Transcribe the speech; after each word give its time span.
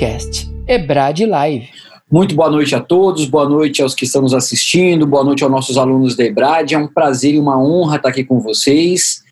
podcast 0.00 0.50
Ebrad 0.66 1.20
Live. 1.20 1.68
Muito 2.10 2.34
boa 2.34 2.48
noite 2.48 2.74
a 2.74 2.80
todos, 2.80 3.26
boa 3.26 3.46
noite 3.46 3.82
aos 3.82 3.94
que 3.94 4.06
estão 4.06 4.22
nos 4.22 4.32
assistindo, 4.32 5.06
boa 5.06 5.22
noite 5.22 5.44
aos 5.44 5.52
nossos 5.52 5.76
alunos 5.76 6.16
da 6.16 6.24
Ebrad. 6.24 6.72
É 6.72 6.78
um 6.78 6.88
prazer 6.88 7.34
e 7.34 7.38
uma 7.38 7.62
honra 7.62 7.96
estar 7.96 8.08
aqui 8.08 8.24
com 8.24 8.40
vocês. 8.40 9.22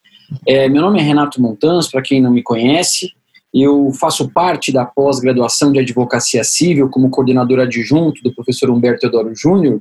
É, 0.46 0.68
meu 0.68 0.82
nome 0.82 1.00
é 1.00 1.02
Renato 1.02 1.40
Montans, 1.40 1.89
para 1.89 2.02
quem 2.02 2.20
não 2.20 2.30
me 2.30 2.43
conhece. 2.43 3.12
Eu 3.52 3.90
faço 3.98 4.29
parte 4.29 4.70
da 4.70 4.84
pós-graduação 4.84 5.72
de 5.72 5.79
Advocacia 5.79 6.44
Civil 6.44 6.90
como 6.90 7.08
coordenador 7.08 7.61
adjunto 7.61 8.22
do 8.22 8.35
professor 8.35 8.68
Humberto 8.68 9.00
Teodoro 9.00 9.35
Júnior. 9.35 9.80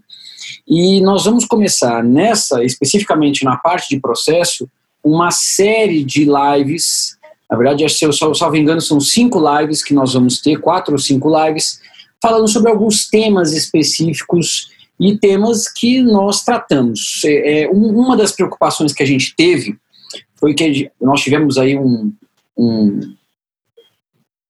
E 0.65 1.01
nós 1.01 1.25
vamos 1.25 1.43
começar 1.43 2.01
nessa, 2.01 2.63
especificamente 2.63 3.43
na 3.43 3.57
parte 3.57 3.89
de 3.89 3.99
processo, 3.99 4.69
uma 5.03 5.31
série 5.31 6.01
de 6.01 6.25
lives 6.25 7.16
na 7.49 7.57
verdade, 7.57 7.87
se 7.89 8.03
eu 8.03 8.11
salvo 8.11 8.57
engano, 8.57 8.81
são 8.81 8.99
cinco 8.99 9.39
lives 9.39 9.83
que 9.83 9.93
nós 9.93 10.13
vamos 10.13 10.41
ter, 10.41 10.59
quatro 10.59 10.93
ou 10.93 10.99
cinco 10.99 11.29
lives, 11.29 11.79
falando 12.21 12.47
sobre 12.47 12.69
alguns 12.69 13.07
temas 13.07 13.53
específicos 13.53 14.69
e 14.99 15.17
temas 15.17 15.71
que 15.71 16.01
nós 16.01 16.43
tratamos. 16.43 17.21
É, 17.23 17.63
é 17.63 17.69
uma 17.69 18.17
das 18.17 18.31
preocupações 18.31 18.93
que 18.93 19.03
a 19.03 19.05
gente 19.05 19.33
teve 19.35 19.77
foi 20.35 20.53
que 20.53 20.91
nós 21.01 21.21
tivemos 21.21 21.57
aí 21.57 21.77
um, 21.77 22.13
um, 22.57 22.99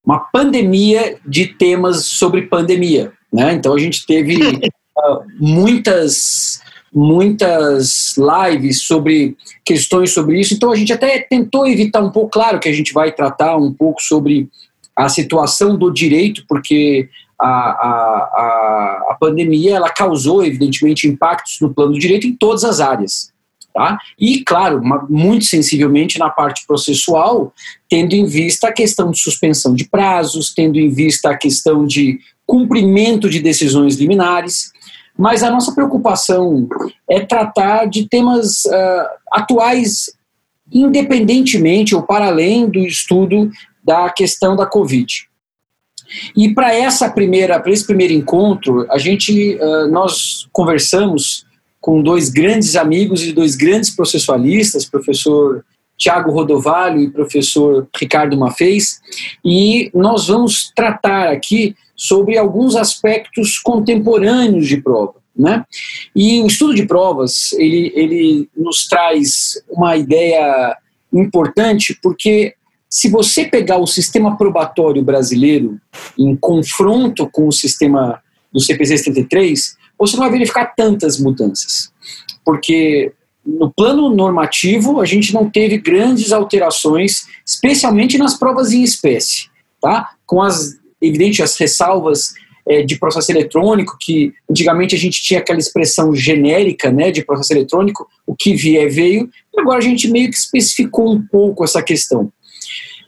uma 0.05 0.19
pandemia 0.19 1.17
de 1.25 1.47
temas 1.47 2.05
sobre 2.05 2.43
pandemia. 2.43 3.13
Né? 3.31 3.53
Então 3.53 3.73
a 3.73 3.79
gente 3.79 4.05
teve 4.05 4.37
uh, 4.37 5.23
muitas 5.39 6.61
muitas 6.93 8.15
lives 8.17 8.83
sobre 8.83 9.35
questões 9.63 10.13
sobre 10.13 10.39
isso, 10.39 10.53
então 10.53 10.71
a 10.71 10.75
gente 10.75 10.93
até 10.93 11.19
tentou 11.19 11.67
evitar 11.67 12.01
um 12.01 12.11
pouco, 12.11 12.29
claro 12.29 12.59
que 12.59 12.69
a 12.69 12.73
gente 12.73 12.93
vai 12.93 13.11
tratar 13.11 13.57
um 13.57 13.73
pouco 13.73 14.01
sobre 14.01 14.49
a 14.95 15.07
situação 15.09 15.77
do 15.77 15.91
direito, 15.91 16.43
porque 16.47 17.07
a, 17.39 17.47
a, 17.47 19.11
a, 19.11 19.17
pandemia 19.19 19.75
ela 19.75 19.89
causou, 19.89 20.43
evidentemente, 20.43 21.07
impactos 21.07 21.59
no 21.61 21.71
plano 21.71 21.93
do 21.93 21.99
direito 21.99 22.25
em 22.25 22.35
todas 22.35 22.63
as 22.63 22.79
áreas. 22.79 23.31
Tá? 23.71 23.99
E, 24.19 24.43
claro, 24.43 24.81
muito 25.07 25.45
sensivelmente 25.45 26.17
na 26.17 26.31
parte 26.31 26.65
processual, 26.65 27.53
tendo 27.87 28.15
em 28.15 28.25
vista 28.25 28.69
a 28.69 28.73
questão 28.73 29.11
de 29.11 29.21
suspensão 29.21 29.75
de 29.75 29.87
prazos, 29.87 30.51
tendo 30.51 30.79
em 30.79 30.89
vista 30.89 31.29
a 31.29 31.37
questão 31.37 31.85
de 31.85 32.19
cumprimento 32.43 33.29
de 33.29 33.39
decisões 33.39 33.97
liminares. 33.97 34.71
Mas 35.17 35.43
a 35.43 35.49
nossa 35.49 35.73
preocupação 35.73 36.67
é 37.09 37.19
tratar 37.21 37.85
de 37.85 38.07
temas 38.07 38.65
uh, 38.65 39.07
atuais, 39.31 40.11
independentemente 40.71 41.95
ou 41.95 42.03
para 42.03 42.27
além 42.27 42.69
do 42.69 42.79
estudo 42.79 43.49
da 43.83 44.09
questão 44.09 44.55
da 44.55 44.65
Covid. 44.65 45.27
E 46.35 46.53
para 46.53 46.73
essa 46.73 47.09
primeira, 47.09 47.59
para 47.59 47.71
esse 47.71 47.85
primeiro 47.85 48.13
encontro, 48.13 48.85
a 48.89 48.97
gente, 48.97 49.55
uh, 49.55 49.87
nós 49.87 50.47
conversamos 50.51 51.45
com 51.81 52.01
dois 52.01 52.29
grandes 52.29 52.75
amigos 52.75 53.23
e 53.23 53.31
dois 53.31 53.55
grandes 53.55 53.89
processualistas, 53.89 54.85
professor 54.85 55.63
Tiago 55.97 56.31
Rodovalho 56.31 56.99
e 56.99 57.09
professor 57.09 57.87
Ricardo 57.99 58.37
Mafez, 58.37 58.99
e 59.43 59.89
nós 59.93 60.27
vamos 60.27 60.71
tratar 60.75 61.29
aqui 61.29 61.75
sobre 61.97 62.37
alguns 62.37 62.75
aspectos 62.75 63.57
contemporâneos 63.57 64.67
de 64.67 64.77
prova. 64.77 65.15
Né? 65.35 65.65
E 66.15 66.41
o 66.41 66.47
estudo 66.47 66.73
de 66.73 66.85
provas, 66.85 67.51
ele, 67.53 67.91
ele 67.95 68.49
nos 68.55 68.87
traz 68.87 69.61
uma 69.69 69.95
ideia 69.97 70.75
importante, 71.11 71.97
porque 72.01 72.55
se 72.89 73.09
você 73.09 73.45
pegar 73.45 73.77
o 73.77 73.87
sistema 73.87 74.37
probatório 74.37 75.03
brasileiro 75.03 75.79
em 76.17 76.35
confronto 76.35 77.29
com 77.31 77.47
o 77.47 77.51
sistema 77.51 78.21
do 78.51 78.59
CPC 78.59 78.97
73, 78.97 79.75
você 79.97 80.15
não 80.15 80.23
vai 80.23 80.31
verificar 80.31 80.73
tantas 80.75 81.19
mudanças. 81.19 81.91
Porque 82.45 83.11
no 83.45 83.71
plano 83.71 84.09
normativo, 84.09 84.99
a 84.99 85.05
gente 85.05 85.33
não 85.33 85.49
teve 85.49 85.77
grandes 85.77 86.31
alterações, 86.31 87.27
especialmente 87.45 88.17
nas 88.17 88.37
provas 88.37 88.71
em 88.71 88.83
espécie, 88.83 89.49
tá? 89.81 90.11
Com 90.25 90.41
as 90.41 90.77
evidente 91.01 91.41
as 91.41 91.55
ressalvas 91.57 92.33
é, 92.67 92.83
de 92.83 92.97
processo 92.99 93.31
eletrônico, 93.31 93.97
que 93.99 94.33
antigamente 94.49 94.93
a 94.93 94.97
gente 94.97 95.21
tinha 95.21 95.39
aquela 95.39 95.59
expressão 95.59 96.13
genérica 96.13 96.91
né, 96.91 97.11
de 97.11 97.23
processo 97.23 97.53
eletrônico, 97.53 98.07
o 98.25 98.35
que 98.35 98.55
vier 98.55 98.89
veio, 98.89 99.29
e 99.53 99.61
agora 99.61 99.79
a 99.79 99.81
gente 99.81 100.09
meio 100.09 100.29
que 100.29 100.37
especificou 100.37 101.13
um 101.13 101.25
pouco 101.25 101.63
essa 101.63 101.81
questão. 101.81 102.31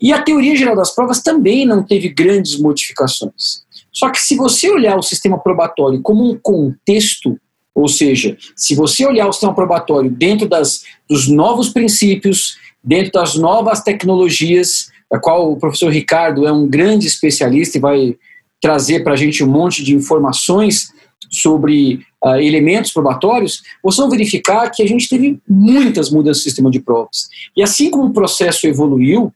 E 0.02 0.14
a 0.14 0.22
teoria 0.22 0.56
geral 0.56 0.76
das 0.76 0.96
provas 0.96 1.22
também 1.22 1.66
não 1.66 1.84
teve 1.84 2.08
grandes 2.08 2.58
modificações. 2.58 3.68
Só 3.92 4.10
que 4.10 4.20
se 4.20 4.36
você 4.36 4.70
olhar 4.70 4.98
o 4.98 5.04
sistema 5.04 5.38
probatório 5.38 6.02
como 6.02 6.32
um 6.32 6.40
contexto, 6.42 7.38
ou 7.76 7.88
seja, 7.88 8.38
se 8.56 8.76
você 8.76 9.06
olhar 9.06 9.28
o 9.28 9.34
sistema 9.34 9.54
probatório 9.54 10.10
dentro 10.10 10.48
das, 10.48 10.84
dos 11.10 11.28
novos 11.28 11.70
princípios, 11.70 12.58
dentro 12.82 13.12
das 13.12 13.36
novas 13.36 13.82
tecnologias, 13.82 14.90
da 15.10 15.20
qual 15.20 15.52
o 15.52 15.58
professor 15.58 15.92
Ricardo 15.92 16.48
é 16.48 16.52
um 16.52 16.68
grande 16.68 17.08
especialista 17.08 17.78
e 17.78 17.82
vai 17.82 18.18
trazer 18.62 19.04
para 19.04 19.14
a 19.14 19.18
gente 19.18 19.44
um 19.44 19.48
monte 19.48 19.84
de 19.84 19.96
informações 19.96 20.92
sobre 21.32 22.02
uh, 22.24 22.36
elementos 22.36 22.92
probatórios, 22.92 23.62
vocês 23.84 24.00
vão 24.00 24.10
verificar 24.10 24.70
que 24.70 24.82
a 24.82 24.88
gente 24.88 25.08
teve 25.08 25.40
muitas 25.48 26.10
mudanças 26.10 26.44
no 26.44 26.50
sistema 26.50 26.72
de 26.72 26.80
provas. 26.80 27.30
E 27.56 27.62
assim 27.62 27.90
como 27.90 28.06
o 28.06 28.14
processo 28.14 28.68
evoluiu, 28.68 29.34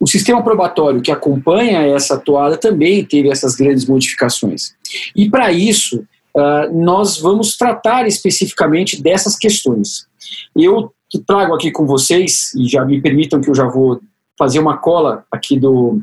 o 0.00 0.06
sistema 0.06 0.42
probatório 0.42 1.00
que 1.00 1.12
acompanha 1.12 1.82
essa 1.82 2.18
toada 2.18 2.56
também 2.56 3.04
teve 3.04 3.28
essas 3.30 3.54
grandes 3.54 3.86
modificações. 3.86 4.74
E 5.14 5.30
para 5.30 5.52
isso, 5.52 6.04
uh, 6.36 6.72
nós 6.72 7.18
vamos 7.18 7.56
tratar 7.56 8.06
especificamente 8.06 9.00
dessas 9.00 9.36
questões. 9.36 10.06
Eu 10.56 10.92
trago 11.26 11.54
aqui 11.54 11.70
com 11.70 11.86
vocês, 11.86 12.52
e 12.54 12.68
já 12.68 12.84
me 12.84 13.00
permitam 13.00 13.40
que 13.40 13.50
eu 13.50 13.54
já 13.54 13.66
vou 13.66 14.00
fazer 14.38 14.58
uma 14.58 14.76
cola 14.76 15.24
aqui 15.30 15.58
do, 15.58 16.02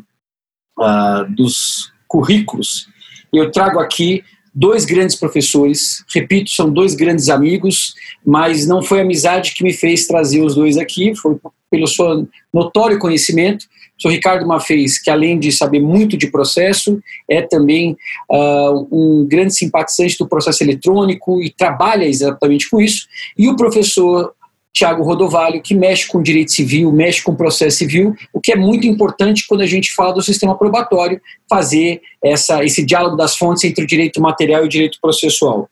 uh, 0.77 1.35
dos 1.35 1.91
currículos. 2.07 2.87
Eu 3.31 3.51
trago 3.51 3.79
aqui 3.79 4.23
dois 4.53 4.85
grandes 4.85 5.15
professores, 5.15 6.03
repito, 6.13 6.49
são 6.49 6.69
dois 6.69 6.95
grandes 6.95 7.29
amigos, 7.29 7.93
mas 8.25 8.67
não 8.67 8.81
foi 8.81 8.99
a 8.99 9.03
amizade 9.03 9.53
que 9.53 9.63
me 9.63 9.73
fez 9.73 10.07
trazer 10.07 10.41
os 10.41 10.55
dois 10.55 10.77
aqui, 10.77 11.15
foi 11.15 11.37
pelo 11.69 11.87
seu 11.87 12.27
notório 12.53 12.97
conhecimento. 12.97 13.65
O 13.97 14.01
senhor 14.01 14.13
Ricardo 14.13 14.47
Mafez, 14.47 14.97
que 14.97 15.09
além 15.09 15.37
de 15.37 15.51
saber 15.51 15.79
muito 15.79 16.17
de 16.17 16.27
processo, 16.27 16.99
é 17.29 17.41
também 17.41 17.95
uh, 18.31 18.87
um 18.91 19.27
grande 19.27 19.53
simpatizante 19.53 20.17
do 20.17 20.27
processo 20.27 20.63
eletrônico 20.63 21.41
e 21.41 21.51
trabalha 21.51 22.05
exatamente 22.05 22.69
com 22.69 22.81
isso. 22.81 23.07
E 23.37 23.47
o 23.47 23.55
professor 23.55 24.33
Tiago 24.73 25.03
Rodovalho, 25.03 25.61
que 25.61 25.73
mexe 25.73 26.07
com 26.07 26.21
direito 26.21 26.51
civil, 26.51 26.91
mexe 26.91 27.23
com 27.23 27.35
processo 27.35 27.77
civil, 27.77 28.15
o 28.31 28.39
que 28.39 28.51
é 28.51 28.55
muito 28.55 28.85
importante 28.87 29.45
quando 29.47 29.61
a 29.61 29.65
gente 29.65 29.93
fala 29.93 30.13
do 30.13 30.21
sistema 30.21 30.57
probatório, 30.57 31.19
fazer 31.49 32.01
essa, 32.23 32.63
esse 32.63 32.85
diálogo 32.85 33.17
das 33.17 33.35
fontes 33.35 33.63
entre 33.63 33.83
o 33.83 33.87
direito 33.87 34.21
material 34.21 34.63
e 34.63 34.65
o 34.65 34.69
direito 34.69 34.99
processual. 35.01 35.69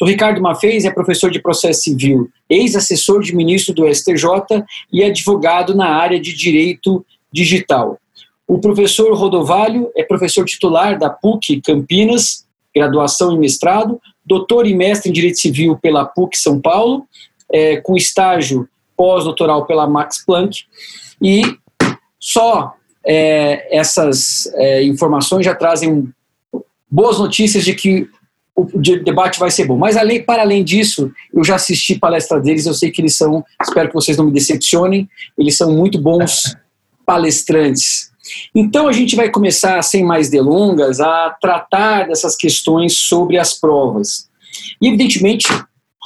O 0.00 0.04
Ricardo 0.06 0.40
Mafez 0.40 0.84
é 0.84 0.90
professor 0.90 1.30
de 1.30 1.42
processo 1.42 1.82
civil, 1.82 2.30
ex-assessor 2.48 3.20
de 3.20 3.34
ministro 3.34 3.74
do 3.74 3.92
STJ 3.92 4.64
e 4.92 5.02
advogado 5.02 5.74
na 5.74 5.88
área 5.88 6.18
de 6.18 6.32
direito 6.34 7.04
digital. 7.32 7.98
O 8.46 8.58
professor 8.58 9.12
Rodovalho 9.14 9.90
é 9.96 10.04
professor 10.04 10.44
titular 10.44 10.98
da 10.98 11.10
PUC 11.10 11.60
Campinas, 11.60 12.46
graduação 12.74 13.34
e 13.34 13.38
mestrado, 13.38 14.00
doutor 14.24 14.66
e 14.66 14.74
mestre 14.74 15.10
em 15.10 15.12
Direito 15.12 15.38
Civil 15.38 15.76
pela 15.76 16.04
PUC 16.04 16.38
São 16.38 16.60
Paulo 16.60 17.04
é, 17.52 17.76
com 17.76 17.96
estágio 17.96 18.68
pós-doutoral 18.96 19.66
pela 19.66 19.86
Max 19.86 20.24
Planck, 20.24 20.64
e 21.20 21.42
só 22.18 22.74
é, 23.06 23.76
essas 23.76 24.46
é, 24.54 24.82
informações 24.82 25.44
já 25.44 25.54
trazem 25.54 26.08
boas 26.90 27.18
notícias 27.18 27.64
de 27.64 27.74
que 27.74 28.08
o 28.56 28.64
debate 29.04 29.38
vai 29.38 29.50
ser 29.50 29.66
bom. 29.66 29.76
Mas 29.76 29.98
além, 29.98 30.22
para 30.22 30.40
além 30.40 30.64
disso, 30.64 31.12
eu 31.32 31.44
já 31.44 31.56
assisti 31.56 31.98
palestra 31.98 32.40
deles, 32.40 32.64
eu 32.64 32.72
sei 32.72 32.90
que 32.90 33.02
eles 33.02 33.16
são, 33.16 33.44
espero 33.62 33.88
que 33.88 33.94
vocês 33.94 34.16
não 34.16 34.24
me 34.24 34.32
decepcionem, 34.32 35.08
eles 35.36 35.58
são 35.58 35.70
muito 35.72 36.00
bons 36.00 36.56
palestrantes. 37.04 38.10
Então 38.54 38.88
a 38.88 38.92
gente 38.92 39.14
vai 39.14 39.30
começar, 39.30 39.80
sem 39.82 40.02
mais 40.02 40.30
delongas, 40.30 41.00
a 41.00 41.36
tratar 41.40 42.08
dessas 42.08 42.34
questões 42.34 42.96
sobre 42.96 43.38
as 43.38 43.54
provas. 43.54 44.28
E 44.80 44.88
evidentemente, 44.88 45.46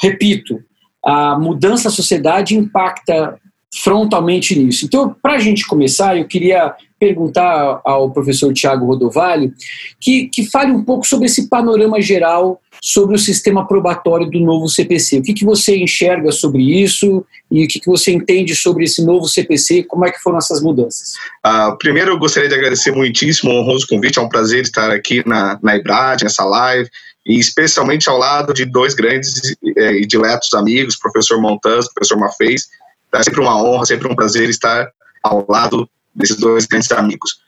repito, 0.02 0.62
a 1.05 1.38
mudança 1.38 1.85
da 1.85 1.94
sociedade 1.94 2.56
impacta 2.56 3.38
frontalmente 3.72 4.58
nisso. 4.58 4.84
Então, 4.84 5.14
para 5.22 5.34
a 5.34 5.38
gente 5.38 5.67
começar, 5.67 6.17
eu 6.17 6.26
queria 6.26 6.75
perguntar 6.99 7.81
ao 7.84 8.11
professor 8.11 8.52
Tiago 8.52 8.84
Rodovalho 8.84 9.55
que, 9.99 10.28
que 10.28 10.44
fale 10.44 10.70
um 10.70 10.84
pouco 10.84 11.06
sobre 11.06 11.26
esse 11.26 11.49
panorama 11.49 12.00
geral 12.00 12.61
sobre 12.82 13.14
o 13.14 13.19
sistema 13.19 13.67
probatório 13.67 14.31
do 14.31 14.40
novo 14.40 14.69
CPC. 14.69 15.19
O 15.19 15.22
que, 15.22 15.34
que 15.34 15.44
você 15.44 15.76
enxerga 15.76 16.32
sobre 16.32 16.62
isso 16.62 17.25
e 17.50 17.64
o 17.64 17.69
que, 17.69 17.78
que 17.78 17.87
você 17.87 18.11
entende 18.11 18.55
sobre 18.55 18.84
esse 18.84 19.05
novo 19.05 19.26
CPC? 19.26 19.84
Como 19.84 20.05
é 20.06 20.11
que 20.11 20.20
foram 20.20 20.38
essas 20.38 20.62
mudanças? 20.62 21.14
Uh, 21.46 21.76
primeiro, 21.78 22.12
eu 22.12 22.19
gostaria 22.19 22.49
de 22.49 22.55
agradecer 22.55 22.90
muitíssimo 22.90 23.50
o 23.50 23.61
honroso 23.61 23.87
convite. 23.87 24.19
É 24.19 24.22
um 24.22 24.28
prazer 24.28 24.62
estar 24.62 24.90
aqui 24.90 25.22
na, 25.26 25.58
na 25.62 25.76
IBRAD, 25.76 26.25
nessa 26.25 26.44
live, 26.44 26.88
e 27.26 27.38
especialmente 27.38 28.08
ao 28.08 28.17
lado 28.17 28.55
de 28.55 28.64
dois 28.64 28.94
grandes 28.94 29.56
é, 29.76 29.93
e 29.93 30.06
diletos 30.06 30.55
amigos, 30.55 30.96
professor 30.96 31.40
Montanz, 31.40 31.87
professor 31.93 32.19
Mafez. 32.19 32.69
É 33.14 33.22
sempre 33.22 33.40
uma 33.40 33.60
honra, 33.62 33.84
sempre 33.84 34.08
um 34.08 34.14
prazer 34.14 34.48
estar 34.48 34.90
ao 35.22 35.44
lado 35.48 35.88
desses 36.14 36.36
dois 36.36 36.66
grandes 36.66 36.90
amigos. 36.92 37.40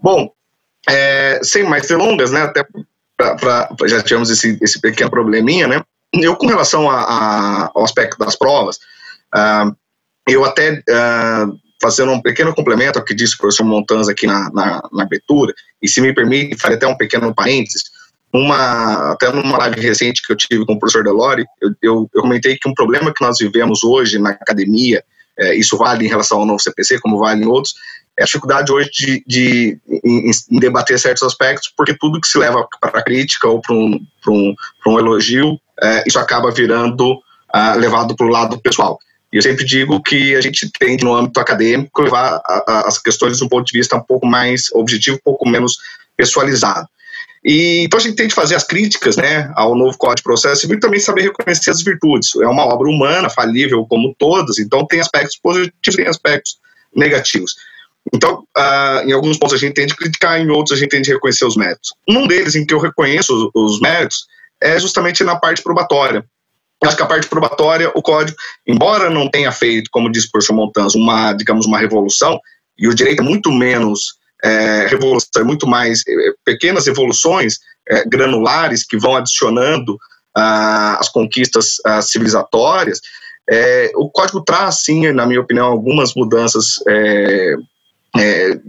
Bom, 0.00 0.30
é, 0.88 1.40
sem 1.42 1.64
mais 1.64 1.86
delongas, 1.86 2.30
né, 2.30 2.42
até 2.42 2.64
pra, 3.16 3.68
já 3.86 4.02
tivemos 4.02 4.30
esse, 4.30 4.58
esse 4.62 4.80
pequeno 4.80 5.10
probleminha, 5.10 5.66
né, 5.66 5.82
eu 6.14 6.36
com 6.36 6.46
relação 6.46 6.88
a, 6.90 7.00
a, 7.02 7.70
ao 7.74 7.84
aspecto 7.84 8.16
das 8.18 8.36
provas, 8.36 8.76
uh, 9.34 9.74
eu 10.26 10.44
até, 10.44 10.82
uh, 10.88 11.58
fazendo 11.80 12.12
um 12.12 12.22
pequeno 12.22 12.54
complemento 12.54 12.98
ao 12.98 13.04
que 13.04 13.14
disse 13.14 13.34
o 13.34 13.38
professor 13.38 13.64
Montanz 13.64 14.08
aqui 14.08 14.26
na, 14.26 14.50
na, 14.50 14.82
na 14.92 15.02
abertura, 15.02 15.52
e 15.82 15.88
se 15.88 16.00
me 16.00 16.14
permite, 16.14 16.58
farei 16.58 16.76
até 16.76 16.86
um 16.86 16.96
pequeno 16.96 17.34
parênteses, 17.34 17.84
uma, 18.32 19.12
até 19.12 19.32
numa 19.32 19.58
live 19.58 19.80
recente 19.80 20.22
que 20.22 20.32
eu 20.32 20.36
tive 20.36 20.66
com 20.66 20.74
o 20.74 20.78
professor 20.78 21.02
Delore, 21.02 21.44
eu, 21.60 21.70
eu, 21.82 22.10
eu 22.14 22.22
comentei 22.22 22.56
que 22.56 22.68
um 22.68 22.74
problema 22.74 23.12
que 23.12 23.24
nós 23.24 23.38
vivemos 23.38 23.82
hoje 23.82 24.18
na 24.18 24.30
academia, 24.30 25.02
é, 25.38 25.54
isso 25.54 25.76
vale 25.76 26.04
em 26.04 26.08
relação 26.08 26.38
ao 26.38 26.46
novo 26.46 26.60
CPC, 26.60 27.00
como 27.00 27.18
vale 27.18 27.42
em 27.42 27.46
outros, 27.46 27.74
é 28.18 28.22
a 28.22 28.26
dificuldade 28.26 28.72
hoje 28.72 28.90
de, 28.90 29.24
de 29.26 29.78
em, 30.04 30.30
em 30.50 30.58
debater 30.58 30.98
certos 30.98 31.22
aspectos, 31.22 31.72
porque 31.76 31.96
tudo 31.96 32.20
que 32.20 32.26
se 32.26 32.36
leva 32.36 32.66
para 32.80 33.02
crítica 33.02 33.48
ou 33.48 33.60
para 33.60 33.74
um, 33.74 34.04
um, 34.28 34.54
um 34.86 34.98
elogio, 34.98 35.58
é, 35.80 36.04
isso 36.06 36.18
acaba 36.18 36.50
virando 36.50 37.12
uh, 37.12 37.78
levado 37.78 38.16
para 38.16 38.26
o 38.26 38.30
lado 38.30 38.58
pessoal. 38.60 38.98
E 39.32 39.36
eu 39.36 39.42
sempre 39.42 39.64
digo 39.64 40.02
que 40.02 40.34
a 40.34 40.40
gente 40.40 40.70
tem, 40.78 40.96
no 40.96 41.14
âmbito 41.14 41.38
acadêmico, 41.38 42.02
levar 42.02 42.40
a, 42.44 42.64
a, 42.66 42.88
as 42.88 42.98
questões 42.98 43.40
um 43.40 43.48
ponto 43.48 43.66
de 43.66 43.78
vista 43.78 43.96
um 43.96 44.02
pouco 44.02 44.26
mais 44.26 44.72
objetivo, 44.72 45.16
um 45.18 45.22
pouco 45.22 45.48
menos 45.48 45.76
pessoalizado. 46.16 46.88
E, 47.44 47.84
então 47.84 47.98
a 47.98 48.02
gente 48.02 48.16
tem 48.16 48.28
que 48.28 48.34
fazer 48.34 48.54
as 48.54 48.64
críticas 48.64 49.16
né, 49.16 49.50
ao 49.54 49.74
novo 49.74 49.96
Código 49.96 50.16
de 50.16 50.22
Processo 50.22 50.62
Civil 50.62 50.76
e 50.76 50.80
também 50.80 51.00
saber 51.00 51.22
reconhecer 51.22 51.70
as 51.70 51.82
virtudes. 51.82 52.34
É 52.36 52.46
uma 52.46 52.64
obra 52.64 52.88
humana, 52.88 53.30
falível 53.30 53.84
como 53.86 54.14
todas, 54.18 54.58
então 54.58 54.86
tem 54.86 55.00
aspectos 55.00 55.38
positivos 55.42 55.98
e 55.98 56.06
aspectos 56.06 56.56
negativos. 56.94 57.54
Então, 58.12 58.44
uh, 58.56 59.06
em 59.06 59.12
alguns 59.12 59.38
pontos 59.38 59.54
a 59.54 59.58
gente 59.58 59.74
tem 59.74 59.86
de 59.86 59.94
criticar, 59.94 60.40
em 60.40 60.50
outros 60.50 60.76
a 60.76 60.80
gente 60.80 60.90
tem 60.90 61.02
de 61.02 61.12
reconhecer 61.12 61.44
os 61.44 61.56
méritos. 61.56 61.92
Um 62.08 62.26
deles 62.26 62.54
em 62.54 62.64
que 62.64 62.74
eu 62.74 62.78
reconheço 62.78 63.50
os, 63.54 63.74
os 63.74 63.80
méritos 63.80 64.26
é 64.60 64.78
justamente 64.78 65.22
na 65.22 65.36
parte 65.36 65.62
probatória. 65.62 66.24
Eu 66.82 66.88
acho 66.88 66.96
que 66.96 67.02
a 67.02 67.06
parte 67.06 67.26
probatória, 67.26 67.90
o 67.94 68.00
código, 68.00 68.36
embora 68.66 69.10
não 69.10 69.28
tenha 69.28 69.50
feito, 69.50 69.90
como 69.90 70.10
disse 70.10 70.28
o 70.28 70.30
professor 70.30 70.54
Montanz, 70.54 70.94
uma, 70.94 71.32
digamos, 71.32 71.66
uma 71.66 71.78
revolução, 71.78 72.40
e 72.78 72.86
o 72.86 72.94
direito 72.94 73.20
é 73.20 73.24
muito 73.24 73.50
menos 73.50 74.14
é, 74.42 74.86
revolução, 74.86 75.42
é 75.42 75.44
muito 75.44 75.66
mais 75.66 76.02
é, 76.06 76.12
pequenas 76.44 76.86
evoluções 76.86 77.58
é, 77.88 78.04
granulares 78.08 78.86
que 78.86 78.98
vão 78.98 79.16
adicionando 79.16 79.98
ah, 80.36 80.98
as 81.00 81.08
conquistas 81.08 81.76
ah, 81.84 82.00
civilizatórias, 82.02 83.00
é, 83.50 83.90
o 83.96 84.10
código 84.10 84.42
traz, 84.42 84.82
sim, 84.82 85.10
na 85.12 85.24
minha 85.24 85.40
opinião, 85.40 85.66
algumas 85.66 86.14
mudanças 86.14 86.74
é, 86.86 87.54
é, 88.18 88.60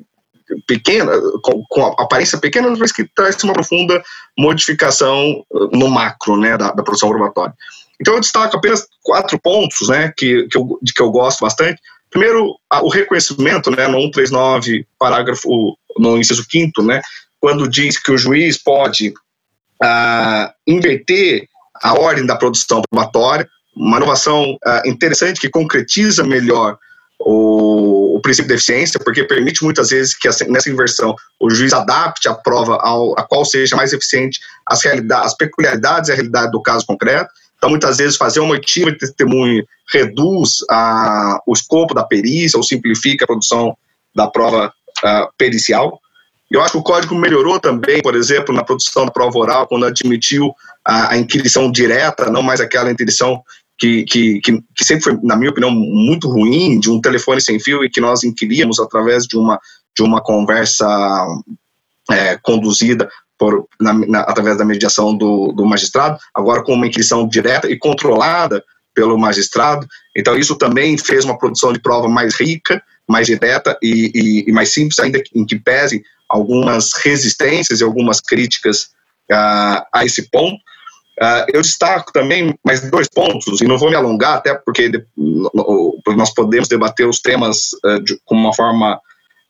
pequena, 0.66 1.12
com, 1.44 1.63
com 1.69 1.86
aparência 2.01 2.38
pequena, 2.38 2.74
mas 2.77 2.94
que 2.94 3.04
traz 3.13 3.44
uma 3.44 3.54
profunda 3.54 4.01
modificação 4.38 5.44
uh, 5.51 5.77
no 5.77 5.89
macro 5.89 6.38
né, 6.38 6.57
da, 6.57 6.71
da 6.71 6.81
produção 6.81 7.10
probatória. 7.10 7.54
Então 8.00 8.13
eu 8.13 8.21
destaco 8.21 8.56
apenas 8.56 8.88
quatro 9.04 9.38
pontos 9.39 9.89
né, 9.89 10.13
que, 10.18 10.48
que, 10.48 10.57
eu, 10.57 10.80
de 10.81 10.94
que 10.94 11.01
eu 11.01 11.12
gosto 11.12 11.42
bastante. 11.42 11.80
Primeiro, 12.09 12.56
o 12.81 12.89
reconhecimento, 12.89 13.69
né, 13.69 13.88
no 13.88 14.01
139, 14.01 14.85
parágrafo, 14.97 15.77
no 15.97 16.17
inciso 16.17 16.44
5 16.50 16.81
né, 16.81 17.01
quando 17.39 17.69
diz 17.69 17.97
que 17.97 18.11
o 18.11 18.17
juiz 18.17 18.57
pode 18.57 19.13
ah, 19.81 20.51
inverter 20.67 21.47
a 21.81 21.94
ordem 21.94 22.25
da 22.25 22.35
produção 22.35 22.81
probatória, 22.89 23.47
uma 23.75 23.97
inovação 23.97 24.57
ah, 24.65 24.81
interessante 24.85 25.39
que 25.39 25.50
concretiza 25.50 26.23
melhor 26.23 26.77
o, 27.19 28.17
o, 28.17 28.21
princípio 28.21 28.47
de 28.47 28.56
eficiência, 28.56 29.00
porque 29.00 29.23
permite 29.23 29.63
muitas 29.63 29.89
vezes 29.89 30.15
que 30.15 30.27
nessa 30.47 30.69
inversão 30.69 31.15
o 31.39 31.50
juiz 31.50 31.73
adapte 31.73 32.29
a 32.29 32.33
prova 32.33 32.77
ao, 32.77 33.17
a 33.19 33.23
qual 33.23 33.44
seja 33.45 33.75
mais 33.75 33.91
eficiente 33.94 34.39
as, 34.65 34.81
as 34.85 35.35
peculiaridades 35.35 36.09
e 36.09 36.13
a 36.13 36.15
realidade 36.15 36.51
do 36.51 36.61
caso 36.61 36.85
concreto. 36.85 37.29
Então, 37.59 37.69
muitas 37.69 37.97
vezes, 37.97 38.15
fazer 38.15 38.39
uma 38.39 38.53
oitiva 38.53 38.89
de 38.89 38.97
testemunho 38.97 39.65
reduz 39.91 40.59
a, 40.71 41.39
o 41.45 41.53
escopo 41.53 41.94
da 41.94 42.06
perícia 42.06 42.57
ou 42.57 42.63
simplifica 42.63 43.25
a 43.25 43.27
produção 43.27 43.77
da 44.15 44.27
prova 44.27 44.73
uh, 45.03 45.27
pericial. 45.38 46.00
Eu 46.50 46.61
acho 46.61 46.71
que 46.71 46.77
o 46.77 46.83
código 46.83 47.13
melhorou 47.13 47.59
também, 47.59 48.01
por 48.01 48.15
exemplo, 48.15 48.56
na 48.56 48.63
produção 48.63 49.06
da 49.06 49.11
prova 49.11 49.38
oral, 49.38 49.67
quando 49.67 49.85
admitiu 49.85 50.53
a, 50.85 51.13
a 51.13 51.17
inquirição 51.17 51.69
direta, 51.69 52.31
não 52.31 52.41
mais 52.41 52.61
aquela 52.61 52.91
inquirição 52.91 53.44
que, 53.77 54.03
que, 54.06 54.39
que, 54.39 54.63
que, 54.75 54.85
sempre 54.85 55.03
foi, 55.03 55.19
na 55.21 55.35
minha 55.35 55.51
opinião, 55.51 55.69
muito 55.69 56.29
ruim, 56.29 56.79
de 56.79 56.89
um 56.89 57.01
telefone 57.01 57.41
sem 57.41 57.59
fio 57.59 57.83
e 57.83 57.89
que 57.89 58.01
nós 58.01 58.23
inquiríamos 58.23 58.79
através 58.79 59.25
de 59.25 59.38
uma, 59.38 59.59
de 59.95 60.01
uma 60.01 60.21
conversa 60.21 60.88
é, 62.09 62.38
conduzida 62.41 63.09
por, 63.39 63.65
na, 63.80 63.94
na, 63.94 64.19
através 64.19 64.57
da 64.57 64.65
mediação 64.65 65.15
do, 65.15 65.53
do 65.53 65.65
magistrado, 65.65 66.19
agora 66.36 66.62
com 66.62 66.74
uma 66.74 66.86
inquisição 66.86 67.25
direta 67.25 67.71
e 67.71 67.80
controlada 67.80 68.62
pelo 68.94 69.18
magistrado. 69.18 69.88
Então, 70.15 70.38
isso 70.38 70.57
também 70.57 70.97
fez 70.97 71.24
uma 71.24 71.38
produção 71.38 71.71
de 71.71 71.80
prova 71.80 72.09
mais 72.09 72.36
rica, 72.36 72.83
mais 73.07 73.27
direta 73.27 73.77
e, 73.81 74.12
e, 74.13 74.50
e 74.50 74.51
mais 74.51 74.74
simples, 74.74 75.00
ainda 75.00 75.24
em 75.33 75.45
que 75.45 75.57
pese 75.57 76.03
algumas 76.27 76.91
resistências 76.94 77.80
e 77.80 77.83
algumas 77.83 78.19
críticas 78.19 78.89
uh, 79.31 79.81
a 79.94 80.03
esse 80.03 80.30
ponto. 80.30 80.57
Uh, 81.21 81.45
eu 81.53 81.62
destaco 81.62 82.12
também 82.12 82.53
mais 82.63 82.81
dois 82.92 83.07
pontos, 83.09 83.62
e 83.62 83.65
não 83.65 83.77
vou 83.77 83.89
me 83.89 83.95
alongar, 83.95 84.35
até 84.35 84.53
porque 84.53 84.89
de, 84.89 85.03
nós 86.15 86.33
podemos 86.33 86.68
debater 86.68 87.07
os 87.07 87.19
temas 87.19 87.69
uh, 87.85 88.01
de, 88.03 88.19
com 88.25 88.35
uma 88.35 88.53
forma 88.53 89.00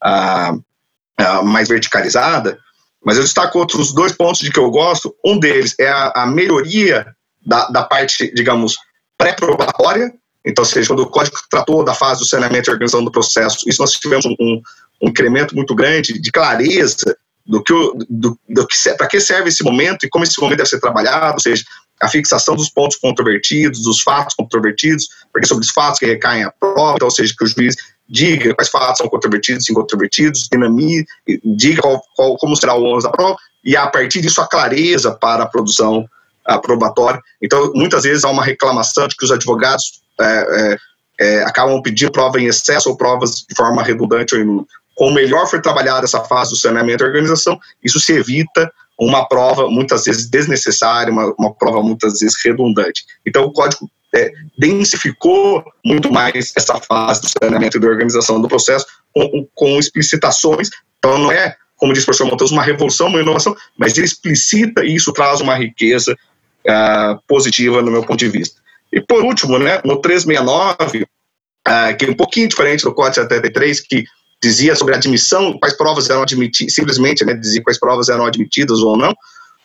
uh, 0.03 1.43
mais 1.43 1.67
verticalizada, 1.67 2.59
mas 3.03 3.17
eu 3.17 3.23
destaco 3.23 3.57
outros 3.57 3.93
dois 3.93 4.11
pontos 4.11 4.41
de 4.41 4.51
que 4.51 4.59
eu 4.59 4.69
gosto. 4.69 5.15
Um 5.25 5.39
deles 5.39 5.75
é 5.79 5.87
a, 5.87 6.11
a 6.15 6.27
melhoria 6.27 7.07
da, 7.45 7.67
da, 7.69 7.83
parte, 7.83 8.33
digamos, 8.33 8.77
pré-probatória, 9.17 10.13
então, 10.45 10.63
seja, 10.63 10.87
quando 10.87 11.01
o 11.01 11.09
código 11.09 11.37
tratou 11.49 11.83
da 11.83 11.93
fase 11.93 12.21
do 12.21 12.25
saneamento 12.25 12.69
e 12.69 12.73
organização 12.73 13.03
do 13.03 13.11
processo, 13.11 13.67
isso 13.67 13.81
nós 13.81 13.91
tivemos 13.91 14.25
um, 14.25 14.35
um, 14.39 14.61
um 15.03 15.09
incremento 15.09 15.55
muito 15.55 15.75
grande 15.75 16.19
de 16.19 16.31
clareza 16.31 17.17
do 17.45 17.61
que, 17.61 17.73
do, 18.09 18.39
do 18.47 18.67
que 18.67 18.93
para 18.95 19.07
que 19.07 19.19
serve 19.19 19.49
esse 19.49 19.63
momento 19.63 20.05
e 20.05 20.09
como 20.09 20.23
esse 20.23 20.39
momento 20.39 20.57
deve 20.57 20.69
ser 20.69 20.79
trabalhado, 20.79 21.33
ou 21.33 21.39
seja, 21.39 21.63
a 21.99 22.07
fixação 22.07 22.55
dos 22.55 22.69
pontos 22.69 22.97
controvertidos, 22.97 23.81
dos 23.81 24.01
fatos 24.01 24.33
controvertidos, 24.35 25.07
porque 25.31 25.47
sobre 25.47 25.65
os 25.65 25.71
fatos 25.71 25.99
que 25.99 26.05
recaem 26.05 26.43
a 26.43 26.51
prova, 26.51 26.93
então, 26.95 27.07
ou 27.07 27.11
seja, 27.11 27.33
que 27.37 27.43
o 27.43 27.47
juiz 27.47 27.75
diga 28.09 28.55
quais 28.55 28.69
fatos 28.69 28.97
são 28.97 29.07
controvertidos 29.07 29.67
e 29.67 29.71
incontrovertidos, 29.71 30.47
dinamize, 30.51 31.05
diga 31.43 31.81
qual, 31.81 32.01
qual, 32.15 32.37
como 32.37 32.55
será 32.55 32.73
o 32.73 32.83
ônus 32.83 33.03
da 33.03 33.11
prova, 33.11 33.37
e 33.63 33.75
a 33.75 33.87
partir 33.87 34.21
disso 34.21 34.41
a 34.41 34.47
clareza 34.47 35.11
para 35.11 35.43
a 35.43 35.47
produção 35.47 36.05
a 36.45 36.57
probatória. 36.57 37.21
Então, 37.41 37.71
muitas 37.75 38.03
vezes 38.03 38.23
há 38.23 38.29
uma 38.29 38.43
reclamação 38.43 39.07
de 39.07 39.15
que 39.15 39.23
os 39.23 39.31
advogados 39.31 40.01
é, 40.19 40.25
é, 40.25 40.77
é, 41.19 41.43
acabam 41.43 41.79
pedindo 41.81 42.11
prova 42.11 42.39
em 42.39 42.47
excesso 42.47 42.89
ou 42.89 42.97
provas 42.97 43.45
de 43.47 43.55
forma 43.55 43.83
redundante 43.83 44.33
ou 44.33 44.41
inútil 44.41 44.67
com 44.99 45.13
melhor 45.13 45.47
for 45.47 45.61
trabalhada 45.61 46.03
essa 46.03 46.21
fase 46.25 46.51
do 46.51 46.57
saneamento 46.57 47.05
e 47.05 47.07
organização, 47.07 47.57
isso 47.81 48.01
se 48.01 48.11
evita 48.11 48.69
uma 48.99 49.25
prova 49.25 49.69
muitas 49.69 50.03
vezes 50.03 50.29
desnecessária, 50.29 51.09
uma, 51.09 51.33
uma 51.39 51.53
prova 51.53 51.81
muitas 51.81 52.19
vezes 52.19 52.35
redundante. 52.43 53.05
Então, 53.25 53.45
o 53.45 53.53
código 53.53 53.89
é, 54.15 54.31
densificou 54.57 55.63
muito 55.85 56.11
mais 56.11 56.51
essa 56.55 56.79
fase 56.79 57.21
do 57.21 57.29
saneamento 57.29 57.77
e 57.77 57.79
da 57.79 57.87
organização 57.87 58.41
do 58.41 58.47
processo 58.47 58.85
com, 59.13 59.47
com 59.53 59.79
explicitações. 59.79 60.69
Então, 60.97 61.17
não 61.17 61.31
é, 61.31 61.55
como 61.77 61.93
disse 61.93 62.03
o 62.03 62.07
professor 62.07 62.29
Montes, 62.29 62.51
uma 62.51 62.63
revolução, 62.63 63.07
uma 63.07 63.21
inovação, 63.21 63.55
mas 63.77 63.97
ele 63.97 64.07
explicita 64.07 64.83
e 64.83 64.95
isso 64.95 65.13
traz 65.13 65.41
uma 65.41 65.55
riqueza 65.55 66.13
uh, 66.13 67.19
positiva 67.27 67.81
no 67.81 67.91
meu 67.91 68.03
ponto 68.03 68.19
de 68.19 68.29
vista. 68.29 68.59
E, 68.91 68.99
por 68.99 69.23
último, 69.23 69.59
né, 69.59 69.79
no 69.85 70.01
369, 70.01 71.03
uh, 71.03 71.97
que 71.97 72.05
é 72.05 72.09
um 72.09 72.15
pouquinho 72.15 72.47
diferente 72.47 72.83
do 72.83 72.93
Código 72.93 73.15
73, 73.15 73.81
que 73.81 74.03
dizia 74.41 74.75
sobre 74.75 74.93
a 74.93 74.97
admissão, 74.97 75.57
quais 75.59 75.75
provas 75.75 76.09
eram 76.09 76.23
admitidas, 76.23 76.73
simplesmente 76.73 77.23
né, 77.25 77.33
dizia 77.33 77.61
quais 77.61 77.79
provas 77.79 78.09
eram 78.09 78.25
admitidas 78.25 78.79
ou 78.79 78.97
não. 78.97 79.13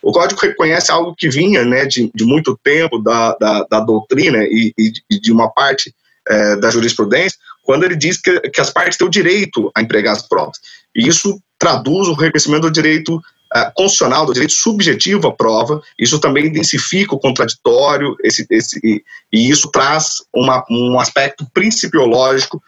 O 0.05 0.11
código 0.11 0.39
reconhece 0.39 0.91
algo 0.91 1.15
que 1.15 1.27
vinha 1.27 1.65
né, 1.65 1.83
de, 1.87 2.11
de 2.13 2.23
muito 2.23 2.55
tempo 2.63 2.99
da, 2.99 3.35
da, 3.39 3.65
da 3.67 3.79
doutrina 3.79 4.43
e, 4.43 4.71
e, 4.77 5.19
de 5.19 5.31
uma 5.31 5.49
parte 5.49 5.91
é, 6.27 6.55
da 6.57 6.69
jurisprudência, 6.69 7.39
quando 7.63 7.85
ele 7.85 7.95
diz 7.95 8.21
que, 8.21 8.39
que 8.51 8.61
as 8.61 8.69
partes 8.69 8.99
têm 8.99 9.07
o 9.07 9.09
direito 9.09 9.71
a 9.75 9.81
empregar 9.81 10.13
as 10.13 10.21
provas. 10.21 10.59
E 10.95 11.07
isso 11.07 11.41
traduz 11.57 12.07
o 12.07 12.13
reconhecimento 12.13 12.61
do 12.61 12.71
direito 12.71 13.15
uh, 13.15 13.71
constitucional, 13.73 14.27
do 14.27 14.33
direito 14.33 14.53
subjetivo 14.53 15.27
à 15.27 15.31
prova, 15.31 15.81
isso 15.97 16.19
também 16.19 16.45
intensifica 16.45 17.15
o 17.15 17.19
contraditório, 17.19 18.15
esse, 18.23 18.45
esse, 18.51 18.79
e, 18.83 19.03
e 19.33 19.49
isso 19.49 19.71
traz 19.71 20.17
uma, 20.31 20.63
um 20.69 20.99
aspecto 20.99 21.47
principiológico 21.51 22.61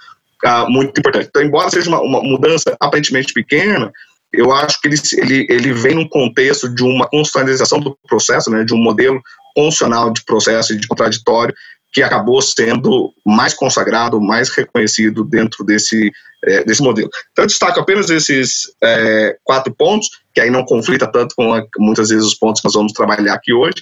uh, 0.43 0.67
muito 0.67 0.97
importante. 0.99 1.27
Então, 1.29 1.43
embora 1.43 1.69
seja 1.69 1.87
uma, 1.87 2.01
uma, 2.01 2.23
mudança 2.23 2.75
aparentemente 2.79 3.31
pequena, 3.31 3.93
eu 4.37 4.51
acho 4.51 4.79
que 4.79 4.87
ele, 4.87 4.97
ele, 5.17 5.47
ele 5.49 5.73
vem 5.73 5.95
num 5.95 6.07
contexto 6.07 6.69
de 6.73 6.83
uma 6.83 7.07
constitucionalização 7.07 7.79
do 7.79 7.97
processo, 8.07 8.49
né, 8.51 8.63
de 8.63 8.73
um 8.73 8.77
modelo 8.77 9.21
constitucional 9.55 10.13
de 10.13 10.23
processo 10.23 10.73
e 10.73 10.77
de 10.77 10.87
contraditório 10.87 11.53
que 11.91 12.03
acabou 12.03 12.41
sendo 12.41 13.11
mais 13.25 13.53
consagrado, 13.53 14.21
mais 14.21 14.49
reconhecido 14.49 15.23
dentro 15.23 15.63
desse, 15.63 16.11
é, 16.45 16.63
desse 16.63 16.81
modelo. 16.81 17.09
Então, 17.31 17.43
eu 17.43 17.47
destaco 17.47 17.79
apenas 17.79 18.09
esses 18.09 18.71
é, 18.83 19.35
quatro 19.43 19.73
pontos, 19.73 20.09
que 20.33 20.41
aí 20.41 20.51
não 20.51 20.63
conflita 20.63 21.11
tanto 21.11 21.33
com 21.35 21.53
a, 21.53 21.63
muitas 21.79 22.09
vezes 22.09 22.25
os 22.25 22.35
pontos 22.35 22.61
que 22.61 22.67
nós 22.67 22.75
vamos 22.75 22.93
trabalhar 22.93 23.33
aqui 23.33 23.51
hoje, 23.51 23.81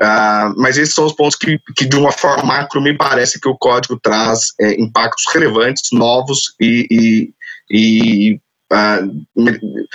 uh, 0.00 0.54
mas 0.56 0.78
esses 0.78 0.94
são 0.94 1.04
os 1.04 1.14
pontos 1.14 1.36
que, 1.36 1.58
que, 1.74 1.84
de 1.84 1.96
uma 1.96 2.12
forma 2.12 2.44
macro, 2.44 2.80
me 2.80 2.96
parece 2.96 3.40
que 3.40 3.48
o 3.48 3.56
código 3.56 3.98
traz 4.00 4.52
é, 4.60 4.80
impactos 4.80 5.24
relevantes, 5.32 5.90
novos 5.92 6.54
e, 6.60 6.86
e, 6.90 7.34
e 7.70 8.40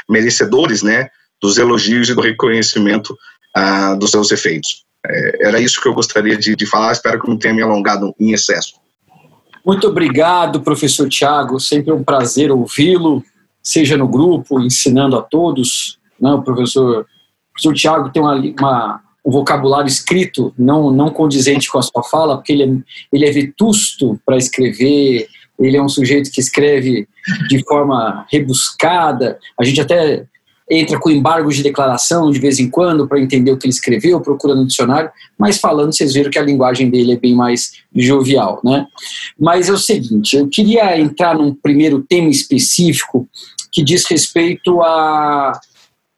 merecedores 0.10 0.84
né, 0.84 1.10
dos 1.41 1.57
elogios 1.57 2.10
e 2.10 2.15
do 2.15 2.22
reconhecimento 2.22 3.17
dos 4.00 4.12
seus 4.12 4.31
efeitos. 4.31 4.86
É, 5.05 5.48
era 5.48 5.60
isso 5.60 5.81
que 5.81 5.88
eu 5.88 5.93
gostaria 5.93 6.38
de, 6.38 6.55
de 6.55 6.65
falar, 6.65 6.91
espero 6.91 7.22
que 7.22 7.29
não 7.29 7.38
tenha 7.38 7.53
me 7.53 7.62
alongado 7.62 8.13
em 8.19 8.34
excesso. 8.34 8.74
Muito 9.65 9.88
obrigado, 9.88 10.62
professor 10.62 11.10
Tiago, 11.10 11.60
sempre 11.60 11.91
um 11.91 12.03
prazer 12.03 12.51
ouvi-lo, 12.51 13.24
seja 13.62 13.98
no 13.98 14.07
grupo, 14.07 14.62
ensinando 14.62 15.17
a 15.17 15.22
todos. 15.22 15.98
Né? 16.19 16.31
O 16.31 16.41
professor, 16.41 17.05
professor 17.51 17.74
Tiago 17.74 18.10
tem 18.10 18.22
uma, 18.22 18.36
uma, 18.36 19.01
um 19.25 19.31
vocabulário 19.31 19.88
escrito 19.88 20.53
não, 20.57 20.91
não 20.91 21.10
condizente 21.10 21.69
com 21.69 21.79
a 21.79 21.81
sua 21.81 22.03
fala, 22.03 22.38
porque 22.38 22.53
ele 22.53 22.63
é, 22.63 22.77
ele 23.12 23.25
é 23.25 23.31
vetusto 23.31 24.19
para 24.25 24.38
escrever, 24.38 25.27
ele 25.59 25.77
é 25.77 25.81
um 25.81 25.89
sujeito 25.89 26.31
que 26.31 26.39
escreve 26.39 27.07
de 27.49 27.63
forma 27.63 28.25
rebuscada. 28.31 29.39
A 29.59 29.63
gente 29.63 29.81
até 29.81 30.25
entra 30.69 30.99
com 30.99 31.09
embargos 31.09 31.55
de 31.55 31.63
declaração 31.63 32.29
de 32.29 32.39
vez 32.39 32.59
em 32.59 32.69
quando 32.69 33.07
para 33.07 33.19
entender 33.19 33.51
o 33.51 33.57
que 33.57 33.65
ele 33.65 33.73
escreveu, 33.73 34.19
procura 34.19 34.53
no 34.53 34.67
dicionário, 34.67 35.09
mas 35.37 35.57
falando, 35.59 35.93
vocês 35.93 36.13
viram 36.13 36.29
que 36.29 36.37
a 36.37 36.43
linguagem 36.43 36.89
dele 36.89 37.13
é 37.13 37.17
bem 37.17 37.33
mais 37.33 37.71
jovial, 37.95 38.59
né? 38.63 38.85
Mas 39.39 39.69
é 39.69 39.71
o 39.71 39.77
seguinte, 39.77 40.35
eu 40.35 40.47
queria 40.49 40.99
entrar 40.99 41.35
num 41.35 41.53
primeiro 41.53 42.03
tema 42.03 42.29
específico 42.29 43.27
que 43.71 43.81
diz 43.81 44.05
respeito 44.05 44.81
à, 44.81 45.59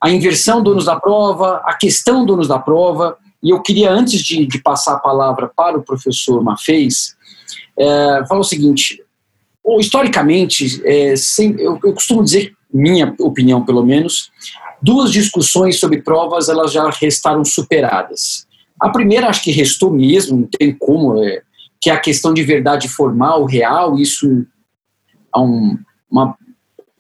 à 0.02 0.10
inversão 0.10 0.64
do 0.64 0.72
ônus 0.72 0.86
da 0.86 1.00
prova, 1.00 1.62
a 1.64 1.76
questão 1.76 2.26
do 2.26 2.34
ônus 2.34 2.48
da 2.48 2.58
prova, 2.58 3.18
e 3.44 3.52
eu 3.52 3.62
queria, 3.62 3.92
antes 3.92 4.20
de, 4.22 4.46
de 4.46 4.60
passar 4.60 4.94
a 4.94 5.00
palavra 5.00 5.50
para 5.56 5.78
o 5.78 5.84
professor 5.84 6.44
Mafez, 6.44 7.16
é, 7.78 8.26
falar 8.28 8.42
o 8.42 8.44
seguinte, 8.44 9.02
historicamente, 9.78 10.82
é, 10.86 11.16
sem, 11.18 11.52
eu, 11.60 11.78
eu 11.84 11.94
costumo 11.94 12.24
dizer 12.24 12.54
minha 12.74 13.14
opinião 13.20 13.66
pelo 13.66 13.84
menos, 13.84 14.32
duas 14.82 15.12
discussões 15.12 15.80
sobre 15.80 16.02
provas 16.02 16.48
elas 16.48 16.72
já 16.72 16.90
restaram 16.90 17.44
superadas. 17.44 18.48
A 18.80 18.90
primeira 18.90 19.28
acho 19.28 19.44
que 19.44 19.52
restou 19.52 19.92
mesmo, 19.92 20.38
não 20.38 20.48
tem 20.48 20.74
como, 20.74 21.22
é, 21.22 21.42
que 21.82 21.90
é 21.90 21.94
a 21.94 22.00
questão 22.00 22.34
de 22.34 22.44
verdade 22.44 22.88
formal, 22.88 23.44
real, 23.46 24.00
isso 24.00 24.46
é 25.36 25.40
um, 25.40 25.78
uma, 26.10 26.36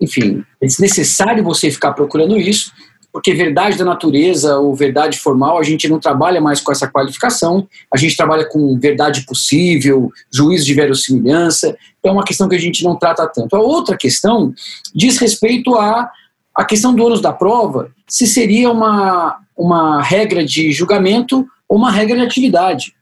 enfim, 0.01 0.43
é 0.61 0.65
desnecessário 0.65 1.43
você 1.43 1.71
ficar 1.71 1.93
procurando 1.93 2.37
isso, 2.37 2.71
porque 3.11 3.33
verdade 3.33 3.77
da 3.77 3.85
natureza 3.85 4.57
ou 4.57 4.75
verdade 4.75 5.17
formal, 5.17 5.57
a 5.57 5.63
gente 5.63 5.87
não 5.87 5.99
trabalha 5.99 6.39
mais 6.39 6.61
com 6.61 6.71
essa 6.71 6.87
qualificação, 6.87 7.67
a 7.93 7.97
gente 7.97 8.15
trabalha 8.15 8.45
com 8.45 8.77
verdade 8.79 9.25
possível, 9.25 10.11
juízo 10.31 10.65
de 10.65 10.73
verossimilhança, 10.73 11.75
então 11.99 12.11
é 12.11 12.13
uma 12.13 12.23
questão 12.23 12.47
que 12.47 12.55
a 12.55 12.59
gente 12.59 12.83
não 12.83 12.95
trata 12.95 13.27
tanto. 13.27 13.55
A 13.55 13.59
outra 13.59 13.97
questão 13.97 14.53
diz 14.93 15.17
respeito 15.17 15.75
à 15.75 16.09
a 16.55 16.65
questão 16.65 16.93
do 16.93 17.05
ônus 17.05 17.21
da 17.21 17.31
prova, 17.31 17.89
se 18.05 18.27
seria 18.27 18.69
uma, 18.69 19.39
uma 19.55 20.01
regra 20.01 20.43
de 20.43 20.71
julgamento 20.71 21.47
ou 21.69 21.77
uma 21.77 21.89
regra 21.89 22.17
de 22.17 22.23
atividade. 22.23 22.93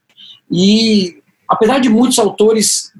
E, 0.52 1.18
apesar 1.50 1.80
de 1.80 1.90
muitos 1.90 2.20
autores 2.20 2.92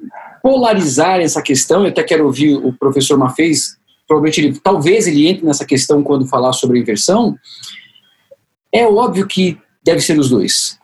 polarizarem 0.42 1.26
essa 1.26 1.42
questão, 1.42 1.84
eu 1.84 1.90
até 1.90 2.02
quero 2.04 2.26
ouvir 2.26 2.56
o 2.56 2.74
professor 2.74 3.18
Mafez 3.18 3.77
provavelmente 4.08 4.42
ele, 4.42 4.60
talvez 4.60 5.08
ele 5.08 5.28
entre 5.28 5.46
nessa 5.46 5.66
questão 5.66 6.02
quando 6.02 6.26
falar 6.26 6.54
sobre 6.54 6.78
a 6.78 6.82
inversão, 6.82 7.38
é 8.72 8.86
óbvio 8.86 9.28
que 9.28 9.58
deve 9.84 10.02
ser 10.02 10.18
os 10.18 10.30
dois. 10.30 10.78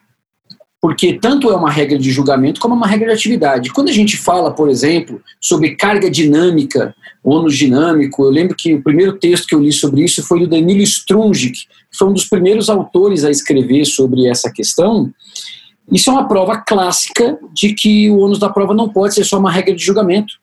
Porque 0.82 1.14
tanto 1.14 1.50
é 1.50 1.56
uma 1.56 1.72
regra 1.72 1.98
de 1.98 2.12
julgamento 2.12 2.60
como 2.60 2.74
é 2.74 2.78
uma 2.78 2.88
regra 2.88 3.08
de 3.08 3.14
atividade. 3.14 3.72
Quando 3.72 3.88
a 3.88 3.94
gente 3.94 4.18
fala, 4.18 4.52
por 4.52 4.70
exemplo, 4.70 5.22
sobre 5.40 5.78
carga 5.78 6.12
dinâmica, 6.12 6.94
ônus 7.24 7.56
dinâmico, 7.56 8.24
eu 8.24 8.30
lembro 8.30 8.54
que 8.54 8.74
o 8.74 8.84
primeiro 8.84 9.18
texto 9.18 9.48
que 9.48 9.56
eu 9.56 9.62
li 9.62 9.72
sobre 9.72 10.04
isso 10.04 10.22
foi 10.22 10.42
do 10.42 10.48
Danilo 10.48 10.82
Strungic, 10.82 11.54
que 11.54 11.98
foi 11.98 12.10
um 12.10 12.14
dos 12.14 12.26
primeiros 12.26 12.70
autores 12.70 13.24
a 13.24 13.32
escrever 13.32 13.86
sobre 13.86 14.28
essa 14.28 14.52
questão. 14.52 15.10
Isso 15.90 16.10
é 16.10 16.14
uma 16.14 16.28
prova 16.28 16.58
clássica 16.58 17.40
de 17.54 17.74
que 17.74 18.10
o 18.10 18.18
ônus 18.18 18.40
da 18.40 18.50
prova 18.50 18.74
não 18.74 18.90
pode 18.90 19.14
ser 19.14 19.24
só 19.24 19.40
uma 19.40 19.52
regra 19.52 19.74
de 19.74 19.84
julgamento. 19.84 20.34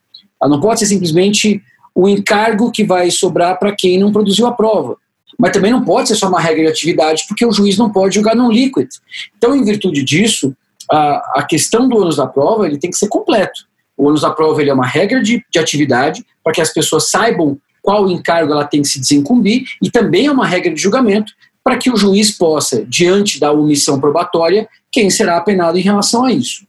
Ela 0.40 0.50
não 0.52 0.60
pode 0.60 0.80
ser 0.80 0.86
simplesmente 0.86 1.62
o 1.94 2.08
encargo 2.08 2.70
que 2.70 2.84
vai 2.84 3.10
sobrar 3.10 3.58
para 3.58 3.74
quem 3.74 3.98
não 3.98 4.12
produziu 4.12 4.46
a 4.46 4.52
prova. 4.52 4.96
Mas 5.38 5.52
também 5.52 5.70
não 5.70 5.84
pode 5.84 6.08
ser 6.08 6.16
só 6.16 6.28
uma 6.28 6.40
regra 6.40 6.64
de 6.64 6.70
atividade, 6.70 7.24
porque 7.28 7.46
o 7.46 7.52
juiz 7.52 7.78
não 7.78 7.90
pode 7.90 8.14
julgar 8.14 8.36
não 8.36 8.50
líquido. 8.50 8.88
Então, 9.36 9.54
em 9.54 9.64
virtude 9.64 10.04
disso, 10.04 10.54
a, 10.90 11.40
a 11.40 11.42
questão 11.42 11.88
do 11.88 11.96
ônus 11.96 12.16
da 12.16 12.26
prova 12.26 12.66
ele 12.66 12.78
tem 12.78 12.90
que 12.90 12.96
ser 12.96 13.08
completo. 13.08 13.68
O 13.96 14.06
ônus 14.06 14.22
da 14.22 14.30
prova 14.30 14.60
ele 14.60 14.70
é 14.70 14.74
uma 14.74 14.86
regra 14.86 15.22
de, 15.22 15.44
de 15.50 15.58
atividade 15.58 16.24
para 16.42 16.52
que 16.52 16.60
as 16.60 16.72
pessoas 16.72 17.10
saibam 17.10 17.58
qual 17.82 18.08
encargo 18.08 18.52
ela 18.52 18.64
tem 18.64 18.82
que 18.82 18.88
se 18.88 19.00
desincumbir 19.00 19.64
e 19.82 19.90
também 19.90 20.26
é 20.26 20.32
uma 20.32 20.46
regra 20.46 20.72
de 20.72 20.80
julgamento 20.80 21.32
para 21.62 21.76
que 21.76 21.90
o 21.90 21.96
juiz 21.96 22.36
possa, 22.36 22.84
diante 22.86 23.38
da 23.38 23.52
omissão 23.52 24.00
probatória, 24.00 24.68
quem 24.90 25.10
será 25.10 25.36
apenado 25.36 25.78
em 25.78 25.82
relação 25.82 26.24
a 26.24 26.32
isso. 26.32 26.66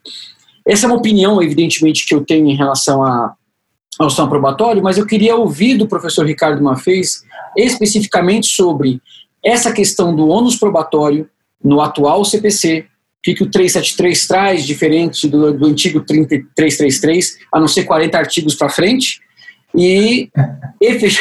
Essa 0.66 0.86
é 0.86 0.88
uma 0.88 0.98
opinião, 0.98 1.42
evidentemente, 1.42 2.06
que 2.06 2.14
eu 2.14 2.24
tenho 2.24 2.48
em 2.48 2.56
relação 2.56 3.04
a, 3.04 3.34
ao 4.00 4.10
sistema 4.10 4.30
probatório, 4.30 4.82
mas 4.82 4.98
eu 4.98 5.06
queria 5.06 5.36
ouvir 5.36 5.78
do 5.78 5.88
professor 5.88 6.26
Ricardo 6.26 6.64
Mafez 6.64 7.24
especificamente 7.58 8.48
sobre 8.48 9.02
essa 9.44 9.72
questão 9.74 10.16
do 10.16 10.28
ônus 10.28 10.56
probatório 10.56 11.30
no 11.64 11.82
atual 11.82 12.24
CPC, 12.24 12.86
o 12.88 13.22
que, 13.24 13.36
que 13.36 13.44
o 13.44 13.52
373 13.52 14.28
traz 14.28 14.66
diferente 14.66 15.28
do, 15.28 15.54
do 15.54 15.66
antigo 15.68 16.02
333, 16.02 17.38
a 17.54 17.60
não 17.60 17.68
ser 17.68 17.84
40 17.84 18.18
artigos 18.18 18.56
para 18.56 18.70
frente, 18.70 19.20
e, 19.76 20.30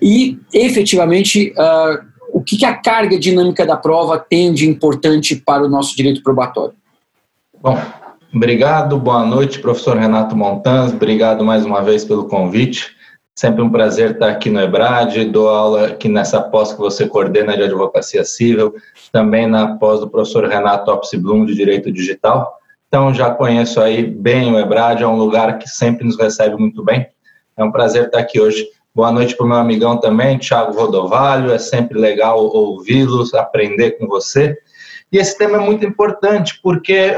e 0.00 0.38
efetivamente 0.52 1.52
uh, 1.52 2.04
o 2.32 2.42
que, 2.42 2.56
que 2.56 2.64
a 2.64 2.74
carga 2.74 3.18
dinâmica 3.18 3.66
da 3.66 3.76
prova 3.76 4.18
tem 4.18 4.52
de 4.52 4.68
importante 4.68 5.36
para 5.36 5.64
o 5.64 5.68
nosso 5.68 5.94
direito 5.96 6.22
probatório. 6.22 6.74
Bom, 7.60 7.78
Obrigado, 8.34 8.98
boa 8.98 9.24
noite, 9.24 9.60
professor 9.60 9.96
Renato 9.96 10.36
Montans. 10.36 10.92
Obrigado 10.92 11.44
mais 11.44 11.64
uma 11.64 11.80
vez 11.82 12.04
pelo 12.04 12.28
convite. 12.28 12.94
Sempre 13.38 13.62
um 13.62 13.70
prazer 13.70 14.12
estar 14.12 14.28
aqui 14.28 14.50
no 14.50 14.60
EBRAD. 14.60 15.26
Dou 15.26 15.48
aula 15.48 15.86
aqui 15.86 16.08
nessa 16.08 16.42
pós 16.42 16.72
que 16.72 16.78
você 16.78 17.06
coordena 17.06 17.56
de 17.56 17.62
advocacia 17.62 18.24
civil, 18.24 18.74
também 19.12 19.46
na 19.46 19.76
pós 19.76 20.00
do 20.00 20.10
professor 20.10 20.44
Renato 20.46 20.90
Opsi 20.90 21.16
Blum 21.16 21.46
de 21.46 21.54
Direito 21.54 21.92
Digital. 21.92 22.52
Então, 22.88 23.14
já 23.14 23.30
conheço 23.30 23.80
aí 23.80 24.04
bem 24.04 24.52
o 24.52 24.58
EBRAD, 24.58 25.02
é 25.02 25.06
um 25.06 25.16
lugar 25.16 25.58
que 25.58 25.68
sempre 25.68 26.04
nos 26.04 26.18
recebe 26.18 26.56
muito 26.56 26.82
bem. 26.82 27.06
É 27.56 27.64
um 27.64 27.70
prazer 27.70 28.06
estar 28.06 28.18
aqui 28.18 28.40
hoje. 28.40 28.66
Boa 28.94 29.12
noite 29.12 29.36
para 29.36 29.46
o 29.46 29.48
meu 29.48 29.58
amigão 29.58 29.98
também, 29.98 30.38
Thiago 30.38 30.72
Rodovalho. 30.72 31.52
É 31.52 31.58
sempre 31.58 31.98
legal 31.98 32.38
ouvi-los, 32.38 33.34
aprender 33.34 33.92
com 33.92 34.06
você. 34.06 34.56
E 35.12 35.18
esse 35.18 35.38
tema 35.38 35.58
é 35.58 35.60
muito 35.60 35.84
importante, 35.84 36.58
porque 36.62 37.14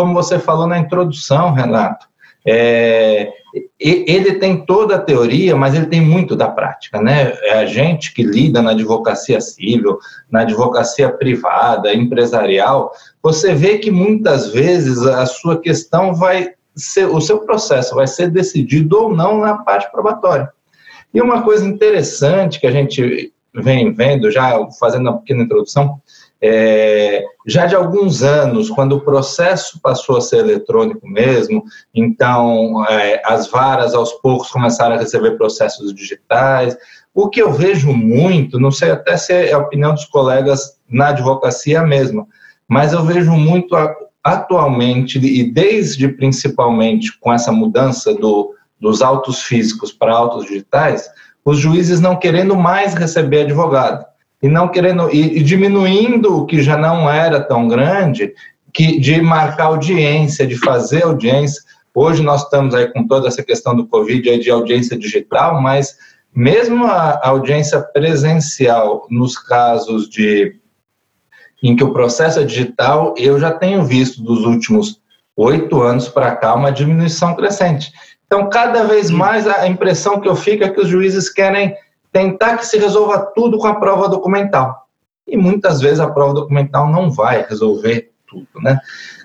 como 0.00 0.14
você 0.14 0.38
falou 0.38 0.66
na 0.66 0.78
introdução, 0.78 1.52
Renato, 1.52 2.06
é, 2.46 3.30
ele 3.78 4.34
tem 4.36 4.64
toda 4.64 4.96
a 4.96 4.98
teoria, 4.98 5.54
mas 5.54 5.74
ele 5.74 5.86
tem 5.86 6.00
muito 6.00 6.34
da 6.34 6.48
prática, 6.48 6.98
né? 7.02 7.34
É 7.42 7.58
a 7.58 7.66
gente 7.66 8.14
que 8.14 8.22
lida 8.22 8.62
na 8.62 8.70
advocacia 8.70 9.38
civil, 9.42 9.98
na 10.30 10.40
advocacia 10.40 11.10
privada, 11.10 11.92
empresarial, 11.92 12.92
você 13.22 13.52
vê 13.52 13.76
que 13.76 13.90
muitas 13.90 14.48
vezes 14.48 15.02
a 15.06 15.26
sua 15.26 15.60
questão 15.60 16.14
vai 16.14 16.52
ser, 16.74 17.06
o 17.06 17.20
seu 17.20 17.40
processo 17.40 17.94
vai 17.94 18.06
ser 18.06 18.30
decidido 18.30 19.02
ou 19.02 19.14
não 19.14 19.40
na 19.40 19.58
parte 19.58 19.90
probatória. 19.92 20.50
E 21.12 21.20
uma 21.20 21.42
coisa 21.42 21.66
interessante 21.66 22.58
que 22.58 22.66
a 22.66 22.72
gente 22.72 23.34
vem 23.52 23.92
vendo, 23.92 24.30
já 24.30 24.66
fazendo 24.78 25.10
uma 25.10 25.18
pequena 25.18 25.42
introdução, 25.42 26.00
é, 26.42 27.22
já 27.46 27.66
de 27.66 27.74
alguns 27.74 28.22
anos, 28.22 28.70
quando 28.70 28.96
o 28.96 29.00
processo 29.00 29.78
passou 29.82 30.16
a 30.16 30.20
ser 30.20 30.38
eletrônico 30.38 31.06
mesmo, 31.06 31.62
então 31.94 32.84
é, 32.88 33.20
as 33.24 33.48
varas 33.48 33.94
aos 33.94 34.12
poucos 34.14 34.50
começaram 34.50 34.96
a 34.96 34.98
receber 34.98 35.36
processos 35.36 35.94
digitais. 35.94 36.76
O 37.14 37.28
que 37.28 37.42
eu 37.42 37.52
vejo 37.52 37.92
muito, 37.92 38.58
não 38.58 38.70
sei 38.70 38.90
até 38.90 39.16
se 39.16 39.32
é 39.32 39.52
a 39.52 39.58
opinião 39.58 39.92
dos 39.92 40.06
colegas 40.06 40.78
na 40.88 41.08
advocacia 41.08 41.82
mesmo, 41.82 42.26
mas 42.66 42.92
eu 42.92 43.04
vejo 43.04 43.32
muito 43.32 43.76
atualmente, 44.22 45.18
e 45.18 45.50
desde 45.50 46.08
principalmente 46.08 47.18
com 47.18 47.32
essa 47.32 47.50
mudança 47.50 48.14
do, 48.14 48.54
dos 48.78 49.02
autos 49.02 49.42
físicos 49.42 49.92
para 49.92 50.14
autos 50.14 50.46
digitais, 50.46 51.10
os 51.44 51.58
juízes 51.58 52.00
não 52.00 52.16
querendo 52.16 52.54
mais 52.54 52.94
receber 52.94 53.42
advogado 53.42 54.09
e 54.42 54.48
não 54.48 54.68
querendo 54.68 55.10
e, 55.10 55.38
e 55.38 55.42
diminuindo 55.42 56.38
o 56.38 56.46
que 56.46 56.62
já 56.62 56.76
não 56.76 57.10
era 57.10 57.40
tão 57.40 57.68
grande, 57.68 58.32
que 58.72 58.98
de 58.98 59.20
marcar 59.20 59.64
audiência, 59.64 60.46
de 60.46 60.56
fazer 60.56 61.04
audiência. 61.04 61.62
Hoje 61.94 62.22
nós 62.22 62.44
estamos 62.44 62.74
aí 62.74 62.86
com 62.92 63.06
toda 63.06 63.28
essa 63.28 63.42
questão 63.42 63.74
do 63.74 63.86
Covid 63.86 64.28
aí 64.28 64.38
de 64.38 64.50
audiência 64.50 64.96
digital, 64.96 65.60
mas 65.60 65.96
mesmo 66.34 66.86
a 66.86 67.20
audiência 67.28 67.80
presencial 67.80 69.06
nos 69.10 69.36
casos 69.36 70.08
de 70.08 70.56
em 71.62 71.76
que 71.76 71.84
o 71.84 71.92
processo 71.92 72.40
é 72.40 72.44
digital, 72.44 73.14
eu 73.18 73.38
já 73.38 73.52
tenho 73.52 73.84
visto 73.84 74.22
dos 74.22 74.46
últimos 74.46 75.00
oito 75.36 75.82
anos 75.82 76.08
para 76.08 76.34
cá 76.34 76.54
uma 76.54 76.72
diminuição 76.72 77.36
crescente. 77.36 77.92
Então, 78.26 78.48
cada 78.48 78.84
vez 78.84 79.10
mais 79.10 79.46
a 79.46 79.66
impressão 79.66 80.20
que 80.20 80.28
eu 80.28 80.36
fico 80.36 80.64
é 80.64 80.70
que 80.70 80.80
os 80.80 80.88
juízes 80.88 81.28
querem 81.28 81.74
tentar 82.12 82.58
que 82.58 82.66
se 82.66 82.78
resolva 82.78 83.18
tudo 83.34 83.58
com 83.58 83.66
a 83.66 83.74
prova 83.74 84.08
documental. 84.08 84.86
E 85.26 85.36
muitas 85.36 85.80
vezes 85.80 86.00
a 86.00 86.10
prova 86.10 86.34
documental 86.34 86.88
não 86.88 87.10
vai 87.10 87.46
resolver 87.48 88.10
tudo, 88.26 88.48
né? 88.56 88.78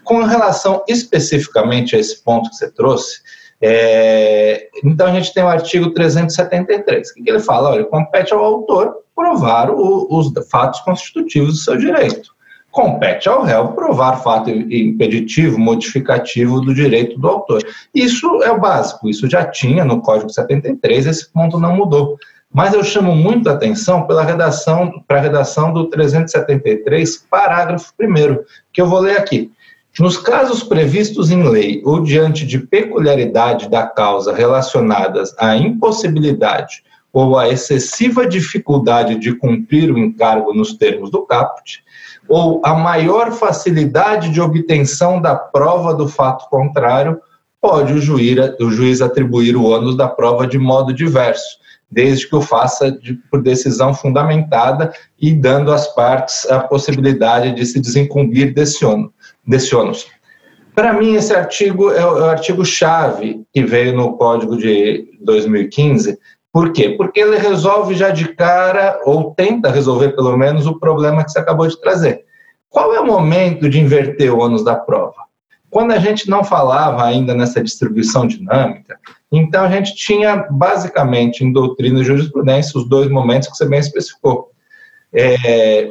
Com 0.04 0.24
relação 0.24 0.84
especificamente 0.88 1.96
a 1.96 2.00
esse 2.00 2.24
ponto 2.24 2.50
que 2.50 2.56
você 2.56 2.72
trouxe, 2.72 3.22
é, 3.62 4.68
então 4.84 5.08
a 5.08 5.12
gente 5.12 5.34
tem 5.34 5.44
o 5.44 5.48
artigo 5.48 5.92
373, 5.92 7.12
que 7.14 7.30
ele 7.30 7.40
fala, 7.40 7.72
olha, 7.72 7.86
compete 7.86 8.34
ao 8.34 8.44
autor 8.44 8.98
provar 9.16 9.72
o, 9.72 10.08
os 10.10 10.32
fatos 10.50 10.82
constitutivos 10.82 11.54
do 11.54 11.60
seu 11.60 11.78
direito. 11.78 12.36
Compete 12.70 13.30
ao 13.30 13.42
réu 13.42 13.70
provar 13.70 14.22
fato 14.22 14.50
impeditivo, 14.50 15.58
modificativo 15.58 16.60
do 16.60 16.76
direito 16.76 17.18
do 17.18 17.28
autor. 17.30 17.64
Isso 17.94 18.44
é 18.44 18.52
o 18.52 18.60
básico, 18.60 19.10
isso 19.10 19.30
já 19.30 19.46
tinha 19.46 19.86
no 19.86 20.02
Código 20.02 20.30
73, 20.30 21.06
esse 21.06 21.32
ponto 21.32 21.58
não 21.58 21.74
mudou. 21.74 22.18
Mas 22.56 22.74
eu 22.74 22.86
chamo 22.86 23.14
muito 23.14 23.50
a 23.50 23.52
atenção 23.52 24.08
pela 24.08 24.24
redação, 24.24 25.04
para 25.06 25.18
a 25.18 25.22
redação 25.22 25.74
do 25.74 25.90
373, 25.90 27.28
parágrafo 27.30 27.92
1 28.00 28.46
que 28.72 28.82
eu 28.82 28.88
vou 28.88 29.02
ler 29.02 29.18
aqui. 29.18 29.52
Nos 30.00 30.16
casos 30.16 30.64
previstos 30.64 31.32
em 31.32 31.44
lei 31.44 31.82
ou 31.84 32.02
diante 32.02 32.46
de 32.46 32.60
peculiaridade 32.60 33.70
da 33.70 33.86
causa 33.86 34.34
relacionadas 34.34 35.36
à 35.38 35.58
impossibilidade 35.58 36.82
ou 37.12 37.38
à 37.38 37.50
excessiva 37.50 38.26
dificuldade 38.26 39.20
de 39.20 39.34
cumprir 39.34 39.92
o 39.92 39.98
encargo 39.98 40.54
nos 40.54 40.78
termos 40.78 41.12
do 41.12 41.26
caput, 41.26 41.84
ou 42.26 42.62
a 42.64 42.74
maior 42.74 43.34
facilidade 43.34 44.30
de 44.30 44.40
obtenção 44.40 45.22
da 45.22 45.36
prova 45.36 45.94
do 45.94 46.08
fato 46.08 46.48
contrário, 46.50 47.20
pode 47.60 47.92
o 47.92 48.00
juiz 48.00 49.02
atribuir 49.02 49.58
o 49.58 49.66
ônus 49.66 49.98
da 49.98 50.08
prova 50.08 50.48
de 50.48 50.58
modo 50.58 50.94
diverso, 50.94 51.65
desde 51.90 52.28
que 52.28 52.36
o 52.36 52.42
faça 52.42 52.92
de, 52.92 53.14
por 53.30 53.42
decisão 53.42 53.94
fundamentada 53.94 54.94
e 55.20 55.34
dando 55.34 55.72
às 55.72 55.88
partes 55.94 56.50
a 56.50 56.60
possibilidade 56.60 57.54
de 57.54 57.66
se 57.66 57.80
desincumbir 57.80 58.54
desse 58.54 58.86
ônus. 58.86 59.12
Desse 59.46 59.76
ônus. 59.76 60.08
Para 60.74 60.92
mim, 60.92 61.16
esse 61.16 61.34
artigo 61.34 61.92
é 61.92 62.06
o, 62.06 62.18
é 62.18 62.22
o 62.22 62.30
artigo-chave 62.30 63.46
que 63.54 63.64
veio 63.64 63.96
no 63.96 64.18
Código 64.18 64.58
de 64.58 65.08
2015. 65.22 66.18
Por 66.52 66.74
quê? 66.74 66.90
Porque 66.90 67.20
ele 67.20 67.38
resolve 67.38 67.96
já 67.96 68.10
de 68.10 68.30
cara, 68.34 69.00
ou 69.06 69.34
tenta 69.34 69.72
resolver 69.72 70.10
pelo 70.10 70.36
menos, 70.36 70.68
o 70.68 70.80
problema 70.80 71.24
que 71.24 71.32
você 71.32 71.40
acabou 71.40 71.68
de 71.68 71.80
trazer. 71.80 72.26
Qual 72.70 72.94
é 72.94 73.00
o 73.00 73.06
momento 73.06 73.70
de 73.70 73.80
inverter 73.80 74.34
o 74.34 74.40
ônus 74.40 74.64
da 74.64 74.76
prova? 74.76 75.26
Quando 75.70 75.92
a 75.92 75.98
gente 75.98 76.30
não 76.30 76.44
falava 76.44 77.06
ainda 77.06 77.34
nessa 77.34 77.62
distribuição 77.62 78.28
dinâmica, 78.28 78.98
então, 79.38 79.66
a 79.66 79.70
gente 79.70 79.96
tinha, 79.96 80.48
basicamente, 80.50 81.44
em 81.44 81.52
doutrina 81.52 82.00
e 82.00 82.04
jurisprudência, 82.04 82.80
os 82.80 82.88
dois 82.88 83.10
momentos 83.10 83.50
que 83.50 83.58
você 83.58 83.68
bem 83.68 83.80
especificou. 83.80 84.52
É, 85.14 85.90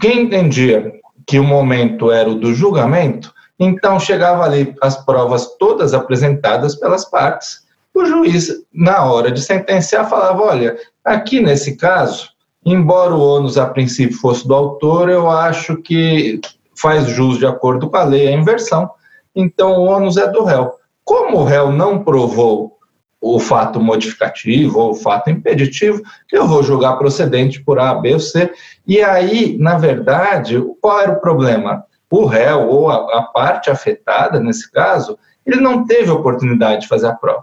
quem 0.00 0.22
entendia 0.22 0.92
que 1.26 1.38
o 1.38 1.44
momento 1.44 2.10
era 2.10 2.28
o 2.28 2.34
do 2.34 2.54
julgamento, 2.54 3.32
então 3.58 4.00
chegava 4.00 4.44
ali 4.44 4.74
as 4.82 5.04
provas 5.04 5.56
todas 5.58 5.94
apresentadas 5.94 6.74
pelas 6.74 7.04
partes, 7.04 7.68
o 7.94 8.04
juiz, 8.04 8.50
na 8.72 9.04
hora 9.04 9.30
de 9.30 9.42
sentenciar, 9.42 10.08
falava: 10.08 10.42
olha, 10.42 10.76
aqui 11.04 11.40
nesse 11.40 11.76
caso, 11.76 12.30
embora 12.64 13.14
o 13.14 13.20
ônus 13.20 13.58
a 13.58 13.66
princípio 13.66 14.16
fosse 14.16 14.46
do 14.46 14.54
autor, 14.54 15.08
eu 15.08 15.30
acho 15.30 15.76
que 15.76 16.40
faz 16.74 17.06
jus 17.08 17.38
de 17.38 17.46
acordo 17.46 17.90
com 17.90 17.96
a 17.96 18.04
lei 18.04 18.28
a 18.28 18.32
inversão, 18.32 18.90
então 19.34 19.72
o 19.72 19.84
ônus 19.84 20.16
é 20.16 20.26
do 20.28 20.42
réu. 20.44 20.79
Como 21.10 21.38
o 21.38 21.44
réu 21.44 21.72
não 21.72 22.04
provou 22.04 22.78
o 23.20 23.40
fato 23.40 23.80
modificativo 23.80 24.78
ou 24.78 24.92
o 24.92 24.94
fato 24.94 25.28
impeditivo, 25.28 26.00
eu 26.30 26.46
vou 26.46 26.62
julgar 26.62 26.98
procedente 26.98 27.60
por 27.64 27.80
A, 27.80 27.92
B 27.94 28.12
ou 28.12 28.20
C. 28.20 28.52
E 28.86 29.02
aí, 29.02 29.58
na 29.58 29.76
verdade, 29.76 30.62
qual 30.80 31.00
era 31.00 31.10
o 31.10 31.20
problema? 31.20 31.84
O 32.08 32.26
réu 32.26 32.68
ou 32.68 32.88
a, 32.88 33.18
a 33.18 33.22
parte 33.22 33.68
afetada, 33.72 34.38
nesse 34.38 34.70
caso, 34.70 35.18
ele 35.44 35.60
não 35.60 35.84
teve 35.84 36.12
oportunidade 36.12 36.82
de 36.82 36.88
fazer 36.88 37.08
a 37.08 37.14
prova. 37.14 37.42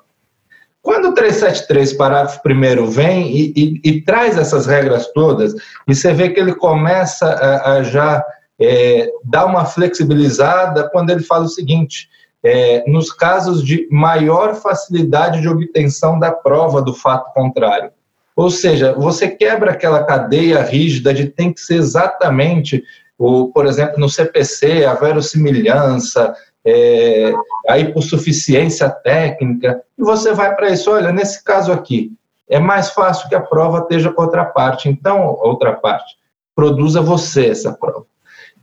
Quando 0.82 1.10
o 1.10 1.14
373, 1.14 1.92
parágrafo 1.92 2.40
1 2.48 2.86
vem 2.86 3.36
e, 3.36 3.54
e, 3.54 3.82
e, 3.84 4.02
traz 4.02 4.38
essas 4.38 4.66
regras 4.66 5.12
todas, 5.12 5.54
e 5.86 5.94
você 5.94 6.14
vê 6.14 6.30
que 6.30 6.40
ele 6.40 6.56
começa 6.56 7.28
a, 7.28 7.74
a 7.74 7.84
já 7.84 8.24
é, 8.58 9.12
dar 9.26 9.46
uma 9.46 9.66
flexibilizada 9.66 10.90
quando 10.90 11.10
ele 11.10 11.22
fala 11.22 11.44
o 11.44 11.50
seguinte: 11.50 12.08
é, 12.44 12.84
nos 12.88 13.12
casos 13.12 13.64
de 13.64 13.88
maior 13.92 14.56
facilidade 14.56 15.42
de 15.42 15.50
obtenção 15.50 16.20
da 16.20 16.32
prova 16.32 16.82
do 16.82 16.94
fato 16.94 17.34
contrário. 17.34 17.92
Ou 18.36 18.52
seja, 18.52 18.94
você 18.94 19.28
quebra 19.28 19.72
aquela 19.72 20.04
cadeia 20.04 20.62
rígida 20.62 21.14
de 21.14 21.28
tem 21.28 21.52
que 21.52 21.60
ser 21.60 21.76
exatamente, 21.76 22.84
o, 23.18 23.52
por 23.52 23.66
exemplo, 23.66 24.00
no 24.00 24.08
CPC, 24.08 24.86
a 24.86 24.94
verossimilhança, 24.94 26.36
é, 26.64 27.34
a 27.68 27.80
hipossuficiência 27.80 28.90
técnica, 28.90 29.82
e 29.98 30.04
você 30.04 30.34
vai 30.34 30.56
para 30.56 30.70
isso, 30.70 30.92
olha, 30.92 31.12
nesse 31.12 31.44
caso 31.44 31.72
aqui, 31.72 32.12
é 32.48 32.60
mais 32.60 32.92
fácil 32.92 33.28
que 33.28 33.36
a 33.36 33.42
prova 33.42 33.80
esteja 33.80 34.12
com 34.12 34.22
outra 34.22 34.46
parte, 34.46 34.88
então, 34.88 35.26
outra 35.42 35.74
parte, 35.74 36.16
produza 36.56 37.02
você 37.02 37.48
essa 37.48 37.74
prova. 37.74 38.06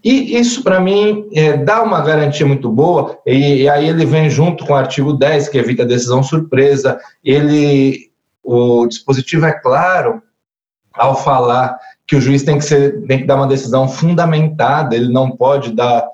E 0.05 0.37
isso, 0.39 0.63
para 0.63 0.79
mim, 0.79 1.31
é, 1.33 1.57
dá 1.57 1.83
uma 1.83 2.03
garantia 2.03 2.45
muito 2.45 2.71
boa, 2.71 3.19
e, 3.25 3.63
e, 3.63 3.69
aí 3.71 3.89
ele 3.89 4.05
vem 4.05 4.29
junto 4.29 4.67
com 4.67 4.75
o 4.75 4.77
artigo 4.77 5.15
10, 5.15 5.49
que 5.49 5.57
evita 5.57 5.83
a 5.83 5.87
decisão 5.87 6.23
surpresa. 6.23 7.01
Ele, 7.25 8.11
o 8.43 8.87
dispositivo 8.87 9.47
é 9.47 9.53
claro 9.53 10.23
ao 10.93 11.17
falar 11.17 11.79
que 12.07 12.17
o 12.17 12.21
juiz 12.21 12.43
tem 12.43 12.59
que, 12.59 12.65
ser, 12.67 13.03
tem 13.07 13.21
que 13.21 13.27
dar 13.27 13.37
uma 13.37 13.47
decisão 13.47 13.89
fundamentada, 13.89 14.95
ele 14.95 15.11
não 15.11 15.31
pode 15.31 15.73
dar 15.73 16.07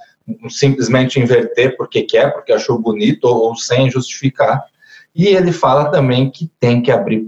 simplesmente 0.48 1.18
inverter 1.18 1.76
porque 1.76 2.02
quer, 2.02 2.32
porque 2.32 2.52
achou 2.52 2.78
bonito, 2.78 3.24
ou, 3.24 3.48
ou 3.48 3.56
sem 3.56 3.90
justificar. 3.90 4.62
E 5.12 5.26
ele 5.26 5.50
fala 5.50 5.90
também 5.90 6.30
que 6.30 6.48
tem 6.60 6.80
que 6.80 6.92
abrir 6.92 7.26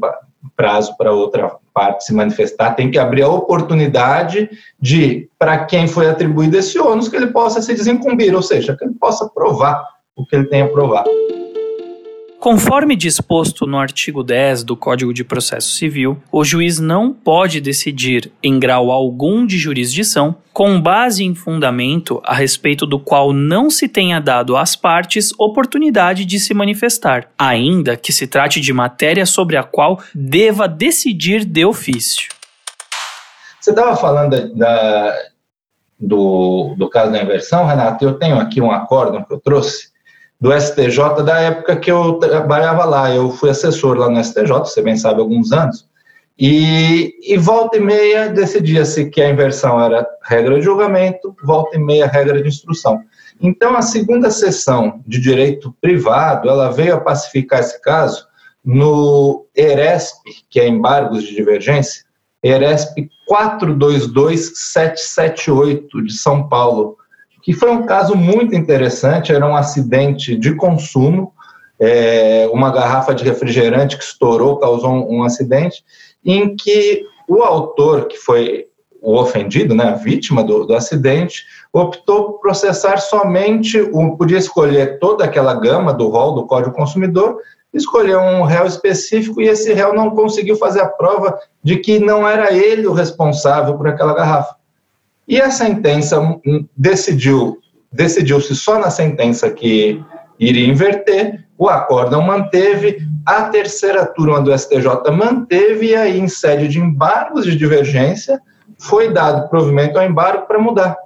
prazo 0.55 0.96
para 0.96 1.12
outra 1.12 1.57
parte 1.73 2.05
se 2.05 2.15
manifestar, 2.15 2.75
tem 2.75 2.91
que 2.91 2.99
abrir 2.99 3.23
a 3.23 3.29
oportunidade 3.29 4.51
de, 4.81 5.29
para 5.39 5.65
quem 5.65 5.87
foi 5.87 6.09
atribuído 6.09 6.57
esse 6.57 6.79
ônus, 6.79 7.09
que 7.09 7.17
ele 7.17 7.29
possa 7.29 7.61
se 7.61 7.75
desincumbir, 7.75 8.35
ou 8.35 8.43
seja, 8.43 8.77
que 8.77 8.85
ele 8.85 8.95
possa 8.95 9.29
provar 9.29 9.85
o 10.15 10.27
que 10.27 10.37
ele 10.37 10.47
tem 10.47 10.63
a 10.63 10.69
provar. 10.69 11.05
Conforme 12.43 12.97
disposto 12.97 13.69
no 13.69 13.79
artigo 13.79 14.21
10 14.25 14.65
do 14.65 14.77
Código 14.77 15.15
de 15.15 15.23
Processo 15.23 15.77
Civil, 15.77 16.21
o 16.33 16.43
juiz 16.43 16.81
não 16.81 17.13
pode 17.13 17.61
decidir 17.61 18.33
em 18.43 18.59
grau 18.59 18.91
algum 18.91 19.47
de 19.47 19.57
jurisdição 19.57 20.35
com 20.53 20.81
base 20.81 21.23
em 21.23 21.37
fundamento 21.37 22.21
a 22.25 22.35
respeito 22.35 22.85
do 22.85 22.99
qual 22.99 23.33
não 23.33 23.71
se 23.71 23.89
tenha 23.89 24.19
dado 24.19 24.57
às 24.57 24.75
partes 24.75 25.33
oportunidade 25.39 26.25
de 26.25 26.41
se 26.41 26.53
manifestar, 26.53 27.29
ainda 27.39 27.97
que 27.97 28.13
se 28.13 28.27
trate 28.27 28.61
de 28.61 28.73
matéria 28.73 29.25
sobre 29.25 29.57
a 29.57 29.63
qual 29.63 30.01
deva 30.13 30.67
decidir 30.67 31.45
de 31.45 31.65
ofício. 31.65 32.29
Você 33.61 33.71
estava 33.71 33.95
falando 33.95 34.53
da, 34.53 35.17
do, 35.97 36.75
do 36.77 36.91
caso 36.91 37.13
da 37.13 37.23
inversão, 37.23 37.67
Renato, 37.67 38.05
eu 38.05 38.15
tenho 38.15 38.41
aqui 38.41 38.61
um 38.61 38.73
acórdão 38.73 39.23
que 39.23 39.33
eu 39.33 39.39
trouxe 39.39 39.92
do 40.43 40.53
STJ 40.53 41.23
da 41.25 41.39
época 41.39 41.77
que 41.77 41.93
eu 41.93 42.15
trabalhava 42.15 42.85
lá. 42.85 43.15
Eu 43.15 43.31
fui 43.31 43.51
assessor 43.51 43.97
lá 43.97 44.11
no 44.11 44.21
STJ, 44.23 44.49
você 44.49 44.83
bem 44.83 44.97
sabe, 44.97 45.21
alguns 45.21 45.53
anos. 45.53 45.89
E, 46.37 47.15
e 47.23 47.39
volta 47.39 47.77
e 47.77 47.81
meia 47.81 48.29
decidia-se 48.29 49.09
que 49.09 49.23
a 49.23 49.31
inversão 49.31 49.81
era 49.81 50.05
regra 50.25 50.57
de 50.57 50.63
julgamento, 50.63 51.33
volta 51.45 51.77
e 51.77 51.79
meia 51.79 52.09
regra 52.09 52.43
de 52.43 52.49
instrução. 52.49 53.01
Então, 53.41 53.77
a 53.77 53.83
segunda 53.83 54.33
sessão 54.33 55.01
de 55.07 55.21
direito 55.21 55.73
privado, 55.81 56.49
ela 56.49 56.73
veio 56.73 56.97
a 56.97 57.01
pacificar 57.01 57.61
esse 57.61 57.81
caso 57.81 58.27
no 58.65 59.47
ERESP, 59.55 60.29
que 60.51 60.59
é 60.59 60.67
embargos 60.67 61.23
de 61.23 61.37
divergência, 61.37 62.03
ERESP 62.43 63.09
422778 63.31 66.05
de 66.05 66.13
São 66.13 66.49
Paulo, 66.49 66.97
que 67.43 67.53
foi 67.53 67.71
um 67.71 67.85
caso 67.85 68.15
muito 68.15 68.55
interessante, 68.55 69.33
era 69.33 69.47
um 69.47 69.57
acidente 69.57 70.37
de 70.37 70.55
consumo, 70.55 71.33
é, 71.79 72.49
uma 72.53 72.71
garrafa 72.71 73.13
de 73.13 73.25
refrigerante 73.25 73.99
que 73.99 74.05
estourou, 74.05 74.59
causou 74.59 74.91
um, 74.91 75.19
um 75.19 75.25
acidente, 75.25 75.85
em 76.25 76.55
que 76.55 77.05
o 77.29 77.43
autor, 77.43 78.07
que 78.07 78.17
foi 78.17 78.67
o 79.01 79.19
ofendido, 79.19 79.75
né, 79.75 79.87
a 79.87 79.95
vítima 79.95 80.45
do, 80.45 80.65
do 80.65 80.77
acidente, 80.77 81.45
optou 81.73 82.25
por 82.25 82.41
processar 82.41 82.99
somente, 82.99 83.81
um, 83.93 84.17
podia 84.17 84.39
escolher 84.39 85.01
toda 85.01 85.25
aquela 85.25 85.55
gama 85.55 85.93
do 85.93 86.09
rol 86.09 86.35
do 86.37 86.47
Código 86.47 86.77
Consumidor, 86.77 87.39
escolher 87.75 88.17
um 88.17 88.43
réu 88.43 88.65
específico 88.67 89.41
e 89.41 89.49
esse 89.49 89.73
réu 89.73 89.93
não 89.93 90.11
conseguiu 90.11 90.55
fazer 90.57 90.83
a 90.83 90.89
prova 90.89 91.37
de 91.65 91.79
que 91.79 91.99
não 91.99 92.29
era 92.29 92.53
ele 92.53 92.87
o 92.87 92.93
responsável 92.93 93.77
por 93.77 93.89
aquela 93.89 94.15
garrafa. 94.15 94.55
E 95.27 95.41
a 95.41 95.51
sentença 95.51 96.21
hum, 96.21 96.67
decidiu, 96.77 97.59
decidiu-se 97.93 98.55
só 98.55 98.79
na 98.79 98.91
sentença 98.91 99.51
que 99.51 100.03
iria 100.39 100.67
inverter, 100.67 101.45
o 101.57 101.69
acórdão 101.69 102.23
manteve, 102.23 102.99
a 103.25 103.45
terceira 103.45 104.05
turma 104.05 104.41
do 104.41 104.57
STJ 104.57 105.11
manteve, 105.13 105.91
e 105.91 105.95
aí, 105.95 106.19
em 106.19 106.27
sede 106.27 106.67
de 106.67 106.81
embargos 106.81 107.45
de 107.45 107.57
divergência, 107.57 108.41
foi 108.79 109.13
dado 109.13 109.49
provimento 109.49 109.99
ao 109.99 110.05
embargo 110.05 110.47
para 110.47 110.59
mudar. 110.59 110.97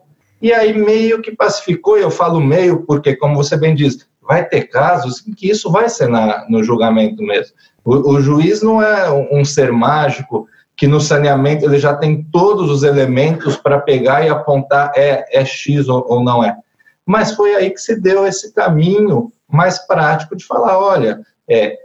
E 0.41 0.53
aí, 0.53 0.73
meio 0.73 1.21
que 1.21 1.35
pacificou, 1.35 1.99
e 1.99 2.03
eu 2.03 2.11
falo 2.11 2.41
meio 2.41 2.85
porque, 2.87 3.15
como 3.15 3.37
você 3.37 3.57
bem 3.57 3.75
diz, 3.75 4.07
vai 4.27 4.45
ter 4.45 4.63
casos 4.63 5.27
em 5.27 5.33
que 5.33 5.51
isso 5.51 5.71
vai 5.71 5.89
ser 5.89 6.09
na, 6.09 6.47
no 6.49 6.63
julgamento 6.65 7.23
mesmo. 7.23 7.55
O, 7.85 8.15
o 8.15 8.21
juiz 8.21 8.63
não 8.63 8.83
é 8.83 9.11
um 9.31 9.45
ser 9.45 9.71
mágico 9.71 10.49
que 10.77 10.87
no 10.87 11.01
saneamento 11.01 11.65
ele 11.65 11.79
já 11.79 11.95
tem 11.95 12.23
todos 12.31 12.71
os 12.71 12.83
elementos 12.83 13.57
para 13.57 13.79
pegar 13.79 14.25
e 14.25 14.29
apontar 14.29 14.93
é, 14.95 15.25
é 15.33 15.45
X 15.45 15.89
ou, 15.89 16.05
ou 16.09 16.23
não 16.23 16.45
é. 16.45 16.57
Mas 17.05 17.33
foi 17.33 17.55
aí 17.55 17.71
que 17.71 17.81
se 17.81 18.01
deu 18.01 18.27
esse 18.27 18.53
caminho 18.53 19.33
mais 19.49 19.79
prático 19.87 20.37
de 20.37 20.45
falar, 20.45 20.79
olha, 20.79 21.21
é, 21.49 21.79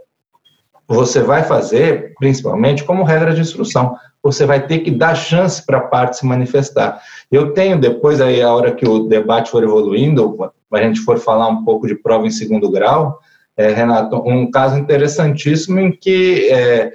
você 0.86 1.20
vai 1.20 1.44
fazer, 1.44 2.12
principalmente 2.18 2.84
como 2.84 3.04
regra 3.04 3.32
de 3.32 3.40
instrução, 3.40 3.96
você 4.22 4.44
vai 4.44 4.66
ter 4.66 4.80
que 4.80 4.90
dar 4.90 5.14
chance 5.14 5.64
para 5.64 5.78
a 5.78 5.82
parte 5.82 6.18
se 6.18 6.26
manifestar. 6.26 7.00
Eu 7.30 7.52
tenho 7.52 7.80
depois, 7.80 8.20
aí, 8.20 8.42
a 8.42 8.52
hora 8.52 8.72
que 8.72 8.86
o 8.86 9.08
debate 9.08 9.50
for 9.50 9.62
evoluindo, 9.62 10.52
a 10.72 10.82
gente 10.82 11.00
for 11.00 11.18
falar 11.18 11.48
um 11.48 11.64
pouco 11.64 11.86
de 11.86 11.94
prova 11.94 12.26
em 12.26 12.30
segundo 12.30 12.70
grau, 12.70 13.18
é, 13.56 13.68
Renato, 13.68 14.16
um 14.16 14.50
caso 14.50 14.78
interessantíssimo 14.78 15.78
em 15.78 15.92
que 15.92 16.48
é, 16.50 16.92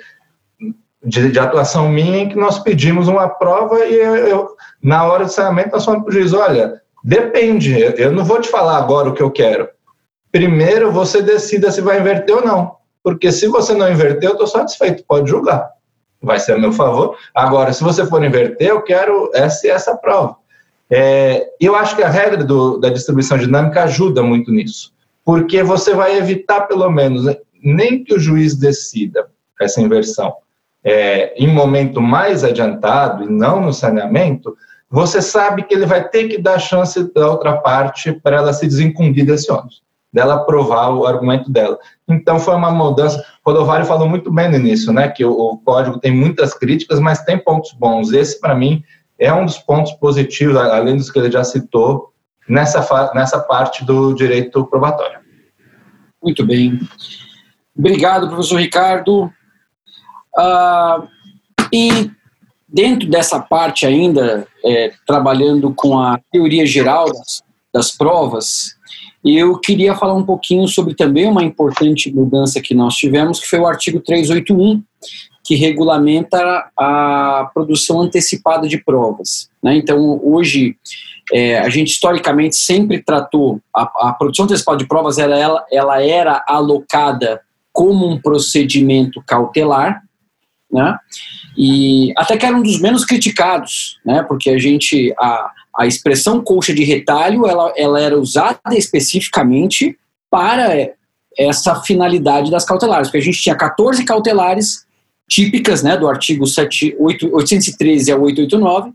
de, 1.03 1.31
de, 1.31 1.39
atuação 1.39 1.89
minha 1.89 2.19
em 2.19 2.29
que 2.29 2.35
nós 2.35 2.59
pedimos 2.59 3.07
uma 3.07 3.29
prova 3.29 3.85
e 3.85 3.95
eu, 3.95 4.15
eu 4.15 4.49
na 4.81 5.05
hora 5.05 5.25
do 5.25 5.31
saneamento 5.31 5.71
nós 5.71 5.85
falamos 5.85 6.05
para 6.05 6.11
o 6.11 6.13
juiz, 6.13 6.33
olha, 6.33 6.81
depende, 7.03 7.79
eu 7.97 8.11
não 8.11 8.25
vou 8.25 8.41
te 8.41 8.49
falar 8.49 8.77
agora 8.77 9.09
o 9.09 9.13
que 9.13 9.21
eu 9.21 9.31
quero. 9.31 9.69
Primeiro 10.31 10.91
você 10.91 11.21
decida 11.21 11.71
se 11.71 11.81
vai 11.81 11.99
inverter 11.99 12.35
ou 12.35 12.45
não, 12.45 12.75
porque 13.03 13.31
se 13.31 13.47
você 13.47 13.73
não 13.73 13.89
inverter, 13.89 14.29
eu 14.29 14.33
estou 14.33 14.47
satisfeito, 14.47 15.03
pode 15.07 15.29
julgar, 15.29 15.69
vai 16.21 16.39
ser 16.39 16.53
a 16.53 16.57
meu 16.57 16.71
favor. 16.71 17.15
Agora, 17.33 17.71
se 17.71 17.83
você 17.83 18.05
for 18.05 18.23
inverter, 18.23 18.67
eu 18.67 18.81
quero 18.81 19.31
essa 19.33 19.67
e 19.67 19.69
essa 19.69 19.95
prova. 19.95 20.35
É, 20.89 21.49
eu 21.59 21.75
acho 21.75 21.95
que 21.95 22.03
a 22.03 22.09
regra 22.09 22.43
do, 22.43 22.77
da 22.77 22.89
distribuição 22.89 23.37
dinâmica 23.37 23.83
ajuda 23.83 24.23
muito 24.23 24.51
nisso, 24.51 24.93
porque 25.23 25.61
você 25.61 25.93
vai 25.93 26.17
evitar, 26.17 26.61
pelo 26.61 26.89
menos, 26.89 27.25
nem 27.61 28.03
que 28.03 28.13
o 28.13 28.19
juiz 28.19 28.55
decida 28.55 29.27
essa 29.59 29.81
inversão, 29.81 30.33
é, 30.83 31.33
em 31.41 31.47
momento 31.47 32.01
mais 32.01 32.43
adiantado 32.43 33.23
e 33.23 33.29
não 33.29 33.61
no 33.61 33.73
saneamento, 33.73 34.55
você 34.89 35.21
sabe 35.21 35.63
que 35.63 35.73
ele 35.73 35.85
vai 35.85 36.07
ter 36.07 36.29
que 36.29 36.37
dar 36.37 36.59
chance 36.59 37.13
da 37.13 37.29
outra 37.29 37.57
parte 37.57 38.13
para 38.13 38.37
ela 38.37 38.53
se 38.53 38.65
desincumbir 38.65 39.25
desse 39.25 39.51
ônus, 39.51 39.81
dela 40.13 40.35
aprovar 40.35 40.89
o 40.93 41.05
argumento 41.05 41.51
dela. 41.51 41.77
Então 42.07 42.39
foi 42.39 42.55
uma 42.55 42.71
mudança. 42.71 43.23
Rodovário 43.45 43.85
falou 43.85 44.07
muito 44.07 44.31
bem 44.31 44.49
no 44.49 44.55
início, 44.55 44.93
né, 44.93 45.09
que 45.09 45.25
o, 45.25 45.31
o 45.31 45.57
código 45.57 45.99
tem 45.99 46.11
muitas 46.11 46.53
críticas, 46.53 46.99
mas 46.99 47.23
tem 47.23 47.37
pontos 47.37 47.73
bons. 47.73 48.13
Esse, 48.13 48.39
para 48.39 48.55
mim, 48.55 48.81
é 49.19 49.33
um 49.33 49.45
dos 49.45 49.57
pontos 49.57 49.91
positivos, 49.93 50.55
além 50.55 50.95
dos 50.95 51.11
que 51.11 51.19
ele 51.19 51.31
já 51.31 51.43
citou, 51.43 52.13
nessa, 52.47 53.11
nessa 53.13 53.39
parte 53.39 53.83
do 53.83 54.13
direito 54.13 54.65
probatório. 54.65 55.19
Muito 56.23 56.45
bem. 56.45 56.79
Obrigado, 57.77 58.27
professor 58.29 58.59
Ricardo. 58.59 59.31
Uh, 60.37 61.07
e 61.73 62.11
dentro 62.67 63.09
dessa 63.09 63.39
parte 63.39 63.85
ainda, 63.85 64.47
é, 64.63 64.91
trabalhando 65.05 65.73
com 65.73 65.97
a 65.97 66.19
teoria 66.31 66.65
geral 66.65 67.11
das, 67.11 67.43
das 67.73 67.91
provas, 67.91 68.77
eu 69.23 69.57
queria 69.59 69.95
falar 69.95 70.13
um 70.13 70.25
pouquinho 70.25 70.67
sobre 70.67 70.93
também 70.93 71.27
uma 71.27 71.43
importante 71.43 72.13
mudança 72.13 72.61
que 72.61 72.73
nós 72.73 72.95
tivemos, 72.95 73.39
que 73.39 73.47
foi 73.47 73.59
o 73.59 73.67
artigo 73.67 73.99
381, 73.99 74.81
que 75.43 75.55
regulamenta 75.55 76.69
a 76.77 77.49
produção 77.53 78.01
antecipada 78.01 78.67
de 78.67 78.77
provas. 78.77 79.49
Né? 79.63 79.77
Então, 79.77 80.19
hoje, 80.23 80.77
é, 81.33 81.59
a 81.59 81.69
gente 81.69 81.91
historicamente 81.91 82.55
sempre 82.55 83.01
tratou 83.01 83.61
a, 83.73 84.09
a 84.09 84.13
produção 84.13 84.45
antecipada 84.45 84.77
de 84.77 84.87
provas, 84.87 85.17
ela, 85.17 85.37
ela, 85.37 85.65
ela 85.71 86.01
era 86.03 86.43
alocada 86.47 87.41
como 87.71 88.07
um 88.07 88.19
procedimento 88.19 89.21
cautelar, 89.25 90.03
né? 90.71 90.97
E 91.57 92.13
até 92.17 92.37
que 92.37 92.45
era 92.45 92.55
um 92.55 92.61
dos 92.61 92.79
menos 92.79 93.05
criticados, 93.05 93.99
né? 94.05 94.23
Porque 94.23 94.49
a 94.49 94.57
gente 94.57 95.13
a, 95.19 95.51
a 95.79 95.87
expressão 95.87 96.41
colcha 96.41 96.73
de 96.73 96.83
retalho 96.83 97.45
ela, 97.45 97.73
ela 97.75 97.99
era 97.99 98.17
usada 98.17 98.59
especificamente 98.71 99.97
para 100.29 100.91
essa 101.37 101.75
finalidade 101.81 102.49
das 102.49 102.65
cautelares, 102.65 103.07
porque 103.07 103.19
a 103.19 103.21
gente 103.21 103.41
tinha 103.41 103.55
14 103.55 104.03
cautelares 104.03 104.85
típicas, 105.29 105.83
né, 105.83 105.97
do 105.97 106.07
artigo 106.07 106.47
7, 106.47 106.95
8, 106.97 107.29
813 107.33 108.11
a 108.11 108.17
889. 108.17 108.91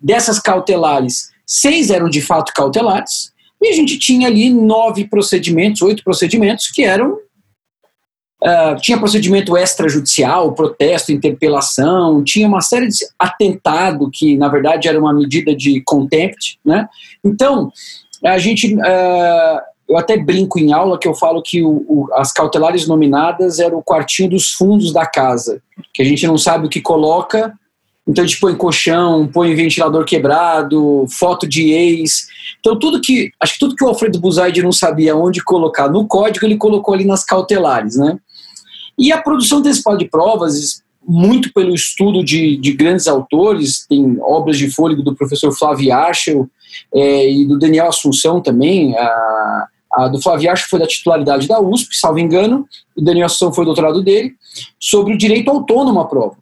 Dessas 0.00 0.38
cautelares, 0.38 1.30
seis 1.46 1.90
eram 1.90 2.08
de 2.08 2.20
fato 2.20 2.52
cautelares, 2.52 3.32
e 3.62 3.68
a 3.68 3.72
gente 3.72 3.98
tinha 3.98 4.28
ali 4.28 4.50
nove 4.50 5.06
procedimentos, 5.06 5.80
oito 5.80 6.04
procedimentos 6.04 6.68
que 6.68 6.84
eram 6.84 7.18
Uh, 8.42 8.76
tinha 8.80 8.98
procedimento 8.98 9.56
extrajudicial, 9.56 10.52
protesto, 10.52 11.10
interpelação, 11.10 12.22
tinha 12.22 12.46
uma 12.46 12.60
série 12.60 12.88
de 12.88 13.06
atentado 13.18 14.10
que, 14.12 14.36
na 14.36 14.48
verdade, 14.48 14.88
era 14.88 15.00
uma 15.00 15.12
medida 15.12 15.56
de 15.56 15.80
contempt, 15.86 16.58
né? 16.62 16.86
Então, 17.24 17.72
a 18.22 18.36
gente, 18.36 18.74
uh, 18.74 19.60
eu 19.88 19.96
até 19.96 20.18
brinco 20.18 20.58
em 20.58 20.72
aula 20.72 20.98
que 20.98 21.08
eu 21.08 21.14
falo 21.14 21.42
que 21.42 21.62
o, 21.62 21.84
o, 21.88 22.08
as 22.12 22.30
cautelares 22.30 22.86
nominadas 22.86 23.58
eram 23.58 23.78
o 23.78 23.82
quartinho 23.82 24.30
dos 24.30 24.52
fundos 24.52 24.92
da 24.92 25.06
casa, 25.06 25.62
que 25.94 26.02
a 26.02 26.04
gente 26.04 26.26
não 26.26 26.36
sabe 26.36 26.66
o 26.66 26.70
que 26.70 26.80
coloca, 26.80 27.54
então 28.06 28.22
a 28.22 28.26
gente 28.26 28.38
põe 28.38 28.54
colchão, 28.54 29.26
põe 29.26 29.54
ventilador 29.54 30.04
quebrado, 30.04 31.06
foto 31.18 31.46
de 31.46 31.72
ex. 31.72 32.28
Então 32.60 32.78
tudo 32.78 33.00
que, 33.00 33.32
acho 33.40 33.54
que 33.54 33.58
tudo 33.58 33.74
que 33.74 33.84
o 33.84 33.88
Alfredo 33.88 34.20
Buzaide 34.20 34.62
não 34.62 34.70
sabia 34.70 35.16
onde 35.16 35.42
colocar 35.42 35.88
no 35.88 36.06
código, 36.06 36.46
ele 36.46 36.56
colocou 36.56 36.94
ali 36.94 37.04
nas 37.04 37.24
cautelares, 37.24 37.96
né? 37.96 38.16
E 38.98 39.12
a 39.12 39.20
produção 39.20 39.58
antecipada 39.58 39.98
de 39.98 40.08
provas, 40.08 40.82
muito 41.06 41.52
pelo 41.52 41.74
estudo 41.74 42.24
de, 42.24 42.56
de 42.56 42.72
grandes 42.72 43.06
autores, 43.06 43.86
tem 43.86 44.18
obras 44.20 44.58
de 44.58 44.70
fôlego 44.70 45.02
do 45.02 45.14
professor 45.14 45.52
Flávio 45.52 45.94
Aschel 45.94 46.48
é, 46.92 47.30
e 47.30 47.44
do 47.44 47.58
Daniel 47.58 47.88
Assunção 47.88 48.40
também. 48.40 48.96
A, 48.96 49.68
a 49.92 50.08
do 50.08 50.20
Flávio 50.20 50.50
Aschel 50.50 50.68
foi 50.68 50.78
da 50.80 50.86
titularidade 50.86 51.46
da 51.46 51.60
USP, 51.60 51.96
salvo 51.96 52.18
engano, 52.18 52.66
o 52.96 53.02
Daniel 53.02 53.26
Assunção 53.26 53.52
foi 53.52 53.64
doutorado 53.64 54.02
dele, 54.02 54.34
sobre 54.80 55.14
o 55.14 55.18
direito 55.18 55.50
autônomo 55.50 56.00
à 56.00 56.06
prova. 56.06 56.36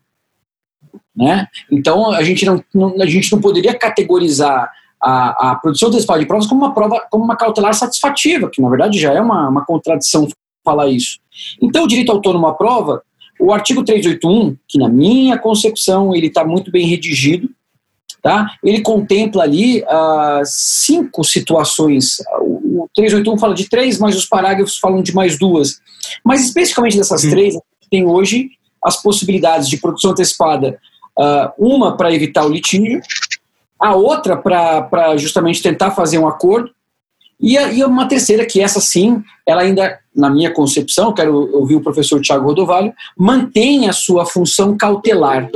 Né? 1.15 1.47
Então, 1.71 2.11
a 2.11 2.23
gente 2.23 2.45
não, 2.45 2.65
não, 2.75 3.01
a 3.01 3.07
gente 3.07 3.31
não 3.31 3.41
poderia 3.41 3.75
categorizar 3.75 4.73
a, 5.01 5.51
a 5.51 5.55
produção 5.57 5.89
antecipada 5.89 6.21
de 6.21 6.27
provas 6.27 6.47
como 6.47 6.65
uma 6.65 6.73
prova, 6.73 7.07
como 7.11 7.23
uma 7.23 7.37
cautelar 7.37 7.75
satisfativa, 7.75 8.51
que 8.51 8.63
na 8.63 8.71
verdade 8.71 8.99
já 8.99 9.13
é 9.13 9.21
uma, 9.21 9.49
uma 9.49 9.65
contradição 9.65 10.27
falar 10.65 10.89
isso. 10.89 11.19
Então, 11.61 11.85
o 11.85 11.89
direito 11.89 12.13
autônomo 12.13 12.47
à 12.47 12.55
prova, 12.55 13.03
o 13.41 13.53
artigo 13.53 13.85
381, 13.85 14.57
que 14.69 14.79
na 14.79 14.89
minha 14.89 15.39
concepção 15.39 16.15
ele 16.15 16.29
está 16.29 16.45
muito 16.45 16.71
bem 16.71 16.87
redigido, 16.87 17.51
tá? 18.23 18.47
ele 18.63 18.81
contempla 18.81 19.43
ali 19.43 19.83
uh, 19.83 20.43
cinco 20.45 21.25
situações. 21.25 22.17
O 22.41 22.89
381 22.95 23.39
fala 23.39 23.55
de 23.55 23.69
três, 23.69 23.99
mas 23.99 24.17
os 24.17 24.27
parágrafos 24.27 24.79
falam 24.79 25.03
de 25.03 25.15
mais 25.15 25.39
duas. 25.39 25.81
Mas 26.25 26.45
especificamente 26.45 26.97
dessas 26.97 27.23
três, 27.23 27.55
tem 27.91 28.07
hoje 28.07 28.51
as 28.83 29.03
possibilidades 29.03 29.69
de 29.69 29.79
produção 29.79 30.13
antecipada, 30.13 30.79
uh, 31.19 31.53
uma 31.59 31.97
para 31.97 32.13
evitar 32.13 32.45
o 32.45 32.49
litígio, 32.49 33.01
a 33.79 33.95
outra 33.95 34.37
para 34.37 35.17
justamente 35.17 35.63
tentar 35.63 35.91
fazer 35.91 36.19
um 36.19 36.27
acordo, 36.27 36.71
e, 37.45 37.59
a, 37.59 37.71
e 37.71 37.85
uma 37.85 38.09
terceira, 38.09 38.47
que 38.47 38.63
essa 38.63 38.81
sim, 38.81 39.23
ela 39.47 39.61
ainda, 39.61 39.99
na 40.17 40.31
minha 40.31 40.51
concepção, 40.51 41.13
quero 41.13 41.55
ouvir 41.55 41.77
o 41.77 41.83
professor 41.83 42.19
Tiago 42.19 42.47
Rodovalho, 42.47 42.91
mantém 43.19 43.87
a 43.87 43.93
sua 43.93 44.25
função 44.25 44.75
cautelar. 44.75 45.51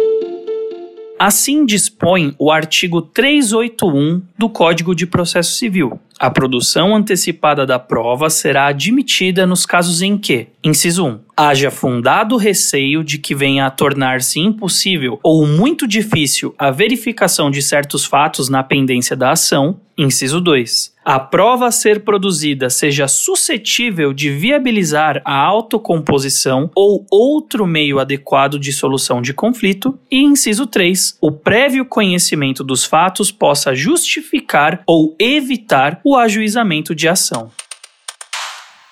Assim 1.18 1.64
dispõe 1.64 2.34
o 2.38 2.52
artigo 2.52 3.00
381 3.00 4.22
do 4.36 4.50
Código 4.50 4.94
de 4.94 5.04
Processo 5.04 5.52
Civil. 5.52 5.98
A 6.20 6.30
produção 6.30 6.94
antecipada 6.94 7.64
da 7.64 7.78
prova 7.78 8.28
será 8.28 8.66
admitida 8.66 9.46
nos 9.46 9.64
casos 9.64 10.02
em 10.02 10.18
que, 10.18 10.48
inciso 10.62 11.06
1, 11.06 11.20
haja 11.36 11.70
fundado 11.70 12.36
receio 12.36 13.02
de 13.02 13.18
que 13.18 13.34
venha 13.34 13.66
a 13.66 13.70
tornar-se 13.70 14.38
impossível 14.38 15.18
ou 15.22 15.46
muito 15.46 15.88
difícil 15.88 16.54
a 16.58 16.70
verificação 16.70 17.50
de 17.50 17.62
certos 17.62 18.04
fatos 18.04 18.48
na 18.48 18.62
pendência 18.62 19.16
da 19.16 19.32
ação, 19.32 19.80
inciso 19.96 20.40
2, 20.40 20.97
a 21.08 21.18
prova 21.18 21.68
a 21.68 21.70
ser 21.70 22.04
produzida 22.04 22.68
seja 22.68 23.08
suscetível 23.08 24.12
de 24.12 24.30
viabilizar 24.30 25.22
a 25.24 25.42
autocomposição 25.42 26.70
ou 26.74 27.06
outro 27.10 27.66
meio 27.66 27.98
adequado 27.98 28.58
de 28.58 28.70
solução 28.74 29.22
de 29.22 29.32
conflito, 29.32 29.98
e 30.10 30.22
inciso 30.22 30.66
3, 30.66 31.16
o 31.22 31.32
prévio 31.32 31.86
conhecimento 31.86 32.62
dos 32.62 32.84
fatos 32.84 33.32
possa 33.32 33.74
justificar 33.74 34.82
ou 34.86 35.16
evitar 35.18 35.98
o 36.04 36.14
ajuizamento 36.14 36.94
de 36.94 37.08
ação. 37.08 37.50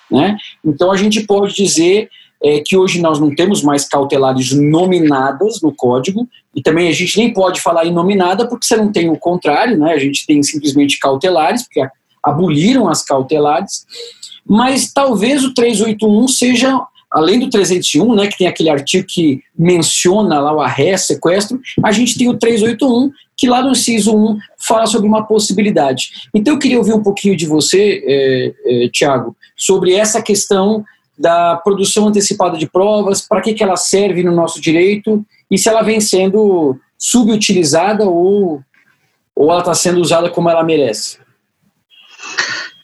Né? 0.09 0.35
Então 0.65 0.91
a 0.91 0.97
gente 0.97 1.21
pode 1.21 1.53
dizer 1.53 2.09
é, 2.41 2.63
que 2.65 2.75
hoje 2.75 2.99
nós 2.99 3.19
não 3.19 3.35
temos 3.35 3.61
mais 3.61 3.87
cautelares 3.87 4.53
nominadas 4.53 5.61
no 5.61 5.71
código, 5.71 6.27
e 6.55 6.63
também 6.63 6.87
a 6.87 6.93
gente 6.93 7.15
nem 7.15 7.31
pode 7.31 7.61
falar 7.61 7.85
em 7.85 7.93
nominada 7.93 8.47
porque 8.47 8.65
você 8.65 8.75
não 8.75 8.91
tem 8.91 9.07
o 9.07 9.17
contrário, 9.19 9.77
né? 9.77 9.93
a 9.93 9.99
gente 9.99 10.25
tem 10.25 10.41
simplesmente 10.41 10.97
cautelares, 10.97 11.61
porque 11.61 11.87
aboliram 12.27 12.87
as 12.87 13.03
cautelares, 13.03 13.85
mas 14.47 14.91
talvez 14.93 15.43
o 15.43 15.53
381 15.53 16.27
seja, 16.27 16.79
além 17.11 17.39
do 17.39 17.49
301, 17.49 18.15
né, 18.15 18.27
que 18.27 18.37
tem 18.37 18.47
aquele 18.47 18.69
artigo 18.69 19.05
que 19.07 19.41
menciona 19.57 20.39
lá 20.39 20.53
o 20.53 20.61
arresto, 20.61 21.07
sequestro, 21.07 21.59
a 21.83 21.91
gente 21.91 22.17
tem 22.17 22.29
o 22.29 22.37
381, 22.37 23.11
que 23.35 23.47
lá 23.47 23.61
no 23.61 23.71
inciso 23.71 24.15
1 24.15 24.37
fala 24.57 24.87
sobre 24.87 25.07
uma 25.07 25.25
possibilidade. 25.25 26.11
Então 26.33 26.53
eu 26.53 26.59
queria 26.59 26.77
ouvir 26.77 26.93
um 26.93 27.03
pouquinho 27.03 27.35
de 27.35 27.45
você, 27.45 28.03
é, 28.05 28.85
é, 28.85 28.89
Tiago, 28.89 29.35
sobre 29.55 29.93
essa 29.93 30.21
questão 30.21 30.83
da 31.17 31.57
produção 31.57 32.07
antecipada 32.07 32.57
de 32.57 32.67
provas, 32.67 33.21
para 33.21 33.41
que, 33.41 33.53
que 33.53 33.63
ela 33.63 33.75
serve 33.75 34.23
no 34.23 34.31
nosso 34.31 34.61
direito 34.61 35.25
e 35.49 35.57
se 35.57 35.67
ela 35.67 35.81
vem 35.81 35.99
sendo 35.99 36.79
subutilizada 36.97 38.05
ou, 38.05 38.61
ou 39.35 39.51
ela 39.51 39.59
está 39.59 39.73
sendo 39.73 39.99
usada 39.99 40.29
como 40.29 40.49
ela 40.49 40.63
merece. 40.63 41.17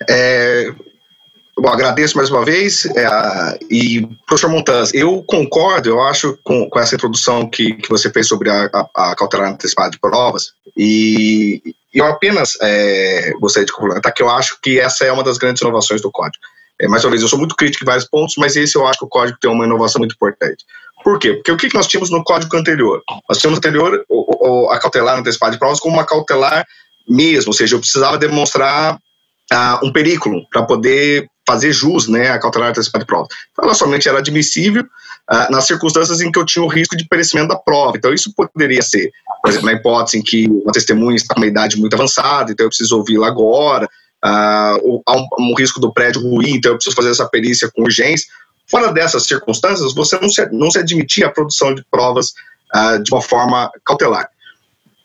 É, 0.10 0.74
Bom, 1.56 1.70
agradeço 1.70 2.18
mais 2.18 2.32
uma 2.32 2.44
vez. 2.44 2.86
É, 2.88 3.08
e, 3.70 4.06
professor 4.26 4.50
Montanz, 4.50 4.92
eu 4.94 5.24
concordo, 5.24 5.88
eu 5.88 6.02
acho, 6.02 6.38
com, 6.44 6.68
com 6.68 6.80
essa 6.80 6.96
introdução 6.96 7.48
que, 7.48 7.76
que 7.76 7.90
você 7.90 8.10
fez 8.10 8.28
sobre 8.28 8.50
a, 8.50 8.70
a, 8.74 9.12
a 9.12 9.16
cautelar 9.16 9.52
antecipada 9.52 9.92
de 9.92 10.00
provas. 10.00 10.54
E 10.76 11.62
eu 11.94 12.06
apenas 12.06 12.54
é, 12.60 13.32
gostaria 13.40 13.68
de 13.68 13.72
complementar 13.72 14.12
que 14.14 14.24
eu 14.24 14.30
acho 14.30 14.58
que 14.62 14.80
essa 14.80 15.06
é 15.06 15.12
uma 15.12 15.24
das 15.24 15.38
grandes 15.38 15.62
inovações 15.62 16.02
do 16.02 16.12
código. 16.12 16.44
É, 16.82 16.88
mais 16.88 17.04
uma 17.04 17.12
vez, 17.12 17.22
eu 17.22 17.28
sou 17.28 17.38
muito 17.38 17.56
crítico 17.56 17.84
em 17.84 17.88
vários 17.88 18.06
pontos, 18.06 18.34
mas 18.38 18.56
esse 18.56 18.76
eu 18.76 18.88
acho 18.88 18.98
que 18.98 19.06
o 19.06 19.10
código 19.10 19.38
tem 19.40 19.52
uma 19.52 19.66
inovação 19.66 20.00
muito 20.00 20.16
importante. 20.16 20.66
Por 21.04 21.20
quê? 21.20 21.34
Porque 21.34 21.52
o 21.52 21.58
que 21.58 21.74
nós 21.74 21.86
tínhamos 21.86 22.10
no 22.10 22.24
código 22.24 22.58
anterior? 22.58 23.04
Nós 23.30 23.38
tínhamos 23.38 23.60
anterior 23.60 24.04
o, 24.10 24.66
o, 24.66 24.70
a 24.72 24.80
cautelar 24.80 25.20
antecipada 25.20 25.52
de 25.52 25.60
provas 25.60 25.80
como 25.80 25.96
uma 25.96 26.06
cautelar 26.06 26.66
mesmo, 27.08 27.50
ou 27.50 27.54
seja, 27.54 27.76
eu 27.76 27.80
precisava 27.80 28.18
demonstrar 28.18 28.98
uh, 29.54 29.86
um 29.86 29.92
perículo 29.92 30.48
para 30.50 30.64
poder 30.64 31.28
fazer 31.46 31.72
jus 31.74 32.08
né, 32.08 32.30
a 32.30 32.40
cautelar 32.40 32.70
antecipada 32.70 33.04
de 33.04 33.08
prova. 33.08 33.28
Então, 33.52 33.66
ela 33.66 33.74
somente 33.74 34.08
era 34.08 34.20
admissível 34.20 34.84
uh, 34.84 35.52
nas 35.52 35.68
circunstâncias 35.68 36.22
em 36.22 36.32
que 36.32 36.40
eu 36.40 36.46
tinha 36.46 36.64
o 36.64 36.68
risco 36.68 36.96
de 36.96 37.06
perecimento 37.08 37.50
da 37.50 37.56
prova. 37.56 37.98
Então, 37.98 38.14
isso 38.14 38.34
poderia 38.34 38.82
ser, 38.82 39.12
por 39.42 39.50
exemplo, 39.50 39.68
na 39.68 39.74
hipótese 39.74 40.18
em 40.18 40.24
que 40.24 40.48
uma 40.48 40.72
testemunha 40.72 41.16
está 41.16 41.34
com 41.34 41.42
uma 41.42 41.48
idade 41.48 41.78
muito 41.78 41.94
avançada, 41.94 42.52
então 42.52 42.66
eu 42.66 42.70
preciso 42.70 42.98
ouvi-la 42.98 43.28
agora, 43.28 43.86
uh, 44.26 45.02
há 45.06 45.16
um, 45.16 45.28
um, 45.40 45.54
risco 45.58 45.80
do 45.80 45.94
prédio 45.94 46.22
ruir, 46.22 46.56
então 46.56 46.72
eu 46.72 46.76
preciso 46.76 46.96
fazer 46.96 47.12
essa 47.12 47.28
perícia 47.28 47.70
com 47.74 47.84
urgência. 47.84 48.28
Fora 48.66 48.92
dessas 48.94 49.26
circunstâncias, 49.26 49.94
você 49.94 50.18
não 50.20 50.30
se, 50.30 50.50
não 50.52 50.72
se 50.72 50.80
admitia 50.80 51.28
a 51.28 51.32
produção 51.32 51.76
de 51.76 51.84
provas 51.92 52.28
uh, 52.74 53.04
de 53.04 53.12
uma 53.12 53.22
forma 53.22 53.70
cautelar. 53.86 54.30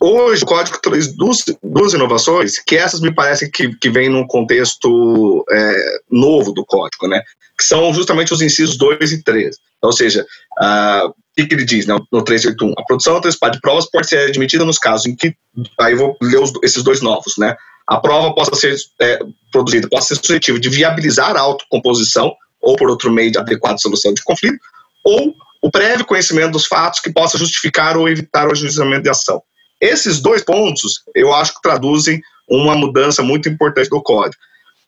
Hoje, 0.00 0.44
o 0.44 0.46
código 0.46 0.78
traz 0.80 1.12
duas, 1.16 1.38
duas 1.62 1.92
inovações, 1.92 2.58
que 2.61 2.76
essas 2.76 3.00
me 3.00 3.12
parecem 3.12 3.50
que, 3.50 3.74
que 3.76 3.90
vêm 3.90 4.08
num 4.08 4.26
contexto 4.26 5.44
é, 5.50 6.00
novo 6.08 6.52
do 6.52 6.64
código, 6.64 7.08
né? 7.08 7.20
Que 7.58 7.64
são 7.64 7.92
justamente 7.92 8.32
os 8.32 8.40
incisos 8.40 8.76
2 8.76 9.12
e 9.12 9.22
3. 9.24 9.56
Ou 9.82 9.92
seja, 9.92 10.24
uh, 10.61 11.08
o 11.08 11.14
que, 11.37 11.46
que, 11.46 11.54
ele 11.54 11.64
diz 11.64 11.87
né, 11.87 11.96
no 12.12 12.22
381? 12.22 12.74
A 12.78 12.84
produção 12.84 13.16
antecipada 13.16 13.54
de 13.54 13.61
provas 13.61 13.90
pode 13.90 14.08
ser 14.08 14.28
admitida 14.28 14.64
nos 14.64 14.78
casos 14.78 15.06
em 15.06 15.16
que. 15.16 15.34
Aí 15.80 15.96
vou 15.96 16.16
ler 16.22 16.40
os, 16.40 16.52
esses 16.62 16.82
dois 16.84 17.00
novos, 17.00 17.37
né? 17.37 17.56
A 17.88 17.98
prova 17.98 18.32
possa 18.34 18.54
ser 18.54 18.76
é, 19.00 19.18
produzida, 19.50 19.88
possa 19.88 20.14
ser 20.14 20.16
suscetível 20.16 20.61
de 20.61 20.68
viabilizar 20.68 21.37
a 21.37 21.40
autocomposição 21.40 22.32
ou 22.61 22.76
por 22.76 22.88
outro 22.88 23.11
meio 23.11 23.32
de 23.32 23.38
adequada 23.38 23.78
solução 23.78 24.12
de 24.12 24.22
conflito, 24.22 24.58
ou 25.04 25.34
o 25.62 25.70
prévio 25.70 26.04
conhecimento 26.04 26.52
dos 26.52 26.66
fatos 26.66 27.00
que 27.00 27.12
possa 27.12 27.38
justificar 27.38 27.96
ou 27.96 28.08
evitar 28.08 28.46
o 28.46 28.52
ajuizamento 28.52 29.04
de 29.04 29.11
ação. 29.11 29.42
Esses 29.80 30.20
dois 30.20 30.42
pontos, 30.42 31.02
eu 31.14 31.32
acho 31.32 31.54
que 31.54 31.62
traduzem 31.62 32.20
uma 32.48 32.74
mudança 32.74 33.22
muito 33.22 33.48
importante 33.48 33.90
do 33.90 34.02
código. 34.02 34.36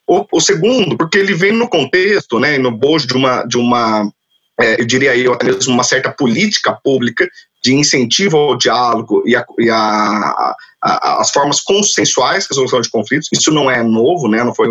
O, 0.07 0.27
o 0.33 0.41
segundo, 0.41 0.97
porque 0.97 1.19
ele 1.19 1.35
vem 1.35 1.53
no 1.53 1.69
contexto, 1.69 2.41
né, 2.41 2.59
no 2.59 2.71
bojo 2.71 3.07
de 3.07 3.15
uma, 3.15 3.45
de 3.45 3.57
uma 3.57 4.11
é, 4.61 4.81
eu 4.81 4.85
diria 4.85 5.17
eu, 5.17 5.33
até 5.33 5.47
mesmo 5.47 5.73
uma 5.73 5.85
certa 5.85 6.11
política 6.11 6.73
pública 6.73 7.29
de 7.63 7.75
incentivo 7.75 8.37
ao 8.37 8.57
diálogo 8.57 9.23
e, 9.27 9.37
a, 9.37 9.45
e 9.59 9.71
a, 9.71 10.55
a, 10.83 11.21
as 11.21 11.31
formas 11.31 11.61
consensuais 11.61 12.45
de 12.45 12.51
resolução 12.51 12.81
de 12.81 12.91
conflitos. 12.91 13.29
Isso 13.33 13.51
não 13.53 13.71
é 13.71 13.83
novo, 13.83 14.29
né, 14.29 14.43
não 14.43 14.55
foi 14.55 14.69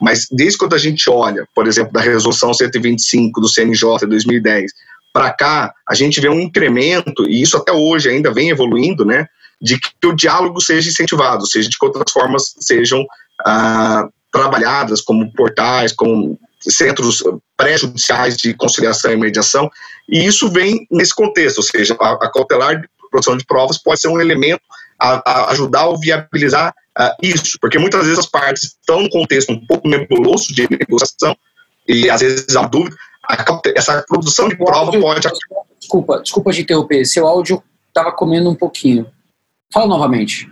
mas 0.00 0.26
desde 0.30 0.58
quando 0.58 0.74
a 0.74 0.78
gente 0.78 1.08
olha, 1.08 1.48
por 1.54 1.66
exemplo, 1.66 1.92
da 1.92 2.00
resolução 2.00 2.52
125 2.52 3.40
do 3.40 3.48
CNJ 3.48 4.00
de 4.00 4.06
2010 4.08 4.70
para 5.12 5.32
cá, 5.32 5.72
a 5.88 5.94
gente 5.94 6.20
vê 6.20 6.28
um 6.28 6.38
incremento, 6.38 7.26
e 7.26 7.40
isso 7.40 7.56
até 7.56 7.72
hoje 7.72 8.10
ainda 8.10 8.30
vem 8.30 8.50
evoluindo, 8.50 9.06
né, 9.06 9.26
de 9.60 9.78
que 9.78 10.06
o 10.06 10.14
diálogo 10.14 10.60
seja 10.60 10.88
incentivado, 10.88 11.40
ou 11.40 11.46
seja, 11.46 11.68
de 11.68 11.78
que 11.78 11.84
outras 11.84 12.10
formas 12.12 12.54
sejam 12.60 13.04
ah, 13.44 14.08
trabalhadas, 14.32 15.00
como 15.00 15.32
portais, 15.32 15.92
como 15.92 16.38
centros 16.60 17.22
pré-judiciais 17.56 18.36
de 18.36 18.54
conciliação 18.54 19.12
e 19.12 19.16
mediação, 19.16 19.70
e 20.08 20.24
isso 20.24 20.50
vem 20.50 20.86
nesse 20.90 21.14
contexto, 21.14 21.58
ou 21.58 21.62
seja, 21.62 21.96
a, 22.00 22.12
a 22.12 22.30
cautelar 22.30 22.80
de 22.80 22.88
produção 23.10 23.36
de 23.36 23.46
provas 23.46 23.78
pode 23.78 24.00
ser 24.00 24.08
um 24.08 24.20
elemento 24.20 24.60
a, 24.98 25.22
a 25.30 25.50
ajudar 25.52 25.84
a 25.84 25.96
viabilizar 25.96 26.74
uh, 26.98 27.12
isso, 27.22 27.58
porque 27.60 27.78
muitas 27.78 28.04
vezes 28.04 28.18
as 28.18 28.26
partes 28.26 28.64
estão 28.64 29.00
num 29.00 29.08
contexto 29.08 29.52
um 29.52 29.66
pouco 29.66 29.88
nebuloso 29.88 30.52
de 30.52 30.68
negociação, 30.70 31.36
e 31.88 32.10
às 32.10 32.20
vezes 32.20 32.56
há 32.56 32.66
dúvida, 32.66 32.96
a, 33.28 33.44
essa 33.74 34.04
produção 34.06 34.48
de 34.48 34.56
prova 34.56 34.78
áudio, 34.78 35.00
pode... 35.00 35.28
Desculpa, 35.78 36.20
desculpa 36.20 36.52
te 36.52 36.62
interromper, 36.62 37.04
seu 37.04 37.26
áudio 37.26 37.62
estava 37.88 38.12
comendo 38.12 38.50
um 38.50 38.54
pouquinho. 38.54 39.06
Fala 39.72 39.86
novamente. 39.86 40.48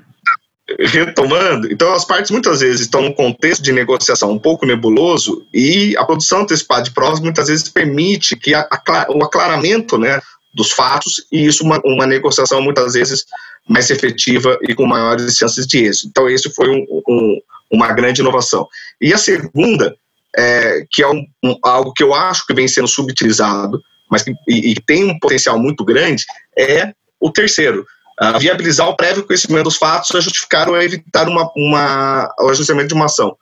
Retomando, 0.78 1.70
então 1.70 1.92
as 1.92 2.06
partes 2.06 2.30
muitas 2.30 2.60
vezes 2.60 2.82
estão 2.82 3.02
num 3.02 3.12
contexto 3.12 3.62
de 3.62 3.70
negociação 3.70 4.30
um 4.30 4.38
pouco 4.38 4.64
nebuloso 4.64 5.46
e 5.52 5.94
a 5.98 6.04
produção 6.06 6.40
antecipada 6.40 6.84
de 6.84 6.90
provas 6.90 7.20
muitas 7.20 7.48
vezes 7.48 7.68
permite 7.68 8.34
que 8.34 8.54
a, 8.54 8.66
a, 8.70 9.06
o 9.10 9.22
aclaramento 9.22 9.98
né, 9.98 10.22
dos 10.54 10.72
fatos 10.72 11.26
e 11.30 11.44
isso 11.44 11.62
uma, 11.64 11.78
uma 11.84 12.06
negociação 12.06 12.62
muitas 12.62 12.94
vezes 12.94 13.26
mais 13.68 13.90
efetiva 13.90 14.58
e 14.62 14.74
com 14.74 14.86
maiores 14.86 15.36
chances 15.36 15.66
de 15.66 15.84
êxito. 15.84 16.08
Então 16.08 16.28
esse 16.30 16.50
foi 16.54 16.70
um, 16.70 16.86
um, 17.08 17.40
uma 17.70 17.92
grande 17.92 18.20
inovação. 18.20 18.66
E 19.00 19.12
a 19.12 19.18
segunda, 19.18 19.94
é, 20.36 20.86
que 20.90 21.02
é 21.02 21.08
um, 21.08 21.26
algo 21.62 21.92
que 21.92 22.02
eu 22.02 22.14
acho 22.14 22.46
que 22.46 22.54
vem 22.54 22.68
sendo 22.68 22.88
subutilizado, 22.88 23.82
mas 24.10 24.22
que 24.22 24.32
e, 24.48 24.72
e 24.72 24.74
tem 24.86 25.04
um 25.04 25.18
potencial 25.18 25.58
muito 25.58 25.84
grande, 25.84 26.24
é 26.56 26.92
o 27.20 27.30
terceiro, 27.30 27.86
uh, 28.20 28.38
viabilizar 28.38 28.88
o 28.88 28.96
prévio 28.96 29.26
conhecimento 29.26 29.64
dos 29.64 29.76
fatos 29.76 30.14
a 30.14 30.20
justificar 30.20 30.68
ou 30.68 30.74
a 30.74 30.84
evitar 30.84 31.28
uma, 31.28 31.50
uma, 31.56 32.34
o 32.40 32.48
ajustamento 32.48 32.88
de 32.88 32.94
uma 32.94 33.06
ação. 33.06 33.36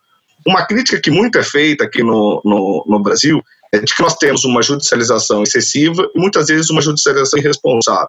Uma 0.47 0.67
crítica 0.67 1.01
que 1.01 1.11
muito 1.11 1.39
é 1.39 1.43
feita 1.43 1.85
aqui 1.85 2.03
no, 2.03 2.43
no, 2.45 2.85
no 2.87 3.01
Brasil 3.01 3.43
é 3.73 3.79
de 3.79 3.95
que 3.95 4.03
nós 4.03 4.17
temos 4.17 4.45
uma 4.45 4.63
judicialização 4.63 5.43
excessiva 5.43 6.09
e 6.15 6.21
muitas 6.21 6.49
vezes 6.49 6.69
uma 6.71 6.83
judicialização 6.83 7.39
irresponsável. 7.39 8.09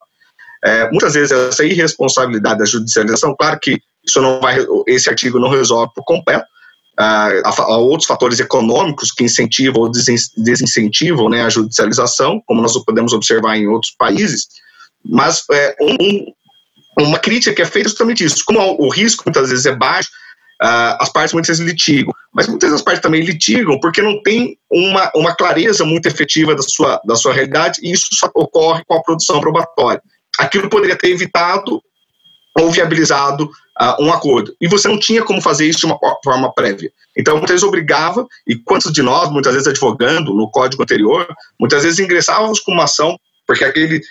É, 0.64 0.90
muitas 0.90 1.14
vezes 1.14 1.32
essa 1.32 1.64
irresponsabilidade 1.66 2.60
da 2.60 2.66
judicialização, 2.66 3.36
claro 3.38 3.60
que 3.62 3.82
isso 4.06 4.22
não 4.22 4.40
vai, 4.40 4.58
esse 4.88 5.10
artigo 5.10 5.40
não 5.40 5.50
resolve 5.50 5.94
por 5.94 6.04
completo, 6.04 6.46
a, 6.98 7.50
a, 7.50 7.78
outros 7.78 8.08
fatores 8.08 8.40
econômicos 8.40 9.12
que 9.12 9.24
incentivam 9.24 9.84
ou 9.84 9.92
desincentivam 9.92 11.30
né, 11.30 11.44
a 11.44 11.50
judicialização, 11.50 12.42
como 12.46 12.62
nós 12.62 12.78
podemos 12.84 13.14
observar 13.14 13.58
em 13.58 13.68
outros 13.68 13.94
países, 13.98 14.48
mas 15.04 15.44
é, 15.52 15.76
um, 15.82 16.34
uma 17.00 17.20
crítica 17.20 17.56
que 17.56 17.62
é 17.62 17.66
feita 17.66 17.88
é 17.88 17.90
justamente 17.90 18.24
isso. 18.24 18.44
Como 18.46 18.60
o 18.60 18.90
risco 18.90 19.24
muitas 19.26 19.50
vezes 19.50 19.66
é 19.66 19.76
baixo, 19.76 20.10
uh, 20.62 20.98
as 21.00 21.10
partes 21.10 21.34
muitas 21.34 21.58
vezes 21.58 21.72
litigam, 21.72 22.14
mas 22.34 22.48
muitas 22.48 22.70
vezes 22.70 22.82
as 22.82 22.86
partes 22.86 23.02
também 23.02 23.22
litigam 23.22 23.80
porque 23.80 24.02
não 24.02 24.22
tem 24.22 24.58
uma, 24.72 25.12
uma 25.16 25.36
clareza 25.36 25.84
muito 25.86 26.08
efetiva 26.08 26.56
da 26.56 26.62
sua, 26.62 27.02
da 27.06 27.16
sua 27.16 27.34
realidade 27.34 27.80
e 27.84 27.92
isso 27.92 28.08
só 28.12 28.30
ocorre 28.36 28.84
com 28.86 28.96
a 28.96 29.02
produção 29.02 29.40
probatória. 29.40 30.02
Aquilo 30.40 30.70
poderia 30.70 30.98
ter 30.98 31.10
evitado 31.10 31.82
ou 32.58 32.72
viabilizado 32.72 33.46
uh, 33.46 34.04
um 34.04 34.12
acordo. 34.12 34.56
E 34.62 34.68
você 34.68 34.88
não 34.88 35.00
tinha 35.00 35.24
como 35.24 35.42
fazer 35.42 35.66
isso 35.66 35.80
de 35.80 35.86
uma 35.88 36.00
forma 36.24 36.54
prévia. 36.54 36.92
Então, 37.18 37.36
muitas 37.36 37.52
vezes 37.52 37.64
obrigava, 37.64 38.26
e 38.48 38.56
quantos 38.56 38.92
de 38.92 39.02
nós, 39.02 39.30
muitas 39.32 39.54
vezes 39.54 39.68
advogando 39.68 40.34
no 40.34 40.50
código 40.50 40.84
anterior, 40.84 41.28
muitas 41.60 41.84
vezes 41.84 42.00
ingressávamos 42.00 42.60
com 42.60 42.72
uma 42.72 42.84
ação, 42.84 43.18
porque 43.46 43.64
aquele 43.64 44.02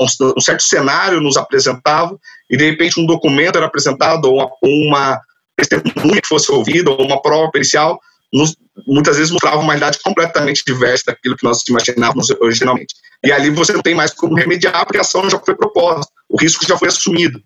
um 0.00 0.40
certo 0.40 0.62
cenário 0.62 1.20
nos 1.20 1.36
apresentava, 1.36 2.18
e 2.50 2.56
de 2.56 2.64
repente 2.64 3.00
um 3.00 3.06
documento 3.06 3.56
era 3.56 3.66
apresentado, 3.66 4.26
ou 4.26 4.34
uma, 4.36 4.50
uma 4.62 5.20
testemunha 5.56 6.20
que 6.20 6.28
fosse 6.28 6.50
ouvida, 6.50 6.90
ou 6.90 7.04
uma 7.04 7.20
prova 7.20 7.50
pericial, 7.50 7.98
nos, 8.32 8.56
muitas 8.86 9.16
vezes 9.16 9.32
mostrava 9.32 9.56
uma 9.58 9.72
realidade 9.72 9.98
completamente 10.02 10.62
diversa 10.66 11.04
daquilo 11.06 11.36
que 11.36 11.44
nós 11.44 11.62
imaginávamos 11.68 12.30
originalmente. 12.40 12.94
E 13.24 13.32
ali 13.32 13.50
você 13.50 13.72
não 13.72 13.82
tem 13.82 13.94
mais 13.94 14.12
como 14.12 14.36
remediar, 14.36 14.84
porque 14.84 14.98
a 14.98 15.00
ação 15.00 15.28
já 15.28 15.38
foi 15.38 15.54
proposta, 15.54 16.12
o 16.28 16.40
risco 16.40 16.66
já 16.66 16.76
foi 16.76 16.88
assumido. 16.88 17.40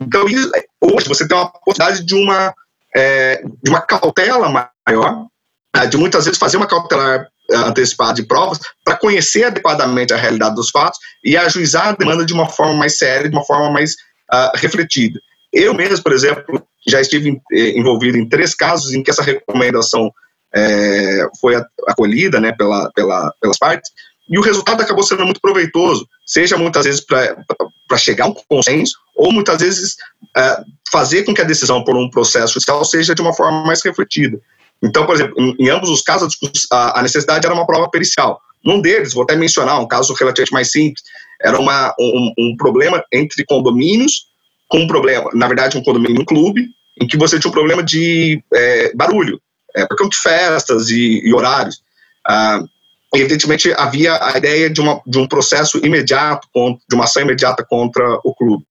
Então, 0.00 0.24
hoje 0.24 1.08
você 1.08 1.26
tem 1.26 1.36
uma 1.36 1.50
possibilidade 1.50 2.04
de 2.04 2.14
uma, 2.14 2.54
é, 2.94 3.42
de 3.62 3.70
uma 3.70 3.80
cautela 3.80 4.70
maior, 4.86 5.26
né, 5.74 5.86
de 5.86 5.96
muitas 5.96 6.24
vezes 6.26 6.38
fazer 6.38 6.56
uma 6.56 6.66
cautelar 6.66 7.20
é, 7.20 7.26
antecipada 7.52 8.14
de 8.14 8.26
provas 8.26 8.58
para 8.84 8.96
conhecer 8.96 9.44
adequadamente 9.44 10.12
a 10.12 10.16
realidade 10.16 10.54
dos 10.54 10.70
fatos 10.70 10.98
e 11.24 11.36
ajuizar 11.36 11.88
a 11.88 11.92
demanda 11.92 12.24
de 12.24 12.32
uma 12.32 12.48
forma 12.48 12.74
mais 12.74 12.98
séria, 12.98 13.28
de 13.28 13.36
uma 13.36 13.44
forma 13.44 13.70
mais 13.70 13.92
uh, 14.32 14.56
refletida. 14.56 15.20
Eu 15.52 15.74
mesmo, 15.74 16.02
por 16.02 16.12
exemplo, 16.12 16.62
já 16.86 17.00
estive 17.00 17.40
eh, 17.52 17.78
envolvido 17.78 18.18
em 18.18 18.28
três 18.28 18.54
casos 18.54 18.92
em 18.92 19.02
que 19.02 19.10
essa 19.10 19.22
recomendação 19.22 20.12
é, 20.54 21.26
foi 21.40 21.54
acolhida 21.88 22.40
né, 22.40 22.52
pela, 22.52 22.90
pela, 22.92 23.32
pelas 23.40 23.58
partes, 23.58 23.90
e 24.28 24.38
o 24.38 24.42
resultado 24.42 24.82
acabou 24.82 25.04
sendo 25.04 25.24
muito 25.24 25.40
proveitoso, 25.40 26.06
seja 26.26 26.56
muitas 26.56 26.84
vezes 26.84 27.00
para 27.00 27.96
chegar 27.96 28.24
a 28.24 28.28
um 28.28 28.34
consenso, 28.48 28.94
ou 29.14 29.32
muitas 29.32 29.60
vezes 29.60 29.96
é, 30.36 30.60
fazer 30.90 31.24
com 31.24 31.32
que 31.32 31.40
a 31.40 31.44
decisão 31.44 31.84
por 31.84 31.96
um 31.96 32.10
processo 32.10 32.54
judicial 32.54 32.84
seja 32.84 33.14
de 33.14 33.22
uma 33.22 33.32
forma 33.32 33.64
mais 33.64 33.82
refletida. 33.84 34.40
Então, 34.82 35.06
por 35.06 35.14
exemplo, 35.14 35.34
em, 35.58 35.68
ambos 35.68 35.88
os 35.88 36.02
casos, 36.02 36.36
a, 36.70 37.02
necessidade 37.02 37.46
era 37.46 37.54
uma 37.54 37.66
prova 37.66 37.90
pericial. 37.90 38.40
Num 38.64 38.80
deles, 38.80 39.14
vou 39.14 39.22
até 39.22 39.36
mencionar 39.36 39.80
um 39.80 39.86
caso 39.86 40.14
relativamente 40.14 40.52
mais 40.52 40.70
simples, 40.70 41.02
era 41.40 41.58
uma, 41.58 41.94
um, 41.98 42.32
um 42.38 42.56
problema 42.56 43.02
entre 43.12 43.44
condomínios, 43.44 44.26
com 44.68 44.78
um 44.78 44.86
problema, 44.86 45.30
na 45.34 45.46
verdade, 45.46 45.78
um 45.78 45.82
condomínio 45.82 46.22
um 46.22 46.24
clube, 46.24 46.68
em 47.00 47.06
que 47.06 47.16
você 47.16 47.38
tinha 47.38 47.48
um 47.48 47.54
problema 47.54 47.82
de 47.82 48.42
é, 48.52 48.92
barulho, 48.94 49.40
é, 49.74 49.86
por 49.86 49.96
conta 49.96 50.10
de 50.10 50.20
festas 50.20 50.88
e, 50.88 51.20
e 51.24 51.34
horários. 51.34 51.80
Ah, 52.26 52.60
evidentemente 53.14 53.72
havia 53.76 54.18
a 54.20 54.36
ideia 54.36 54.68
de, 54.68 54.80
uma, 54.80 55.00
de 55.06 55.18
um 55.18 55.28
processo 55.28 55.78
imediato, 55.84 56.48
de 56.88 56.94
uma 56.94 57.04
ação 57.04 57.22
imediata 57.22 57.64
contra 57.64 58.18
o 58.24 58.34
clube. 58.34 58.64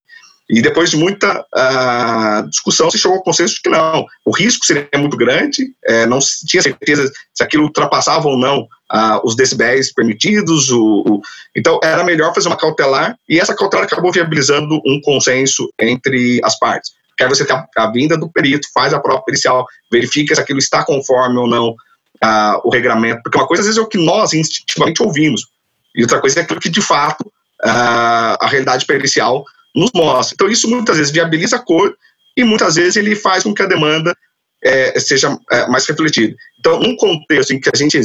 E 0.48 0.62
depois 0.62 0.92
de 0.92 0.98
muita 0.98 1.42
uh, 1.42 2.48
discussão, 2.48 2.92
se 2.92 3.00
chegou 3.00 3.18
ao 3.18 3.24
consenso 3.24 3.56
de 3.56 3.62
que 3.62 3.70
não, 3.70 4.06
o 4.24 4.32
risco 4.32 4.64
seria 4.64 4.88
muito 4.96 5.18
grande, 5.18 5.74
é, 5.84 6.06
não 6.06 6.22
se 6.22 6.46
tinha 6.46 6.62
certeza 6.62 7.12
se 7.34 7.44
aquilo 7.44 7.64
ultrapassava 7.64 8.28
ou 8.28 8.38
não 8.38 8.60
uh, 8.62 9.20
os 9.24 9.36
decibéis 9.36 9.92
permitidos, 9.92 10.70
o, 10.70 11.04
o, 11.08 11.22
então 11.56 11.80
era 11.84 12.04
melhor 12.04 12.32
fazer 12.32 12.48
uma 12.48 12.58
cautelar, 12.58 13.18
e 13.28 13.40
essa 13.40 13.56
cautelar 13.56 13.86
acabou 13.86 14.12
viabilizando 14.12 14.80
um 14.86 15.02
consenso 15.02 15.68
entre 15.82 16.40
as 16.44 16.60
partes. 16.60 16.92
Quer 17.18 17.28
você 17.28 17.44
ter 17.44 17.54
a, 17.54 17.66
a 17.78 17.92
vinda 17.92 18.16
do 18.16 18.30
perito, 18.30 18.68
faz 18.72 18.94
a 18.94 19.00
prova 19.00 19.24
pericial, 19.24 19.66
verifica 19.92 20.36
se 20.36 20.42
aquilo 20.42 20.60
está 20.60 20.86
conforme 20.86 21.40
ou 21.40 21.48
não 21.48 21.70
uh, 21.70 22.62
o 22.64 22.70
regramento, 22.70 23.24
porque 23.24 23.38
uma 23.38 23.48
coisa 23.48 23.62
às 23.62 23.68
vezes 23.68 23.80
é 23.80 23.84
o 23.84 23.88
que 23.88 23.98
nós 23.98 24.32
instintivamente 24.32 25.02
ouvimos, 25.02 25.48
e 25.96 26.04
outra 26.04 26.22
coisa 26.22 26.40
é 26.40 26.44
aquilo 26.44 26.60
que 26.60 26.70
de 26.70 26.82
fato 26.82 27.32
a 27.64 28.48
realidade 28.48 28.86
pericial 28.86 29.44
nos 29.76 29.92
mostra. 29.94 30.34
Então 30.34 30.50
isso 30.50 30.70
muitas 30.70 30.98
vezes 30.98 31.12
viabiliza 31.12 31.58
a 31.58 31.60
cor 31.60 31.96
e 32.38 32.44
muitas 32.44 32.76
vezes 32.76 32.96
ele 32.96 33.16
faz 33.16 33.44
com 33.44 33.54
que 33.54 33.62
a 33.62 33.68
demanda 33.68 34.16
é, 34.64 35.00
seja 35.00 35.38
é, 35.52 35.68
mais 35.68 35.86
refletida. 35.86 36.36
Então, 36.60 36.80
num 36.80 36.96
contexto 36.96 37.52
em 37.52 37.60
que 37.60 37.70
a 37.74 37.78
gente 37.78 38.00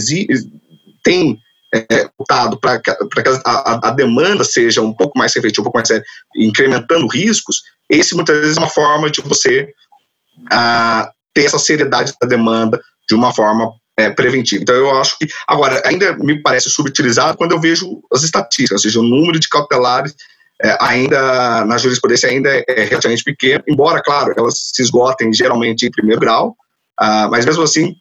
tem 1.02 1.38
é, 1.72 2.08
para 2.58 2.80
que, 2.80 2.90
a, 3.44 3.88
a, 3.88 3.90
demanda 3.92 4.44
seja 4.44 4.82
um 4.82 4.92
pouco 4.92 5.16
mais 5.18 5.32
refletida, 5.34 5.62
um 5.62 5.64
pouco 5.64 5.78
mais 5.78 5.88
séria, 5.88 6.04
incrementando 6.36 7.06
riscos, 7.06 7.62
esse 7.88 8.14
muitas 8.14 8.40
vezes 8.40 8.56
é 8.56 8.60
uma 8.60 8.68
forma 8.68 9.08
de 9.08 9.20
você 9.20 9.72
ah, 10.50 11.10
ter 11.32 11.44
essa 11.44 11.58
seriedade 11.58 12.12
da 12.20 12.26
demanda 12.26 12.80
de 13.08 13.14
uma 13.14 13.32
forma 13.32 13.72
é, 13.96 14.10
preventiva. 14.10 14.62
Então, 14.62 14.74
eu 14.74 14.98
acho 14.98 15.16
que, 15.18 15.28
agora, 15.46 15.80
ainda 15.86 16.16
me 16.18 16.42
parece 16.42 16.68
subutilizado 16.68 17.38
quando 17.38 17.52
eu 17.52 17.60
vejo 17.60 18.02
as 18.12 18.22
estatísticas, 18.22 18.72
ou 18.72 18.78
seja, 18.78 19.00
o 19.00 19.08
número 19.08 19.38
de 19.38 19.48
cautelares 19.48 20.14
é, 20.62 20.76
ainda, 20.80 21.64
na 21.64 21.78
jurisprudência, 21.78 22.28
ainda 22.28 22.50
é, 22.68 22.84
relativamente 22.84 23.24
pequeno, 23.24 23.64
embora, 23.66 24.02
claro, 24.02 24.34
elas 24.36 24.70
se 24.74 24.82
esgotem 24.82 25.32
geralmente 25.32 25.86
em 25.86 25.90
primeiro 25.90 26.20
grau, 26.20 26.54
ah, 26.98 27.28
mas 27.30 27.46
mesmo 27.46 27.62
assim, 27.62 27.94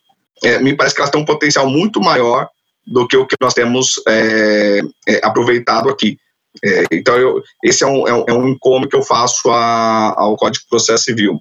é, 0.44 0.60
me 0.60 0.76
parece 0.76 0.94
que 0.94 1.02
elas 1.02 1.10
têm 1.10 1.22
um 1.22 1.26
potencial 1.26 1.70
muito 1.70 2.02
maior 2.02 2.48
do 2.86 3.08
que 3.08 3.16
o 3.16 3.26
que 3.26 3.36
nós 3.40 3.54
temos 3.54 4.02
é, 4.08 4.82
é, 5.08 5.26
aproveitado 5.26 5.90
aqui. 5.90 6.18
É, 6.64 6.84
então, 6.92 7.16
eu, 7.16 7.42
esse 7.64 7.84
é 7.84 7.88
um, 7.88 8.08
é 8.08 8.14
um, 8.14 8.26
é 8.28 8.34
um 8.34 8.50
incômodo 8.50 8.90
que 8.90 8.96
eu 8.96 9.04
faço 9.04 9.50
a, 9.50 10.16
ao 10.18 10.36
Código 10.36 10.64
de 10.64 10.70
Processo 10.70 11.04
Civil. 11.06 11.40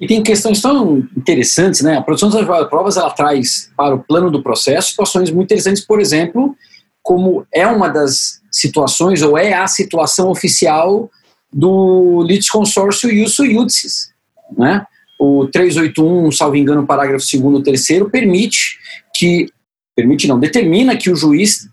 E 0.00 0.06
tem 0.06 0.20
questões 0.20 0.60
tão 0.60 1.06
interessantes, 1.16 1.82
né? 1.82 1.96
A 1.96 2.02
produção 2.02 2.28
das 2.28 2.44
provas 2.68 2.96
ela 2.96 3.10
traz 3.10 3.70
para 3.76 3.94
o 3.94 4.02
plano 4.02 4.32
do 4.32 4.42
processo 4.42 4.88
situações 4.88 5.30
muito 5.30 5.46
interessantes, 5.46 5.84
por 5.86 6.00
exemplo, 6.00 6.56
como 7.02 7.46
é 7.52 7.66
uma 7.66 7.88
das 7.88 8.40
situações, 8.50 9.22
ou 9.22 9.36
é 9.36 9.54
a 9.54 9.66
situação 9.66 10.30
oficial 10.30 11.10
do 11.52 12.22
litisconsórcio 12.26 13.10
iusso 13.10 13.44
iudices, 13.44 14.12
né? 14.56 14.86
O 15.18 15.46
381, 15.46 16.32
salvo 16.32 16.56
engano, 16.56 16.86
parágrafo 16.86 17.24
2 17.32 17.62
terceiro 17.62 18.10
permite 18.10 18.78
que, 19.14 19.46
permite 19.94 20.26
não, 20.26 20.38
determina 20.38 20.96
que 20.96 21.10
o 21.10 21.16
juiz 21.16 21.68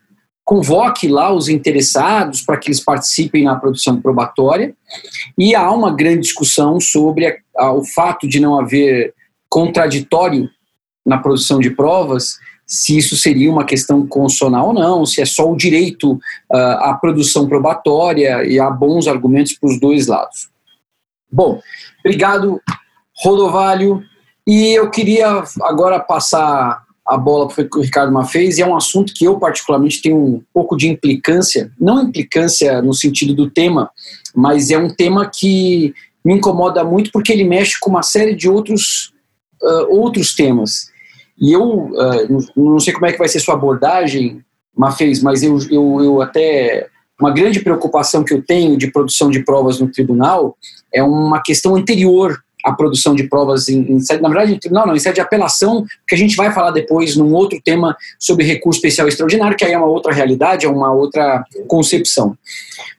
convoque 0.49 1.07
lá 1.07 1.31
os 1.31 1.47
interessados 1.47 2.41
para 2.41 2.57
que 2.57 2.69
eles 2.69 2.79
participem 2.79 3.43
na 3.43 3.55
produção 3.55 4.01
probatória 4.01 4.75
e 5.37 5.53
há 5.55 5.71
uma 5.71 5.95
grande 5.95 6.21
discussão 6.21 6.79
sobre 6.79 7.27
a, 7.27 7.35
a, 7.55 7.71
o 7.71 7.85
fato 7.85 8.27
de 8.27 8.39
não 8.39 8.59
haver 8.59 9.13
contraditório 9.47 10.49
na 11.05 11.17
produção 11.17 11.59
de 11.59 11.69
provas, 11.69 12.39
se 12.69 12.95
isso 12.95 13.17
seria 13.17 13.51
uma 13.51 13.65
questão 13.65 14.05
constitucional 14.05 14.67
ou 14.67 14.73
não, 14.73 15.03
se 15.03 15.19
é 15.19 15.25
só 15.25 15.51
o 15.51 15.57
direito 15.57 16.13
uh, 16.13 16.55
à 16.81 16.93
produção 16.93 17.47
probatória 17.47 18.45
e 18.45 18.59
há 18.59 18.69
bons 18.69 19.07
argumentos 19.07 19.53
para 19.53 19.71
os 19.71 19.79
dois 19.79 20.05
lados. 20.05 20.49
Bom, 21.31 21.59
obrigado, 22.05 22.61
Rodovalho. 23.23 24.03
E 24.45 24.77
eu 24.77 24.89
queria 24.91 25.43
agora 25.63 25.99
passar 25.99 26.83
a 27.07 27.17
bola 27.17 27.47
para 27.47 27.67
o 27.75 27.81
Ricardo 27.81 28.23
fez, 28.25 28.59
e 28.59 28.61
é 28.61 28.67
um 28.67 28.75
assunto 28.75 29.13
que 29.15 29.25
eu 29.25 29.39
particularmente 29.39 29.99
tenho 29.99 30.17
um 30.17 30.43
pouco 30.53 30.77
de 30.77 30.87
implicância, 30.87 31.71
não 31.79 32.03
implicância 32.03 32.83
no 32.83 32.93
sentido 32.93 33.33
do 33.33 33.49
tema, 33.49 33.89
mas 34.35 34.69
é 34.69 34.77
um 34.77 34.93
tema 34.93 35.27
que 35.27 35.91
me 36.23 36.35
incomoda 36.35 36.83
muito 36.83 37.11
porque 37.11 37.33
ele 37.33 37.43
mexe 37.43 37.79
com 37.79 37.89
uma 37.89 38.03
série 38.03 38.35
de 38.35 38.47
outros, 38.47 39.11
uh, 39.59 39.87
outros 39.89 40.35
temas. 40.35 40.88
E 41.39 41.51
eu 41.53 41.63
uh, 41.63 42.45
não 42.55 42.79
sei 42.79 42.93
como 42.93 43.05
é 43.05 43.11
que 43.11 43.17
vai 43.17 43.27
ser 43.27 43.39
sua 43.39 43.53
abordagem, 43.53 44.43
Mafez, 44.75 45.21
mas 45.21 45.43
eu, 45.43 45.57
eu, 45.69 46.01
eu 46.03 46.21
até. 46.21 46.87
Uma 47.19 47.31
grande 47.31 47.59
preocupação 47.59 48.23
que 48.23 48.33
eu 48.33 48.41
tenho 48.41 48.77
de 48.77 48.91
produção 48.91 49.29
de 49.29 49.43
provas 49.43 49.79
no 49.79 49.91
tribunal 49.91 50.57
é 50.93 51.03
uma 51.03 51.41
questão 51.41 51.75
anterior 51.75 52.41
a 52.65 52.73
produção 52.73 53.15
de 53.15 53.23
provas 53.23 53.69
em, 53.69 53.93
em 53.93 53.99
sede, 53.99 54.21
na 54.21 54.29
verdade, 54.29 54.53
em 54.53 54.59
tribunal 54.59 54.85
não, 54.85 54.95
em 54.95 54.99
sede 54.99 55.15
de 55.15 55.21
apelação, 55.21 55.85
que 56.07 56.13
a 56.13 56.17
gente 56.17 56.35
vai 56.35 56.51
falar 56.53 56.71
depois 56.71 57.15
num 57.15 57.33
outro 57.33 57.59
tema 57.63 57.95
sobre 58.19 58.45
recurso 58.45 58.77
especial 58.77 59.07
extraordinário, 59.07 59.55
que 59.55 59.63
aí 59.63 59.71
é 59.71 59.77
uma 59.77 59.87
outra 59.87 60.13
realidade, 60.13 60.65
é 60.65 60.69
uma 60.69 60.91
outra 60.91 61.43
concepção. 61.67 62.37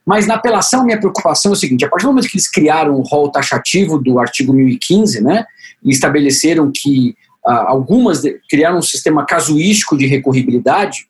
Mas 0.05 0.25
na 0.25 0.35
apelação, 0.35 0.83
minha 0.83 0.99
preocupação 0.99 1.51
é 1.51 1.53
o 1.53 1.57
seguinte, 1.57 1.85
a 1.85 1.89
partir 1.89 2.05
do 2.05 2.09
momento 2.09 2.27
que 2.27 2.37
eles 2.37 2.49
criaram 2.49 2.95
o 2.95 3.03
rol 3.03 3.29
taxativo 3.29 3.99
do 3.99 4.19
artigo 4.19 4.51
1015, 4.51 5.21
né, 5.21 5.45
e 5.83 5.91
estabeleceram 5.91 6.71
que 6.73 7.15
algumas 7.43 8.21
de, 8.21 8.39
criaram 8.49 8.77
um 8.77 8.81
sistema 8.81 9.25
casuístico 9.25 9.97
de 9.97 10.05
recorribilidade, 10.05 11.07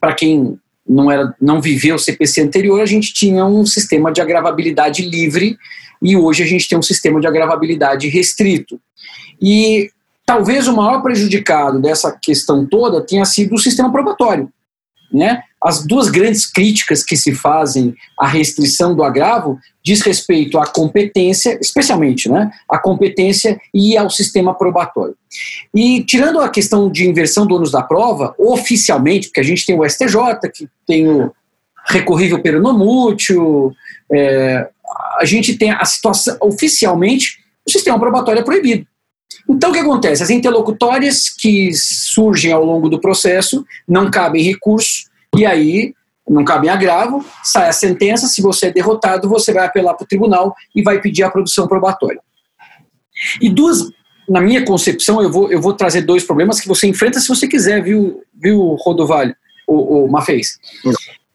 para 0.00 0.14
quem 0.14 0.58
não, 0.86 1.10
era, 1.10 1.34
não 1.40 1.60
viveu 1.60 1.96
o 1.96 1.98
CPC 1.98 2.42
anterior, 2.42 2.80
a 2.80 2.86
gente 2.86 3.12
tinha 3.12 3.44
um 3.44 3.64
sistema 3.64 4.12
de 4.12 4.20
agravabilidade 4.20 5.02
livre 5.02 5.56
e 6.02 6.16
hoje 6.16 6.42
a 6.42 6.46
gente 6.46 6.68
tem 6.68 6.78
um 6.78 6.82
sistema 6.82 7.20
de 7.20 7.26
agravabilidade 7.26 8.08
restrito. 8.08 8.78
E 9.40 9.90
talvez 10.26 10.68
o 10.68 10.76
maior 10.76 11.02
prejudicado 11.02 11.80
dessa 11.80 12.12
questão 12.12 12.66
toda 12.66 13.00
tenha 13.00 13.24
sido 13.24 13.54
o 13.54 13.58
sistema 13.58 13.90
probatório. 13.90 14.50
Né? 15.12 15.42
As 15.62 15.86
duas 15.86 16.10
grandes 16.10 16.44
críticas 16.44 17.02
que 17.02 17.16
se 17.16 17.34
fazem 17.34 17.94
à 18.18 18.26
restrição 18.26 18.94
do 18.94 19.02
agravo 19.02 19.58
diz 19.82 20.00
respeito 20.00 20.58
à 20.58 20.66
competência, 20.66 21.58
especialmente, 21.60 22.28
né, 22.28 22.50
à 22.68 22.78
competência 22.78 23.60
e 23.72 23.96
ao 23.96 24.10
sistema 24.10 24.54
probatório. 24.54 25.14
E 25.74 26.02
tirando 26.04 26.40
a 26.40 26.48
questão 26.48 26.90
de 26.90 27.08
inversão 27.08 27.46
do 27.46 27.54
ônus 27.54 27.70
da 27.70 27.82
prova, 27.82 28.34
oficialmente, 28.38 29.28
porque 29.28 29.40
a 29.40 29.44
gente 29.44 29.64
tem 29.64 29.78
o 29.78 29.88
STJ, 29.88 30.50
que 30.52 30.68
tem 30.86 31.08
o 31.08 31.32
recorrível 31.86 32.40
peronomútil, 32.40 33.72
é, 34.10 34.68
a 35.18 35.24
gente 35.24 35.56
tem 35.56 35.70
a 35.70 35.84
situação, 35.84 36.36
oficialmente, 36.40 37.38
o 37.66 37.70
sistema 37.70 37.98
probatório 37.98 38.40
é 38.40 38.44
proibido. 38.44 38.86
Então, 39.48 39.70
o 39.70 39.72
que 39.72 39.78
acontece? 39.78 40.22
As 40.22 40.30
interlocutórias 40.30 41.28
que 41.28 41.72
surgem 41.74 42.52
ao 42.52 42.64
longo 42.64 42.88
do 42.88 43.00
processo 43.00 43.64
não 43.86 44.10
cabem 44.10 44.42
recurso, 44.42 45.04
e 45.36 45.44
aí 45.44 45.94
não 46.28 46.44
cabe 46.44 46.68
agravo, 46.68 47.24
sai 47.42 47.68
a 47.68 47.72
sentença, 47.72 48.26
se 48.26 48.40
você 48.40 48.66
é 48.66 48.72
derrotado, 48.72 49.28
você 49.28 49.52
vai 49.52 49.66
apelar 49.66 49.94
para 49.94 50.04
o 50.04 50.08
tribunal 50.08 50.54
e 50.74 50.82
vai 50.82 51.00
pedir 51.00 51.22
a 51.22 51.30
produção 51.30 51.68
probatória. 51.68 52.20
E 53.40 53.50
duas, 53.50 53.90
na 54.28 54.40
minha 54.40 54.64
concepção, 54.64 55.22
eu 55.22 55.30
vou, 55.30 55.52
eu 55.52 55.60
vou 55.60 55.74
trazer 55.74 56.02
dois 56.02 56.24
problemas 56.24 56.60
que 56.60 56.68
você 56.68 56.86
enfrenta 56.86 57.20
se 57.20 57.28
você 57.28 57.46
quiser, 57.46 57.82
viu, 57.82 58.22
viu 58.32 58.74
Rodovalho, 58.80 59.36
o, 59.66 60.04
o 60.04 60.10
Mafez? 60.10 60.58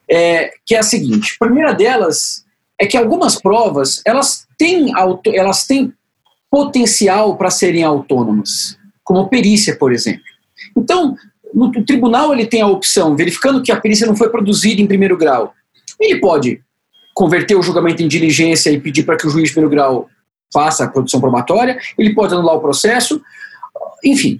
É, 0.09 0.51
que 0.65 0.73
é 0.73 0.79
a 0.79 0.83
seguinte, 0.83 1.37
a 1.39 1.45
primeira 1.45 1.73
delas 1.73 2.43
é 2.79 2.87
que 2.87 2.97
algumas 2.97 3.39
provas, 3.39 4.01
elas 4.05 4.47
têm, 4.57 4.95
auto, 4.95 5.31
elas 5.35 5.67
têm 5.67 5.93
potencial 6.49 7.37
para 7.37 7.49
serem 7.49 7.83
autônomas, 7.83 8.77
como 9.03 9.29
perícia, 9.29 9.75
por 9.75 9.91
exemplo. 9.91 10.23
Então, 10.75 11.15
no 11.53 11.71
tribunal 11.83 12.33
ele 12.33 12.45
tem 12.45 12.61
a 12.61 12.67
opção, 12.67 13.15
verificando 13.15 13.61
que 13.61 13.71
a 13.71 13.79
perícia 13.79 14.07
não 14.07 14.15
foi 14.15 14.29
produzida 14.29 14.81
em 14.81 14.87
primeiro 14.87 15.17
grau, 15.17 15.53
ele 15.99 16.19
pode 16.19 16.61
converter 17.13 17.55
o 17.55 17.61
julgamento 17.61 18.01
em 18.01 18.07
diligência 18.07 18.69
e 18.69 18.79
pedir 18.79 19.03
para 19.03 19.17
que 19.17 19.27
o 19.27 19.29
juiz 19.29 19.49
de 19.49 19.53
primeiro 19.53 19.75
grau 19.75 20.09
faça 20.53 20.85
a 20.85 20.87
produção 20.87 21.19
probatória, 21.19 21.77
ele 21.97 22.13
pode 22.13 22.33
anular 22.33 22.55
o 22.55 22.61
processo, 22.61 23.21
enfim. 24.03 24.39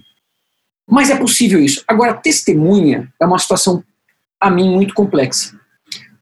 Mas 0.88 1.10
é 1.10 1.16
possível 1.16 1.60
isso. 1.60 1.84
Agora, 1.86 2.14
testemunha 2.14 3.12
é 3.20 3.26
uma 3.26 3.38
situação, 3.38 3.84
a 4.40 4.50
mim, 4.50 4.70
muito 4.70 4.92
complexa. 4.94 5.54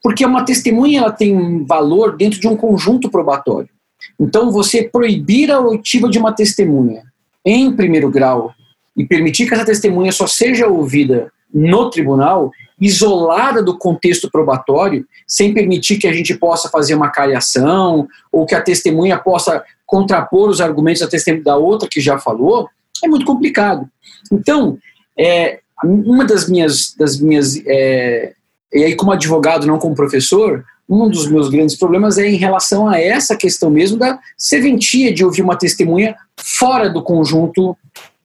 Porque 0.02 0.24
uma 0.24 0.44
testemunha 0.44 1.00
ela 1.00 1.12
tem 1.12 1.64
valor 1.64 2.16
dentro 2.16 2.38
de 2.38 2.46
um 2.46 2.56
conjunto 2.56 3.10
probatório. 3.10 3.70
Então, 4.18 4.50
você 4.50 4.82
proibir 4.82 5.50
a 5.50 5.60
oitiva 5.60 6.08
de 6.08 6.18
uma 6.18 6.32
testemunha 6.32 7.02
em 7.44 7.74
primeiro 7.74 8.10
grau 8.10 8.52
e 8.96 9.06
permitir 9.06 9.46
que 9.46 9.54
essa 9.54 9.64
testemunha 9.64 10.12
só 10.12 10.26
seja 10.26 10.66
ouvida 10.66 11.32
no 11.52 11.88
tribunal, 11.88 12.50
isolada 12.80 13.62
do 13.62 13.78
contexto 13.78 14.30
probatório, 14.30 15.06
sem 15.26 15.54
permitir 15.54 15.96
que 15.96 16.06
a 16.06 16.12
gente 16.12 16.34
possa 16.34 16.68
fazer 16.68 16.94
uma 16.94 17.08
cariação 17.08 18.06
ou 18.30 18.44
que 18.44 18.54
a 18.54 18.60
testemunha 18.60 19.18
possa 19.18 19.64
contrapor 19.86 20.50
os 20.50 20.60
argumentos 20.60 21.00
da 21.00 21.08
testemunha 21.08 21.44
da 21.44 21.56
outra 21.56 21.88
que 21.90 22.00
já 22.00 22.18
falou, 22.18 22.68
é 23.02 23.08
muito 23.08 23.24
complicado. 23.24 23.88
Então, 24.30 24.78
é, 25.18 25.60
uma 25.82 26.24
das 26.24 26.48
minhas, 26.48 26.94
das 26.96 27.18
minhas 27.18 27.60
é, 27.66 28.34
e 28.72 28.84
aí 28.84 28.94
como 28.94 29.12
advogado, 29.12 29.66
não 29.66 29.78
como 29.78 29.94
professor, 29.94 30.64
um 30.88 31.08
dos 31.08 31.30
meus 31.30 31.48
grandes 31.50 31.76
problemas 31.76 32.16
é 32.16 32.26
em 32.26 32.36
relação 32.36 32.88
a 32.88 32.98
essa 32.98 33.36
questão 33.36 33.70
mesmo 33.70 33.98
da 33.98 34.18
serventia 34.36 35.12
de 35.12 35.24
ouvir 35.24 35.42
uma 35.42 35.56
testemunha 35.56 36.16
fora 36.36 36.88
do 36.88 37.02
conjunto 37.02 37.76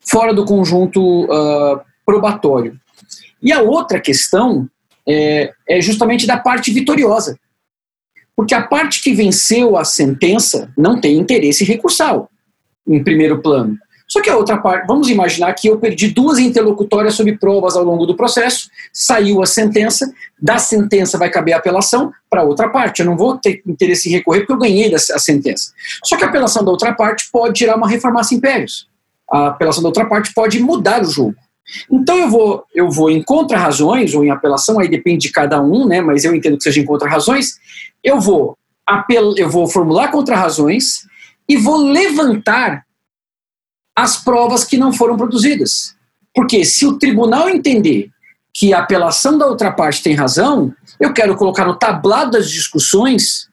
fora 0.05 0.33
do 0.33 0.45
conjunto 0.45 1.25
uh, 1.25 1.79
probatório. 2.05 2.77
E 3.41 3.51
a 3.51 3.61
outra 3.61 3.99
questão 3.99 4.67
é, 5.07 5.53
é 5.67 5.81
justamente 5.81 6.27
da 6.27 6.37
parte 6.37 6.71
vitoriosa. 6.71 7.37
Porque 8.35 8.53
a 8.53 8.63
parte 8.63 9.01
que 9.01 9.13
venceu 9.13 9.77
a 9.77 9.85
sentença 9.85 10.71
não 10.77 10.99
tem 10.99 11.17
interesse 11.17 11.63
recursal, 11.63 12.29
em 12.87 13.03
primeiro 13.03 13.41
plano. 13.41 13.77
Só 14.13 14.21
que 14.21 14.29
a 14.29 14.37
outra 14.37 14.57
parte, 14.57 14.85
vamos 14.85 15.09
imaginar 15.09 15.51
que 15.53 15.67
eu 15.67 15.79
perdi 15.79 16.09
duas 16.09 16.37
interlocutórias 16.37 17.15
sobre 17.15 17.35
provas 17.35 17.75
ao 17.75 17.83
longo 17.83 18.05
do 18.05 18.15
processo, 18.15 18.69
saiu 18.93 19.41
a 19.41 19.45
sentença, 19.47 20.13
da 20.39 20.59
sentença 20.59 21.17
vai 21.17 21.31
caber 21.31 21.55
a 21.55 21.57
apelação 21.57 22.11
para 22.29 22.43
outra 22.43 22.69
parte. 22.69 22.99
Eu 22.99 23.07
não 23.07 23.17
vou 23.17 23.37
ter 23.37 23.63
interesse 23.65 24.07
em 24.07 24.11
recorrer 24.11 24.41
porque 24.41 24.53
eu 24.53 24.57
ganhei 24.57 24.93
a 24.93 24.99
sentença. 24.99 25.71
Só 26.03 26.15
que 26.15 26.23
a 26.23 26.27
apelação 26.27 26.63
da 26.63 26.69
outra 26.69 26.93
parte 26.93 27.27
pode 27.31 27.55
tirar 27.55 27.75
uma 27.75 27.89
reformação 27.89 28.37
impérios 28.37 28.87
a 29.33 29.47
apelação 29.47 29.81
da 29.81 29.89
outra 29.89 30.05
parte 30.05 30.31
pode 30.31 30.59
mudar 30.59 31.01
o 31.01 31.09
jogo. 31.09 31.35
Então 31.91 32.17
eu 32.17 32.29
vou, 32.29 32.63
eu 32.75 32.91
vou 32.91 33.09
em 33.09 33.23
contra-razões 33.23 34.13
ou 34.13 34.23
em 34.23 34.29
apelação, 34.29 34.79
aí 34.79 34.87
depende 34.87 35.27
de 35.27 35.33
cada 35.33 35.59
um, 35.59 35.87
né, 35.87 36.01
mas 36.01 36.23
eu 36.23 36.35
entendo 36.35 36.57
que 36.57 36.63
seja 36.63 36.79
em 36.79 36.85
contra-razões, 36.85 37.57
eu 38.03 38.19
vou 38.19 38.55
apel, 38.85 39.33
eu 39.37 39.49
vou 39.49 39.67
formular 39.67 40.11
contra-razões 40.11 41.07
e 41.49 41.57
vou 41.57 41.77
levantar 41.77 42.85
as 43.95 44.23
provas 44.23 44.63
que 44.63 44.77
não 44.77 44.91
foram 44.91 45.17
produzidas. 45.17 45.95
Porque 46.33 46.65
se 46.65 46.85
o 46.85 46.97
tribunal 46.97 47.49
entender 47.49 48.09
que 48.53 48.73
a 48.73 48.79
apelação 48.79 49.37
da 49.37 49.47
outra 49.47 49.71
parte 49.71 50.03
tem 50.03 50.15
razão, 50.15 50.73
eu 50.99 51.13
quero 51.13 51.35
colocar 51.35 51.65
no 51.65 51.75
tablado 51.75 52.31
das 52.31 52.49
discussões 52.49 53.49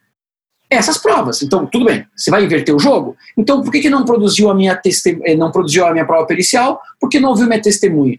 essas 0.69 0.99
provas. 0.99 1.43
Então, 1.43 1.67
tudo 1.67 1.87
bem, 1.87 2.07
você 2.15 2.31
vai 2.31 2.45
inverter 2.45 2.75
o 2.75 2.79
jogo? 2.79 3.17
Então, 3.37 3.63
por 3.63 3.73
que, 3.73 3.81
que 3.81 3.91
não, 3.91 4.05
produziu 4.05 4.49
a 4.51 4.55
minha 4.55 4.81
eh, 5.25 5.35
não 5.35 5.51
produziu 5.51 5.85
a 5.85 5.93
minha 5.93 6.05
prova 6.05 6.27
pericial? 6.27 6.81
Porque 7.01 7.19
não 7.19 7.31
ouviu 7.31 7.47
minha 7.47 7.61
testemunha? 7.61 8.19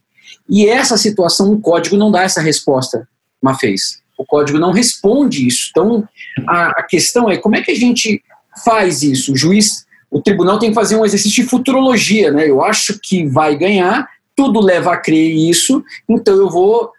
E 0.50 0.68
essa 0.68 0.98
situação, 0.98 1.52
o 1.52 1.62
código 1.62 1.96
não 1.96 2.12
dá 2.12 2.24
essa 2.24 2.42
resposta, 2.42 3.08
Mafez. 3.42 4.02
O 4.18 4.26
código 4.26 4.60
não 4.60 4.72
responde 4.72 5.48
isso. 5.48 5.68
Então, 5.72 6.08
a, 6.46 6.68
a 6.72 6.84
questão 6.84 7.30
é 7.30 7.38
como 7.38 7.56
é 7.56 7.62
que 7.62 7.72
a 7.72 7.76
gente 7.76 8.22
faz 8.66 9.02
isso? 9.02 9.32
O 9.32 9.38
juiz, 9.38 9.86
o 10.12 10.22
tribunal 10.22 10.60
tem 10.60 10.70
que 10.70 10.76
fazer 10.76 10.98
um 10.98 11.06
exercício 11.06 11.42
de 11.42 11.50
futurologia, 11.50 12.32
né? 12.32 12.48
Eu 12.48 12.62
acho 12.62 13.00
que 13.02 13.26
vai 13.26 13.58
ganhar, 13.58 14.10
tudo 14.36 14.60
leva 14.60 14.92
a 14.92 14.98
crer 14.98 15.32
isso, 15.32 15.84
então 16.08 16.36
eu 16.36 16.50
vou 16.50 16.92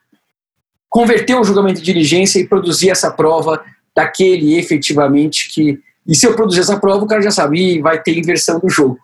converter 0.89 1.35
o 1.35 1.45
julgamento 1.45 1.81
de 1.81 1.85
diligência 1.85 2.41
e 2.41 2.47
produzir 2.49 2.91
essa 2.91 3.11
prova 3.11 3.63
daquele 3.95 4.59
efetivamente 4.59 5.51
que. 5.53 5.79
E 6.07 6.17
se 6.17 6.27
eu 6.27 6.35
produzir 6.35 6.61
essa 6.61 6.81
prova, 6.81 7.05
o 7.05 7.07
cara 7.07 7.23
já 7.23 7.31
sabe, 7.31 7.81
vai 7.81 8.03
ter 8.03 8.19
inversão 8.19 8.59
do 8.59 8.69
jogo. 8.69 8.99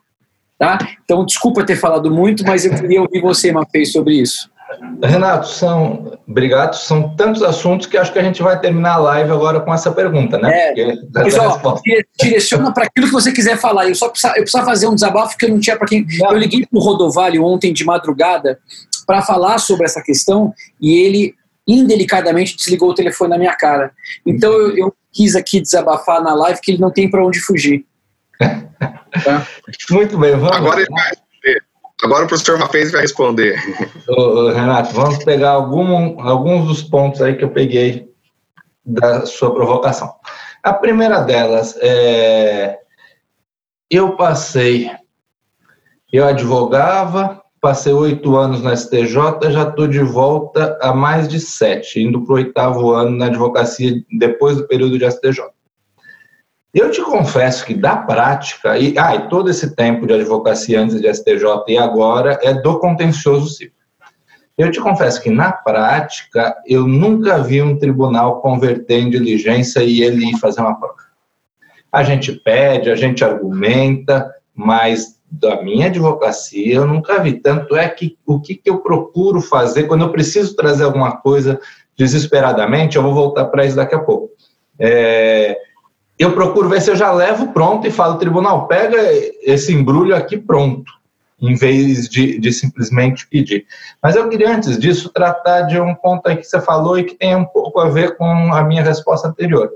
Tá? 0.59 0.79
Então, 1.05 1.25
desculpa 1.25 1.65
ter 1.65 1.77
falado 1.77 2.11
muito, 2.11 2.43
mas 2.45 2.65
eu 2.65 2.75
queria 2.75 3.01
ouvir 3.01 3.21
você, 3.21 3.53
Mafei, 3.53 3.87
sobre 3.87 4.15
isso. 4.21 4.51
Renato, 5.03 5.49
são, 5.49 6.19
obrigado. 6.29 6.75
São 6.75 7.15
tantos 7.17 7.43
assuntos 7.43 7.87
que 7.87 7.97
acho 7.97 8.13
que 8.13 8.19
a 8.19 8.23
gente 8.23 8.43
vai 8.43 8.61
terminar 8.61 8.95
a 8.95 8.99
live 8.99 9.31
agora 9.31 9.61
com 9.61 9.73
essa 9.73 9.91
pergunta, 9.91 10.39
né? 10.39 10.73
É, 10.77 10.97
pessoal, 11.23 11.81
direciona 12.21 12.73
para 12.73 12.85
aquilo 12.85 13.07
que 13.07 13.13
você 13.13 13.33
quiser 13.33 13.57
falar. 13.57 13.89
Eu 13.89 13.95
só 13.95 14.09
precisava, 14.09 14.37
eu 14.37 14.43
precisava 14.43 14.67
fazer 14.67 14.87
um 14.87 14.95
desabafo 14.95 15.39
que 15.39 15.47
eu 15.47 15.51
não 15.51 15.61
tinha 15.61 15.77
para 15.77 15.87
quem. 15.87 16.07
Não. 16.19 16.33
Eu 16.33 16.39
liguei 16.39 16.67
para 16.67 16.79
o 16.79 16.83
Rodovalho 16.83 17.45
ontem 17.45 17.73
de 17.73 17.85
madrugada 17.85 18.59
para 19.07 19.23
falar 19.23 19.59
sobre 19.59 19.87
essa 19.87 20.03
questão 20.03 20.53
e 20.81 20.99
ele 20.99 21.35
indelicadamente 21.67 22.57
desligou 22.57 22.91
o 22.91 22.95
telefone 22.95 23.31
na 23.31 23.39
minha 23.39 23.55
cara. 23.55 23.93
Então 24.27 24.53
eu, 24.53 24.77
eu 24.77 24.95
quis 25.13 25.35
aqui 25.35 25.61
desabafar 25.61 26.23
na 26.23 26.35
live 26.35 26.61
que 26.61 26.73
ele 26.73 26.81
não 26.81 26.91
tem 26.91 27.11
para 27.11 27.25
onde 27.25 27.41
fugir. 27.41 27.85
Tá? 29.25 29.45
Muito 29.91 30.19
bem, 30.19 30.33
vamos. 30.33 30.55
Agora 30.55 30.81
ele 30.81 30.91
vai 30.91 31.13
Agora 32.03 32.25
o 32.25 32.29
professor 32.29 32.59
Mafez 32.59 32.93
vai 32.93 33.01
responder. 33.03 33.59
Ô, 34.09 34.51
Renato, 34.51 34.95
vamos 34.95 35.25
pegar 35.25 35.51
algum, 35.51 36.21
alguns 36.21 36.67
dos 36.69 36.83
pontos 36.83 37.21
aí 37.21 37.37
que 37.37 37.45
eu 37.45 37.51
peguei 37.51 38.09
da 38.85 39.27
sua 39.27 39.53
provocação. 39.53 40.15
A 40.63 40.73
primeira 40.73 41.21
delas 41.21 41.77
é. 41.81 42.79
Eu 43.91 44.17
passei, 44.17 44.91
eu 46.13 46.27
advogava, 46.27 47.43
passei 47.59 47.93
oito 47.93 48.37
anos 48.37 48.63
na 48.63 48.77
STJ, 48.77 49.51
já 49.51 49.69
estou 49.69 49.89
de 49.89 50.01
volta 50.01 50.79
há 50.83 50.93
mais 50.93 51.27
de 51.27 51.41
sete, 51.41 52.01
indo 52.01 52.23
para 52.23 52.33
o 52.33 52.37
oitavo 52.37 52.93
ano 52.93 53.17
na 53.17 53.27
advocacia 53.27 53.95
depois 54.19 54.57
do 54.57 54.69
período 54.69 54.99
de 54.99 55.11
STJ. 55.11 55.41
Eu 56.73 56.91
te 56.91 57.01
confesso 57.01 57.65
que 57.65 57.75
da 57.75 57.97
prática, 57.97 58.79
e, 58.79 58.99
ah, 58.99 59.15
e 59.15 59.29
todo 59.29 59.49
esse 59.49 59.75
tempo 59.75 60.07
de 60.07 60.13
advocacia 60.13 60.81
antes 60.81 61.01
de 61.01 61.13
STJ 61.13 61.65
e 61.69 61.79
agora 61.79 62.39
é 62.43 62.53
do 62.53 62.79
contencioso 62.79 63.49
civil. 63.49 63.73
Eu 64.57 64.71
te 64.71 64.81
confesso 64.81 65.23
que 65.23 65.31
na 65.31 65.53
prática 65.53 66.55
eu 66.67 66.87
nunca 66.87 67.39
vi 67.39 67.63
um 67.63 67.79
tribunal 67.79 68.41
converter 68.41 68.99
em 68.99 69.09
diligência 69.09 69.81
e 69.81 70.03
ele 70.03 70.37
fazer 70.37 70.61
uma 70.61 70.79
prova. 70.79 70.97
A 71.91 72.03
gente 72.03 72.33
pede, 72.33 72.91
a 72.91 72.97
gente 72.97 73.25
argumenta, 73.25 74.31
mas 74.55 75.19
da 75.31 75.63
minha 75.63 75.87
advocacia 75.87 76.75
eu 76.75 76.87
nunca 76.87 77.23
vi. 77.23 77.35
Tanto 77.35 77.77
é 77.77 77.89
que 77.89 78.19
o 78.27 78.41
que, 78.41 78.57
que 78.57 78.69
eu 78.69 78.81
procuro 78.81 79.41
fazer 79.41 79.85
quando 79.85 80.03
eu 80.03 80.13
preciso 80.13 80.57
trazer 80.57 80.85
alguma 80.85 81.17
coisa 81.19 81.59
desesperadamente, 81.97 82.97
eu 82.97 83.03
vou 83.03 83.15
voltar 83.15 83.47
para 83.47 83.65
isso 83.65 83.77
daqui 83.77 83.95
a 83.95 84.01
pouco. 84.01 84.31
É, 84.79 85.57
eu 86.19 86.33
procuro 86.33 86.69
ver 86.69 86.83
se 86.83 86.91
eu 86.91 86.97
já 86.97 87.13
levo 87.13 87.53
pronto 87.53 87.87
e 87.87 87.91
falo, 87.91 88.19
tribunal, 88.19 88.67
pega 88.67 88.99
esse 89.43 89.73
embrulho 89.73 90.17
aqui 90.17 90.37
pronto, 90.37 90.91
em 91.41 91.55
vez 91.55 92.09
de, 92.09 92.39
de 92.39 92.53
simplesmente 92.53 93.27
pedir. 93.29 93.65
Mas 94.03 94.17
eu 94.17 94.29
queria, 94.29 94.55
antes 94.55 94.79
disso, 94.79 95.11
tratar 95.11 95.63
de 95.63 95.81
um 95.81 95.95
ponto 95.95 96.27
aí 96.27 96.37
que 96.37 96.45
você 96.45 96.61
falou 96.61 96.99
e 96.99 97.05
que 97.05 97.15
tem 97.15 97.37
um 97.37 97.45
pouco 97.45 97.79
a 97.79 97.89
ver 97.89 98.17
com 98.17 98.53
a 98.53 98.65
minha 98.65 98.83
resposta 98.83 99.29
anterior. 99.29 99.71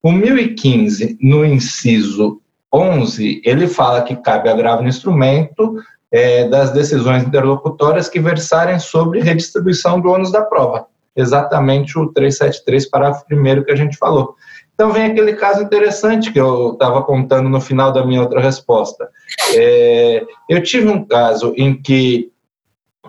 O 0.00 0.12
1015, 0.12 1.18
no 1.20 1.44
inciso 1.44 2.40
11, 2.72 3.42
ele 3.44 3.66
fala 3.66 4.02
que 4.02 4.16
cabe 4.16 4.48
agravo 4.48 4.82
no 4.82 4.88
instrumento 4.88 5.76
é, 6.10 6.48
das 6.48 6.70
decisões 6.72 7.24
interlocutórias 7.24 8.08
que 8.08 8.20
versarem 8.20 8.78
sobre 8.78 9.20
redistribuição 9.20 10.00
do 10.00 10.10
ônus 10.10 10.30
da 10.30 10.42
prova. 10.42 10.86
Exatamente 11.14 11.98
o 11.98 12.08
373, 12.08 12.88
parágrafo 12.88 13.24
1 13.30 13.64
que 13.64 13.72
a 13.72 13.76
gente 13.76 13.96
falou. 13.96 14.36
Então 14.82 14.92
vem 14.92 15.04
aquele 15.04 15.34
caso 15.34 15.62
interessante 15.62 16.32
que 16.32 16.40
eu 16.40 16.72
estava 16.72 17.04
contando 17.04 17.48
no 17.48 17.60
final 17.60 17.92
da 17.92 18.04
minha 18.04 18.20
outra 18.20 18.40
resposta. 18.40 19.08
É, 19.54 20.26
eu 20.50 20.60
tive 20.60 20.88
um 20.88 21.04
caso 21.04 21.54
em 21.56 21.80
que 21.80 22.32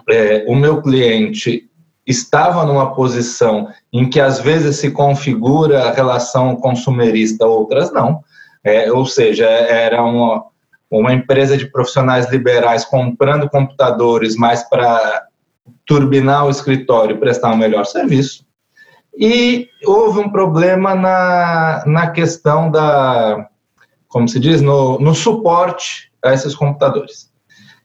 é, 0.08 0.46
o 0.48 0.56
meu 0.56 0.84
cliente 0.84 1.68
estava 2.06 2.64
numa 2.64 2.94
posição 2.94 3.70
em 3.92 4.08
que 4.08 4.22
às 4.22 4.40
vezes 4.40 4.76
se 4.76 4.92
configura 4.92 5.86
a 5.86 5.92
relação 5.92 6.56
consumerista, 6.58 7.48
outras 7.48 7.92
não. 7.92 8.20
É, 8.64 8.92
ou 8.92 9.08
seja, 9.08 9.48
era 9.48 10.04
uma, 10.04 10.46
uma 10.92 11.12
empresa 11.12 11.58
de 11.58 11.66
profissionais 11.66 12.30
liberais 12.30 12.86
comprando 12.86 13.50
computadores 13.50 14.36
mais 14.36 14.62
para 14.70 15.26
turbinar 15.88 16.46
o 16.46 16.52
escritório 16.52 17.16
e 17.16 17.20
prestar 17.20 17.52
um 17.52 17.58
melhor 17.58 17.88
serviço. 17.88 18.43
E 19.18 19.70
houve 19.86 20.20
um 20.20 20.30
problema 20.30 20.96
na, 20.96 21.84
na 21.86 22.08
questão 22.12 22.72
da, 22.72 23.48
como 24.08 24.28
se 24.28 24.40
diz, 24.40 24.62
no, 24.62 25.00
no 25.00 25.14
suporte 25.14 26.12
a 26.24 26.34
esses 26.34 26.56
computadores. 26.56 27.32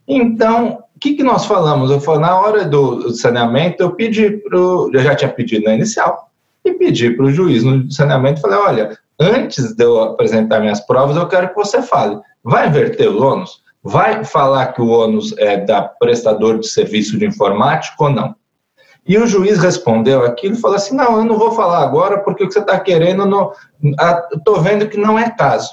Então, 0.07 0.85
o 0.97 0.99
que, 0.99 1.14
que 1.14 1.22
nós 1.22 1.45
falamos? 1.45 1.91
Eu 1.91 2.01
falei, 2.01 2.22
na 2.22 2.41
hora 2.41 2.64
do 2.64 3.11
saneamento, 3.11 3.83
eu 3.83 3.93
pedi 3.93 4.31
para 4.31 4.59
eu 4.59 4.99
já 4.99 5.14
tinha 5.14 5.31
pedido 5.31 5.64
na 5.64 5.74
inicial, 5.74 6.31
e 6.64 6.72
pedi 6.72 7.11
para 7.11 7.26
o 7.26 7.31
juiz 7.31 7.62
no 7.62 7.91
saneamento, 7.91 8.41
falei, 8.41 8.59
olha, 8.59 8.99
antes 9.18 9.74
de 9.74 9.85
eu 9.85 10.03
apresentar 10.03 10.61
minhas 10.61 10.81
provas, 10.81 11.16
eu 11.16 11.26
quero 11.29 11.51
que 11.51 11.55
você 11.55 11.83
fale, 11.83 12.18
vai 12.43 12.68
inverter 12.68 13.11
o 13.11 13.22
ônus? 13.22 13.62
Vai 13.83 14.24
falar 14.24 14.72
que 14.72 14.83
o 14.83 14.89
ônus 14.89 15.35
é 15.39 15.57
da 15.57 15.83
prestador 15.83 16.59
de 16.59 16.68
serviço 16.68 17.18
de 17.18 17.26
informática 17.26 17.95
ou 17.99 18.11
não? 18.11 18.35
E 19.09 19.17
o 19.17 19.27
juiz 19.27 19.59
respondeu 19.59 20.23
aquilo 20.23 20.55
e 20.55 20.61
falou 20.61 20.77
assim: 20.77 20.95
não, 20.95 21.17
eu 21.17 21.25
não 21.25 21.39
vou 21.39 21.53
falar 21.53 21.83
agora 21.83 22.19
porque 22.19 22.45
o 22.45 22.47
que 22.47 22.53
você 22.53 22.61
está 22.61 22.79
querendo, 22.79 23.53
estou 24.37 24.61
vendo 24.61 24.87
que 24.87 24.99
não 24.99 25.19
é 25.19 25.31
caso. 25.31 25.71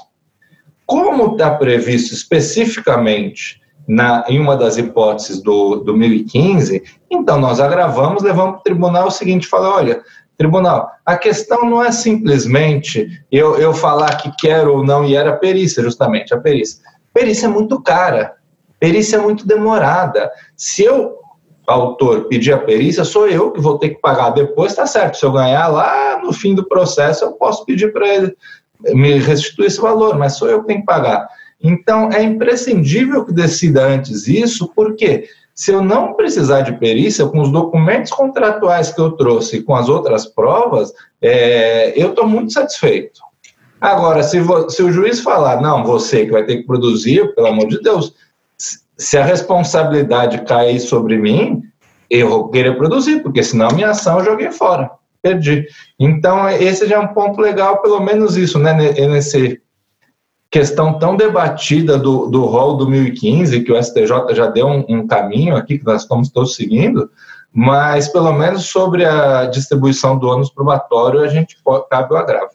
Como 0.85 1.33
está 1.33 1.51
previsto 1.51 2.13
especificamente 2.13 3.61
na, 3.85 4.23
em 4.29 4.39
uma 4.39 4.55
das 4.55 4.77
hipóteses 4.77 5.41
do, 5.41 5.77
do 5.77 5.97
1015, 5.97 6.81
então 7.11 7.37
nós 7.37 7.59
agravamos, 7.59 8.23
levamos 8.23 8.53
para 8.53 8.59
o 8.59 8.63
tribunal 8.63 9.07
o 9.07 9.11
seguinte: 9.11 9.47
fala, 9.47 9.75
olha, 9.75 10.01
tribunal, 10.37 10.89
a 11.05 11.17
questão 11.17 11.69
não 11.69 11.83
é 11.83 11.91
simplesmente 11.91 13.21
eu, 13.29 13.57
eu 13.57 13.73
falar 13.73 14.15
que 14.15 14.31
quero 14.39 14.77
ou 14.77 14.83
não, 14.83 15.03
e 15.03 15.13
era 15.13 15.35
perícia, 15.35 15.83
justamente, 15.83 16.33
a 16.33 16.39
perícia. 16.39 16.81
Perícia 17.13 17.47
é 17.47 17.49
muito 17.49 17.81
cara, 17.81 18.35
perícia 18.79 19.17
é 19.17 19.19
muito 19.19 19.45
demorada. 19.45 20.31
Se 20.55 20.83
eu 20.83 21.24
autor 21.67 22.25
pedir 22.25 22.53
a 22.53 22.59
perícia, 22.59 23.03
sou 23.03 23.27
eu 23.27 23.51
que 23.51 23.61
vou 23.61 23.77
ter 23.77 23.89
que 23.89 24.01
pagar 24.01 24.31
depois, 24.31 24.75
tá 24.75 24.85
certo. 24.85 25.17
Se 25.17 25.25
eu 25.25 25.31
ganhar 25.31 25.67
lá 25.67 26.21
no 26.23 26.31
fim 26.31 26.53
do 26.53 26.67
processo, 26.67 27.25
eu 27.25 27.31
posso 27.33 27.65
pedir 27.65 27.91
para 27.91 28.07
ele 28.07 28.35
me 28.93 29.17
restituir 29.17 29.67
esse 29.67 29.81
valor, 29.81 30.17
mas 30.17 30.37
sou 30.37 30.49
eu 30.49 30.61
que 30.61 30.67
tenho 30.67 30.79
que 30.81 30.85
pagar. 30.85 31.27
Então, 31.61 32.11
é 32.11 32.21
imprescindível 32.21 33.25
que 33.25 33.33
decida 33.33 33.83
antes 33.83 34.27
isso, 34.27 34.71
porque 34.75 35.27
se 35.53 35.71
eu 35.71 35.81
não 35.81 36.13
precisar 36.13 36.61
de 36.61 36.77
perícia, 36.77 37.25
com 37.25 37.41
os 37.41 37.51
documentos 37.51 38.11
contratuais 38.11 38.91
que 38.91 38.99
eu 38.99 39.11
trouxe 39.11 39.63
com 39.63 39.73
as 39.73 39.87
outras 39.87 40.25
provas, 40.25 40.93
é, 41.21 41.93
eu 41.95 42.09
estou 42.09 42.27
muito 42.27 42.51
satisfeito. 42.51 43.21
Agora, 43.79 44.21
se, 44.21 44.37
se 44.69 44.83
o 44.83 44.91
juiz 44.91 45.21
falar, 45.21 45.61
não, 45.61 45.83
você 45.83 46.25
que 46.25 46.31
vai 46.31 46.45
ter 46.45 46.57
que 46.57 46.63
produzir, 46.63 47.33
pelo 47.35 47.47
amor 47.47 47.67
de 47.67 47.81
Deus, 47.81 48.13
se 48.97 49.17
a 49.17 49.25
responsabilidade 49.25 50.43
cair 50.43 50.79
sobre 50.79 51.17
mim, 51.17 51.61
eu 52.09 52.29
vou 52.29 52.49
querer 52.49 52.77
produzir, 52.77 53.21
porque 53.21 53.43
senão 53.43 53.69
minha 53.71 53.89
ação 53.89 54.19
eu 54.19 54.25
joguei 54.25 54.51
fora, 54.51 54.91
perdi. 55.21 55.67
Então, 55.99 56.47
esse 56.49 56.87
já 56.87 56.95
é 56.95 56.99
um 56.99 57.13
ponto 57.13 57.41
legal, 57.41 57.81
pelo 57.81 57.99
menos 57.99 58.37
isso, 58.37 58.59
né, 58.59 58.73
nesse 58.73 59.61
questão 60.49 60.97
tão 60.97 61.17
debatida 61.17 61.97
do, 61.97 62.27
do 62.27 62.45
rol 62.45 62.77
do 62.77 62.85
2015, 62.85 63.63
que 63.63 63.71
o 63.71 63.83
STJ 63.83 64.33
já 64.33 64.47
deu 64.47 64.67
um, 64.67 64.85
um 64.87 65.07
caminho 65.07 65.55
aqui, 65.55 65.77
que 65.77 65.85
nós 65.85 66.03
estamos 66.03 66.29
todos 66.29 66.55
seguindo, 66.55 67.09
mas 67.51 68.07
pelo 68.07 68.31
menos 68.31 68.65
sobre 68.65 69.03
a 69.05 69.45
distribuição 69.47 70.17
do 70.17 70.27
ônus 70.27 70.49
probatório, 70.49 71.21
a 71.21 71.27
gente 71.27 71.57
pode, 71.63 71.87
cabe 71.89 72.13
o 72.13 72.17
agravo. 72.17 72.51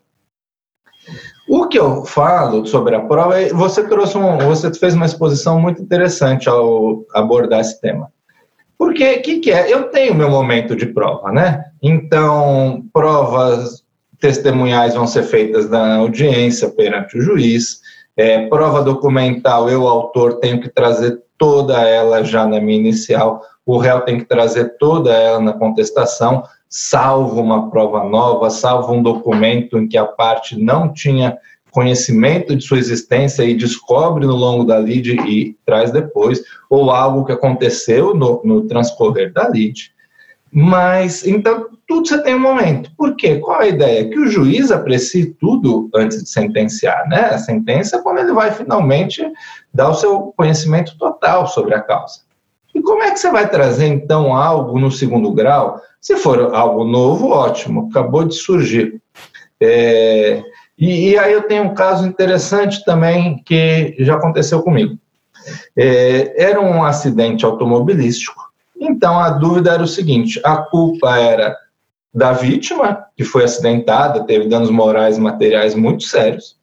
O 1.52 1.66
que 1.66 1.80
eu 1.80 2.04
falo 2.04 2.64
sobre 2.64 2.94
a 2.94 3.00
prova, 3.00 3.40
é, 3.40 3.48
você 3.48 3.82
trouxe 3.82 4.16
um, 4.16 4.38
você 4.38 4.72
fez 4.72 4.94
uma 4.94 5.04
exposição 5.04 5.60
muito 5.60 5.82
interessante 5.82 6.48
ao 6.48 7.04
abordar 7.12 7.58
esse 7.58 7.80
tema. 7.80 8.08
Porque 8.78 9.16
o 9.16 9.20
que, 9.20 9.40
que 9.40 9.50
é? 9.50 9.68
Eu 9.68 9.90
tenho 9.90 10.14
meu 10.14 10.30
momento 10.30 10.76
de 10.76 10.86
prova, 10.86 11.32
né? 11.32 11.64
Então, 11.82 12.84
provas 12.92 13.82
testemunhais 14.20 14.94
vão 14.94 15.08
ser 15.08 15.24
feitas 15.24 15.68
na 15.68 15.96
audiência 15.96 16.68
perante 16.68 17.18
o 17.18 17.20
juiz. 17.20 17.80
É, 18.16 18.46
prova 18.46 18.80
documental, 18.84 19.68
eu, 19.68 19.88
autor, 19.88 20.34
tenho 20.34 20.60
que 20.60 20.68
trazer 20.68 21.20
toda 21.36 21.80
ela 21.80 22.22
já 22.22 22.46
na 22.46 22.60
minha 22.60 22.78
inicial. 22.78 23.42
O 23.66 23.76
réu 23.76 24.02
tem 24.02 24.18
que 24.18 24.24
trazer 24.24 24.76
toda 24.78 25.12
ela 25.12 25.40
na 25.40 25.52
contestação 25.52 26.44
salvo 26.70 27.40
uma 27.40 27.68
prova 27.68 28.04
nova, 28.04 28.48
salvo 28.48 28.92
um 28.92 29.02
documento 29.02 29.76
em 29.76 29.88
que 29.88 29.98
a 29.98 30.06
parte 30.06 30.56
não 30.56 30.92
tinha 30.92 31.36
conhecimento 31.72 32.54
de 32.54 32.64
sua 32.64 32.78
existência 32.78 33.42
e 33.44 33.56
descobre 33.56 34.24
no 34.24 34.34
longo 34.34 34.64
da 34.64 34.78
lide 34.78 35.16
e 35.28 35.56
traz 35.66 35.90
depois, 35.90 36.42
ou 36.68 36.90
algo 36.90 37.24
que 37.24 37.32
aconteceu 37.32 38.14
no, 38.14 38.40
no 38.44 38.66
transcorrer 38.66 39.32
da 39.32 39.48
lide. 39.48 39.92
Mas, 40.52 41.24
então, 41.24 41.68
tudo 41.86 42.08
você 42.08 42.20
tem 42.22 42.34
um 42.34 42.40
momento. 42.40 42.90
Por 42.96 43.14
quê? 43.14 43.36
Qual 43.38 43.60
a 43.60 43.68
ideia? 43.68 44.08
Que 44.08 44.18
o 44.18 44.26
juiz 44.26 44.72
aprecie 44.72 45.26
tudo 45.40 45.88
antes 45.94 46.22
de 46.22 46.28
sentenciar, 46.28 47.08
né? 47.08 47.26
A 47.26 47.38
sentença 47.38 47.96
é 47.96 48.02
quando 48.02 48.18
ele 48.18 48.32
vai 48.32 48.50
finalmente 48.50 49.24
dar 49.72 49.90
o 49.90 49.94
seu 49.94 50.34
conhecimento 50.36 50.98
total 50.98 51.46
sobre 51.46 51.74
a 51.74 51.80
causa. 51.80 52.22
E 52.74 52.82
como 52.82 53.02
é 53.02 53.12
que 53.12 53.18
você 53.18 53.30
vai 53.30 53.48
trazer, 53.48 53.86
então, 53.86 54.34
algo 54.34 54.78
no 54.78 54.90
segundo 54.90 55.32
grau? 55.32 55.80
Se 56.00 56.16
for 56.16 56.54
algo 56.54 56.84
novo, 56.84 57.28
ótimo, 57.28 57.88
acabou 57.90 58.24
de 58.24 58.34
surgir. 58.34 59.00
É, 59.60 60.42
e, 60.78 61.10
e, 61.10 61.18
aí 61.18 61.32
eu 61.32 61.42
tenho 61.42 61.64
um 61.64 61.74
caso 61.74 62.06
interessante 62.06 62.82
também 62.84 63.42
que 63.44 63.94
já 63.98 64.14
aconteceu 64.14 64.62
comigo. 64.62 64.98
É, 65.76 66.42
era 66.42 66.60
um 66.60 66.82
acidente 66.82 67.44
automobilístico, 67.44 68.50
então 68.78 69.18
a 69.18 69.30
dúvida 69.30 69.72
era 69.72 69.82
o 69.82 69.88
seguinte: 69.88 70.40
a 70.42 70.56
culpa 70.56 71.18
era 71.18 71.54
da 72.12 72.32
vítima, 72.32 73.06
que 73.16 73.22
foi 73.22 73.44
acidentada, 73.44 74.24
teve 74.24 74.48
danos 74.48 74.70
morais 74.70 75.18
e 75.18 75.20
materiais 75.20 75.74
muito 75.74 76.04
sérios. 76.04 76.56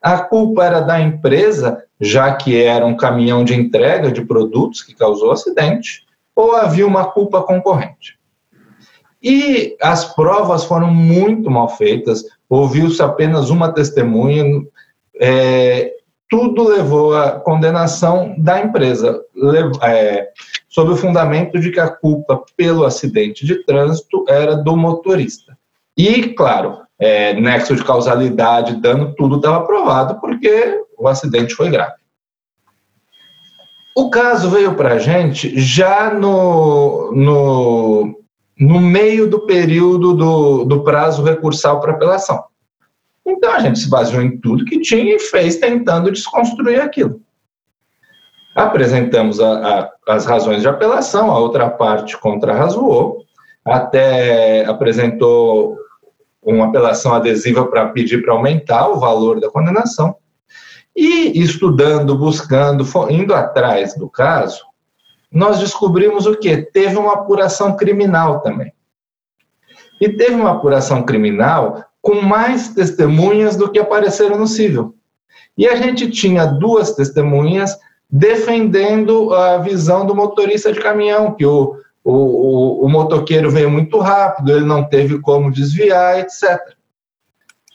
A 0.00 0.18
culpa 0.18 0.64
era 0.64 0.80
da 0.80 1.00
empresa, 1.00 1.82
já 2.00 2.34
que 2.34 2.62
era 2.62 2.86
um 2.86 2.96
caminhão 2.96 3.44
de 3.44 3.54
entrega 3.54 4.12
de 4.12 4.24
produtos 4.24 4.82
que 4.82 4.94
causou 4.94 5.28
o 5.28 5.32
acidente, 5.32 6.04
ou 6.34 6.54
havia 6.54 6.86
uma 6.86 7.06
culpa 7.06 7.42
concorrente. 7.42 8.18
E 9.24 9.74
as 9.80 10.14
provas 10.14 10.64
foram 10.64 10.92
muito 10.92 11.50
mal 11.50 11.66
feitas, 11.66 12.22
ouviu-se 12.46 13.02
apenas 13.02 13.48
uma 13.48 13.72
testemunha, 13.72 14.62
é, 15.18 15.94
tudo 16.28 16.68
levou 16.68 17.16
à 17.16 17.30
condenação 17.40 18.34
da 18.36 18.60
empresa, 18.60 19.18
é, 19.82 20.28
sob 20.68 20.92
o 20.92 20.96
fundamento 20.96 21.58
de 21.58 21.70
que 21.70 21.80
a 21.80 21.88
culpa 21.88 22.42
pelo 22.54 22.84
acidente 22.84 23.46
de 23.46 23.64
trânsito 23.64 24.26
era 24.28 24.56
do 24.56 24.76
motorista. 24.76 25.56
E, 25.96 26.34
claro, 26.34 26.80
é, 26.98 27.32
nexo 27.34 27.74
de 27.74 27.84
causalidade, 27.84 28.76
dano, 28.76 29.14
tudo 29.14 29.36
estava 29.36 29.64
provado 29.64 30.20
porque 30.20 30.82
o 30.98 31.08
acidente 31.08 31.54
foi 31.54 31.70
grave. 31.70 31.94
O 33.96 34.10
caso 34.10 34.50
veio 34.50 34.74
para 34.74 34.94
a 34.94 34.98
gente 34.98 35.58
já 35.58 36.12
no, 36.12 37.12
no, 37.12 38.23
no 38.58 38.80
meio 38.80 39.28
do 39.28 39.40
período 39.46 40.14
do, 40.14 40.64
do 40.64 40.84
prazo 40.84 41.22
recursal 41.22 41.80
para 41.80 41.92
apelação. 41.92 42.44
Então 43.26 43.52
a 43.52 43.58
gente 43.58 43.78
se 43.78 43.88
baseou 43.88 44.22
em 44.22 44.38
tudo 44.38 44.64
que 44.64 44.80
tinha 44.80 45.16
e 45.16 45.18
fez 45.18 45.56
tentando 45.56 46.10
desconstruir 46.10 46.80
aquilo. 46.80 47.20
Apresentamos 48.54 49.40
a, 49.40 49.52
a, 49.80 49.90
as 50.14 50.26
razões 50.26 50.62
de 50.62 50.68
apelação, 50.68 51.30
a 51.30 51.38
outra 51.38 51.68
parte 51.68 52.16
contrarrazoou, 52.18 53.24
até 53.64 54.64
apresentou 54.66 55.76
uma 56.42 56.66
apelação 56.66 57.14
adesiva 57.14 57.66
para 57.66 57.88
pedir 57.88 58.22
para 58.22 58.34
aumentar 58.34 58.88
o 58.88 59.00
valor 59.00 59.40
da 59.40 59.50
condenação. 59.50 60.14
E 60.94 61.42
estudando, 61.42 62.16
buscando, 62.16 62.84
indo 63.10 63.34
atrás 63.34 63.96
do 63.96 64.08
caso, 64.08 64.62
nós 65.34 65.58
descobrimos 65.58 66.26
o 66.26 66.36
que? 66.36 66.58
Teve 66.58 66.96
uma 66.96 67.14
apuração 67.14 67.76
criminal 67.76 68.38
também. 68.40 68.72
E 70.00 70.08
teve 70.08 70.36
uma 70.36 70.52
apuração 70.52 71.02
criminal 71.02 71.84
com 72.00 72.22
mais 72.22 72.68
testemunhas 72.68 73.56
do 73.56 73.68
que 73.70 73.80
apareceram 73.80 74.38
no 74.38 74.46
cível. 74.46 74.94
E 75.58 75.66
a 75.66 75.74
gente 75.74 76.08
tinha 76.08 76.46
duas 76.46 76.92
testemunhas 76.92 77.76
defendendo 78.08 79.34
a 79.34 79.58
visão 79.58 80.06
do 80.06 80.14
motorista 80.14 80.72
de 80.72 80.80
caminhão, 80.80 81.34
que 81.34 81.44
o, 81.44 81.76
o, 82.04 82.12
o, 82.12 82.84
o 82.84 82.88
motoqueiro 82.88 83.50
veio 83.50 83.68
muito 83.68 83.98
rápido, 83.98 84.52
ele 84.52 84.64
não 84.64 84.84
teve 84.84 85.18
como 85.20 85.50
desviar, 85.50 86.20
etc. 86.20 86.60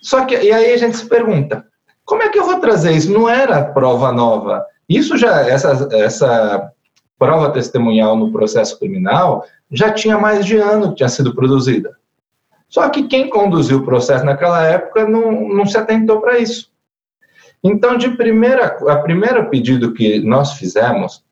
Só 0.01 0.23
que, 0.23 0.35
e 0.35 0.51
aí 0.51 0.71
a 0.71 0.77
gente 0.77 0.95
se 0.95 1.05
pergunta, 1.07 1.65
como 2.05 2.23
é 2.23 2.29
que 2.29 2.39
eu 2.39 2.45
vou 2.45 2.59
trazer 2.59 2.93
isso? 2.93 3.11
Não 3.11 3.27
era 3.27 3.65
prova 3.65 4.13
nova. 4.13 4.65
Isso 4.87 5.17
já, 5.17 5.41
essa, 5.41 5.89
essa 5.91 6.71
prova 7.19 7.51
testemunhal 7.51 8.15
no 8.15 8.31
processo 8.31 8.79
criminal 8.79 9.45
já 9.69 9.91
tinha 9.91 10.17
mais 10.17 10.45
de 10.45 10.57
ano 10.57 10.89
que 10.89 10.95
tinha 10.95 11.09
sido 11.09 11.35
produzida. 11.35 11.91
Só 12.69 12.87
que 12.89 13.03
quem 13.03 13.29
conduziu 13.29 13.79
o 13.79 13.85
processo 13.85 14.23
naquela 14.23 14.63
época 14.63 15.07
não, 15.07 15.49
não 15.49 15.65
se 15.65 15.77
atentou 15.77 16.21
para 16.21 16.39
isso. 16.39 16.71
Então, 17.63 17.97
de 17.97 18.11
primeira, 18.11 18.77
a 18.87 18.95
primeiro 18.97 19.49
pedido 19.49 19.93
que 19.93 20.19
nós 20.19 20.53
fizemos 20.53 21.23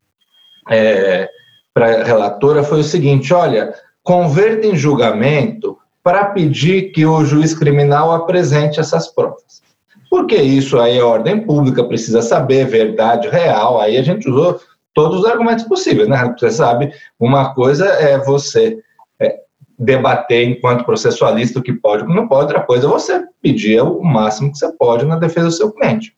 é, 0.68 1.28
para 1.72 2.02
a 2.02 2.04
relatora 2.04 2.62
foi 2.62 2.80
o 2.80 2.84
seguinte: 2.84 3.32
olha, 3.32 3.72
converta 4.02 4.66
em 4.66 4.76
julgamento 4.76 5.78
para 6.02 6.26
pedir 6.26 6.92
que 6.92 7.06
o 7.06 7.24
juiz 7.24 7.54
criminal 7.54 8.12
apresente 8.12 8.78
essas 8.78 9.08
provas. 9.08 9.62
Porque 10.10 10.36
isso 10.36 10.78
aí 10.78 10.98
é 10.98 11.02
ordem 11.02 11.40
pública, 11.40 11.84
precisa 11.84 12.22
saber, 12.22 12.66
verdade 12.66 13.28
real. 13.28 13.80
Aí 13.80 13.96
a 13.96 14.02
gente 14.02 14.28
usou 14.28 14.60
todos 14.98 15.20
os 15.20 15.26
argumentos 15.26 15.62
possíveis, 15.62 16.08
né? 16.08 16.34
Você 16.36 16.50
sabe, 16.50 16.92
uma 17.20 17.54
coisa 17.54 17.86
é 17.86 18.18
você 18.18 18.80
é, 19.20 19.42
debater 19.78 20.48
enquanto 20.48 20.84
processualista 20.84 21.60
o 21.60 21.62
que 21.62 21.72
pode 21.72 22.02
e 22.02 22.06
não 22.12 22.26
pode, 22.26 22.46
outra 22.46 22.64
coisa 22.64 22.88
é 22.88 22.90
você 22.90 23.24
pedir 23.40 23.80
o 23.80 24.02
máximo 24.02 24.50
que 24.50 24.58
você 24.58 24.72
pode 24.72 25.06
na 25.06 25.14
defesa 25.14 25.46
do 25.46 25.52
seu 25.52 25.70
cliente. 25.70 26.16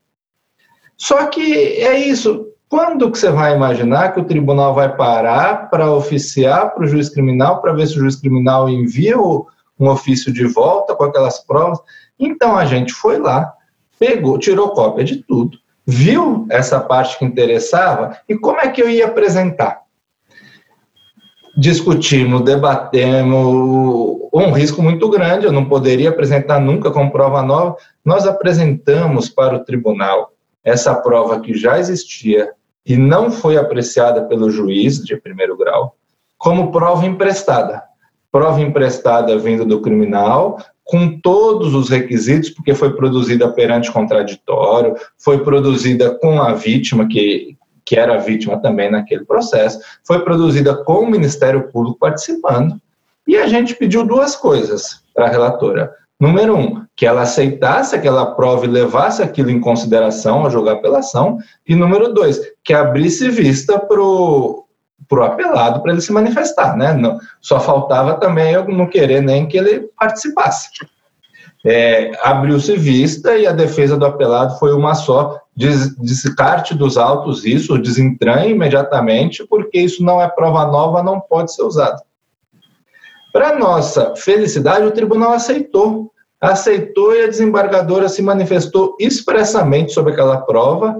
Só 0.96 1.26
que 1.26 1.42
é 1.52 1.98
isso. 1.98 2.46
Quando 2.70 3.10
que 3.10 3.18
você 3.18 3.28
vai 3.28 3.54
imaginar 3.54 4.14
que 4.14 4.20
o 4.20 4.24
tribunal 4.24 4.72
vai 4.74 4.96
parar 4.96 5.68
para 5.68 5.92
oficiar 5.92 6.72
para 6.72 6.84
o 6.84 6.86
juiz 6.86 7.10
criminal, 7.10 7.60
para 7.60 7.74
ver 7.74 7.86
se 7.86 7.98
o 7.98 8.00
juiz 8.00 8.16
criminal 8.16 8.66
envia 8.66 9.20
um 9.20 9.88
ofício 9.88 10.32
de 10.32 10.46
volta 10.46 10.94
com 10.94 11.04
aquelas 11.04 11.38
provas? 11.44 11.78
Então 12.18 12.56
a 12.56 12.64
gente 12.64 12.94
foi 12.94 13.18
lá, 13.18 13.52
pegou, 13.98 14.38
tirou 14.38 14.70
cópia 14.70 15.04
de 15.04 15.16
tudo, 15.16 15.58
viu 15.90 16.46
essa 16.48 16.78
parte 16.78 17.18
que 17.18 17.24
interessava 17.24 18.16
e 18.28 18.36
como 18.36 18.60
é 18.60 18.68
que 18.68 18.80
eu 18.80 18.88
ia 18.88 19.06
apresentar? 19.06 19.80
Discutimos, 21.56 22.42
debatemos, 22.42 24.20
um 24.32 24.52
risco 24.52 24.80
muito 24.80 25.08
grande, 25.10 25.46
eu 25.46 25.52
não 25.52 25.64
poderia 25.64 26.10
apresentar 26.10 26.60
nunca 26.60 26.92
como 26.92 27.10
prova 27.10 27.42
nova. 27.42 27.76
Nós 28.04 28.24
apresentamos 28.24 29.28
para 29.28 29.56
o 29.56 29.64
tribunal 29.64 30.32
essa 30.62 30.94
prova 30.94 31.40
que 31.40 31.54
já 31.54 31.78
existia 31.78 32.52
e 32.86 32.96
não 32.96 33.30
foi 33.30 33.56
apreciada 33.56 34.22
pelo 34.22 34.48
juiz 34.48 35.02
de 35.02 35.16
primeiro 35.16 35.56
grau 35.56 35.96
como 36.38 36.70
prova 36.70 37.04
emprestada. 37.04 37.82
Prova 38.30 38.60
emprestada 38.60 39.36
vindo 39.36 39.64
do 39.64 39.80
criminal, 39.80 40.58
com 40.90 41.20
todos 41.20 41.72
os 41.72 41.88
requisitos, 41.88 42.50
porque 42.50 42.74
foi 42.74 42.92
produzida 42.94 43.48
perante 43.48 43.92
contraditório, 43.92 44.96
foi 45.16 45.38
produzida 45.44 46.18
com 46.18 46.42
a 46.42 46.52
vítima, 46.52 47.06
que, 47.06 47.56
que 47.84 47.94
era 47.94 48.18
vítima 48.18 48.60
também 48.60 48.90
naquele 48.90 49.24
processo, 49.24 49.78
foi 50.04 50.18
produzida 50.24 50.74
com 50.82 51.04
o 51.04 51.10
Ministério 51.10 51.70
Público 51.70 51.96
participando, 51.96 52.74
e 53.24 53.36
a 53.36 53.46
gente 53.46 53.76
pediu 53.76 54.04
duas 54.04 54.34
coisas 54.34 55.04
para 55.14 55.26
a 55.26 55.30
relatora. 55.30 55.94
Número 56.18 56.56
um, 56.56 56.84
que 56.96 57.06
ela 57.06 57.22
aceitasse 57.22 57.94
aquela 57.94 58.34
prova 58.34 58.66
e 58.66 58.68
levasse 58.68 59.22
aquilo 59.22 59.48
em 59.48 59.60
consideração 59.60 60.42
ao 60.42 60.50
julgar 60.50 60.74
apelação. 60.74 61.38
E 61.66 61.74
número 61.74 62.12
dois, 62.12 62.40
que 62.64 62.74
abrisse 62.74 63.30
vista 63.30 63.78
para 63.78 64.02
o 64.02 64.64
apelado 65.18 65.82
para 65.82 65.92
ele 65.92 66.00
se 66.00 66.12
manifestar. 66.12 66.76
Né? 66.76 66.92
Não, 66.92 67.18
só 67.40 67.58
faltava 67.58 68.14
também 68.14 68.52
eu 68.52 68.66
não 68.68 68.86
querer 68.86 69.20
nem 69.20 69.46
que 69.46 69.56
ele 69.56 69.88
participasse. 69.98 70.68
É, 71.64 72.12
Abriu-se 72.22 72.76
vista 72.76 73.36
e 73.36 73.46
a 73.46 73.52
defesa 73.52 73.96
do 73.96 74.06
apelado 74.06 74.58
foi 74.58 74.72
uma 74.72 74.94
só. 74.94 75.40
Des, 75.54 75.94
descarte 75.96 76.74
dos 76.74 76.96
autos 76.96 77.44
isso, 77.44 77.76
desentranhe 77.76 78.52
imediatamente, 78.52 79.44
porque 79.46 79.78
isso 79.78 80.02
não 80.02 80.22
é 80.22 80.28
prova 80.28 80.66
nova, 80.66 81.02
não 81.02 81.20
pode 81.20 81.52
ser 81.52 81.62
usado. 81.62 82.00
Para 83.32 83.58
nossa 83.58 84.14
felicidade, 84.16 84.86
o 84.86 84.90
tribunal 84.90 85.32
aceitou. 85.32 86.10
Aceitou 86.40 87.14
e 87.14 87.24
a 87.24 87.26
desembargadora 87.26 88.08
se 88.08 88.22
manifestou 88.22 88.96
expressamente 88.98 89.92
sobre 89.92 90.12
aquela 90.12 90.38
prova. 90.38 90.98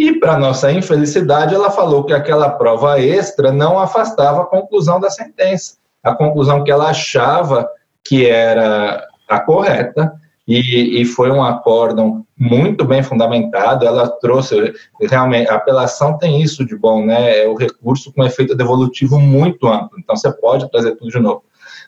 E, 0.00 0.18
para 0.18 0.38
nossa 0.38 0.72
infelicidade, 0.72 1.54
ela 1.54 1.70
falou 1.70 2.04
que 2.04 2.14
aquela 2.14 2.48
prova 2.48 2.98
extra 2.98 3.52
não 3.52 3.78
afastava 3.78 4.40
a 4.40 4.46
conclusão 4.46 4.98
da 4.98 5.10
sentença, 5.10 5.74
a 6.02 6.14
conclusão 6.14 6.64
que 6.64 6.70
ela 6.70 6.88
achava 6.88 7.68
que 8.02 8.26
era 8.26 9.06
a 9.28 9.40
correta, 9.40 10.10
e, 10.48 11.02
e, 11.02 11.04
foi 11.04 11.30
um 11.30 11.44
acórdão 11.44 12.24
muito 12.34 12.82
bem 12.82 13.02
fundamentado. 13.02 13.86
Ela 13.86 14.08
trouxe 14.08 14.72
realmente 15.02 15.50
a 15.50 15.56
apelação 15.56 16.16
tem 16.16 16.40
isso 16.40 16.64
de 16.64 16.74
bom, 16.74 17.04
né? 17.04 17.42
É 17.42 17.46
o 17.46 17.54
recurso 17.54 18.10
com 18.10 18.24
efeito 18.24 18.56
devolutivo 18.56 19.18
muito 19.20 19.68
amplo. 19.68 19.98
Então 19.98 20.16
você 20.16 20.32
pode 20.32 20.68
trazer 20.70 20.96
tudo 20.96 21.10
de 21.10 21.20
novo 21.20 21.42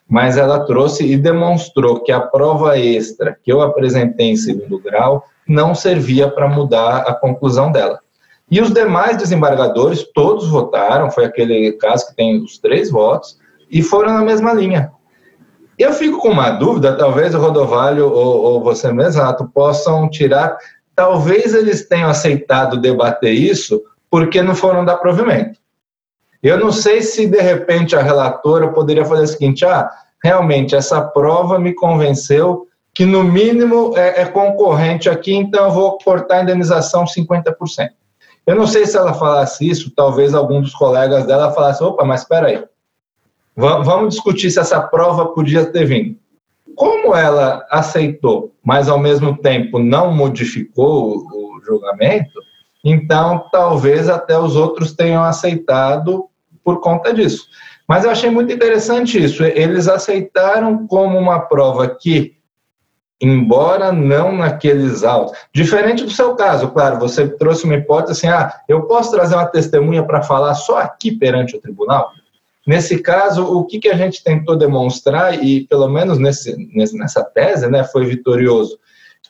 mas 0.09 0.37
ela 0.37 0.67
trouxe 0.67 1.11
e 1.11 1.17
demonstrou 1.17 2.01
que 2.01 2.13
a 2.13 2.21
prova 2.21 2.79
extra 2.79 3.35
que 3.43 3.51
eu 3.51 3.63
apresentei 3.63 4.31
em 4.31 4.37
segundo 4.37 4.79
grau 4.79 5.25
não 5.49 5.75
servia 5.75 6.31
para 6.31 6.49
mudar 6.49 6.99
a 6.99 7.15
conclusão 7.15 7.73
dela. 7.73 8.02
E 8.53 8.61
os 8.61 8.71
demais 8.71 9.17
desembargadores, 9.17 10.07
todos 10.13 10.47
votaram, 10.47 11.11
foi 11.11 11.25
aquele 11.25 11.73
caso 11.73 12.09
que 12.09 12.15
tem 12.15 12.37
os 12.45 12.59
três 12.59 12.91
votos, 12.91 13.39
e 13.71 13.83
foram 13.83 14.13
na 14.13 14.21
mesma 14.21 14.53
linha. 14.53 14.93
Eu 15.79 15.95
fico 15.95 16.19
com 16.19 16.29
uma 16.29 16.51
dúvida, 16.51 16.95
talvez 16.95 17.35
o 17.35 17.39
Rodovalho 17.39 18.13
ou, 18.13 18.43
ou 18.43 18.63
você 18.63 18.93
mesmo, 18.93 19.23
Renato, 19.23 19.51
possam 19.55 20.07
tirar, 20.11 20.59
talvez 20.95 21.55
eles 21.55 21.89
tenham 21.89 22.11
aceitado 22.11 22.79
debater 22.79 23.33
isso 23.33 23.83
porque 24.11 24.43
não 24.43 24.55
foram 24.55 24.85
dar 24.85 24.99
provimento. 24.99 25.59
Eu 26.43 26.59
não 26.59 26.71
sei 26.71 27.01
se 27.01 27.27
de 27.27 27.41
repente 27.41 27.97
a 27.97 28.03
relatora 28.03 28.69
poderia 28.69 29.07
fazer 29.07 29.23
o 29.23 29.29
seguinte: 29.29 29.65
ah, 29.65 29.91
realmente 30.23 30.77
essa 30.77 31.01
prova 31.01 31.59
me 31.59 31.75
convenceu 31.75 32.67
que 32.93 33.07
no 33.07 33.25
mínimo 33.25 33.95
é, 33.97 34.21
é 34.21 34.25
concorrente 34.27 35.09
aqui, 35.09 35.35
então 35.35 35.65
eu 35.65 35.71
vou 35.71 35.97
cortar 35.97 36.41
a 36.41 36.43
indenização 36.43 37.07
50%. 37.07 37.55
Eu 38.47 38.57
não 38.57 38.67
sei 38.67 38.87
se 38.87 38.97
ela 38.97 39.15
falasse 39.15 39.69
isso, 39.69 39.93
talvez 39.95 40.35
algum 40.35 40.61
dos 40.61 40.75
colegas 40.75 41.27
dela 41.27 41.53
falasse: 41.53 41.83
opa, 41.83 42.05
mas 42.05 42.23
espera 42.23 42.49
aí, 42.49 42.65
vamos 43.57 44.15
discutir 44.15 44.51
se 44.51 44.59
essa 44.59 44.81
prova 44.81 45.27
podia 45.27 45.65
ter 45.67 45.85
vindo. 45.85 46.17
Como 46.75 47.15
ela 47.15 47.67
aceitou, 47.71 48.53
mas 48.65 48.89
ao 48.89 48.99
mesmo 48.99 49.37
tempo 49.37 49.79
não 49.79 50.13
modificou 50.13 51.19
o 51.19 51.61
julgamento, 51.65 52.41
então 52.85 53.47
talvez 53.53 54.09
até 54.09 54.39
os 54.39 54.57
outros 54.57 54.93
tenham 54.93 55.23
aceitado 55.23 56.27
por 56.65 56.81
conta 56.81 57.13
disso. 57.13 57.47
Mas 57.87 58.05
eu 58.05 58.11
achei 58.11 58.31
muito 58.31 58.53
interessante 58.53 59.23
isso. 59.23 59.45
Eles 59.45 59.87
aceitaram 59.89 60.87
como 60.87 61.19
uma 61.19 61.41
prova 61.41 61.89
que, 61.89 62.37
embora 63.23 63.93
não 63.93 64.37
naqueles 64.37 65.05
autos, 65.05 65.39
diferente 65.55 66.03
do 66.03 66.11
seu 66.11 66.35
caso, 66.35 66.69
claro, 66.71 66.99
você 66.99 67.29
trouxe 67.29 67.65
uma 67.65 67.77
hipótese 67.77 68.13
assim: 68.13 68.27
ah, 68.27 68.53
eu 68.69 68.83
posso 68.83 69.13
trazer 69.13 69.37
uma 69.37 69.47
testemunha 69.47 70.03
para 70.03 70.23
falar 70.23 70.55
só 70.55 70.79
aqui 70.79 71.13
perante 71.13 71.55
o 71.55 71.61
tribunal? 71.61 72.11
Nesse 72.67 72.99
caso, 72.99 73.45
o 73.45 73.65
que, 73.65 73.79
que 73.79 73.89
a 73.89 73.97
gente 73.97 74.23
tentou 74.23 74.57
demonstrar, 74.57 75.43
e 75.43 75.67
pelo 75.67 75.89
menos 75.89 76.19
nesse, 76.19 76.57
nessa 76.75 77.23
tese 77.23 77.69
né, 77.69 77.85
foi 77.85 78.05
vitorioso, 78.07 78.79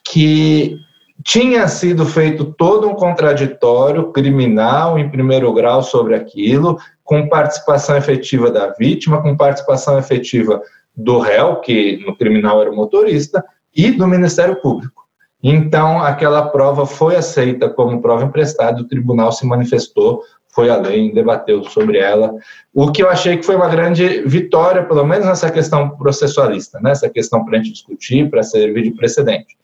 que 0.03 0.77
tinha 1.23 1.67
sido 1.67 2.05
feito 2.05 2.45
todo 2.45 2.87
um 2.87 2.95
contraditório 2.95 4.11
criminal 4.11 4.99
em 4.99 5.09
primeiro 5.09 5.51
grau 5.53 5.81
sobre 5.81 6.15
aquilo, 6.15 6.77
com 7.03 7.27
participação 7.27 7.95
efetiva 7.95 8.51
da 8.51 8.67
vítima, 8.73 9.21
com 9.21 9.37
participação 9.37 9.97
efetiva 9.97 10.61
do 10.95 11.19
réu, 11.19 11.57
que 11.57 12.03
no 12.05 12.15
criminal 12.15 12.61
era 12.61 12.71
o 12.71 12.75
motorista, 12.75 13.43
e 13.75 13.91
do 13.91 14.07
Ministério 14.07 14.61
Público. 14.61 15.03
Então, 15.41 16.01
aquela 16.01 16.47
prova 16.47 16.85
foi 16.85 17.15
aceita 17.15 17.69
como 17.69 18.01
prova 18.01 18.23
emprestada, 18.23 18.81
o 18.81 18.87
tribunal 18.87 19.31
se 19.31 19.45
manifestou 19.45 20.23
foi 20.53 20.69
além, 20.69 21.13
debateu 21.13 21.63
sobre 21.63 21.97
ela, 21.97 22.35
o 22.73 22.91
que 22.91 23.01
eu 23.01 23.09
achei 23.09 23.37
que 23.37 23.45
foi 23.45 23.55
uma 23.55 23.67
grande 23.67 24.21
vitória, 24.21 24.85
pelo 24.85 25.03
menos 25.03 25.25
nessa 25.25 25.49
questão 25.49 25.89
processualista, 25.89 26.79
nessa 26.79 27.07
né? 27.07 27.11
questão 27.11 27.43
para 27.43 27.57
a 27.57 27.61
gente 27.61 27.73
discutir, 27.73 28.29
para 28.29 28.43
servir 28.43 28.83
de 28.83 28.91
precedente. 28.91 29.57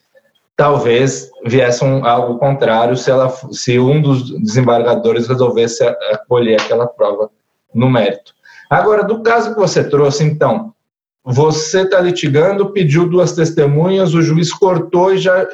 Talvez 0.55 1.30
viesse 1.45 1.86
um, 1.86 2.03
algo 2.05 2.38
contrário 2.39 2.97
se, 2.97 3.10
ela, 3.10 3.30
se 3.51 3.80
um 3.80 4.01
dos 4.01 4.32
desembargadores 4.41 5.28
resolvesse 5.28 5.84
acolher 6.12 6.60
aquela 6.60 6.88
prova 6.88 7.30
no 7.74 7.89
mérito. 7.89 8.34
Agora, 8.70 9.03
do 9.03 9.22
caso 9.22 9.53
que 9.53 9.60
você 9.60 9.84
trouxe, 9.84 10.24
então, 10.24 10.74
você 11.24 11.82
está 11.82 11.99
litigando, 11.99 12.72
pediu 12.72 13.07
duas 13.07 13.34
testemunhas, 13.34 14.13
o 14.13 14.22
juiz 14.22 14.53
cortou 14.53 15.13
e 15.13 15.17
já 15.17 15.47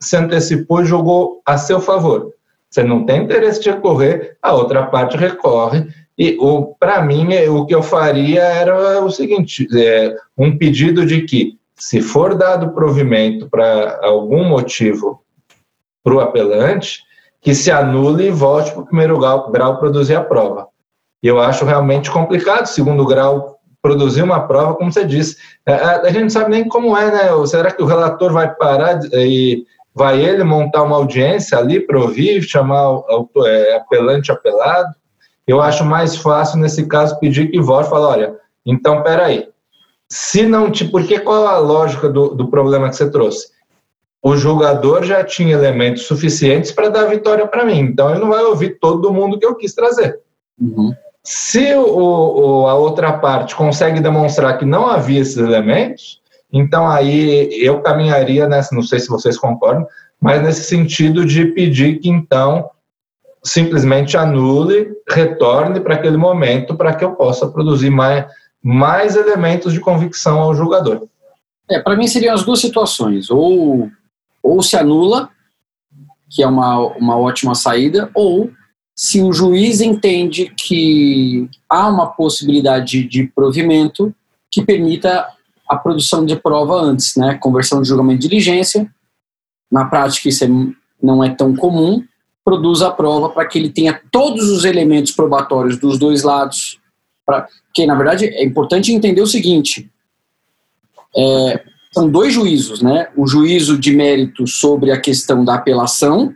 se 0.00 0.16
antecipou 0.16 0.82
e 0.82 0.86
jogou 0.86 1.42
a 1.44 1.56
seu 1.56 1.80
favor. 1.80 2.32
Você 2.70 2.82
não 2.82 3.04
tem 3.04 3.24
interesse 3.24 3.60
de 3.60 3.70
recorrer, 3.70 4.36
a 4.42 4.52
outra 4.52 4.86
parte 4.86 5.16
recorre. 5.16 5.86
E 6.16 6.36
para 6.78 7.02
mim, 7.02 7.28
o 7.48 7.64
que 7.64 7.74
eu 7.74 7.82
faria 7.82 8.42
era 8.42 9.02
o 9.02 9.10
seguinte: 9.10 9.66
é, 9.74 10.14
um 10.36 10.56
pedido 10.56 11.06
de 11.06 11.22
que, 11.22 11.58
se 11.74 12.00
for 12.00 12.34
dado 12.34 12.72
provimento 12.72 13.48
para 13.48 14.00
algum 14.02 14.44
motivo 14.44 15.22
para 16.02 16.14
o 16.14 16.20
apelante, 16.20 17.02
que 17.40 17.54
se 17.54 17.70
anule 17.70 18.26
e 18.26 18.30
volte 18.30 18.72
para 18.72 18.82
o 18.82 18.86
primeiro 18.86 19.18
grau, 19.18 19.50
grau 19.50 19.78
produzir 19.78 20.16
a 20.16 20.24
prova. 20.24 20.68
Eu 21.22 21.40
acho 21.40 21.64
realmente 21.64 22.10
complicado, 22.10 22.66
segundo 22.66 23.06
grau, 23.06 23.57
produzir 23.82 24.22
uma 24.22 24.46
prova, 24.46 24.74
como 24.74 24.92
você 24.92 25.04
disse. 25.04 25.36
A, 25.66 25.70
é, 25.70 25.74
a, 25.74 26.00
a 26.02 26.08
gente 26.10 26.22
não 26.22 26.30
sabe 26.30 26.50
nem 26.50 26.68
como 26.68 26.96
é, 26.96 27.10
né? 27.10 27.46
Será 27.46 27.70
que 27.70 27.82
o 27.82 27.86
relator 27.86 28.32
vai 28.32 28.54
parar 28.54 29.00
e 29.12 29.64
vai 29.94 30.20
ele 30.20 30.44
montar 30.44 30.82
uma 30.82 30.96
audiência 30.96 31.58
ali 31.58 31.80
para 31.80 32.00
ouvir, 32.00 32.42
chamar 32.42 32.90
o 32.90 33.28
é, 33.46 33.76
apelante 33.76 34.30
apelado? 34.30 34.94
Eu 35.46 35.60
acho 35.62 35.84
mais 35.84 36.16
fácil, 36.16 36.58
nesse 36.58 36.86
caso, 36.86 37.18
pedir 37.18 37.50
que 37.50 37.60
volte 37.60 37.86
e 37.86 37.90
falar, 37.90 38.08
olha, 38.08 38.36
então, 38.66 39.02
peraí, 39.02 39.48
se 40.08 40.46
não 40.46 40.70
te... 40.70 40.84
Porque 40.84 41.18
qual 41.20 41.46
a 41.46 41.56
lógica 41.58 42.08
do, 42.08 42.34
do 42.34 42.48
problema 42.48 42.90
que 42.90 42.96
você 42.96 43.10
trouxe? 43.10 43.48
O 44.22 44.36
julgador 44.36 45.04
já 45.04 45.24
tinha 45.24 45.54
elementos 45.54 46.02
suficientes 46.02 46.70
para 46.70 46.90
dar 46.90 47.04
vitória 47.04 47.46
para 47.46 47.64
mim, 47.64 47.78
então 47.78 48.10
ele 48.10 48.18
não 48.18 48.28
vai 48.28 48.42
ouvir 48.44 48.78
todo 48.78 49.12
mundo 49.12 49.38
que 49.38 49.46
eu 49.46 49.54
quis 49.54 49.74
trazer. 49.74 50.20
Uhum. 50.60 50.92
Se 51.24 51.74
o, 51.74 52.62
o, 52.62 52.66
a 52.66 52.74
outra 52.74 53.12
parte 53.12 53.54
consegue 53.54 54.00
demonstrar 54.00 54.58
que 54.58 54.64
não 54.64 54.86
havia 54.86 55.20
esses 55.20 55.36
elementos, 55.36 56.20
então 56.52 56.88
aí 56.88 57.48
eu 57.62 57.82
caminharia 57.82 58.48
nessa, 58.48 58.74
não 58.74 58.82
sei 58.82 58.98
se 58.98 59.08
vocês 59.08 59.36
concordam, 59.36 59.86
mas 60.20 60.42
nesse 60.42 60.64
sentido 60.64 61.24
de 61.24 61.46
pedir 61.46 61.98
que 62.00 62.08
então 62.08 62.70
simplesmente 63.42 64.16
anule, 64.16 64.90
retorne 65.08 65.80
para 65.80 65.94
aquele 65.94 66.16
momento 66.16 66.74
para 66.74 66.94
que 66.94 67.04
eu 67.04 67.12
possa 67.12 67.46
produzir 67.46 67.90
mais, 67.90 68.26
mais 68.62 69.16
elementos 69.16 69.72
de 69.72 69.80
convicção 69.80 70.40
ao 70.40 70.54
julgador. 70.54 71.06
É, 71.70 71.78
para 71.78 71.96
mim 71.96 72.08
seriam 72.08 72.34
as 72.34 72.44
duas 72.44 72.60
situações, 72.60 73.30
ou, 73.30 73.90
ou 74.42 74.62
se 74.62 74.76
anula, 74.76 75.28
que 76.30 76.42
é 76.42 76.46
uma, 76.46 76.78
uma 76.96 77.18
ótima 77.18 77.54
saída, 77.54 78.10
ou 78.14 78.50
se 78.98 79.22
o 79.22 79.32
juiz 79.32 79.80
entende 79.80 80.52
que 80.56 81.48
há 81.68 81.86
uma 81.86 82.08
possibilidade 82.08 83.04
de 83.04 83.28
provimento 83.28 84.12
que 84.50 84.60
permita 84.60 85.24
a 85.68 85.76
produção 85.76 86.26
de 86.26 86.34
prova 86.34 86.74
antes, 86.74 87.14
né? 87.14 87.34
Conversão 87.34 87.80
de 87.80 87.86
julgamento 87.86 88.22
de 88.22 88.28
diligência. 88.28 88.92
Na 89.70 89.84
prática, 89.84 90.28
isso 90.28 90.42
é, 90.42 90.48
não 91.00 91.22
é 91.22 91.30
tão 91.30 91.54
comum. 91.54 92.02
Produz 92.44 92.82
a 92.82 92.90
prova 92.90 93.28
para 93.28 93.46
que 93.46 93.56
ele 93.56 93.70
tenha 93.70 94.00
todos 94.10 94.50
os 94.50 94.64
elementos 94.64 95.12
probatórios 95.12 95.78
dos 95.78 95.96
dois 95.96 96.24
lados. 96.24 96.80
Pra, 97.24 97.46
porque, 97.66 97.86
na 97.86 97.94
verdade, 97.94 98.24
é 98.24 98.44
importante 98.44 98.92
entender 98.92 99.20
o 99.20 99.28
seguinte: 99.28 99.88
é, 101.16 101.62
são 101.92 102.10
dois 102.10 102.32
juízos, 102.34 102.82
né? 102.82 103.10
O 103.16 103.28
juízo 103.28 103.78
de 103.78 103.94
mérito 103.94 104.44
sobre 104.48 104.90
a 104.90 105.00
questão 105.00 105.44
da 105.44 105.54
apelação 105.54 106.34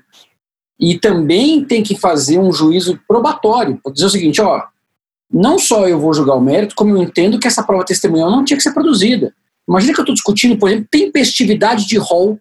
e 0.82 0.98
também 0.98 1.64
tem 1.64 1.80
que 1.80 1.96
fazer 1.96 2.40
um 2.40 2.52
juízo 2.52 2.98
probatório, 3.06 3.78
para 3.80 3.92
dizer 3.92 4.06
o 4.06 4.10
seguinte, 4.10 4.42
ó, 4.42 4.64
não 5.30 5.56
só 5.56 5.86
eu 5.86 6.00
vou 6.00 6.12
julgar 6.12 6.34
o 6.34 6.40
mérito, 6.40 6.74
como 6.74 6.96
eu 6.96 7.02
entendo 7.04 7.38
que 7.38 7.46
essa 7.46 7.62
prova 7.62 7.84
testemunhal 7.84 8.28
não 8.28 8.44
tinha 8.44 8.56
que 8.56 8.64
ser 8.64 8.74
produzida. 8.74 9.32
Imagina 9.66 9.94
que 9.94 10.00
eu 10.00 10.02
estou 10.02 10.14
discutindo, 10.14 10.58
por 10.58 10.68
exemplo, 10.68 10.88
tempestividade 10.90 11.86
de 11.86 11.96
rol. 11.98 12.36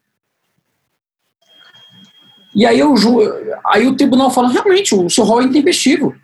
E 2.55 2.65
aí, 2.65 2.79
eu, 2.79 2.95
aí 3.63 3.85
o 3.85 3.95
tribunal 3.95 4.31
fala, 4.31 4.49
realmente, 4.49 4.95
o 4.95 5.07
seu 5.07 5.23
rol 5.23 5.43
é 5.43 5.45
intempestivo. 5.45 6.15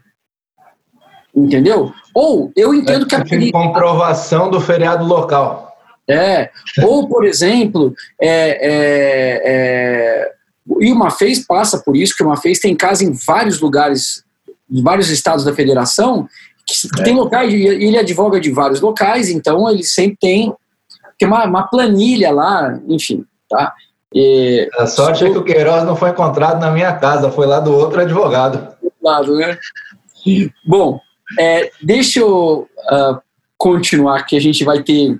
Entendeu? 1.36 1.94
Ou 2.16 2.52
eu 2.56 2.74
entendo 2.74 3.06
é, 3.06 3.24
que... 3.24 3.50
A 3.50 3.52
comprovação 3.52 4.50
do 4.50 4.60
feriado 4.60 5.06
local. 5.06 5.78
É. 6.10 6.50
Ou, 6.82 7.08
por 7.08 7.26
exemplo, 7.26 7.94
é, 8.20 8.30
é, 8.30 9.42
é 9.46 10.37
e 10.80 10.92
uma 10.92 11.10
fez 11.10 11.46
passa 11.46 11.80
por 11.80 11.96
isso, 11.96 12.16
que 12.16 12.24
uma 12.24 12.38
fez 12.38 12.60
tem 12.60 12.76
casa 12.76 13.04
em 13.04 13.14
vários 13.14 13.60
lugares, 13.60 14.24
em 14.70 14.82
vários 14.82 15.10
estados 15.10 15.46
da 15.46 15.54
federação, 15.54 16.28
que 16.66 17.02
é. 17.02 17.04
tem 17.04 17.16
locais, 17.16 17.54
e 17.54 17.66
ele 17.66 17.98
advoga 17.98 18.40
de 18.40 18.52
vários 18.52 18.82
locais, 18.82 19.30
então 19.30 19.70
ele 19.70 19.84
sempre 19.84 20.18
tem, 20.20 20.54
tem 21.18 21.28
uma, 21.28 21.46
uma 21.46 21.64
planilha 21.64 22.32
lá, 22.32 22.80
enfim, 22.88 23.26
tá? 23.50 23.74
E, 24.14 24.70
a 24.78 24.88
sorte 24.88 25.26
é 25.26 25.30
que 25.30 25.38
o 25.38 25.44
Queiroz 25.44 25.84
não 25.84 25.96
foi 25.96 26.10
encontrado 26.10 26.60
na 26.60 26.72
minha 26.72 26.94
casa, 26.94 27.32
foi 27.32 27.46
lá 27.46 27.60
do 27.60 27.74
outro 27.74 28.02
advogado. 28.02 28.76
Lado, 29.02 29.36
né? 29.36 29.58
Bom, 30.66 31.00
é, 31.40 31.72
deixa 31.82 32.20
eu 32.20 32.68
uh, 32.92 33.22
continuar, 33.58 34.24
que 34.24 34.36
a 34.36 34.42
gente 34.42 34.64
vai 34.64 34.84
ter 34.84 35.20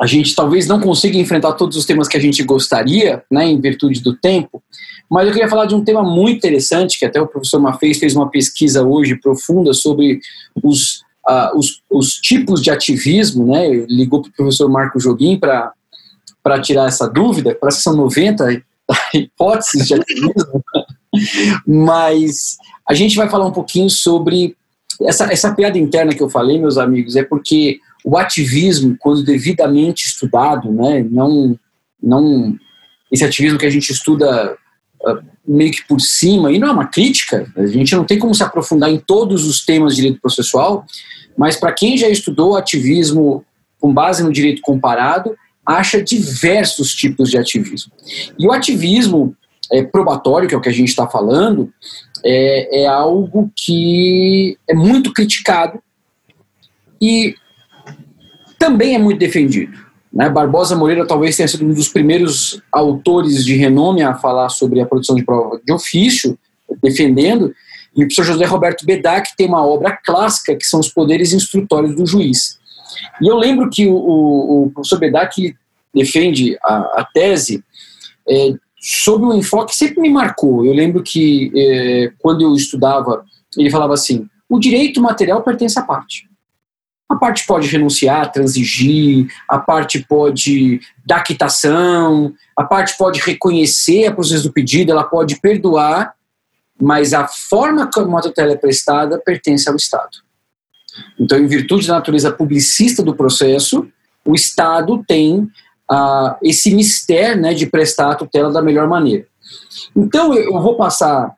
a 0.00 0.06
gente 0.06 0.34
talvez 0.34 0.66
não 0.66 0.80
consiga 0.80 1.16
enfrentar 1.16 1.52
todos 1.54 1.76
os 1.76 1.86
temas 1.86 2.06
que 2.06 2.16
a 2.16 2.20
gente 2.20 2.42
gostaria, 2.42 3.22
né, 3.30 3.46
em 3.46 3.60
virtude 3.60 4.00
do 4.00 4.14
tempo, 4.14 4.62
mas 5.10 5.26
eu 5.26 5.32
queria 5.32 5.48
falar 5.48 5.66
de 5.66 5.74
um 5.74 5.84
tema 5.84 6.02
muito 6.02 6.38
interessante, 6.38 6.98
que 6.98 7.04
até 7.04 7.20
o 7.20 7.26
professor 7.26 7.60
Mafez 7.60 7.98
fez 7.98 8.14
uma 8.14 8.28
pesquisa 8.28 8.82
hoje 8.82 9.16
profunda 9.16 9.72
sobre 9.72 10.20
os, 10.62 11.02
uh, 11.26 11.56
os, 11.56 11.82
os, 11.90 12.14
tipos 12.14 12.60
de 12.60 12.70
ativismo, 12.70 13.46
né, 13.46 13.68
ligou 13.88 14.20
para 14.20 14.30
o 14.30 14.32
professor 14.32 14.68
Marco 14.68 15.00
Joguim 15.00 15.38
para 15.38 16.60
tirar 16.62 16.88
essa 16.88 17.08
dúvida, 17.08 17.56
parece 17.58 17.78
que 17.78 17.84
são 17.84 17.96
90 17.96 18.62
hipóteses 19.14 19.86
de 19.86 19.94
ativismo, 19.94 20.64
mas 21.66 22.56
a 22.86 22.92
gente 22.92 23.16
vai 23.16 23.30
falar 23.30 23.46
um 23.46 23.52
pouquinho 23.52 23.88
sobre 23.88 24.56
essa, 25.02 25.30
essa 25.32 25.54
piada 25.54 25.78
interna 25.78 26.14
que 26.14 26.22
eu 26.22 26.28
falei, 26.28 26.58
meus 26.58 26.78
amigos, 26.78 27.16
é 27.16 27.22
porque 27.22 27.80
o 28.06 28.16
ativismo, 28.16 28.96
quando 29.00 29.24
devidamente 29.24 30.06
estudado, 30.06 30.70
né, 30.70 31.04
não, 31.10 31.58
não 32.00 32.56
esse 33.10 33.24
ativismo 33.24 33.58
que 33.58 33.66
a 33.66 33.70
gente 33.70 33.90
estuda 33.90 34.56
uh, 35.04 35.18
meio 35.44 35.72
que 35.72 35.84
por 35.88 36.00
cima, 36.00 36.52
e 36.52 36.58
não 36.58 36.68
é 36.68 36.70
uma 36.70 36.86
crítica, 36.86 37.52
a 37.56 37.66
gente 37.66 37.96
não 37.96 38.04
tem 38.04 38.16
como 38.16 38.32
se 38.32 38.44
aprofundar 38.44 38.92
em 38.92 38.98
todos 39.00 39.44
os 39.44 39.64
temas 39.64 39.96
de 39.96 40.02
direito 40.02 40.20
processual, 40.20 40.86
mas 41.36 41.56
para 41.56 41.72
quem 41.72 41.98
já 41.98 42.08
estudou 42.08 42.56
ativismo 42.56 43.44
com 43.80 43.92
base 43.92 44.22
no 44.22 44.32
direito 44.32 44.62
comparado, 44.62 45.36
acha 45.66 46.00
diversos 46.00 46.94
tipos 46.94 47.28
de 47.28 47.36
ativismo. 47.36 47.90
E 48.38 48.46
o 48.46 48.52
ativismo 48.52 49.36
é, 49.72 49.82
probatório, 49.82 50.48
que 50.48 50.54
é 50.54 50.58
o 50.58 50.60
que 50.60 50.68
a 50.68 50.72
gente 50.72 50.90
está 50.90 51.08
falando, 51.08 51.72
é, 52.24 52.82
é 52.82 52.86
algo 52.86 53.50
que 53.56 54.56
é 54.68 54.74
muito 54.74 55.12
criticado 55.12 55.82
e 57.02 57.34
também 58.58 58.94
é 58.94 58.98
muito 58.98 59.18
defendido. 59.18 59.76
Né? 60.12 60.28
Barbosa 60.28 60.74
Moreira 60.74 61.06
talvez 61.06 61.36
tenha 61.36 61.48
sido 61.48 61.64
um 61.64 61.72
dos 61.72 61.88
primeiros 61.88 62.62
autores 62.72 63.44
de 63.44 63.54
renome 63.54 64.02
a 64.02 64.14
falar 64.14 64.48
sobre 64.48 64.80
a 64.80 64.86
produção 64.86 65.14
de 65.14 65.24
prova 65.24 65.60
de 65.64 65.72
ofício, 65.72 66.38
defendendo, 66.82 67.54
e 67.96 68.04
o 68.04 68.06
professor 68.06 68.24
José 68.24 68.44
Roberto 68.44 68.84
Bedac 68.84 69.34
tem 69.36 69.46
uma 69.46 69.64
obra 69.64 69.96
clássica 70.04 70.54
que 70.54 70.66
são 70.66 70.80
os 70.80 70.88
poderes 70.88 71.32
instrutórios 71.32 71.94
do 71.94 72.06
juiz. 72.06 72.58
E 73.20 73.26
eu 73.26 73.36
lembro 73.36 73.70
que 73.70 73.86
o, 73.86 73.94
o, 73.94 74.70
professor 74.72 74.98
Bedac 74.98 75.54
defende 75.94 76.58
a, 76.62 77.00
a 77.00 77.08
tese 77.12 77.64
é, 78.28 78.54
sob 78.78 79.24
um 79.24 79.34
enfoque 79.34 79.72
que 79.72 79.78
sempre 79.78 80.00
me 80.00 80.10
marcou. 80.10 80.64
Eu 80.64 80.74
lembro 80.74 81.02
que 81.02 81.50
é, 81.54 82.12
quando 82.18 82.42
eu 82.42 82.54
estudava, 82.54 83.24
ele 83.56 83.70
falava 83.70 83.94
assim: 83.94 84.28
o 84.48 84.58
direito 84.58 85.00
material 85.00 85.42
pertence 85.42 85.78
à 85.78 85.82
parte. 85.82 86.28
A 87.08 87.14
parte 87.14 87.46
pode 87.46 87.68
renunciar, 87.68 88.32
transigir, 88.32 89.28
a 89.48 89.58
parte 89.58 90.04
pode 90.04 90.80
dar 91.04 91.22
quitação, 91.22 92.34
a 92.56 92.64
parte 92.64 92.96
pode 92.98 93.20
reconhecer 93.20 94.06
a 94.06 94.12
processo 94.12 94.42
do 94.42 94.52
pedido, 94.52 94.90
ela 94.90 95.04
pode 95.04 95.40
perdoar, 95.40 96.14
mas 96.80 97.14
a 97.14 97.28
forma 97.28 97.88
como 97.92 98.18
a 98.18 98.20
tutela 98.20 98.52
é 98.52 98.56
prestada 98.56 99.18
pertence 99.18 99.68
ao 99.68 99.76
Estado. 99.76 100.18
Então, 101.18 101.38
em 101.38 101.46
virtude 101.46 101.86
da 101.86 101.94
natureza 101.94 102.32
publicista 102.32 103.02
do 103.02 103.14
processo, 103.14 103.86
o 104.24 104.34
Estado 104.34 105.04
tem 105.06 105.48
uh, 105.90 106.34
esse 106.42 106.74
mistério 106.74 107.40
né, 107.40 107.54
de 107.54 107.66
prestar 107.66 108.12
a 108.12 108.14
tutela 108.16 108.52
da 108.52 108.60
melhor 108.60 108.88
maneira. 108.88 109.26
Então, 109.94 110.34
eu 110.34 110.60
vou 110.60 110.76
passar 110.76 111.36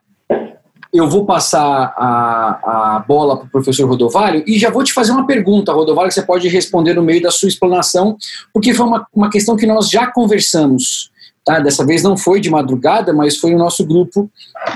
eu 0.91 1.07
vou 1.07 1.25
passar 1.25 1.93
a, 1.95 2.95
a 2.95 2.99
bola 3.07 3.37
para 3.37 3.45
o 3.45 3.49
professor 3.49 3.87
Rodovalho 3.87 4.43
e 4.47 4.57
já 4.57 4.71
vou 4.71 4.83
te 4.83 4.91
fazer 4.91 5.11
uma 5.11 5.27
pergunta, 5.27 5.71
Rodovalho, 5.71 6.09
que 6.09 6.15
você 6.15 6.23
pode 6.23 6.47
responder 6.47 6.95
no 6.95 7.03
meio 7.03 7.21
da 7.21 7.29
sua 7.29 7.47
explanação, 7.47 8.17
porque 8.51 8.73
foi 8.73 8.85
uma, 8.85 9.07
uma 9.13 9.29
questão 9.29 9.55
que 9.55 9.67
nós 9.67 9.89
já 9.89 10.07
conversamos. 10.07 11.11
Tá? 11.45 11.59
Dessa 11.59 11.85
vez 11.85 12.01
não 12.01 12.17
foi 12.17 12.39
de 12.39 12.49
madrugada, 12.49 13.13
mas 13.13 13.37
foi 13.37 13.51
no 13.51 13.59
nosso 13.59 13.85
grupo 13.85 14.29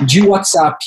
de 0.05 0.21
WhatsApp. 0.21 0.77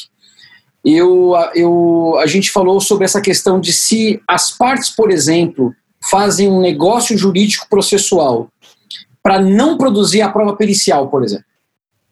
Eu, 0.85 1.33
eu, 1.55 2.17
a 2.21 2.27
gente 2.27 2.53
falou 2.53 2.81
sobre 2.81 3.05
essa 3.05 3.21
questão 3.21 3.61
de 3.61 3.73
se 3.73 4.23
as 4.29 4.53
partes, 4.53 4.91
por 4.91 5.11
exemplo, 5.11 5.75
fazem 6.09 6.49
um 6.49 6.61
negócio 6.61 7.19
jurídico 7.19 7.67
processual 7.69 8.49
para 9.21 9.41
não 9.41 9.77
produzir 9.77 10.23
a 10.23 10.29
prova 10.29 10.55
pericial, 10.55 11.09
por 11.09 11.25
exemplo. 11.25 11.45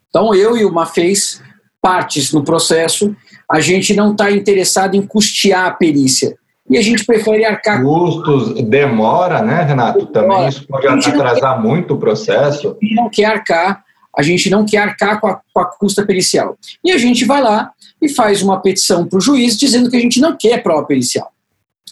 Então, 0.09 0.35
eu 0.35 0.57
e 0.57 0.65
o 0.65 0.73
Mafez 0.73 1.41
partes 1.85 2.32
no 2.32 2.43
processo, 2.43 3.14
a 3.51 3.61
gente 3.61 3.95
não 3.95 4.12
está 4.12 4.30
interessado 4.30 4.95
em 4.95 5.03
custear 5.03 5.66
a 5.66 5.70
perícia. 5.70 6.35
E 6.70 6.78
a 6.78 6.82
gente 6.82 7.05
prefere 7.05 7.45
arcar. 7.45 7.82
Custos 7.82 8.55
demora, 8.64 9.43
né, 9.43 9.64
Renato? 9.64 10.07
Também 10.07 10.49
isso 10.49 10.66
pode 10.66 10.87
atrasar 10.87 11.57
quer, 11.57 11.62
muito 11.62 11.93
o 11.93 11.99
processo. 11.99 12.74
A 12.80 12.85
gente 12.87 12.95
não 12.95 13.11
quer 13.11 13.26
arcar, 13.26 13.85
a 14.16 14.22
gente 14.22 14.49
não 14.49 14.64
quer 14.64 14.78
arcar 14.78 15.20
com 15.20 15.26
a, 15.26 15.41
com 15.53 15.61
a 15.61 15.66
custa 15.66 16.07
pericial. 16.07 16.57
E 16.82 16.91
a 16.91 16.97
gente 16.97 17.26
vai 17.26 17.43
lá 17.43 17.70
e 18.01 18.09
faz 18.09 18.41
uma 18.41 18.62
petição 18.62 19.07
para 19.07 19.18
o 19.18 19.20
juiz 19.20 19.59
dizendo 19.59 19.91
que 19.91 19.97
a 19.99 20.01
gente 20.01 20.22
não 20.22 20.35
quer 20.35 20.62
prova 20.62 20.87
pericial. 20.87 21.30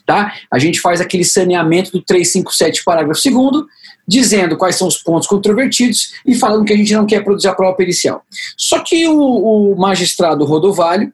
Tá? 0.06 0.32
A 0.50 0.58
gente 0.58 0.80
faz 0.80 1.02
aquele 1.02 1.22
saneamento 1.22 1.92
do 1.92 2.02
357, 2.02 2.82
parágrafo 2.82 3.20
2 3.22 3.66
dizendo 4.06 4.56
quais 4.56 4.76
são 4.76 4.88
os 4.88 4.98
pontos 4.98 5.28
controvertidos 5.28 6.12
e 6.26 6.34
falando 6.34 6.64
que 6.64 6.72
a 6.72 6.76
gente 6.76 6.92
não 6.92 7.06
quer 7.06 7.22
produzir 7.22 7.48
a 7.48 7.54
prova 7.54 7.76
pericial. 7.76 8.24
Só 8.56 8.80
que 8.80 9.06
o, 9.08 9.72
o 9.72 9.76
magistrado 9.76 10.44
Rodovalho 10.44 11.12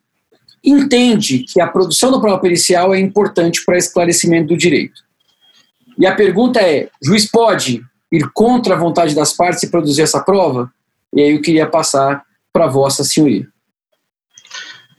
entende 0.65 1.41
que 1.41 1.61
a 1.61 1.67
produção 1.67 2.11
da 2.11 2.21
prova 2.21 2.39
pericial 2.39 2.95
é 2.95 3.01
importante 3.01 3.65
para 3.65 3.79
esclarecimento 3.79 4.49
do 4.49 4.57
direito. 4.57 5.03
E 5.99 6.07
a 6.07 6.15
pergunta 6.15 6.61
é: 6.61 6.89
juiz 7.03 7.31
pode 7.31 7.83
ir 8.11 8.31
contra 8.33 8.75
a 8.75 8.79
vontade 8.79 9.15
das 9.15 9.33
partes 9.33 9.63
e 9.63 9.71
produzir 9.71 10.03
essa 10.03 10.21
prova? 10.21 10.71
E 11.15 11.21
aí 11.21 11.33
eu 11.33 11.43
queria 11.43 11.67
passar 11.67 12.23
para 12.53 12.67
Vossa 12.67 13.05
Senhoria. 13.05 13.47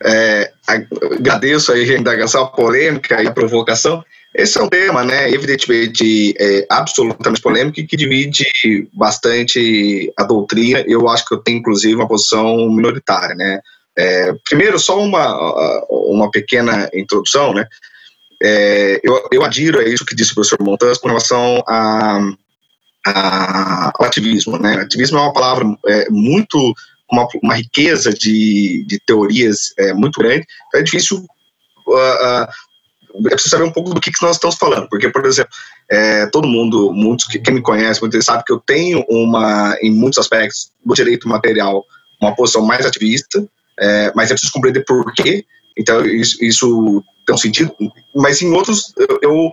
É, 0.02 0.52
agradeço 0.66 1.74
aí 1.74 1.92
a 1.92 1.98
indagação, 1.98 2.44
a 2.44 2.48
polêmica 2.48 3.22
e 3.22 3.28
a 3.28 3.32
provocação. 3.32 4.04
Esse 4.36 4.60
é 4.60 4.64
um 4.64 4.70
tema, 4.70 5.04
né, 5.04 5.30
evidentemente, 5.32 6.36
é, 6.40 6.66
absolutamente 6.70 7.42
polêmico 7.42 7.80
e 7.80 7.88
que 7.88 7.98
divide 7.98 8.46
bastante 8.94 10.12
a 10.18 10.24
doutrina. 10.24 10.84
Eu 10.88 11.10
acho 11.10 11.26
que 11.26 11.34
eu 11.34 11.40
tenho, 11.40 11.60
inclusive, 11.60 11.96
uma 11.96 12.08
posição 12.08 12.70
minoritária, 12.70 13.36
né. 13.36 13.60
É, 13.98 14.34
primeiro, 14.48 14.80
só 14.80 15.02
uma, 15.02 15.86
uma 15.90 16.30
pequena 16.30 16.90
introdução, 16.94 17.54
né. 17.54 17.66
É, 18.42 19.02
eu, 19.04 19.28
eu 19.32 19.44
adiro 19.44 19.80
a 19.80 19.84
isso 19.84 20.06
que 20.06 20.16
disse 20.16 20.32
o 20.32 20.36
professor 20.36 20.62
Montas 20.62 20.98
com 20.98 21.10
relação 21.10 21.62
a, 21.68 22.20
a, 23.06 23.92
ao 23.96 24.06
ativismo, 24.06 24.58
né. 24.58 24.76
Ativismo 24.76 25.18
é 25.18 25.22
uma 25.22 25.34
palavra 25.34 25.66
é, 25.88 26.08
muito 26.10 26.74
uma, 27.12 27.28
uma 27.42 27.56
riqueza 27.56 28.14
de, 28.14 28.86
de 28.88 29.00
teorias 29.06 29.74
é, 29.78 29.94
muito 29.94 30.20
grande, 30.20 30.46
então 30.68 30.80
é 30.80 30.84
difícil 30.84 31.18
uh, 31.88 31.92
uh, 31.92 32.48
é 33.16 33.30
preciso 33.30 33.50
saber 33.50 33.64
um 33.64 33.72
pouco 33.72 33.94
do 33.94 34.00
que, 34.00 34.12
que 34.12 34.22
nós 34.22 34.36
estamos 34.36 34.56
falando, 34.56 34.88
porque, 34.90 35.10
por 35.10 35.26
exemplo, 35.26 35.52
é, 35.90 36.26
todo 36.28 36.48
mundo, 36.48 36.94
muitos 36.94 37.26
que, 37.28 37.52
me 37.52 37.62
conhece, 37.62 38.02
muitos 38.02 38.24
sabe 38.26 38.44
que 38.46 38.54
eu 38.54 38.60
tenho 38.60 39.04
uma, 39.10 39.76
em 39.82 39.92
muitos 39.92 40.20
aspectos 40.20 40.72
do 40.86 40.94
direito 40.94 41.28
material, 41.28 41.84
uma 42.22 42.36
posição 42.36 42.66
mais 42.66 42.86
ativista, 42.86 43.44
é, 43.80 44.12
mas 44.16 44.30
é 44.30 44.34
preciso 44.34 44.52
compreender 44.52 44.86
por 44.86 45.12
quê, 45.14 45.46
então 45.78 46.06
isso, 46.06 46.44
isso 46.44 47.04
tem 47.26 47.36
um 47.36 47.38
sentido, 47.38 47.74
mas 48.16 48.42
em 48.42 48.52
outros 48.52 48.94
eu, 48.98 49.20
eu 49.22 49.52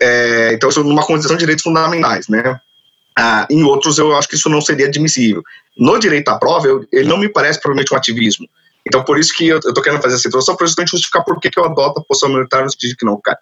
é, 0.00 0.52
então 0.52 0.68
eu 0.68 0.72
sou 0.72 0.84
numa 0.84 1.04
condição 1.04 1.36
de 1.36 1.40
direitos 1.40 1.62
fundamentais, 1.62 2.28
né? 2.28 2.60
Ah, 3.18 3.46
em 3.50 3.62
outros 3.62 3.96
eu 3.96 4.14
acho 4.14 4.28
que 4.28 4.34
isso 4.34 4.50
não 4.50 4.60
seria 4.60 4.86
admissível. 4.86 5.42
No 5.76 5.98
direito 5.98 6.28
à 6.28 6.38
prova, 6.38 6.66
eu, 6.66 6.86
ele 6.92 7.08
não 7.08 7.16
me 7.16 7.30
parece 7.30 7.60
provavelmente 7.60 7.94
um 7.94 7.96
ativismo. 7.96 8.46
Então, 8.86 9.02
por 9.02 9.18
isso 9.18 9.34
que 9.34 9.48
eu 9.48 9.58
estou 9.58 9.82
querendo 9.82 10.00
fazer 10.00 10.14
essa 10.14 10.28
introdução, 10.28 10.54
para 10.54 10.66
justificar 10.66 11.24
por 11.24 11.40
que, 11.40 11.50
eu 11.56 11.64
adoto 11.64 12.00
a 12.00 12.04
posição 12.04 12.28
militar 12.28 12.62
no 12.62 12.70
sentido 12.70 12.96
que 12.96 13.04
não, 13.04 13.20
cara. 13.20 13.38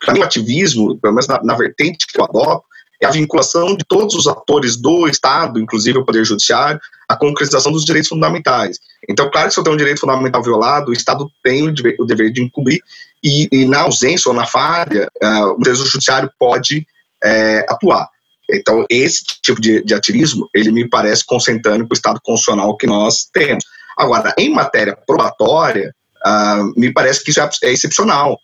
Para 0.00 0.14
mim, 0.14 0.20
o 0.20 0.24
ativismo, 0.24 0.98
pelo 0.98 1.14
menos 1.14 1.26
na, 1.26 1.42
na, 1.42 1.54
vertente 1.54 2.06
que 2.06 2.18
eu 2.18 2.24
adoto, 2.24 2.64
é 3.00 3.06
a 3.06 3.10
vinculação 3.10 3.76
de 3.76 3.84
todos 3.86 4.14
os 4.14 4.26
atores 4.26 4.76
do 4.76 5.06
Estado, 5.06 5.60
inclusive 5.60 5.98
o 5.98 6.04
Poder 6.04 6.24
Judiciário, 6.24 6.80
à 7.06 7.14
concretização 7.14 7.70
dos 7.70 7.84
direitos 7.84 8.08
fundamentais. 8.08 8.78
Então, 9.08 9.30
claro 9.30 9.48
que 9.48 9.54
se 9.54 9.60
eu 9.60 9.64
tenho 9.64 9.74
um 9.74 9.78
direito 9.78 10.00
fundamental 10.00 10.42
violado, 10.42 10.90
o 10.90 10.94
Estado 10.94 11.30
tem 11.42 11.68
o 11.68 11.74
dever, 11.74 11.96
o 11.98 12.04
dever 12.04 12.32
de 12.32 12.42
encobrir, 12.42 12.80
e, 13.22 13.48
e, 13.52 13.64
na 13.66 13.82
ausência 13.82 14.30
ou 14.30 14.34
na 14.34 14.46
falha, 14.46 15.10
uh, 15.22 15.48
o 15.48 15.56
Poder 15.56 15.74
Judiciário 15.74 16.30
pode 16.38 16.86
é, 17.22 17.66
atuar. 17.68 18.08
Então, 18.50 18.86
esse 18.88 19.24
tipo 19.42 19.60
de, 19.60 19.82
de 19.82 19.94
ativismo, 19.94 20.48
ele 20.54 20.70
me 20.70 20.88
parece 20.88 21.24
consentâneo 21.24 21.86
com 21.86 21.92
o 21.92 21.96
Estado 21.96 22.20
constitucional 22.22 22.76
que 22.76 22.86
nós 22.86 23.28
temos. 23.32 23.64
Agora, 23.96 24.34
em 24.36 24.52
matéria 24.52 24.96
probatória, 25.06 25.94
uh, 26.26 26.78
me 26.78 26.92
parece 26.92 27.24
que 27.24 27.30
isso 27.30 27.40
é, 27.40 27.48
é 27.64 27.72
excepcional. 27.72 28.38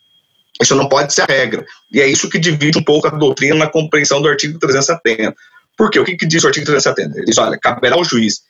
Isso 0.60 0.74
não 0.74 0.88
pode 0.88 1.12
ser 1.12 1.22
a 1.22 1.26
regra. 1.32 1.64
E 1.92 2.00
é 2.00 2.06
isso 2.06 2.28
que 2.28 2.38
divide 2.38 2.78
um 2.78 2.82
pouco 2.82 3.06
a 3.06 3.10
doutrina 3.10 3.54
na 3.56 3.66
compreensão 3.66 4.22
do 4.22 4.28
artigo 4.28 4.58
370. 4.58 5.34
Por 5.76 5.90
quê? 5.90 5.98
O 5.98 6.04
que, 6.04 6.16
que 6.16 6.26
diz 6.26 6.42
o 6.44 6.46
artigo 6.46 6.66
370? 6.66 7.18
Ele 7.18 7.26
diz, 7.26 7.38
olha, 7.38 7.58
caberá 7.58 7.96
ao 7.96 8.04
juiz, 8.04 8.42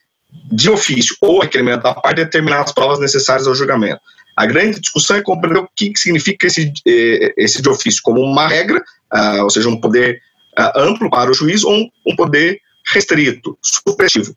de 0.51 0.71
ofício 0.71 1.17
ou 1.21 1.41
requerimento 1.41 1.83
da 1.83 1.95
parte, 1.95 2.17
determinar 2.17 2.63
as 2.63 2.73
provas 2.73 2.99
necessárias 3.01 3.47
ao 3.47 3.55
julgamento. 3.55 4.01
A 4.37 4.47
grande 4.47 4.81
discussão 4.81 5.17
é 5.17 5.23
compreender 5.23 5.61
o 5.61 5.69
que, 5.75 5.93
significa 5.97 6.47
esse, 6.47 6.73
eh, 6.87 7.35
esse 7.37 7.61
de 7.61 7.69
ofício 7.69 8.01
como 8.03 8.21
uma 8.21 8.49
regra, 8.49 8.83
uh, 9.13 9.43
ou 9.43 9.51
seja, 9.51 9.69
um 9.69 9.79
poder 9.79 10.21
uh, 10.59 10.81
amplo 10.81 11.11
para 11.11 11.31
o 11.31 11.35
juiz 11.35 11.63
ou 11.65 11.87
um 12.07 12.17
poder 12.17 12.59
restrito, 12.91 13.59
supressivo 13.61 14.35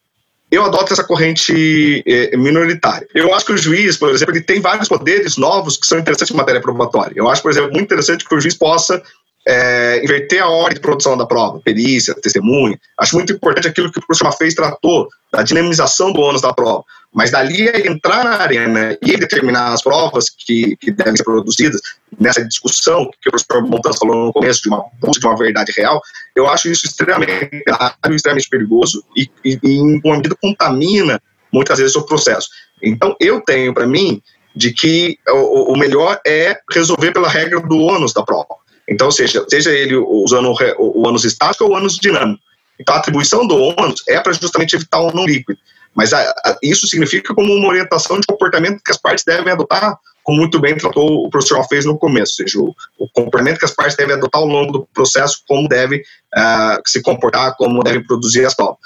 eu 0.55 0.65
adoto 0.65 0.93
essa 0.93 1.03
corrente 1.03 2.03
é, 2.05 2.35
minoritária. 2.37 3.07
Eu 3.13 3.33
acho 3.33 3.45
que 3.45 3.53
o 3.53 3.57
juiz, 3.57 3.97
por 3.97 4.09
exemplo, 4.09 4.33
ele 4.33 4.43
tem 4.43 4.59
vários 4.59 4.87
poderes 4.87 5.37
novos 5.37 5.77
que 5.77 5.85
são 5.85 5.99
interessantes 5.99 6.33
em 6.33 6.37
matéria 6.37 6.61
probatória. 6.61 7.13
Eu 7.15 7.29
acho, 7.29 7.41
por 7.41 7.51
exemplo, 7.51 7.71
muito 7.71 7.85
interessante 7.85 8.25
que 8.25 8.35
o 8.35 8.39
juiz 8.39 8.55
possa 8.55 9.01
é, 9.47 10.01
inverter 10.03 10.41
a 10.41 10.49
ordem 10.49 10.75
de 10.75 10.79
produção 10.79 11.15
da 11.15 11.25
prova, 11.25 11.59
perícia, 11.59 12.15
testemunha. 12.15 12.79
Acho 12.99 13.15
muito 13.15 13.33
importante 13.33 13.67
aquilo 13.67 13.91
que 13.91 13.99
o 13.99 14.05
professor 14.05 14.25
Mafez 14.25 14.55
tratou, 14.55 15.07
da 15.31 15.43
dinamização 15.43 16.11
do 16.11 16.21
ônus 16.21 16.41
da 16.41 16.53
prova. 16.53 16.83
Mas 17.15 17.31
dali 17.31 17.69
é 17.69 17.87
entrar 17.87 18.25
na 18.25 18.41
arena 18.41 18.97
e 19.01 19.15
determinar 19.15 19.71
as 19.71 19.81
provas 19.81 20.25
que, 20.29 20.75
que 20.75 20.91
devem 20.91 21.15
ser 21.15 21.23
produzidas, 21.23 21.79
nessa 22.19 22.43
discussão 22.43 23.09
que 23.21 23.29
o 23.29 23.31
professor 23.31 23.65
Montas 23.65 23.97
falou 23.97 24.25
no 24.25 24.33
começo, 24.33 24.61
de 24.61 24.67
uma 24.67 24.83
busca 24.99 25.21
de 25.21 25.25
uma 25.25 25.37
verdade 25.37 25.71
real, 25.77 26.01
eu 26.35 26.45
acho 26.45 26.67
isso 26.67 26.85
extremamente 26.85 27.63
extremamente 28.11 28.49
perigoso 28.49 29.01
e, 29.15 29.29
e, 29.45 29.57
e 29.63 29.75
em 29.77 30.01
uma 30.03 30.17
medida 30.17 30.35
contamina 30.35 31.21
muitas 31.53 31.79
vezes 31.79 31.95
o 31.95 32.05
processo. 32.05 32.49
Então, 32.83 33.15
eu 33.17 33.39
tenho 33.39 33.73
para 33.73 33.87
mim 33.87 34.21
de 34.53 34.73
que 34.73 35.17
o, 35.29 35.71
o 35.71 35.77
melhor 35.77 36.19
é 36.27 36.59
resolver 36.69 37.13
pela 37.13 37.29
regra 37.29 37.61
do 37.61 37.77
ônus 37.77 38.11
da 38.11 38.23
prova. 38.23 38.55
Então, 38.89 39.09
seja, 39.09 39.45
seja 39.47 39.71
ele 39.71 39.95
usando 39.95 40.49
o, 40.49 40.99
o 40.99 41.07
ônus 41.07 41.23
estático 41.23 41.63
ou 41.63 41.71
o 41.71 41.75
ônus 41.75 41.95
dinâmico. 41.95 42.43
Então, 42.77 42.93
a 42.93 42.97
atribuição 42.97 43.47
do 43.47 43.55
ônus 43.55 44.03
é 44.05 44.19
para 44.19 44.33
justamente 44.33 44.75
evitar 44.75 44.99
o 44.99 45.13
não 45.13 45.25
líquido. 45.25 45.57
Mas 45.95 46.11
a, 46.11 46.21
a, 46.21 46.57
isso 46.61 46.87
significa 46.87 47.33
como 47.33 47.53
uma 47.53 47.69
orientação 47.69 48.19
de 48.19 48.27
comportamento 48.27 48.81
que 48.83 48.91
as 48.91 48.97
partes 48.97 49.23
devem 49.23 49.51
adotar, 49.51 49.97
como 50.23 50.39
muito 50.39 50.59
bem 50.59 50.75
tratou 50.75 51.25
o 51.25 51.29
professor 51.29 51.63
fez 51.67 51.85
no 51.85 51.97
começo, 51.97 52.33
ou 52.33 52.47
seja, 52.47 52.59
o, 52.59 52.75
o, 52.97 53.09
comportamento 53.09 53.59
que 53.59 53.65
as 53.65 53.71
partes 53.71 53.95
devem 53.95 54.15
adotar 54.15 54.41
ao 54.41 54.47
longo 54.47 54.71
do 54.71 54.87
processo, 54.93 55.43
como 55.47 55.69
devem 55.69 55.99
uh, 55.99 56.81
se 56.85 57.01
comportar, 57.01 57.55
como 57.55 57.83
devem 57.83 58.03
produzir 58.03 58.45
as 58.45 58.53
provas. 58.53 58.77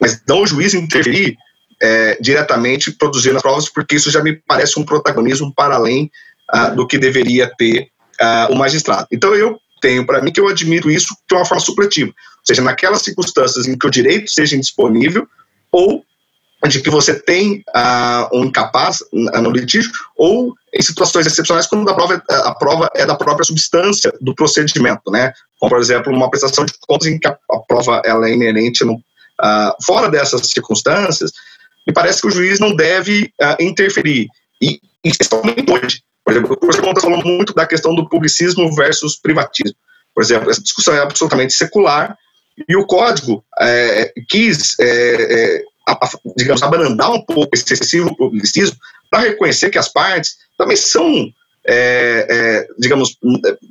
Mas 0.00 0.20
não 0.26 0.42
o 0.42 0.46
juiz 0.46 0.74
interferir 0.74 1.36
é, 1.80 2.18
diretamente 2.20 2.90
produzindo 2.90 3.36
as 3.36 3.42
provas, 3.42 3.68
porque 3.68 3.96
isso 3.96 4.10
já 4.10 4.22
me 4.22 4.34
parece 4.34 4.78
um 4.78 4.84
protagonismo 4.84 5.52
para 5.54 5.74
além 5.74 6.10
uh, 6.54 6.74
do 6.74 6.86
que 6.86 6.98
deveria 6.98 7.50
ter 7.56 7.88
uh, 8.20 8.52
o 8.52 8.56
magistrado. 8.56 9.06
Então 9.12 9.34
eu 9.34 9.58
tenho 9.80 10.06
para 10.06 10.20
mim 10.22 10.32
que 10.32 10.40
eu 10.40 10.48
admiro 10.48 10.90
isso 10.90 11.14
de 11.28 11.34
uma 11.34 11.44
forma 11.44 11.62
supletiva, 11.62 12.08
ou 12.10 12.46
seja, 12.46 12.62
naquelas 12.62 13.02
circunstâncias 13.02 13.66
em 13.66 13.76
que 13.76 13.86
o 13.86 13.90
direito 13.90 14.30
seja 14.30 14.56
indisponível 14.56 15.26
ou 15.70 16.04
de 16.68 16.80
que 16.80 16.90
você 16.90 17.14
tem 17.14 17.62
uh, 17.68 18.36
um 18.36 18.46
incapaz 18.46 18.98
no 19.12 19.50
litígio 19.50 19.90
ou 20.16 20.54
em 20.74 20.82
situações 20.82 21.26
excepcionais 21.26 21.66
quando 21.66 21.88
a 21.88 21.94
prova, 21.94 22.22
é, 22.28 22.34
a 22.34 22.54
prova 22.54 22.90
é 22.94 23.06
da 23.06 23.14
própria 23.14 23.44
substância 23.44 24.12
do 24.20 24.34
procedimento, 24.34 25.10
né? 25.10 25.32
Como, 25.60 25.70
por 25.70 25.80
exemplo, 25.80 26.12
uma 26.12 26.30
prestação 26.30 26.64
de 26.64 26.72
contas 26.80 27.08
em 27.08 27.18
que 27.18 27.28
a, 27.28 27.36
prova 27.68 28.02
ela 28.04 28.28
é 28.28 28.32
inerente 28.32 28.84
no, 28.84 28.94
uh, 28.94 29.84
fora 29.84 30.10
dessas 30.10 30.48
circunstâncias, 30.48 31.30
me 31.86 31.92
parece 31.92 32.20
que 32.20 32.28
o 32.28 32.30
juiz 32.30 32.58
não 32.58 32.74
deve 32.74 33.30
uh, 33.40 33.62
interferir. 33.62 34.26
E, 34.60 34.80
especialmente 35.04 35.70
hoje, 35.70 36.02
por 36.24 36.32
exemplo, 36.32 36.52
o 36.54 36.56
professor 36.56 36.88
está 36.88 37.00
falando 37.02 37.24
muito 37.24 37.54
da 37.54 37.66
questão 37.66 37.94
do 37.94 38.08
publicismo 38.08 38.74
versus 38.74 39.16
privatismo. 39.16 39.76
Por 40.14 40.22
exemplo, 40.22 40.50
essa 40.50 40.62
discussão 40.62 40.94
é 40.94 41.00
absolutamente 41.00 41.52
secular 41.52 42.16
e 42.68 42.74
o 42.74 42.86
código 42.86 43.44
é, 43.60 44.12
quis 44.28 44.78
é, 44.80 44.86
é, 44.88 45.62
a, 45.86 45.92
a, 45.92 46.10
digamos, 46.36 46.62
abrandar 46.62 47.12
um 47.12 47.22
pouco 47.22 47.50
esse 47.54 47.72
excessivo 47.72 48.14
publicismo 48.16 48.76
para 49.10 49.20
reconhecer 49.20 49.70
que 49.70 49.78
as 49.78 49.88
partes 49.88 50.36
também 50.58 50.76
são, 50.76 51.32
é, 51.66 52.26
é, 52.28 52.68
digamos, 52.78 53.16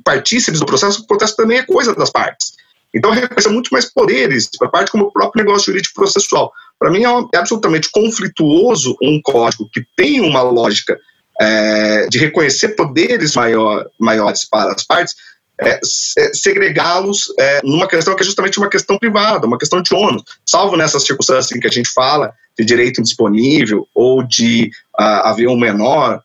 partícipes 0.04 0.60
do 0.60 0.66
processo, 0.66 1.02
o 1.02 1.06
processo 1.06 1.36
também 1.36 1.58
é 1.58 1.62
coisa 1.62 1.94
das 1.94 2.10
partes. 2.10 2.54
Então, 2.94 3.10
reconhecer 3.10 3.50
muito 3.50 3.68
mais 3.70 3.92
poderes 3.92 4.48
para 4.58 4.68
a 4.68 4.70
parte 4.70 4.90
como 4.90 5.04
o 5.04 5.12
próprio 5.12 5.44
negócio 5.44 5.66
jurídico 5.66 5.94
processual. 5.94 6.50
Para 6.78 6.90
mim, 6.90 7.04
é, 7.04 7.08
é, 7.34 7.38
absolutamente 7.38 7.90
conflituoso 7.90 8.96
um 9.02 9.20
código 9.22 9.68
que 9.70 9.84
tem 9.96 10.20
uma 10.20 10.42
lógica 10.42 10.98
é, 11.38 12.06
de 12.08 12.18
reconhecer 12.18 12.70
poderes 12.70 13.34
maior, 13.34 13.86
maiores 13.98 14.48
para 14.48 14.72
as 14.72 14.82
partes, 14.82 15.14
é, 15.60 15.80
é, 16.18 16.34
segregá-los 16.34 17.32
é, 17.38 17.60
numa 17.64 17.88
questão 17.88 18.14
que 18.14 18.22
é 18.22 18.26
justamente 18.26 18.58
uma 18.58 18.68
questão 18.68 18.98
privada, 18.98 19.46
uma 19.46 19.58
questão 19.58 19.80
de 19.80 19.94
ônus, 19.94 20.22
salvo 20.44 20.76
nessas 20.76 21.04
circunstâncias 21.04 21.56
em 21.56 21.60
que 21.60 21.66
a 21.66 21.70
gente 21.70 21.90
fala 21.92 22.32
de 22.58 22.64
direito 22.64 23.00
indisponível 23.00 23.86
ou 23.94 24.22
de 24.22 24.70
uh, 24.98 25.24
haver 25.24 25.48
um 25.48 25.58
menor, 25.58 26.22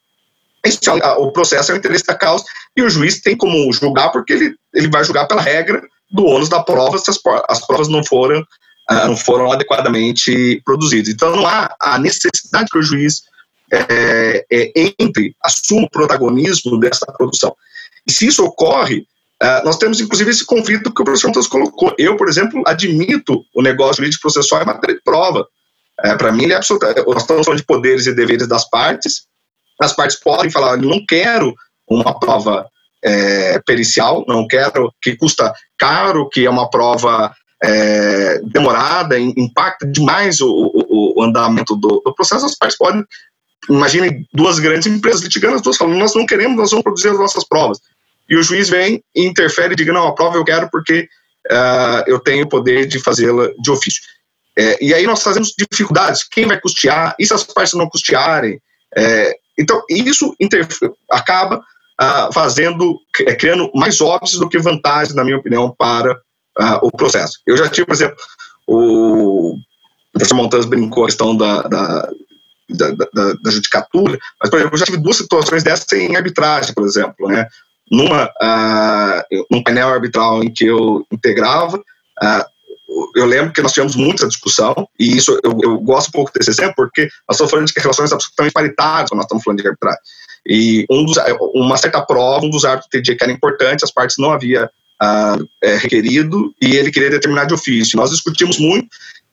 esse, 0.66 0.78
uh, 0.90 1.20
o 1.20 1.32
processo 1.32 1.72
é 1.72 1.76
o 1.76 1.78
interesse 1.78 2.06
da 2.06 2.16
causa 2.16 2.44
e 2.76 2.82
o 2.82 2.90
juiz 2.90 3.22
tem 3.22 3.36
como 3.36 3.72
julgar 3.72 4.12
porque 4.12 4.34
ele, 4.34 4.56
ele 4.74 4.90
vai 4.90 5.04
julgar 5.04 5.28
pela 5.28 5.42
regra 5.42 5.82
do 6.10 6.26
ônus 6.26 6.50
da 6.50 6.62
prova 6.62 6.98
se 6.98 7.10
as, 7.10 7.20
as 7.48 7.66
provas 7.66 7.88
não 7.88 8.04
foram, 8.04 8.42
uh, 8.42 9.08
não 9.08 9.16
foram 9.16 9.52
adequadamente 9.52 10.62
produzidas. 10.66 11.14
Então 11.14 11.36
não 11.36 11.48
há 11.48 11.74
a 11.80 11.98
necessidade 11.98 12.70
que 12.70 12.78
o 12.78 12.84
juiz 12.84 13.24
é, 13.72 14.46
é, 14.52 14.94
entre, 15.00 15.34
assuma 15.42 15.84
o 15.84 15.90
protagonismo 15.90 16.78
dessa 16.78 17.06
produção. 17.06 17.56
E 18.06 18.12
se 18.12 18.28
isso 18.28 18.44
ocorre, 18.44 19.08
Uh, 19.42 19.66
nós 19.66 19.78
temos, 19.78 20.00
inclusive, 20.00 20.30
esse 20.30 20.46
conflito 20.46 20.94
que 20.94 21.02
o 21.02 21.06
professor 21.06 21.28
Matheus 21.30 21.48
colocou. 21.48 21.96
Eu, 21.98 22.16
por 22.16 22.30
exemplo, 22.30 22.62
admito 22.68 23.44
o 23.56 23.64
negócio 23.64 23.96
jurídico 23.96 24.22
processual 24.22 24.62
em 24.62 24.68
matéria 24.68 24.96
de 24.96 25.02
prova. 25.02 25.48
Uh, 26.06 26.18
Para 26.18 26.32
mim, 26.32 26.44
ele 26.44 26.54
é 26.54 26.58
absoluto. 26.58 26.86
Nós 27.08 27.24
estamos 27.24 27.46
falando 27.46 27.60
de 27.60 27.66
poderes 27.66 28.06
e 28.06 28.14
deveres 28.14 28.48
das 28.48 28.70
partes. 28.70 29.24
As 29.82 29.94
partes 29.94 30.20
podem 30.20 30.52
falar: 30.52 30.78
não 30.78 31.04
quero 31.08 31.56
uma 31.90 32.20
prova 32.20 32.68
é, 33.04 33.60
pericial, 33.66 34.24
não 34.28 34.48
quero 34.48 34.94
que 35.02 35.18
custa 35.18 35.52
caro, 35.76 36.30
que 36.30 36.46
é 36.46 36.50
uma 36.50 36.70
prova 36.70 37.34
é, 37.64 38.40
demorada, 38.44 39.20
impacta 39.20 39.88
demais 39.88 40.40
o, 40.40 40.52
o, 40.52 41.20
o 41.20 41.24
andamento 41.24 41.76
do, 41.76 42.00
do, 42.06 42.14
processo. 42.14 42.46
As 42.46 42.56
partes 42.56 42.78
podem. 42.78 43.04
Imaginem 43.70 44.28
duas 44.34 44.60
grandes 44.60 44.88
empresas 44.88 45.22
litigando, 45.22 45.56
as 45.56 45.62
duas 45.64 45.78
falando: 45.78 45.98
nós 45.98 46.14
não 46.14 46.28
queremos, 46.28 46.58
nós 46.58 46.70
vamos 46.70 46.84
produzir 46.84 47.10
as 47.10 47.18
nossas 47.18 47.44
provas 47.44 47.80
e 48.32 48.38
o 48.38 48.42
juiz 48.42 48.70
vem 48.70 49.04
e 49.14 49.26
interfere 49.26 49.74
e 49.74 49.76
diga, 49.76 49.92
não, 49.92 50.08
a 50.08 50.16
prova 50.16 50.38
eu 50.38 50.46
quero 50.46 50.70
porque 50.72 51.10
uh, 51.52 52.04
eu 52.08 52.18
tenho 52.18 52.46
o 52.46 52.50
poder 52.50 52.88
de 52.88 52.98
fazê-la 52.98 53.50
de 53.62 53.70
ofício. 53.70 54.02
É, 54.58 54.78
e 54.82 54.94
aí 54.94 55.06
nós 55.06 55.22
fazemos 55.22 55.54
dificuldades, 55.58 56.24
quem 56.24 56.46
vai 56.46 56.60
custear, 56.60 57.14
e 57.20 57.26
se 57.26 57.34
as 57.34 57.44
partes 57.44 57.74
não 57.74 57.90
custearem? 57.90 58.58
É, 58.96 59.34
então, 59.60 59.82
isso 59.90 60.34
acaba 61.10 61.58
uh, 61.58 62.34
fazendo, 62.34 62.98
é, 63.20 63.36
criando 63.36 63.70
mais 63.76 64.00
óbvios 64.00 64.40
do 64.40 64.48
que 64.48 64.60
vantagens, 64.60 65.14
na 65.14 65.26
minha 65.26 65.38
opinião, 65.38 65.76
para 65.78 66.14
uh, 66.14 66.80
o 66.84 66.92
processo. 66.92 67.38
Eu 67.46 67.58
já 67.58 67.68
tive, 67.68 67.86
por 67.86 67.94
exemplo, 67.94 68.18
o 68.66 69.58
professor 70.14 70.36
Montanhas 70.36 70.66
brincou 70.66 71.04
a 71.04 71.08
questão 71.08 71.36
da, 71.36 71.64
da 71.64 72.10
da, 72.70 72.90
da, 72.92 73.34
da, 73.34 73.52
judicatura, 73.52 74.18
mas, 74.40 74.50
por 74.50 74.58
exemplo, 74.58 74.76
eu 74.76 74.80
já 74.80 74.86
tive 74.86 74.98
duas 74.98 75.18
situações 75.18 75.62
dessas 75.62 75.92
em 75.92 76.16
arbitragem, 76.16 76.74
por 76.74 76.86
exemplo, 76.86 77.28
né? 77.28 77.46
Numa 77.92 78.26
uh, 78.26 79.46
num 79.52 79.62
painel 79.62 79.90
arbitral 79.90 80.44
em 80.44 80.52
que 80.52 80.66
eu 80.66 81.06
integrava, 81.12 81.78
uh, 81.78 82.46
eu 83.16 83.26
lembro 83.26 83.54
que 83.54 83.62
nós 83.62 83.72
tivemos 83.72 83.96
muita 83.96 84.28
discussão, 84.28 84.74
e 85.00 85.18
isso 85.18 85.40
eu, 85.44 85.58
eu, 85.62 85.80
gosto 85.80 86.10
um 86.10 86.12
pouco 86.12 86.32
desse 86.34 86.50
exemplo, 86.50 86.76
porque 86.76 87.04
nós 87.28 87.36
estamos 87.36 87.52
falando 87.52 87.68
de 87.68 87.74
relações 87.78 88.12
absolutamente 88.12 88.54
paritárias 88.54 89.10
quando 89.10 89.18
nós 89.18 89.26
estamos 89.26 89.44
falando 89.44 89.62
de 89.62 89.68
arbitragem. 89.68 90.00
E 90.46 90.86
um 90.90 91.06
dos, 91.06 91.18
uma 91.54 91.78
certa 91.78 92.02
prova, 92.02 92.46
um 92.46 92.50
dos 92.50 92.66
árbitros 92.66 92.88
entendia 92.88 93.16
que 93.16 93.24
era 93.24 93.32
importante, 93.32 93.84
as 93.84 93.92
partes 93.92 94.18
não 94.18 94.32
havia 94.32 94.66
uh, 94.66 95.48
é, 95.62 95.78
requerido, 95.78 96.54
e 96.62 96.76
ele 96.76 96.92
queria 96.92 97.10
determinar 97.10 97.46
de 97.46 97.54
ofício. 97.54 97.98
Nós 97.98 98.10
discutimos 98.10 98.58
muito 98.60 98.88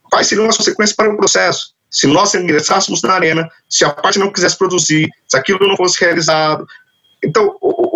quais 0.05 0.27
seriam 0.27 0.49
as 0.49 0.57
consequências 0.57 0.97
para 0.97 1.13
o 1.13 1.17
processo. 1.17 1.73
Se 1.91 2.07
nós 2.07 2.35
ingressássemos 2.35 3.03
na 3.03 3.15
arena, 3.15 3.49
se 3.69 3.85
a 3.85 3.91
parte 3.91 4.19
não 4.19 4.33
quisesse 4.33 4.57
produzir, 4.57 5.09
se 5.27 5.37
aquilo 5.37 5.67
não 5.67 5.77
fosse 5.77 5.99
realizado. 6.01 6.67
Então, 7.25 7.57
o, 7.61 7.88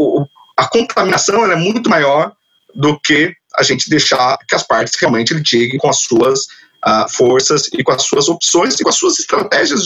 a 0.57 0.69
contaminação 0.69 1.51
é 1.51 1.57
muito 1.57 1.89
maior 1.89 2.33
do 2.75 2.99
que 3.01 3.35
a 3.57 3.63
gente 3.63 3.89
deixar 3.91 4.39
que 4.49 4.55
as 4.55 4.67
partes 4.67 4.95
realmente 4.99 5.35
litiguem 5.35 5.79
com 5.79 5.89
as 5.89 6.01
suas 6.01 6.41
uh, 6.87 7.09
forças 7.11 7.69
e 7.73 7.83
com 7.83 7.93
as 7.93 8.03
suas 8.03 8.29
opções 8.29 8.79
e 8.79 8.83
com 8.83 8.89
as 8.89 8.97
suas 8.97 9.19
estratégias 9.19 9.85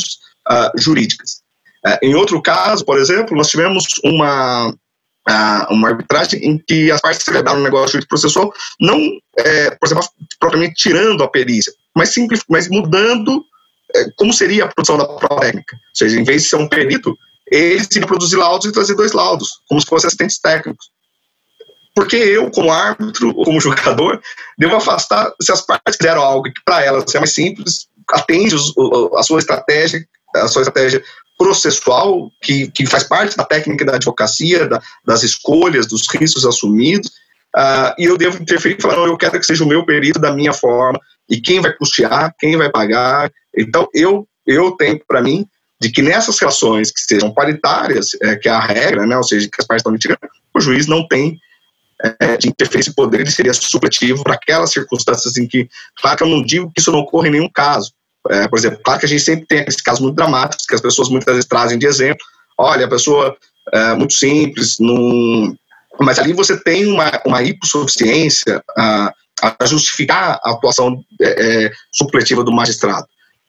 uh, 0.48 0.70
jurídicas. 0.78 1.42
Uh, 1.84 1.98
em 2.02 2.14
outro 2.14 2.40
caso, 2.40 2.84
por 2.84 2.98
exemplo, 2.98 3.36
nós 3.36 3.48
tivemos 3.48 3.84
uma, 4.04 4.72
uma 5.70 5.88
arbitragem 5.88 6.40
em 6.44 6.58
que 6.58 6.90
as 6.90 7.00
partes 7.00 7.24
celebraram 7.24 7.60
um 7.60 7.64
negócio 7.64 7.92
jurídico 7.92 8.10
processual, 8.10 8.52
não, 8.80 8.98
é, 9.38 9.70
por 9.70 9.86
exemplo, 9.86 10.04
propriamente 10.38 10.74
tirando 10.74 11.22
a 11.22 11.28
perícia, 11.28 11.72
mas, 11.94 12.10
simples, 12.10 12.40
mas 12.48 12.68
mudando 12.68 13.44
é, 13.94 14.10
como 14.16 14.32
seria 14.32 14.64
a 14.64 14.68
produção 14.68 14.98
da 14.98 15.06
prova 15.06 15.40
técnica. 15.40 15.76
Ou 15.76 15.96
seja, 15.96 16.18
em 16.18 16.24
vez 16.24 16.42
de 16.42 16.48
ser 16.48 16.56
um 16.56 16.68
perito, 16.68 17.16
eles 17.50 17.88
iriam 17.92 18.06
produzir 18.06 18.36
laudos 18.36 18.66
e 18.66 18.72
trazer 18.72 18.94
dois 18.94 19.12
laudos, 19.12 19.60
como 19.68 19.80
se 19.80 19.86
fossem 19.86 20.08
assistentes 20.08 20.38
técnicos. 20.38 20.90
Porque 21.94 22.16
eu, 22.16 22.50
como 22.50 22.70
árbitro, 22.70 23.32
ou 23.34 23.44
como 23.44 23.60
jogador, 23.60 24.20
devo 24.58 24.76
afastar 24.76 25.32
se 25.40 25.50
as 25.50 25.62
partes 25.62 25.96
fizeram 25.96 26.22
algo 26.22 26.44
que 26.44 26.62
para 26.64 26.84
elas 26.84 27.14
é 27.14 27.18
mais 27.18 27.32
simples, 27.32 27.86
atende 28.10 28.54
os, 28.54 28.74
a 29.16 29.22
sua 29.22 29.38
estratégia, 29.38 30.06
a 30.34 30.48
sua 30.48 30.62
estratégia 30.62 31.02
processual, 31.38 32.30
que, 32.42 32.70
que 32.70 32.86
faz 32.86 33.04
parte 33.04 33.36
da 33.36 33.44
técnica 33.44 33.84
da 33.84 33.96
advocacia, 33.96 34.66
da, 34.66 34.80
das 35.04 35.22
escolhas, 35.22 35.86
dos 35.86 36.02
riscos 36.14 36.46
assumidos, 36.46 37.08
uh, 37.56 37.94
e 37.98 38.04
eu 38.04 38.16
devo 38.16 38.42
interferir 38.42 38.76
e 38.78 38.82
falar, 38.82 38.96
não, 38.96 39.06
eu 39.06 39.18
quero 39.18 39.38
que 39.38 39.46
seja 39.46 39.64
o 39.64 39.68
meu 39.68 39.84
perito 39.84 40.18
da 40.18 40.32
minha 40.32 40.52
forma, 40.52 40.98
e 41.28 41.40
quem 41.40 41.60
vai 41.60 41.72
custear, 41.72 42.34
quem 42.38 42.56
vai 42.56 42.70
pagar. 42.70 43.30
Então, 43.56 43.88
eu, 43.92 44.26
eu 44.46 44.72
tenho 44.72 45.00
para 45.06 45.20
mim 45.20 45.46
de 45.80 45.90
que 45.90 46.02
nessas 46.02 46.38
relações 46.38 46.90
que 46.90 47.00
sejam 47.00 47.32
paritárias, 47.32 48.08
é, 48.22 48.36
que 48.36 48.48
é 48.48 48.52
a 48.52 48.60
regra, 48.60 49.06
né, 49.06 49.16
ou 49.16 49.22
seja, 49.22 49.48
que 49.48 49.60
as 49.60 49.66
partes 49.66 49.80
estão 49.80 49.92
litigando, 49.92 50.20
o 50.54 50.60
juiz 50.60 50.86
não 50.86 51.06
tem 51.06 51.38
é, 52.20 52.36
de 52.36 52.48
interferir 52.48 52.80
esse 52.80 52.94
poder, 52.94 53.20
ele 53.20 53.30
seria 53.30 53.52
supletivo 53.52 54.22
para 54.22 54.34
aquelas 54.34 54.70
circunstâncias 54.70 55.36
em 55.36 55.46
que, 55.46 55.68
claro 56.00 56.16
que 56.16 56.22
eu 56.24 56.28
não 56.28 56.42
digo 56.42 56.70
que 56.74 56.80
isso 56.80 56.92
não 56.92 57.00
ocorra 57.00 57.28
em 57.28 57.32
nenhum 57.32 57.50
caso, 57.50 57.92
é, 58.30 58.48
por 58.48 58.58
exemplo, 58.58 58.80
claro 58.84 59.00
que 59.00 59.06
a 59.06 59.08
gente 59.08 59.22
sempre 59.22 59.46
tem 59.46 59.60
aqueles 59.60 59.80
casos 59.80 60.00
muito 60.00 60.16
dramáticos, 60.16 60.66
que 60.66 60.74
as 60.74 60.80
pessoas 60.80 61.08
muitas 61.08 61.34
vezes 61.34 61.48
trazem 61.48 61.78
de 61.78 61.86
exemplo, 61.86 62.24
olha, 62.58 62.86
a 62.86 62.90
pessoa 62.90 63.36
é 63.72 63.94
muito 63.94 64.14
simples, 64.14 64.78
num, 64.78 65.54
mas 66.00 66.18
ali 66.18 66.32
você 66.32 66.56
tem 66.62 66.86
uma, 66.86 67.10
uma 67.24 67.42
hipossuficiência 67.42 68.62
a, 68.76 69.12
a 69.42 69.66
justificar 69.66 70.40
a 70.42 70.52
atuação 70.52 71.02
é, 71.20 71.64
é 71.66 71.72
supletiva 71.92 72.42
do 72.42 72.52
magistrado. 72.52 73.06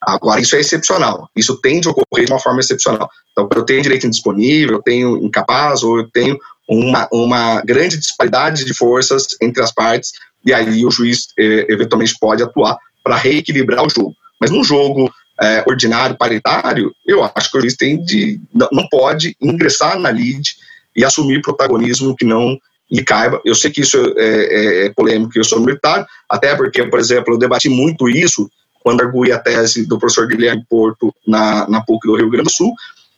Agora, 0.08 0.39
isso 0.39 0.55
é 0.55 0.62
excepcional. 0.62 1.30
Isso 1.36 1.60
tende 1.60 1.89
a 1.89 1.91
ocorrer 1.91 2.26
de 2.26 2.32
uma 2.32 2.39
forma 2.39 2.62
excepcional. 2.62 3.10
Então, 3.34 3.49
eu 3.53 3.66
tenho 3.66 3.82
direito 3.82 4.08
indisponível, 4.08 4.76
eu 4.76 4.82
tenho 4.82 5.18
incapaz, 5.18 5.84
ou 5.84 5.97
eu 5.97 6.10
tenho 6.10 6.39
uma, 6.66 7.10
uma 7.12 7.62
grande 7.62 7.97
disparidade 7.97 8.64
de 8.64 8.74
forças 8.74 9.28
entre 9.41 9.62
as 9.62 9.74
partes, 9.74 10.14
e 10.45 10.53
aí 10.53 10.86
o 10.86 10.91
juiz 10.91 11.28
eh, 11.38 11.66
eventualmente 11.68 12.16
pode 12.22 12.41
atuar 12.41 12.78
para 13.03 13.18
reequilibrar 13.18 13.86
o 13.86 13.89
jogo. 13.89 14.16
Mas 14.39 14.49
num 14.49 14.64
jogo 14.64 15.14
eh, 15.41 15.66
ordinário, 15.68 16.18
paritário, 16.18 16.93
eu 17.05 17.22
acho 17.36 17.51
que 17.51 17.58
o 17.58 17.62
juiz 17.62 17.76
tem 17.76 18.01
de, 18.01 18.39
não 18.72 18.88
pode 18.88 19.36
ingressar 19.41 19.99
na 19.99 20.10
lide 20.10 20.55
e 20.95 21.03
assumir 21.03 21.41
protagonismo 21.41 22.16
que 22.16 22.24
não 22.24 22.58
lhe 22.89 23.03
caiba. 23.03 23.41
Eu 23.43 23.55
sei 23.55 23.72
que 23.72 23.82
isso 23.82 23.97
é, 24.16 24.24
é, 24.26 24.86
é 24.86 24.89
polêmico 24.91 25.34
eu 25.36 25.43
sou 25.43 25.60
militar, 25.60 26.08
até 26.30 26.55
porque, 26.55 26.82
por 26.86 26.97
exemplo, 26.97 27.34
eu 27.34 27.38
debati 27.38 27.68
muito 27.68 28.08
isso 28.08 28.49
quando 28.88 29.02
arguí 29.02 29.34
a 29.34 29.38
tese 29.38 29.86
do 29.86 30.00
professor 30.00 30.26
Guilherme 30.26 30.66
Porto 30.70 31.14
na, 31.28 31.68
na 31.68 31.82
PUC 31.82 32.08
do 32.08 32.16
Rio 32.16 32.30
Grande 32.30 32.46
do 32.46 32.56
Sul, 32.56 32.74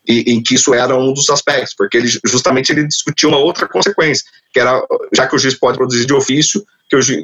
e, 0.07 0.33
em 0.33 0.41
que 0.41 0.55
isso 0.55 0.73
era 0.73 0.97
um 0.97 1.13
dos 1.13 1.29
aspectos, 1.29 1.75
porque 1.77 1.95
ele 1.95 2.07
justamente 2.25 2.71
ele 2.71 2.87
discutia 2.87 3.29
uma 3.29 3.37
outra 3.37 3.67
consequência, 3.67 4.25
que 4.51 4.59
era, 4.59 4.81
já 5.15 5.27
que 5.27 5.35
o 5.35 5.37
juiz 5.37 5.53
pode 5.53 5.77
produzir 5.77 6.07
de 6.07 6.13
ofício, 6.15 6.65
que 6.89 6.95
o 6.95 7.01
juiz, 7.03 7.23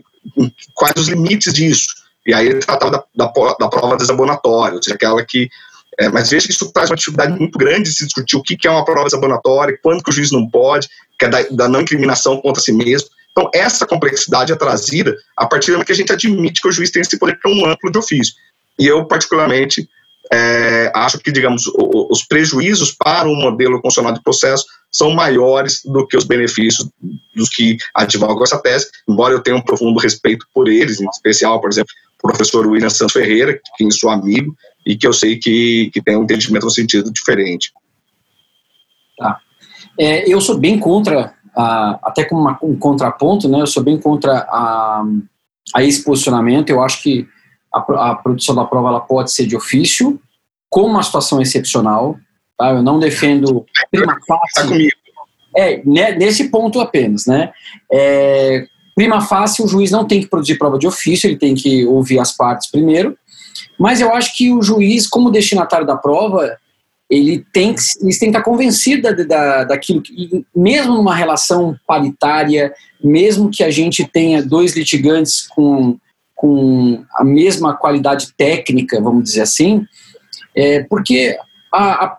quais 0.75 0.93
os 0.95 1.07
limites 1.07 1.55
disso? 1.55 1.87
E 2.23 2.35
aí 2.35 2.45
ele 2.45 2.59
tratava 2.59 2.91
da, 2.91 3.03
da, 3.15 3.55
da 3.59 3.67
prova 3.67 3.97
desabonatória, 3.97 4.75
ou 4.75 4.83
seja, 4.83 4.93
aquela 4.93 5.25
que 5.25 5.49
é, 5.97 6.07
mas 6.09 6.29
veja 6.29 6.45
que 6.45 6.53
isso 6.53 6.71
traz 6.71 6.91
uma 6.91 6.97
dificuldade 6.97 7.39
muito 7.39 7.57
grande 7.57 7.89
de 7.89 7.95
se 7.95 8.05
discutir 8.05 8.35
o 8.35 8.43
que, 8.43 8.55
que 8.55 8.67
é 8.67 8.71
uma 8.71 8.85
prova 8.85 9.05
desabonatória, 9.05 9.79
quando 9.81 10.03
que 10.03 10.11
o 10.11 10.13
juiz 10.13 10.29
não 10.29 10.47
pode, 10.47 10.87
que 11.17 11.25
é 11.25 11.29
da, 11.29 11.41
da 11.49 11.67
não 11.67 11.81
incriminação 11.81 12.39
contra 12.41 12.61
si 12.61 12.71
mesmo. 12.71 13.09
Então, 13.37 13.49
essa 13.53 13.85
complexidade 13.85 14.53
é 14.53 14.55
trazida 14.55 15.13
a 15.35 15.45
partir 15.45 15.67
do 15.67 15.73
momento 15.73 15.87
que 15.87 15.91
a 15.91 15.95
gente 15.95 16.13
admite 16.13 16.61
que 16.61 16.69
o 16.69 16.71
juiz 16.71 16.89
tem 16.89 17.01
esse 17.01 17.19
poder 17.19 17.37
tão 17.41 17.51
amplo 17.65 17.91
de 17.91 17.97
ofício. 17.97 18.33
E 18.79 18.87
eu, 18.87 19.05
particularmente, 19.05 19.89
é, 20.31 20.89
acho 20.95 21.19
que, 21.19 21.33
digamos, 21.33 21.63
os 21.75 22.23
prejuízos 22.23 22.93
para 22.93 23.27
um 23.27 23.35
modelo 23.35 23.81
constitucional 23.81 24.13
de 24.13 24.23
processo 24.23 24.65
são 24.89 25.11
maiores 25.11 25.81
do 25.83 26.07
que 26.07 26.15
os 26.15 26.23
benefícios 26.23 26.89
dos 27.35 27.49
que 27.49 27.75
advogam 27.93 28.43
essa 28.43 28.57
tese, 28.57 28.89
embora 29.07 29.33
eu 29.33 29.43
tenha 29.43 29.57
um 29.57 29.61
profundo 29.61 29.99
respeito 29.99 30.47
por 30.53 30.69
eles, 30.69 31.01
em 31.01 31.09
especial, 31.09 31.59
por 31.59 31.69
exemplo, 31.69 31.93
o 32.23 32.27
professor 32.27 32.65
William 32.65 32.89
Santos 32.89 33.13
Ferreira, 33.13 33.59
quem 33.77 33.91
sou 33.91 34.09
amigo, 34.09 34.55
e 34.85 34.95
que 34.95 35.05
eu 35.05 35.11
sei 35.11 35.37
que, 35.37 35.91
que 35.93 36.01
tem 36.01 36.15
um 36.15 36.23
entendimento 36.23 36.63
no 36.63 36.71
sentido 36.71 37.11
diferente. 37.11 37.73
Tá. 39.17 39.39
É, 39.99 40.31
eu 40.31 40.39
sou 40.39 40.57
bem 40.57 40.79
contra, 40.79 41.34
até 41.55 42.25
como 42.25 42.41
uma, 42.41 42.59
um 42.61 42.77
contraponto, 42.77 43.47
né, 43.47 43.61
eu 43.61 43.67
sou 43.67 43.83
bem 43.83 43.99
contra 43.99 44.45
a, 44.49 45.03
a 45.73 45.83
esse 45.83 46.03
posicionamento, 46.03 46.69
eu 46.69 46.81
acho 46.81 47.01
que 47.01 47.27
a, 47.73 48.11
a 48.11 48.15
produção 48.15 48.53
da 48.53 48.65
prova 48.65 48.89
ela 48.89 48.99
pode 48.99 49.31
ser 49.31 49.45
de 49.45 49.55
ofício, 49.55 50.19
com 50.69 50.83
uma 50.83 51.03
situação 51.03 51.41
excepcional, 51.41 52.17
tá? 52.57 52.71
eu 52.71 52.83
não 52.83 52.99
defendo 52.99 53.65
prima 53.89 54.17
facie, 54.27 54.53
tá 54.55 54.67
comigo. 54.67 54.91
É, 55.55 55.81
né, 55.85 56.11
nesse 56.11 56.49
ponto 56.49 56.81
apenas, 56.81 57.25
né? 57.25 57.53
É, 57.89 58.67
prima 58.93 59.21
facie, 59.21 59.63
o 59.63 59.67
juiz 59.67 59.89
não 59.89 60.05
tem 60.05 60.19
que 60.19 60.27
produzir 60.27 60.57
prova 60.57 60.77
de 60.77 60.85
ofício, 60.85 61.27
ele 61.27 61.37
tem 61.37 61.55
que 61.55 61.85
ouvir 61.85 62.19
as 62.19 62.35
partes 62.35 62.69
primeiro, 62.69 63.17
mas 63.79 64.01
eu 64.01 64.13
acho 64.13 64.35
que 64.35 64.51
o 64.51 64.61
juiz, 64.61 65.07
como 65.07 65.31
destinatário 65.31 65.87
da 65.87 65.95
prova, 65.95 66.57
ele 67.15 67.45
tem 67.53 67.73
que, 67.73 67.81
ele 68.01 68.11
tem 68.11 68.31
que 68.31 68.37
estar 68.37 68.43
convencido 68.43 69.15
da, 69.25 69.63
daquilo, 69.63 70.01
que, 70.01 70.45
mesmo 70.55 70.95
numa 70.95 71.15
relação 71.15 71.75
paritária, 71.87 72.73
mesmo 73.03 73.49
que 73.49 73.63
a 73.63 73.69
gente 73.69 74.05
tenha 74.05 74.43
dois 74.43 74.75
litigantes 74.75 75.47
com, 75.47 75.97
com 76.33 77.03
a 77.15 77.23
mesma 77.23 77.75
qualidade 77.75 78.33
técnica, 78.37 79.01
vamos 79.01 79.23
dizer 79.23 79.41
assim, 79.41 79.85
é, 80.55 80.83
porque 80.83 81.37
a, 81.71 82.05
a 82.05 82.17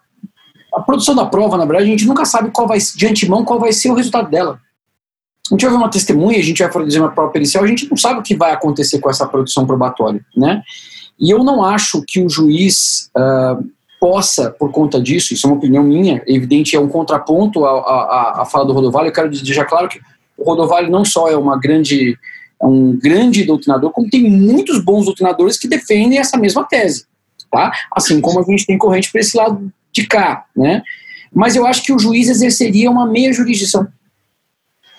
a 0.77 0.83
produção 0.83 1.15
da 1.15 1.25
prova, 1.25 1.57
na 1.57 1.65
verdade, 1.65 1.89
a 1.89 1.91
gente 1.91 2.07
nunca 2.07 2.27
sabe 2.27 2.51
qual 2.51 2.69
vai, 2.69 2.79
de 2.79 3.07
antemão 3.07 3.45
qual 3.45 3.59
vai 3.59 3.73
ser 3.73 3.91
o 3.91 3.95
resultado 3.95 4.31
dela. 4.31 4.61
A 5.51 5.55
gente 5.55 5.63
vai 5.63 5.71
ver 5.71 5.77
uma 5.79 5.91
testemunha, 5.91 6.39
a 6.39 6.43
gente 6.43 6.63
vai 6.63 6.71
fazer 6.71 7.01
uma 7.01 7.11
prova 7.11 7.33
pericial, 7.33 7.65
a 7.65 7.67
gente 7.67 7.89
não 7.89 7.97
sabe 7.97 8.21
o 8.21 8.23
que 8.23 8.37
vai 8.37 8.53
acontecer 8.53 8.99
com 8.99 9.09
essa 9.09 9.27
produção 9.27 9.67
probatória, 9.67 10.21
né? 10.37 10.63
E 11.19 11.31
eu 11.31 11.43
não 11.43 11.65
acho 11.65 12.05
que 12.07 12.21
o 12.21 12.29
juiz 12.29 13.11
uh, 13.17 13.67
possa, 14.01 14.51
por 14.51 14.71
conta 14.71 15.01
disso, 15.01 15.33
isso 15.33 15.47
é 15.47 15.51
uma 15.51 15.57
opinião 15.57 15.83
minha, 15.83 16.23
evidente, 16.27 16.77
é 16.77 16.81
um 16.81 16.89
contraponto 16.89 17.65
à, 17.65 17.71
à, 17.71 18.43
à 18.43 18.45
fala 18.45 18.65
do 18.65 18.73
Rodovalho, 18.73 19.09
eu 19.09 19.13
quero 19.13 19.31
deixar 19.31 19.65
claro 19.65 19.89
que 19.89 20.01
o 20.37 20.45
Rodovalho 20.45 20.91
não 20.91 21.05
só 21.05 21.29
é 21.29 21.37
uma 21.37 21.59
grande 21.59 22.19
é 22.61 22.67
um 22.67 22.99
grande 22.99 23.45
doutrinador, 23.45 23.91
como 23.91 24.09
tem 24.09 24.31
muitos 24.31 24.83
bons 24.83 25.05
doutrinadores 25.05 25.59
que 25.59 25.69
defendem 25.69 26.19
essa 26.19 26.39
mesma 26.39 26.65
tese, 26.65 27.05
tá? 27.51 27.71
Assim 27.93 28.19
como 28.21 28.41
a 28.41 28.43
gente 28.43 28.65
tem 28.65 28.79
corrente 28.79 29.13
para 29.13 29.21
esse 29.21 29.37
lado 29.37 29.71
de 29.93 30.07
cá, 30.07 30.47
né? 30.57 30.83
Mas 31.33 31.55
eu 31.55 31.67
acho 31.67 31.83
que 31.83 31.93
o 31.93 31.99
juiz 31.99 32.31
exerceria 32.31 32.91
uma 32.91 33.07
meia 33.07 33.31
jurisdição. 33.31 33.87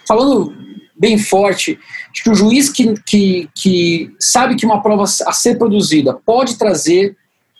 Falando 0.07 0.53
bem 0.95 1.17
forte, 1.17 1.79
acho 2.11 2.23
que 2.23 2.29
o 2.29 2.35
juiz 2.35 2.69
que, 2.69 2.93
que, 3.05 3.49
que 3.55 4.15
sabe 4.19 4.55
que 4.55 4.65
uma 4.65 4.81
prova 4.81 5.03
a 5.03 5.31
ser 5.31 5.57
produzida 5.57 6.13
pode 6.13 6.57
trazer 6.57 7.15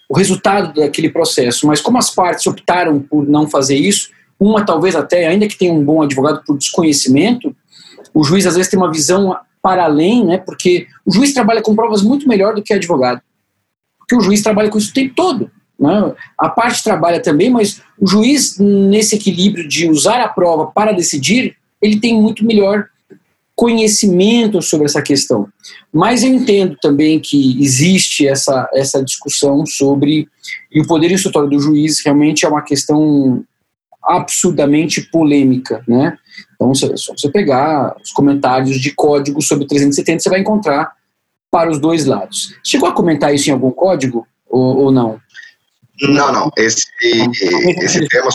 o 0.10 0.16
resultado 0.16 0.74
daquele 0.74 1.10
processo, 1.10 1.68
mas 1.68 1.82
como 1.82 1.97
as 1.97 2.10
partes 2.10 2.45
optaram 2.47 2.99
por 2.99 3.28
não 3.28 3.47
fazer 3.47 3.76
isso, 3.76 4.10
uma 4.39 4.66
talvez 4.66 4.95
até, 4.95 5.28
ainda 5.28 5.47
que 5.47 5.58
tenha 5.58 5.74
um 5.74 5.84
bom 5.84 6.01
advogado 6.01 6.43
por 6.45 6.58
desconhecimento, 6.58 7.55
o 8.14 8.24
juiz 8.24 8.45
às 8.45 8.55
vezes 8.55 8.70
tem 8.70 8.80
uma 8.80 8.91
visão 8.91 9.36
para 9.62 9.84
além, 9.84 10.26
né, 10.26 10.38
porque 10.38 10.88
o 11.05 11.12
juiz 11.12 11.34
trabalha 11.34 11.62
com 11.62 11.76
provas 11.76 12.01
muito 12.01 12.28
melhor 12.28 12.55
do 12.55 12.62
que 12.62 12.74
advogado. 12.74 13.22
Porque 13.99 14.16
o 14.16 14.22
juiz 14.22 14.41
trabalha 14.41 14.70
com 14.70 14.78
isso 14.78 14.91
o 14.91 14.93
tempo 14.93 15.14
todo. 15.14 15.51
Né? 15.78 16.14
A 16.38 16.49
parte 16.49 16.84
trabalha 16.84 17.22
também, 17.22 17.49
mas 17.49 17.82
o 17.99 18.08
juiz, 18.08 18.58
nesse 18.58 19.16
equilíbrio 19.16 19.68
de 19.68 19.89
usar 19.89 20.22
a 20.22 20.30
prova 20.30 20.68
para 20.68 20.93
decidir, 20.93 21.58
ele 21.82 21.99
tem 21.99 22.20
muito 22.20 22.45
melhor 22.45 22.88
conhecimento 23.58 24.62
sobre 24.62 24.86
essa 24.86 25.01
questão. 25.01 25.47
Mas 25.91 26.24
eu 26.24 26.30
entendo 26.30 26.78
também 26.80 27.20
que 27.20 27.60
existe 27.60 28.28
essa, 28.28 28.70
essa 28.72 29.03
discussão 29.03 29.66
sobre. 29.66 30.30
E 30.72 30.80
o 30.80 30.86
poder 30.86 31.12
instrutório 31.12 31.49
do 31.49 31.60
juiz 31.60 31.99
realmente 32.05 32.45
é 32.45 32.47
uma 32.47 32.62
questão 32.62 33.43
absurdamente 34.03 35.01
polêmica. 35.10 35.84
Né? 35.88 36.16
Então, 36.53 36.74
se, 36.76 36.88
você 36.88 37.32
pegar 37.32 37.95
os 38.01 38.12
comentários 38.12 38.80
de 38.80 38.93
código 38.93 39.41
sobre 39.41 39.66
370, 39.66 40.20
você 40.20 40.30
vai 40.30 40.39
encontrar 40.39 40.93
para 41.49 41.72
os 41.72 41.80
dois 41.80 42.05
lados. 42.05 42.53
Chegou 42.64 42.88
a 42.88 42.93
comentar 42.93 43.34
isso 43.34 43.49
em 43.49 43.53
algum 43.53 43.72
código 43.72 44.28
ou, 44.47 44.84
ou 44.84 44.91
não? 44.91 45.20
Não, 46.03 46.32
não. 46.32 46.51
Esse, 46.55 46.86
esse 47.82 48.08
tema. 48.08 48.30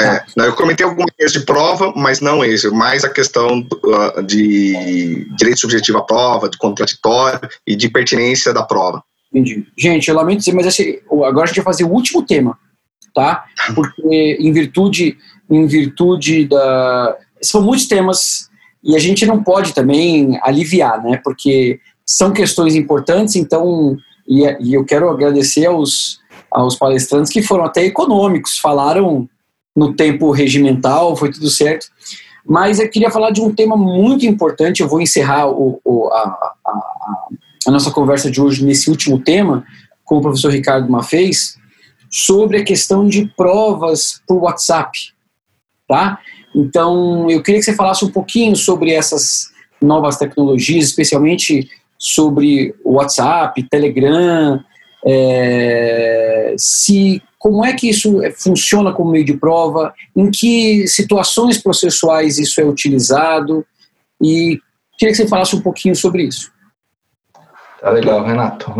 É, 0.00 0.22
não, 0.36 0.44
eu 0.44 0.54
comentei 0.54 0.84
alguma 0.84 1.06
coisa 1.16 1.38
de 1.38 1.44
prova, 1.44 1.92
mas 1.94 2.20
não 2.20 2.44
esse, 2.44 2.68
mais 2.70 3.04
a 3.04 3.08
questão 3.08 3.60
uh, 3.60 4.22
de 4.22 5.26
direito 5.36 5.60
subjetivo 5.60 5.98
à 5.98 6.02
prova, 6.02 6.48
de 6.48 6.58
contraditório 6.58 7.40
e 7.66 7.76
de 7.76 7.88
pertinência 7.88 8.52
da 8.52 8.62
prova. 8.62 9.02
Entendi. 9.30 9.66
Gente, 9.76 10.08
eu 10.08 10.14
lamento 10.14 10.38
dizer, 10.38 10.54
mas 10.54 10.66
esse, 10.66 11.02
agora 11.10 11.44
a 11.44 11.46
gente 11.46 11.56
vai 11.56 11.64
fazer 11.64 11.84
o 11.84 11.90
último 11.90 12.22
tema, 12.24 12.58
tá? 13.14 13.44
Porque 13.74 14.36
em 14.40 14.52
virtude, 14.52 15.16
em 15.50 15.66
virtude 15.66 16.46
da. 16.46 17.16
São 17.42 17.62
muitos 17.62 17.86
temas 17.86 18.48
e 18.82 18.96
a 18.96 18.98
gente 18.98 19.26
não 19.26 19.42
pode 19.42 19.74
também 19.74 20.38
aliviar, 20.42 21.02
né? 21.02 21.20
Porque 21.22 21.78
são 22.06 22.32
questões 22.32 22.74
importantes, 22.74 23.36
então. 23.36 23.96
E, 24.26 24.42
e 24.60 24.74
eu 24.74 24.84
quero 24.84 25.10
agradecer 25.10 25.66
aos 25.66 26.18
aos 26.54 26.76
palestrantes 26.76 27.32
que 27.32 27.42
foram 27.42 27.64
até 27.64 27.84
econômicos, 27.84 28.58
falaram 28.58 29.28
no 29.74 29.94
tempo 29.94 30.30
regimental, 30.30 31.16
foi 31.16 31.30
tudo 31.32 31.50
certo. 31.50 31.86
Mas 32.46 32.78
eu 32.78 32.88
queria 32.90 33.10
falar 33.10 33.30
de 33.30 33.40
um 33.40 33.54
tema 33.54 33.76
muito 33.76 34.26
importante, 34.26 34.82
eu 34.82 34.88
vou 34.88 35.00
encerrar 35.00 35.48
o, 35.48 35.80
o, 35.84 36.08
a, 36.08 36.52
a, 36.66 37.28
a, 37.66 37.70
nossa 37.70 37.90
conversa 37.90 38.30
de 38.30 38.40
hoje 38.40 38.64
nesse 38.64 38.90
último 38.90 39.18
tema, 39.18 39.64
com 40.04 40.18
o 40.18 40.20
professor 40.20 40.52
Ricardo 40.52 40.90
Mafez, 40.90 41.56
sobre 42.10 42.58
a 42.58 42.64
questão 42.64 43.06
de 43.06 43.26
provas 43.36 44.20
por 44.26 44.42
WhatsApp, 44.42 44.98
tá? 45.88 46.20
Então, 46.54 47.28
eu 47.28 47.42
queria 47.42 47.58
que 47.58 47.64
você 47.64 47.74
falasse 47.74 48.04
um 48.04 48.10
pouquinho 48.10 48.54
sobre 48.54 48.92
essas 48.92 49.48
novas 49.80 50.16
tecnologias, 50.16 50.84
especialmente 50.84 51.68
sobre 51.98 52.74
WhatsApp, 52.84 53.60
Telegram, 53.68 54.62
é, 55.06 56.54
se 56.56 57.22
como 57.38 57.64
é 57.64 57.74
que 57.74 57.90
isso 57.90 58.20
funciona 58.38 58.92
como 58.92 59.10
meio 59.10 59.24
de 59.24 59.36
prova, 59.36 59.92
em 60.16 60.30
que 60.30 60.86
situações 60.88 61.58
processuais 61.58 62.38
isso 62.38 62.58
é 62.60 62.64
utilizado 62.64 63.64
e 64.20 64.58
queria 64.98 65.12
que 65.12 65.16
você 65.16 65.28
falasse 65.28 65.54
um 65.54 65.60
pouquinho 65.60 65.94
sobre 65.94 66.22
isso. 66.22 66.50
Tá 67.82 67.90
legal, 67.90 68.24
Renato. 68.24 68.72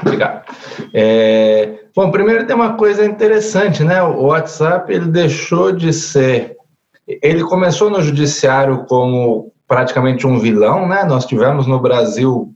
Obrigado. 0.00 0.46
É, 0.94 1.80
bom, 1.94 2.10
primeiro 2.10 2.46
tem 2.46 2.56
uma 2.56 2.72
coisa 2.72 3.04
interessante, 3.04 3.84
né? 3.84 4.02
O 4.02 4.28
WhatsApp 4.28 4.90
ele 4.90 5.10
deixou 5.10 5.70
de 5.72 5.92
ser, 5.92 6.56
ele 7.06 7.44
começou 7.44 7.90
no 7.90 8.00
judiciário 8.00 8.86
como 8.88 9.52
praticamente 9.68 10.26
um 10.26 10.38
vilão, 10.38 10.88
né? 10.88 11.04
Nós 11.04 11.26
tivemos 11.26 11.66
no 11.66 11.78
Brasil 11.78 12.55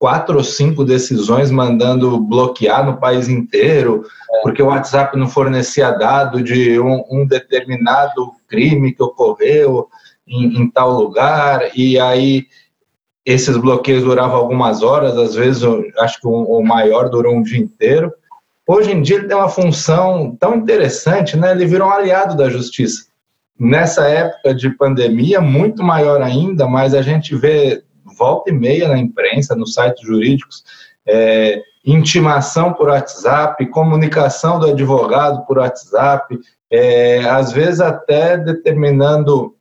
quatro 0.00 0.38
ou 0.38 0.42
cinco 0.42 0.82
decisões 0.82 1.50
mandando 1.50 2.18
bloquear 2.18 2.86
no 2.86 2.96
país 2.96 3.28
inteiro, 3.28 4.02
porque 4.42 4.62
o 4.62 4.68
WhatsApp 4.68 5.14
não 5.18 5.28
fornecia 5.28 5.90
dado 5.90 6.42
de 6.42 6.80
um, 6.80 7.04
um 7.10 7.26
determinado 7.26 8.32
crime 8.48 8.94
que 8.94 9.02
ocorreu 9.02 9.88
em, 10.26 10.62
em, 10.62 10.70
tal 10.70 10.92
lugar, 10.92 11.76
e 11.76 12.00
aí 12.00 12.46
esses 13.26 13.54
bloqueios 13.58 14.02
duravam 14.02 14.38
algumas 14.38 14.82
horas, 14.82 15.18
às 15.18 15.34
vezes 15.34 15.62
acho 15.98 16.18
que 16.18 16.26
o, 16.26 16.44
o 16.44 16.64
maior 16.64 17.10
durou 17.10 17.34
um 17.34 17.42
dia 17.42 17.60
inteiro. 17.60 18.10
Hoje 18.66 18.92
em 18.92 19.02
dia 19.02 19.16
ele 19.16 19.28
tem 19.28 19.36
uma 19.36 19.50
função 19.50 20.34
tão 20.40 20.56
interessante, 20.56 21.36
né? 21.36 21.50
ele 21.50 21.66
virou 21.66 21.88
um 21.88 21.92
aliado 21.92 22.34
da 22.34 22.48
justiça. 22.48 23.04
Nessa 23.58 24.08
época 24.08 24.54
de 24.54 24.70
pandemia, 24.70 25.42
muito 25.42 25.82
maior 25.82 26.22
ainda, 26.22 26.66
mas 26.66 26.94
a 26.94 27.02
gente 27.02 27.36
vê 27.36 27.82
volta 28.20 28.50
e 28.50 28.52
meia 28.52 28.86
na 28.86 28.98
imprensa, 28.98 29.56
nos 29.56 29.72
sites 29.72 30.06
jurídicos, 30.06 30.62
é, 31.08 31.62
intimação 31.84 32.74
por 32.74 32.90
WhatsApp, 32.90 33.64
comunicação 33.70 34.60
do 34.60 34.66
advogado 34.66 35.46
por 35.46 35.58
WhatsApp, 35.58 36.38
é, 36.70 37.20
às 37.20 37.50
vezes 37.50 37.80
até 37.80 38.36
determinando 38.36 39.54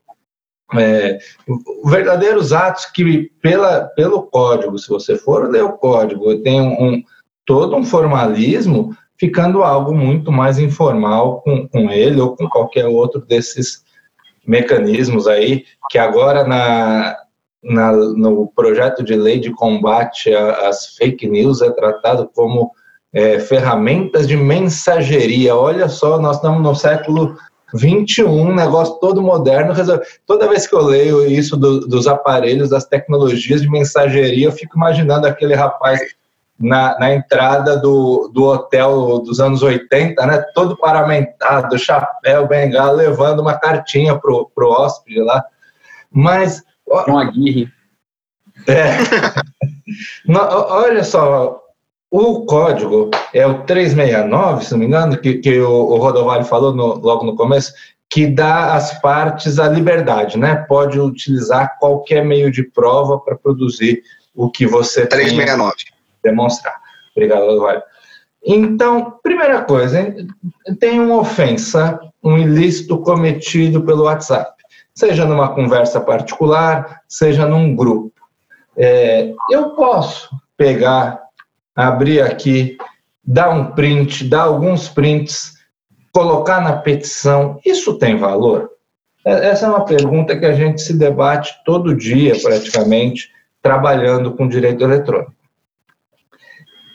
é, 0.76 1.18
verdadeiros 1.86 2.52
atos 2.52 2.86
que, 2.86 3.32
pela, 3.42 3.86
pelo 3.96 4.24
código, 4.24 4.78
se 4.78 4.90
você 4.90 5.16
for 5.16 5.50
ler 5.50 5.64
o 5.64 5.78
código, 5.78 6.38
tem 6.44 6.62
um, 6.62 7.02
todo 7.46 7.76
um 7.76 7.84
formalismo, 7.84 8.96
ficando 9.18 9.64
algo 9.64 9.94
muito 9.94 10.32
mais 10.32 10.60
informal 10.60 11.42
com, 11.42 11.68
com 11.68 11.90
ele 11.90 12.20
ou 12.20 12.36
com 12.36 12.48
qualquer 12.50 12.86
outro 12.86 13.22
desses 13.22 13.84
mecanismos 14.46 15.28
aí, 15.28 15.64
que 15.90 15.98
agora 15.98 16.44
na, 16.44 17.16
na, 17.64 17.92
no 17.92 18.48
projeto 18.48 19.04
de 19.04 19.16
lei 19.16 19.40
de 19.40 19.52
combate 19.52 20.34
às 20.34 20.96
fake 20.96 21.28
news 21.28 21.62
é 21.62 21.70
tratado 21.72 22.30
como 22.34 22.72
é, 23.14 23.40
ferramentas 23.40 24.28
de 24.28 24.38
mensageria. 24.38 25.56
Olha 25.56 25.90
só, 25.90 26.20
nós 26.20 26.38
estamos 26.38 26.62
no 26.62 26.76
século 26.76 27.36
21, 27.74 28.54
negócio 28.54 28.96
todo 28.96 29.22
moderno. 29.22 29.74
Toda 30.26 30.48
vez 30.48 30.68
que 30.68 30.76
eu 30.76 30.82
leio 30.82 31.26
isso 31.26 31.58
do, 31.58 31.82
dos 31.82 32.08
aparelhos, 32.08 32.70
das 32.70 32.86
tecnologias 32.86 33.62
de 33.62 33.70
mensageria, 33.70 34.48
eu 34.48 34.52
fico 34.52 34.78
imaginando 34.78 35.28
aquele 35.28 35.54
rapaz 35.54 36.00
na, 36.60 36.98
na 37.00 37.14
entrada 37.14 37.78
do, 37.78 38.30
do 38.34 38.44
hotel 38.44 39.20
dos 39.20 39.40
anos 39.40 39.64
80, 39.64 40.26
né? 40.26 40.44
Todo 40.54 40.78
paramentado, 40.78 41.80
chapéu, 41.80 42.48
bengala, 42.48 42.92
levando 42.92 43.40
uma 43.40 43.58
cartinha 43.58 44.18
pro, 44.18 44.50
pro 44.54 44.70
hóspede 44.70 45.22
lá. 45.22 45.44
Mas. 46.12 46.68
Com 46.90 47.18
a 47.18 47.24
Aguirre. 47.24 47.70
É. 48.68 48.98
olha 50.28 51.04
só, 51.04 51.62
o 52.12 52.46
código 52.46 53.12
é 53.34 53.46
o 53.46 53.64
369, 53.64 54.66
se 54.66 54.72
não 54.72 54.80
me 54.80 54.86
engano, 54.86 55.18
que, 55.18 55.36
que 55.36 55.60
o, 55.60 55.70
o 55.70 55.98
Rodovalho 55.98 56.46
falou 56.46 56.74
no, 56.74 56.96
logo 56.96 57.24
no 57.26 57.36
começo, 57.36 57.74
que 58.10 58.26
dá 58.26 58.74
às 58.74 59.00
partes 59.00 59.60
a 59.60 59.70
liberdade, 59.70 60.38
né? 60.38 60.56
Pode 60.68 61.00
utilizar 61.00 61.78
qualquer 61.80 62.26
meio 62.26 62.52
de 62.52 62.64
prova 62.64 63.20
para 63.20 63.36
produzir 63.36 64.02
o 64.34 64.50
que 64.50 64.66
você 64.66 65.06
369. 65.06 65.76
tem 65.76 66.32
demonstrar. 66.32 66.76
Obrigado, 67.16 67.46
Rodovalho. 67.46 67.84
Então, 68.44 69.20
primeira 69.22 69.62
coisa, 69.62 70.16
tem 70.80 71.00
uma 71.00 71.18
ofensa, 71.18 72.00
um 72.24 72.38
ilícito 72.38 72.98
cometido 73.00 73.84
pelo 73.84 74.06
WhatsApp, 74.06 74.54
seja 75.00 75.24
numa 75.24 75.56
conversa 75.56 76.02
particular, 76.02 77.04
seja 77.08 77.48
num 77.48 77.74
grupo. 77.74 78.12
É, 78.76 79.34
eu 79.50 79.70
posso 79.70 80.30
pegar 80.58 81.22
abrir 81.74 82.22
aqui, 82.22 82.78
dar 83.24 83.50
um 83.50 83.72
print, 83.72 84.26
dar 84.26 84.42
alguns 84.42 84.90
prints, 84.90 85.54
colocar 86.12 86.60
na 86.60 86.74
petição, 86.74 87.58
isso 87.66 87.98
tem 87.98 88.18
valor? 88.18 88.72
É, 89.26 89.48
essa 89.48 89.68
é 89.68 89.70
uma 89.70 89.86
pergunta 89.86 90.38
que 90.38 90.46
a 90.46 90.54
gente 90.54 90.82
se 90.82 90.92
debate 90.98 91.54
todo 91.64 91.96
dia, 91.96 92.38
praticamente, 92.42 93.30
trabalhando 93.62 94.34
com 94.34 94.50
direito 94.50 94.84
eletrônico. 94.84 95.34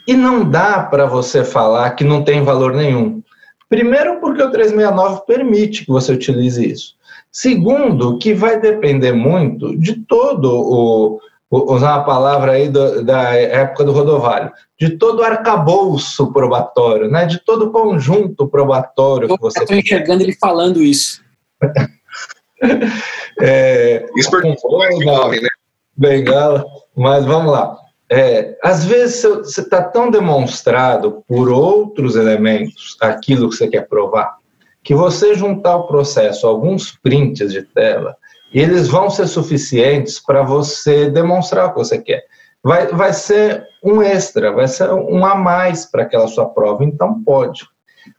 E 0.07 0.13
não 0.15 0.45
dá 0.45 0.83
para 0.83 1.07
você 1.07 1.43
falar 1.43 1.93
que 1.93 2.05
não 2.05 2.23
tem 2.23 2.43
valor 2.43 2.75
nenhum. 2.75 3.23
Primeiro, 3.67 4.21
porque 4.21 4.43
o 4.43 4.51
369 4.51 5.23
permite 5.27 5.87
que 5.87 5.91
você 5.91 6.13
utilize 6.13 6.63
isso. 6.63 6.95
Segundo, 7.35 8.17
que 8.17 8.33
vai 8.33 8.61
depender 8.61 9.11
muito 9.11 9.77
de 9.77 9.97
todo 10.07 10.49
o, 10.55 11.21
usar 11.51 11.97
uma 11.97 12.05
palavra 12.05 12.53
aí 12.53 12.69
do, 12.69 13.05
da 13.05 13.35
época 13.35 13.83
do 13.83 13.91
Rodovalho, 13.91 14.53
de 14.79 14.91
todo 14.91 15.19
o 15.19 15.25
arcabouço 15.25 16.33
probatório, 16.33 17.11
né? 17.11 17.27
de 17.27 17.45
todo 17.45 17.67
o 17.67 17.73
conjunto 17.73 18.47
probatório 18.47 19.27
que 19.27 19.41
você... 19.41 19.65
Estou 19.65 19.77
enxergando 19.77 20.23
ele 20.23 20.37
falando 20.37 20.81
isso. 20.81 21.25
é, 23.43 24.07
isso 24.17 24.31
por 24.31 25.03
jovem, 25.03 25.43
né? 25.43 25.49
Bengala, 25.97 26.65
mas 26.97 27.25
vamos 27.25 27.51
lá. 27.51 27.77
É, 28.09 28.57
às 28.63 28.85
vezes 28.85 29.25
você 29.25 29.61
está 29.61 29.83
tão 29.83 30.09
demonstrado 30.09 31.25
por 31.27 31.49
outros 31.49 32.15
elementos 32.15 32.97
aquilo 33.01 33.49
que 33.49 33.57
você 33.57 33.67
quer 33.67 33.89
provar, 33.89 34.37
que 34.85 34.95
você 34.95 35.35
juntar 35.35 35.71
ao 35.71 35.87
processo 35.87 36.47
alguns 36.47 36.93
prints 36.93 37.51
de 37.51 37.63
tela, 37.63 38.17
eles 38.53 38.87
vão 38.87 39.09
ser 39.09 39.27
suficientes 39.27 40.21
para 40.21 40.43
você 40.43 41.11
demonstrar 41.11 41.67
o 41.67 41.71
que 41.71 41.79
você 41.79 41.99
quer. 41.99 42.25
Vai, 42.63 42.87
vai 42.89 43.13
ser 43.13 43.67
um 43.83 44.01
extra, 44.01 44.53
vai 44.53 44.69
ser 44.69 44.91
um 44.93 45.25
a 45.25 45.35
mais 45.35 45.87
para 45.87 46.03
aquela 46.03 46.29
sua 46.29 46.47
prova, 46.47 46.85
então 46.85 47.23
pode. 47.25 47.67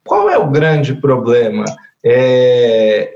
Qual 0.03 0.29
é 0.29 0.37
o 0.37 0.49
grande 0.49 0.95
problema? 0.95 1.65
É, 2.03 3.15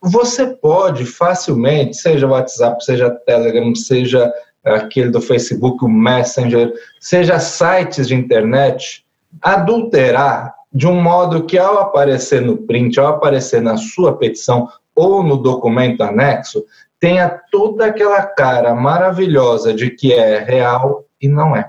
você 0.00 0.46
pode 0.46 1.06
facilmente, 1.06 1.96
seja 1.96 2.26
WhatsApp, 2.26 2.84
seja 2.84 3.10
Telegram, 3.10 3.74
seja 3.74 4.32
aquele 4.64 5.10
do 5.10 5.20
Facebook, 5.20 5.84
o 5.84 5.88
Messenger, 5.88 6.72
seja 7.00 7.38
sites 7.38 8.08
de 8.08 8.14
internet, 8.14 9.04
adulterar 9.40 10.54
de 10.72 10.86
um 10.86 11.00
modo 11.00 11.44
que 11.44 11.58
ao 11.58 11.78
aparecer 11.78 12.40
no 12.40 12.56
print, 12.56 12.98
ao 12.98 13.08
aparecer 13.08 13.60
na 13.60 13.76
sua 13.76 14.16
petição 14.16 14.68
ou 14.94 15.22
no 15.22 15.36
documento 15.36 16.02
anexo 16.02 16.64
tenha 16.98 17.28
toda 17.50 17.86
aquela 17.86 18.22
cara 18.22 18.74
maravilhosa 18.74 19.74
de 19.74 19.90
que 19.90 20.12
é 20.12 20.38
real 20.38 21.04
e 21.20 21.28
não 21.28 21.54
é. 21.54 21.68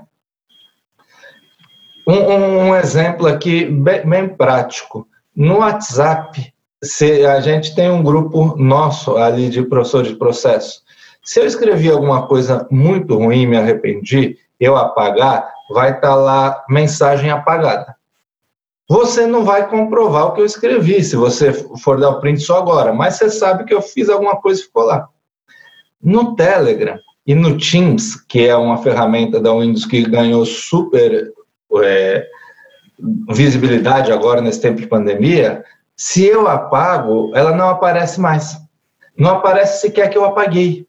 Um, 2.06 2.68
um 2.68 2.76
exemplo 2.76 3.26
aqui 3.26 3.64
bem, 3.64 4.06
bem, 4.06 4.28
prático. 4.28 5.08
No 5.34 5.58
WhatsApp, 5.58 6.52
se 6.82 7.26
a 7.26 7.40
gente 7.40 7.74
tem 7.74 7.90
um 7.90 8.02
grupo 8.02 8.54
nosso 8.56 9.16
ali 9.16 9.48
de 9.48 9.62
professor 9.62 10.04
de 10.04 10.14
processo. 10.14 10.82
Se 11.24 11.40
eu 11.40 11.46
escrevi 11.46 11.90
alguma 11.90 12.26
coisa 12.26 12.68
muito 12.70 13.16
ruim, 13.16 13.46
me 13.46 13.56
arrependi, 13.56 14.36
eu 14.60 14.76
apagar, 14.76 15.50
vai 15.70 15.92
estar 15.92 16.08
tá 16.08 16.14
lá 16.14 16.64
mensagem 16.68 17.30
apagada 17.30 17.96
você 18.88 19.26
não 19.26 19.44
vai 19.44 19.68
comprovar 19.68 20.26
o 20.26 20.32
que 20.32 20.40
eu 20.40 20.46
escrevi, 20.46 21.02
se 21.02 21.16
você 21.16 21.52
for 21.52 21.98
dar 21.98 22.10
o 22.10 22.20
print 22.20 22.40
só 22.40 22.58
agora, 22.58 22.92
mas 22.92 23.14
você 23.14 23.30
sabe 23.30 23.64
que 23.64 23.72
eu 23.72 23.80
fiz 23.80 24.08
alguma 24.08 24.36
coisa 24.36 24.60
e 24.60 24.64
ficou 24.64 24.84
lá. 24.84 25.08
No 26.02 26.36
Telegram 26.36 26.98
e 27.26 27.34
no 27.34 27.56
Teams, 27.56 28.14
que 28.28 28.46
é 28.46 28.54
uma 28.54 28.76
ferramenta 28.78 29.40
da 29.40 29.54
Windows 29.54 29.86
que 29.86 30.02
ganhou 30.02 30.44
super 30.44 31.32
é, 31.82 32.26
visibilidade 33.30 34.12
agora 34.12 34.42
nesse 34.42 34.60
tempo 34.60 34.80
de 34.80 34.86
pandemia, 34.86 35.64
se 35.96 36.26
eu 36.26 36.46
apago, 36.46 37.30
ela 37.34 37.56
não 37.56 37.68
aparece 37.68 38.20
mais. 38.20 38.56
Não 39.16 39.30
aparece 39.30 39.80
sequer 39.80 40.10
que 40.10 40.18
eu 40.18 40.24
apaguei. 40.24 40.86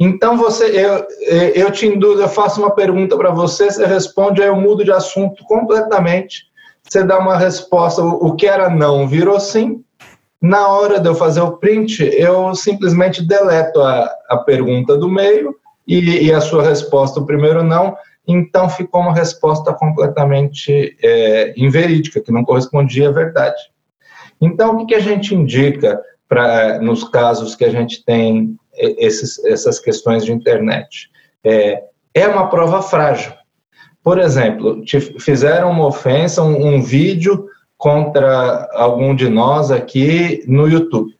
Então 0.00 0.36
você, 0.36 0.64
eu, 0.64 1.06
eu 1.54 1.70
te 1.70 1.86
induzo, 1.86 2.20
eu 2.20 2.28
faço 2.28 2.60
uma 2.60 2.74
pergunta 2.74 3.16
para 3.16 3.30
você, 3.30 3.70
você 3.70 3.86
responde, 3.86 4.42
aí 4.42 4.48
eu 4.48 4.56
mudo 4.56 4.84
de 4.84 4.90
assunto 4.90 5.44
completamente 5.44 6.50
você 6.92 7.02
dá 7.02 7.18
uma 7.18 7.38
resposta, 7.38 8.02
o 8.02 8.36
que 8.36 8.46
era 8.46 8.68
não 8.68 9.08
virou 9.08 9.40
sim. 9.40 9.82
Na 10.40 10.68
hora 10.68 11.00
de 11.00 11.08
eu 11.08 11.14
fazer 11.14 11.40
o 11.40 11.56
print, 11.56 12.02
eu 12.02 12.54
simplesmente 12.54 13.26
deleto 13.26 13.80
a, 13.80 14.14
a 14.28 14.36
pergunta 14.36 14.98
do 14.98 15.08
meio 15.08 15.54
e, 15.86 16.26
e 16.26 16.32
a 16.32 16.40
sua 16.40 16.62
resposta, 16.62 17.18
o 17.18 17.24
primeiro 17.24 17.62
não, 17.62 17.96
então 18.28 18.68
ficou 18.68 19.00
uma 19.00 19.14
resposta 19.14 19.72
completamente 19.72 20.94
é, 21.02 21.54
inverídica, 21.56 22.20
que 22.20 22.30
não 22.30 22.44
correspondia 22.44 23.08
à 23.08 23.12
verdade. 23.12 23.60
Então, 24.38 24.74
o 24.74 24.78
que, 24.78 24.86
que 24.86 24.94
a 24.94 25.00
gente 25.00 25.34
indica 25.34 25.98
para 26.28 26.78
nos 26.78 27.04
casos 27.04 27.54
que 27.54 27.64
a 27.64 27.70
gente 27.70 28.04
tem 28.04 28.54
esses, 28.74 29.42
essas 29.46 29.78
questões 29.78 30.26
de 30.26 30.32
internet? 30.32 31.08
É, 31.42 31.84
é 32.12 32.28
uma 32.28 32.50
prova 32.50 32.82
frágil. 32.82 33.32
Por 34.02 34.18
exemplo, 34.18 34.82
te 34.84 35.00
fizeram 35.00 35.70
uma 35.70 35.86
ofensa, 35.86 36.42
um, 36.42 36.74
um 36.74 36.82
vídeo 36.82 37.46
contra 37.76 38.68
algum 38.72 39.14
de 39.14 39.28
nós 39.28 39.70
aqui 39.70 40.44
no 40.46 40.68
YouTube. 40.68 41.16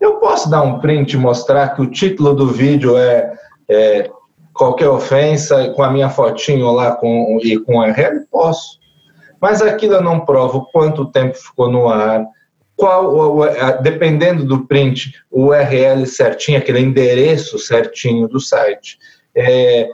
Eu 0.00 0.16
posso 0.16 0.50
dar 0.50 0.62
um 0.62 0.78
print 0.78 1.12
e 1.12 1.16
mostrar 1.16 1.74
que 1.74 1.82
o 1.82 1.90
título 1.90 2.34
do 2.34 2.48
vídeo 2.48 2.96
é, 2.96 3.32
é 3.68 4.10
qualquer 4.52 4.88
ofensa 4.88 5.70
com 5.70 5.82
a 5.82 5.90
minha 5.90 6.08
fotinho 6.08 6.70
lá 6.70 6.92
com, 6.92 7.38
e 7.42 7.58
com 7.58 7.78
URL? 7.78 8.26
Posso. 8.30 8.78
Mas 9.40 9.60
aquilo 9.60 9.94
eu 9.94 10.02
não 10.02 10.20
provo 10.20 10.68
quanto 10.72 11.10
tempo 11.10 11.36
ficou 11.36 11.70
no 11.70 11.88
ar, 11.88 12.26
qual, 12.74 13.40
dependendo 13.82 14.44
do 14.44 14.66
print, 14.66 15.12
o 15.30 15.46
URL 15.46 16.06
certinho, 16.06 16.58
aquele 16.58 16.80
endereço 16.80 17.58
certinho 17.58 18.28
do 18.28 18.38
site. 18.38 18.98
É, 19.34 19.88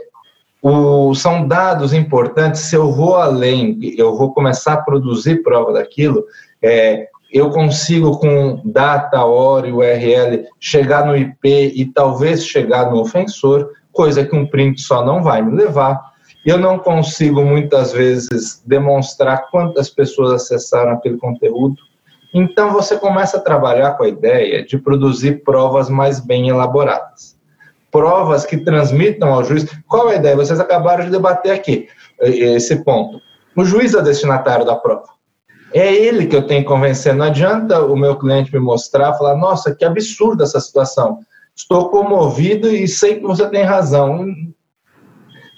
o, 0.62 1.12
são 1.12 1.46
dados 1.48 1.92
importantes. 1.92 2.60
Se 2.60 2.76
eu 2.76 2.92
vou 2.92 3.16
além, 3.16 3.78
eu 3.98 4.16
vou 4.16 4.32
começar 4.32 4.74
a 4.74 4.82
produzir 4.82 5.42
prova 5.42 5.72
daquilo, 5.72 6.24
é, 6.62 7.08
eu 7.32 7.50
consigo 7.50 8.18
com 8.18 8.60
data, 8.64 9.24
hora 9.24 9.66
e 9.66 9.72
URL 9.72 10.46
chegar 10.60 11.04
no 11.04 11.16
IP 11.16 11.72
e 11.74 11.86
talvez 11.86 12.46
chegar 12.46 12.90
no 12.90 13.00
ofensor, 13.00 13.70
coisa 13.90 14.24
que 14.24 14.36
um 14.36 14.46
print 14.46 14.80
só 14.80 15.04
não 15.04 15.22
vai 15.22 15.42
me 15.42 15.56
levar. 15.56 16.12
Eu 16.44 16.58
não 16.58 16.78
consigo 16.78 17.42
muitas 17.42 17.92
vezes 17.92 18.62
demonstrar 18.66 19.48
quantas 19.50 19.88
pessoas 19.88 20.32
acessaram 20.32 20.92
aquele 20.92 21.16
conteúdo. 21.16 21.76
Então 22.34 22.72
você 22.72 22.96
começa 22.96 23.38
a 23.38 23.40
trabalhar 23.40 23.92
com 23.92 24.04
a 24.04 24.08
ideia 24.08 24.64
de 24.64 24.78
produzir 24.78 25.42
provas 25.42 25.88
mais 25.88 26.20
bem 26.20 26.48
elaboradas 26.48 27.31
provas 27.92 28.44
que 28.44 28.56
transmitam 28.56 29.32
ao 29.32 29.44
juiz. 29.44 29.66
Qual 29.86 30.10
é 30.10 30.14
a 30.14 30.18
ideia? 30.18 30.34
Vocês 30.34 30.58
acabaram 30.58 31.04
de 31.04 31.10
debater 31.10 31.52
aqui 31.52 31.86
esse 32.20 32.82
ponto. 32.82 33.20
O 33.54 33.64
juiz 33.64 33.94
é 33.94 34.02
destinatário 34.02 34.64
da 34.64 34.74
prova. 34.74 35.04
É 35.74 35.92
ele 35.92 36.26
que 36.26 36.34
eu 36.34 36.46
tenho 36.46 36.62
que 36.62 36.68
convencer. 36.68 37.14
Não 37.14 37.26
adianta 37.26 37.80
o 37.84 37.94
meu 37.94 38.16
cliente 38.16 38.52
me 38.52 38.58
mostrar, 38.58 39.14
falar: 39.14 39.36
nossa, 39.36 39.74
que 39.74 39.84
absurda 39.84 40.44
essa 40.44 40.58
situação. 40.58 41.20
Estou 41.54 41.90
comovido 41.90 42.66
e 42.68 42.88
sei 42.88 43.16
que 43.16 43.22
você 43.22 43.46
tem 43.48 43.62
razão. 43.62 44.26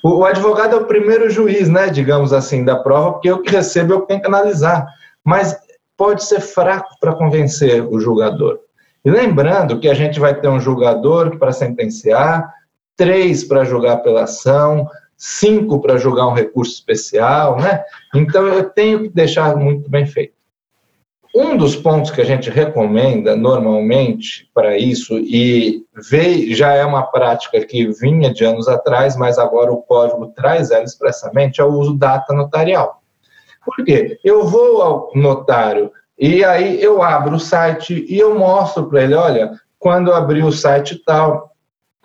O 0.02 0.24
advogado 0.24 0.76
é 0.76 0.78
o 0.78 0.86
primeiro 0.86 1.30
juiz, 1.30 1.68
né, 1.68 1.88
digamos 1.88 2.32
assim, 2.32 2.62
da 2.62 2.76
prova, 2.76 3.12
porque 3.12 3.30
eu 3.30 3.40
que 3.40 3.50
recebo, 3.50 3.94
eu 3.94 4.00
tenho 4.02 4.20
que 4.20 4.26
analisar. 4.26 4.86
Mas 5.24 5.56
pode 5.96 6.24
ser 6.24 6.40
fraco 6.40 6.90
para 7.00 7.14
convencer 7.14 7.82
o 7.82 7.98
julgador. 7.98 8.58
E 9.04 9.10
lembrando 9.10 9.78
que 9.78 9.88
a 9.88 9.94
gente 9.94 10.18
vai 10.18 10.34
ter 10.34 10.48
um 10.48 10.58
julgador 10.58 11.38
para 11.38 11.52
sentenciar, 11.52 12.52
três 12.96 13.44
para 13.44 13.64
julgar 13.64 13.98
pela 13.98 14.22
ação, 14.22 14.88
cinco 15.16 15.80
para 15.80 15.98
jogar 15.98 16.26
um 16.26 16.32
recurso 16.32 16.72
especial, 16.72 17.58
né? 17.58 17.82
Então 18.14 18.46
eu 18.46 18.70
tenho 18.70 19.02
que 19.02 19.08
deixar 19.10 19.56
muito 19.56 19.90
bem 19.90 20.06
feito. 20.06 20.34
Um 21.34 21.56
dos 21.56 21.74
pontos 21.74 22.12
que 22.12 22.20
a 22.20 22.24
gente 22.24 22.48
recomenda 22.48 23.34
normalmente 23.34 24.48
para 24.54 24.78
isso, 24.78 25.18
e 25.18 25.84
veio, 26.08 26.54
já 26.54 26.74
é 26.74 26.84
uma 26.84 27.02
prática 27.02 27.60
que 27.66 27.88
vinha 27.88 28.32
de 28.32 28.44
anos 28.44 28.68
atrás, 28.68 29.16
mas 29.16 29.36
agora 29.36 29.72
o 29.72 29.82
código 29.82 30.28
traz 30.28 30.70
ela 30.70 30.84
expressamente, 30.84 31.60
é 31.60 31.64
o 31.64 31.72
uso 31.72 31.98
data 31.98 32.32
notarial. 32.32 33.02
Por 33.64 33.84
quê? 33.84 34.16
Eu 34.22 34.46
vou 34.46 34.80
ao 34.80 35.10
notário 35.14 35.90
e 36.26 36.42
aí 36.42 36.82
eu 36.82 37.02
abro 37.02 37.36
o 37.36 37.38
site 37.38 38.06
e 38.08 38.18
eu 38.18 38.38
mostro 38.38 38.86
para 38.86 39.02
ele, 39.02 39.14
olha, 39.14 39.50
quando 39.78 40.08
eu 40.08 40.14
abri 40.14 40.42
o 40.42 40.50
site 40.50 41.02
tal, 41.04 41.50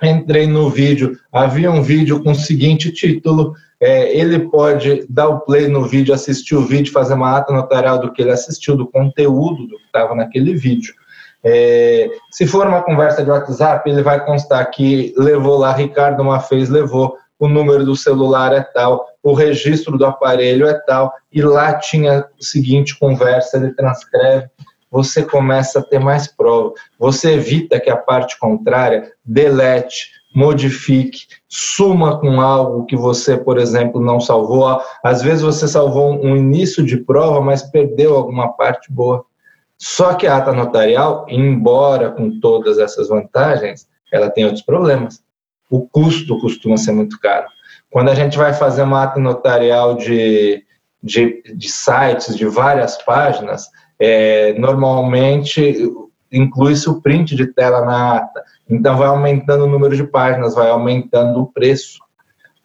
entrei 0.03 0.45
no 0.45 0.69
vídeo, 0.69 1.17
havia 1.31 1.71
um 1.71 1.81
vídeo 1.81 2.21
com 2.21 2.31
o 2.31 2.35
seguinte 2.35 2.91
título, 2.91 3.53
é, 3.79 4.13
ele 4.13 4.39
pode 4.49 5.05
dar 5.09 5.29
o 5.29 5.39
play 5.39 5.69
no 5.69 5.85
vídeo, 5.85 6.13
assistir 6.13 6.53
o 6.53 6.65
vídeo, 6.65 6.91
fazer 6.91 7.13
uma 7.13 7.37
ata 7.37 7.53
notarial 7.53 7.97
do 7.97 8.11
que 8.11 8.21
ele 8.21 8.31
assistiu, 8.31 8.75
do 8.75 8.91
conteúdo 8.91 9.65
do 9.67 9.77
que 9.77 9.85
estava 9.85 10.13
naquele 10.13 10.53
vídeo. 10.53 10.93
É, 11.41 12.09
se 12.29 12.45
for 12.45 12.67
uma 12.67 12.81
conversa 12.81 13.23
de 13.23 13.31
WhatsApp, 13.31 13.89
ele 13.89 14.03
vai 14.03 14.25
constar 14.25 14.69
que 14.69 15.13
levou 15.17 15.57
lá, 15.57 15.71
Ricardo 15.71 16.21
uma 16.21 16.41
fez, 16.41 16.67
levou, 16.67 17.15
o 17.39 17.47
número 17.47 17.85
do 17.85 17.95
celular 17.95 18.51
é 18.51 18.59
tal, 18.59 19.05
o 19.23 19.33
registro 19.33 19.97
do 19.97 20.05
aparelho 20.05 20.67
é 20.67 20.73
tal, 20.85 21.13
e 21.31 21.41
lá 21.41 21.73
tinha 21.73 22.25
o 22.39 22.43
seguinte 22.43 22.97
conversa, 22.97 23.57
ele 23.57 23.73
transcreve, 23.73 24.49
você 24.91 25.23
começa 25.23 25.79
a 25.79 25.83
ter 25.83 25.99
mais 25.99 26.27
prova. 26.27 26.73
Você 26.97 27.33
evita 27.33 27.79
que 27.79 27.89
a 27.89 27.97
parte 27.97 28.39
contrária 28.39 29.11
delete, 29.23 30.11
modifique, 30.33 31.27
suma 31.47 32.19
com 32.19 32.39
algo 32.41 32.85
que 32.85 32.95
você, 32.95 33.37
por 33.37 33.57
exemplo, 33.57 34.01
não 34.01 34.19
salvou. 34.19 34.81
Às 35.03 35.21
vezes 35.21 35.41
você 35.41 35.67
salvou 35.67 36.13
um 36.23 36.35
início 36.35 36.83
de 36.83 36.97
prova, 36.97 37.41
mas 37.41 37.63
perdeu 37.63 38.15
alguma 38.15 38.53
parte 38.53 38.91
boa. 38.91 39.25
Só 39.77 40.13
que 40.13 40.27
a 40.27 40.37
ata 40.37 40.51
notarial, 40.51 41.25
embora 41.29 42.11
com 42.11 42.39
todas 42.39 42.79
essas 42.79 43.07
vantagens, 43.07 43.87
ela 44.11 44.29
tem 44.29 44.43
outros 44.43 44.63
problemas. 44.63 45.23
O 45.69 45.87
custo 45.87 46.39
costuma 46.39 46.77
ser 46.77 46.91
muito 46.91 47.19
caro. 47.19 47.47
Quando 47.89 48.09
a 48.09 48.15
gente 48.15 48.37
vai 48.37 48.53
fazer 48.53 48.83
uma 48.83 49.03
ata 49.03 49.19
notarial 49.19 49.95
de, 49.95 50.63
de, 51.01 51.41
de 51.55 51.69
sites, 51.69 52.35
de 52.35 52.45
várias 52.45 52.97
páginas, 53.01 53.67
é, 53.99 54.53
normalmente 54.53 55.91
inclui-se 56.31 56.89
o 56.89 57.01
print 57.01 57.35
de 57.35 57.47
tela 57.47 57.83
na 57.83 58.17
ata. 58.17 58.43
Então, 58.69 58.97
vai 58.97 59.07
aumentando 59.07 59.63
o 59.63 59.69
número 59.69 59.95
de 59.95 60.03
páginas, 60.03 60.53
vai 60.53 60.69
aumentando 60.69 61.41
o 61.41 61.51
preço. 61.51 61.99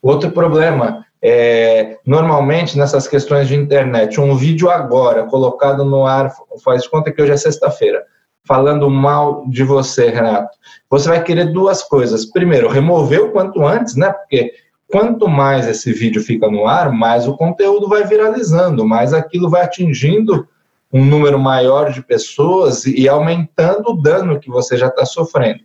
Outro 0.02 0.30
problema 0.30 1.04
é, 1.26 1.96
normalmente 2.06 2.76
nessas 2.76 3.08
questões 3.08 3.48
de 3.48 3.56
internet, 3.56 4.20
um 4.20 4.36
vídeo 4.36 4.68
agora 4.68 5.24
colocado 5.24 5.82
no 5.82 6.06
ar, 6.06 6.30
faz 6.62 6.86
conta 6.86 7.10
que 7.10 7.22
hoje 7.22 7.32
é 7.32 7.36
sexta-feira, 7.38 8.04
falando 8.46 8.90
mal 8.90 9.48
de 9.48 9.64
você, 9.64 10.10
Renato. 10.10 10.54
Você 10.90 11.08
vai 11.08 11.22
querer 11.24 11.46
duas 11.46 11.82
coisas. 11.82 12.26
Primeiro, 12.26 12.68
remover 12.68 13.22
o 13.22 13.32
quanto 13.32 13.64
antes, 13.66 13.96
né? 13.96 14.12
Porque 14.12 14.52
quanto 14.90 15.28
mais 15.28 15.66
esse 15.66 15.92
vídeo 15.92 16.22
fica 16.22 16.48
no 16.48 16.66
ar, 16.66 16.92
mais 16.92 17.26
o 17.26 17.36
conteúdo 17.36 17.88
vai 17.88 18.04
viralizando, 18.04 18.86
mais 18.86 19.12
aquilo 19.12 19.50
vai 19.50 19.62
atingindo 19.62 20.48
um 20.92 21.04
número 21.04 21.38
maior 21.38 21.90
de 21.90 22.02
pessoas 22.02 22.86
e 22.86 23.08
aumentando 23.08 23.90
o 23.90 24.00
dano 24.00 24.38
que 24.38 24.48
você 24.48 24.76
já 24.76 24.86
está 24.86 25.04
sofrendo. 25.04 25.60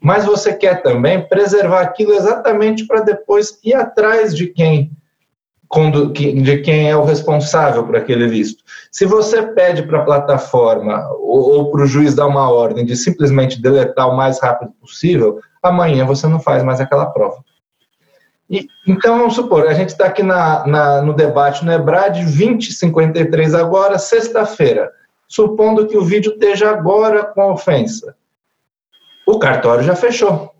Mas 0.00 0.24
você 0.24 0.52
quer 0.52 0.82
também 0.82 1.26
preservar 1.26 1.80
aquilo 1.80 2.12
exatamente 2.12 2.86
para 2.86 3.00
depois 3.00 3.58
ir 3.64 3.74
atrás 3.74 4.34
de 4.34 4.48
quem 4.48 4.90
de 6.42 6.58
quem 6.58 6.88
é 6.88 6.96
o 6.96 7.04
responsável 7.04 7.84
por 7.84 7.96
aquele 7.96 8.28
visto. 8.28 8.62
Se 8.92 9.04
você 9.04 9.42
pede 9.42 9.82
para 9.82 10.00
a 10.00 10.04
plataforma 10.04 11.04
ou, 11.18 11.52
ou 11.52 11.70
para 11.70 11.82
o 11.82 11.86
juiz 11.86 12.14
dar 12.14 12.26
uma 12.26 12.48
ordem 12.48 12.84
de 12.84 12.94
simplesmente 12.94 13.60
deletar 13.60 14.08
o 14.08 14.16
mais 14.16 14.40
rápido 14.40 14.72
possível, 14.80 15.40
amanhã 15.60 16.04
você 16.04 16.28
não 16.28 16.38
faz 16.38 16.62
mais 16.62 16.80
aquela 16.80 17.06
prova. 17.06 17.38
E, 18.48 18.66
então, 18.86 19.18
vamos 19.18 19.34
supor, 19.34 19.66
a 19.66 19.72
gente 19.72 19.90
está 19.90 20.06
aqui 20.06 20.22
na, 20.22 20.66
na, 20.66 21.02
no 21.02 21.14
debate 21.14 21.64
no 21.64 21.72
EBRAD, 21.72 22.22
2053 22.24 23.54
agora, 23.54 23.98
sexta-feira. 23.98 24.90
Supondo 25.26 25.86
que 25.86 25.96
o 25.96 26.04
vídeo 26.04 26.32
esteja 26.32 26.70
agora 26.70 27.24
com 27.24 27.40
a 27.40 27.52
ofensa. 27.52 28.14
O 29.26 29.38
cartório 29.38 29.82
já 29.82 29.96
fechou. 29.96 30.52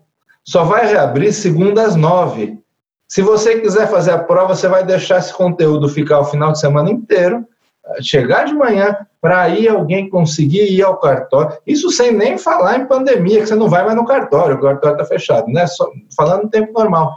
Só 0.43 0.63
vai 0.63 0.87
reabrir 0.87 1.31
segunda 1.31 1.83
às 1.83 1.95
nove. 1.95 2.59
Se 3.07 3.21
você 3.21 3.59
quiser 3.59 3.87
fazer 3.87 4.11
a 4.11 4.19
prova, 4.19 4.55
você 4.55 4.67
vai 4.67 4.83
deixar 4.83 5.19
esse 5.19 5.33
conteúdo 5.33 5.87
ficar 5.87 6.19
o 6.19 6.25
final 6.25 6.51
de 6.51 6.59
semana 6.59 6.89
inteiro, 6.89 7.45
chegar 8.01 8.45
de 8.45 8.53
manhã, 8.53 8.97
para 9.21 9.41
aí 9.41 9.67
alguém 9.67 10.09
conseguir 10.09 10.71
ir 10.71 10.83
ao 10.83 10.99
cartório. 10.99 11.57
Isso 11.65 11.91
sem 11.91 12.11
nem 12.11 12.37
falar 12.37 12.77
em 12.77 12.85
pandemia, 12.87 13.41
que 13.41 13.47
você 13.47 13.55
não 13.55 13.69
vai 13.69 13.83
mais 13.83 13.95
no 13.95 14.05
cartório, 14.05 14.55
o 14.55 14.61
cartório 14.61 14.95
está 14.95 15.05
fechado, 15.05 15.47
né? 15.47 15.67
Só, 15.67 15.89
falando 16.15 16.43
no 16.43 16.49
tempo 16.49 16.73
normal. 16.73 17.15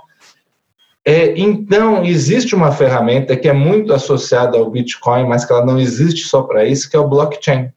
É, 1.11 1.33
então, 1.39 2.05
existe 2.05 2.55
uma 2.55 2.71
ferramenta 2.71 3.35
que 3.35 3.49
é 3.49 3.53
muito 3.55 3.95
associada 3.95 4.59
ao 4.59 4.71
Bitcoin, 4.71 5.27
mas 5.27 5.43
que 5.43 5.51
ela 5.51 5.65
não 5.65 5.81
existe 5.81 6.29
só 6.29 6.43
para 6.43 6.67
isso, 6.67 6.91
que 6.91 6.95
é 6.95 7.01
o 7.01 7.09
blockchain. 7.09 7.73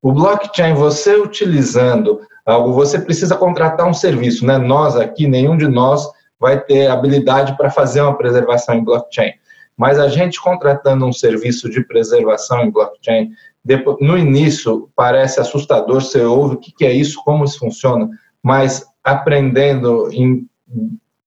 O 0.00 0.10
blockchain, 0.10 0.72
você 0.72 1.14
utilizando 1.14 2.22
algo, 2.46 2.72
você 2.72 2.98
precisa 2.98 3.36
contratar 3.36 3.86
um 3.86 3.92
serviço, 3.92 4.46
né? 4.46 4.56
Nós 4.56 4.96
aqui, 4.96 5.26
nenhum 5.26 5.58
de 5.58 5.68
nós 5.68 6.08
vai 6.40 6.58
ter 6.58 6.86
habilidade 6.86 7.54
para 7.54 7.68
fazer 7.68 8.00
uma 8.00 8.16
preservação 8.16 8.76
em 8.76 8.82
blockchain. 8.82 9.34
Mas 9.76 9.98
a 9.98 10.08
gente 10.08 10.40
contratando 10.40 11.04
um 11.04 11.12
serviço 11.12 11.68
de 11.68 11.84
preservação 11.84 12.64
em 12.64 12.70
blockchain, 12.70 13.30
depois, 13.62 13.98
no 14.00 14.16
início 14.16 14.88
parece 14.96 15.38
assustador, 15.38 16.00
você 16.00 16.22
ouve 16.22 16.54
o 16.54 16.58
que, 16.58 16.72
que 16.72 16.86
é 16.86 16.92
isso, 16.94 17.20
como 17.26 17.44
isso 17.44 17.58
funciona, 17.58 18.08
mas 18.42 18.86
aprendendo 19.04 20.08
em 20.10 20.48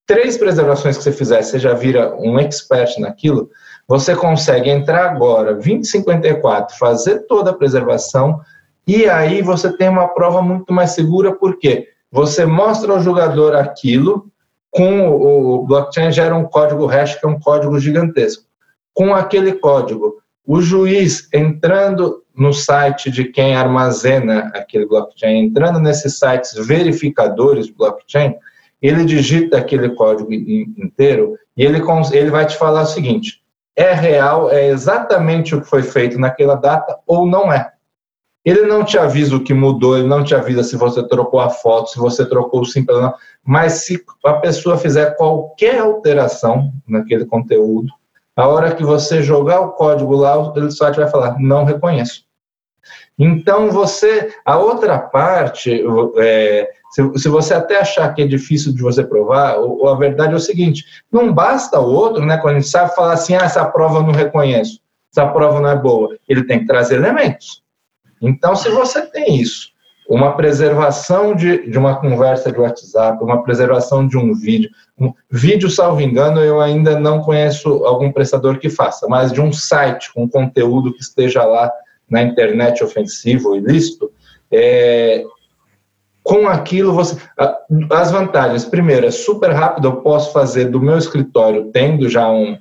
três 0.08 0.38
preservações 0.38 0.96
que 0.96 1.04
você 1.04 1.12
fizer, 1.12 1.42
você 1.42 1.58
já 1.58 1.74
vira 1.74 2.16
um 2.16 2.38
expert 2.38 2.98
naquilo, 2.98 3.50
você 3.86 4.16
consegue 4.16 4.70
entrar 4.70 5.10
agora, 5.10 5.52
2054, 5.52 6.78
fazer 6.78 7.26
toda 7.26 7.50
a 7.50 7.54
preservação, 7.54 8.40
e 8.86 9.06
aí 9.08 9.42
você 9.42 9.70
tem 9.70 9.88
uma 9.90 10.08
prova 10.08 10.40
muito 10.40 10.72
mais 10.72 10.92
segura, 10.92 11.36
porque 11.36 11.88
você 12.10 12.46
mostra 12.46 12.90
ao 12.90 13.00
jogador 13.00 13.54
aquilo, 13.54 14.26
com 14.70 15.08
o 15.08 15.66
blockchain 15.66 16.10
gera 16.10 16.34
um 16.34 16.44
código 16.44 16.86
hash, 16.86 17.16
que 17.16 17.26
é 17.26 17.28
um 17.28 17.38
código 17.38 17.78
gigantesco. 17.78 18.44
Com 18.94 19.14
aquele 19.14 19.52
código, 19.52 20.22
o 20.46 20.62
juiz 20.62 21.28
entrando 21.34 22.22
no 22.34 22.54
site 22.54 23.10
de 23.10 23.24
quem 23.24 23.54
armazena 23.54 24.50
aquele 24.54 24.86
blockchain, 24.86 25.44
entrando 25.44 25.78
nesses 25.80 26.18
sites 26.18 26.54
verificadores 26.66 27.68
blockchain, 27.68 28.34
ele 28.80 29.04
digita 29.04 29.58
aquele 29.58 29.90
código 29.90 30.32
inteiro 30.32 31.36
e 31.56 31.64
ele, 31.64 31.82
ele 32.12 32.30
vai 32.30 32.46
te 32.46 32.56
falar 32.56 32.82
o 32.82 32.86
seguinte: 32.86 33.42
é 33.76 33.92
real, 33.92 34.50
é 34.50 34.68
exatamente 34.68 35.54
o 35.54 35.60
que 35.60 35.68
foi 35.68 35.82
feito 35.82 36.18
naquela 36.18 36.54
data 36.54 36.98
ou 37.06 37.26
não 37.26 37.52
é. 37.52 37.72
Ele 38.44 38.62
não 38.62 38.84
te 38.84 38.96
avisa 38.96 39.36
o 39.36 39.44
que 39.44 39.52
mudou, 39.52 39.98
ele 39.98 40.06
não 40.06 40.24
te 40.24 40.34
avisa 40.34 40.62
se 40.62 40.76
você 40.76 41.06
trocou 41.06 41.40
a 41.40 41.50
foto, 41.50 41.90
se 41.90 41.98
você 41.98 42.24
trocou 42.24 42.62
o 42.62 42.64
simples 42.64 42.98
não, 42.98 43.12
mas 43.44 43.84
se 43.84 44.02
a 44.24 44.34
pessoa 44.34 44.78
fizer 44.78 45.16
qualquer 45.16 45.80
alteração 45.80 46.72
naquele 46.88 47.26
conteúdo, 47.26 47.92
a 48.34 48.46
hora 48.46 48.74
que 48.74 48.84
você 48.84 49.20
jogar 49.20 49.60
o 49.60 49.72
código 49.72 50.14
lá, 50.14 50.52
ele 50.56 50.70
só 50.70 50.90
vai 50.92 51.10
falar, 51.10 51.38
não 51.40 51.64
reconheço. 51.64 52.22
Então, 53.18 53.70
você, 53.70 54.32
a 54.44 54.56
outra 54.56 54.98
parte, 54.98 55.84
é, 56.18 56.70
se, 56.90 57.18
se, 57.18 57.28
você 57.28 57.54
até 57.54 57.80
achar 57.80 58.12
que 58.14 58.22
é 58.22 58.26
difícil 58.26 58.74
de 58.74 58.82
você 58.82 59.04
provar, 59.04 59.56
ou, 59.58 59.88
a 59.88 59.96
verdade 59.96 60.32
é 60.32 60.36
o 60.36 60.40
seguinte: 60.40 60.84
não 61.12 61.32
basta 61.32 61.78
o 61.78 61.92
outro, 61.92 62.24
né, 62.24 62.38
quando 62.38 62.56
a 62.56 62.58
gente 62.60 62.70
sabe 62.70 62.94
falar 62.94 63.12
assim, 63.12 63.34
ah, 63.34 63.44
essa 63.44 63.64
prova 63.64 63.98
eu 63.98 64.02
não 64.02 64.12
reconheço, 64.12 64.80
essa 65.12 65.26
prova 65.26 65.60
não 65.60 65.70
é 65.70 65.76
boa. 65.76 66.16
Ele 66.28 66.44
tem 66.44 66.60
que 66.60 66.66
trazer 66.66 66.96
elementos. 66.96 67.62
Então, 68.20 68.56
se 68.56 68.68
você 68.70 69.02
tem 69.02 69.40
isso, 69.40 69.68
uma 70.08 70.34
preservação 70.34 71.34
de, 71.34 71.70
de 71.70 71.78
uma 71.78 72.00
conversa 72.00 72.50
de 72.50 72.58
WhatsApp, 72.58 73.22
uma 73.22 73.42
preservação 73.42 74.06
de 74.06 74.16
um 74.16 74.34
vídeo, 74.34 74.70
um 74.98 75.12
vídeo, 75.30 75.68
salvo 75.68 76.00
engano, 76.00 76.40
eu 76.40 76.60
ainda 76.60 76.98
não 76.98 77.20
conheço 77.20 77.84
algum 77.84 78.10
prestador 78.10 78.58
que 78.58 78.70
faça, 78.70 79.06
mas 79.06 79.30
de 79.30 79.40
um 79.40 79.52
site 79.52 80.12
com 80.14 80.28
conteúdo 80.28 80.94
que 80.94 81.02
esteja 81.02 81.44
lá 81.44 81.70
na 82.08 82.22
internet 82.22 82.82
ofensivo, 82.82 83.54
ilícito, 83.54 84.10
é, 84.50 85.24
com 86.28 86.46
aquilo 86.46 86.92
você. 86.92 87.16
As 87.90 88.10
vantagens, 88.10 88.66
primeiro, 88.66 89.06
é 89.06 89.10
super 89.10 89.50
rápido, 89.50 89.88
eu 89.88 89.96
posso 90.02 90.30
fazer 90.30 90.66
do 90.66 90.78
meu 90.78 90.98
escritório, 90.98 91.70
tendo 91.72 92.06
já 92.06 92.30
um, 92.30 92.58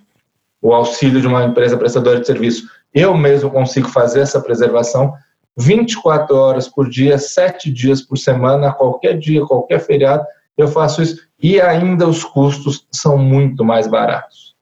o 0.61 0.73
auxílio 0.73 1.19
de 1.19 1.27
uma 1.27 1.43
empresa 1.43 1.75
prestadora 1.75 2.21
de 2.21 2.25
serviço, 2.25 2.69
eu 2.93 3.15
mesmo 3.17 3.51
consigo 3.51 3.89
fazer 3.89 4.21
essa 4.21 4.39
preservação 4.39 5.13
24 5.57 6.33
horas 6.33 6.69
por 6.69 6.89
dia, 6.89 7.17
7 7.17 7.69
dias 7.69 8.01
por 8.01 8.17
semana, 8.17 8.71
qualquer 8.71 9.17
dia, 9.19 9.45
qualquer 9.45 9.79
feriado, 9.79 10.25
eu 10.57 10.69
faço 10.69 11.01
isso, 11.01 11.27
e 11.37 11.59
ainda 11.59 12.07
os 12.07 12.23
custos 12.23 12.87
são 12.89 13.17
muito 13.17 13.65
mais 13.65 13.85
baratos. 13.85 14.55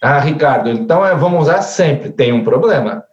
Ah, 0.00 0.18
Ricardo, 0.18 0.70
então 0.70 1.04
é, 1.04 1.14
vamos 1.14 1.42
usar 1.42 1.60
sempre, 1.60 2.10
tem 2.10 2.32
um 2.32 2.42
problema. 2.42 3.04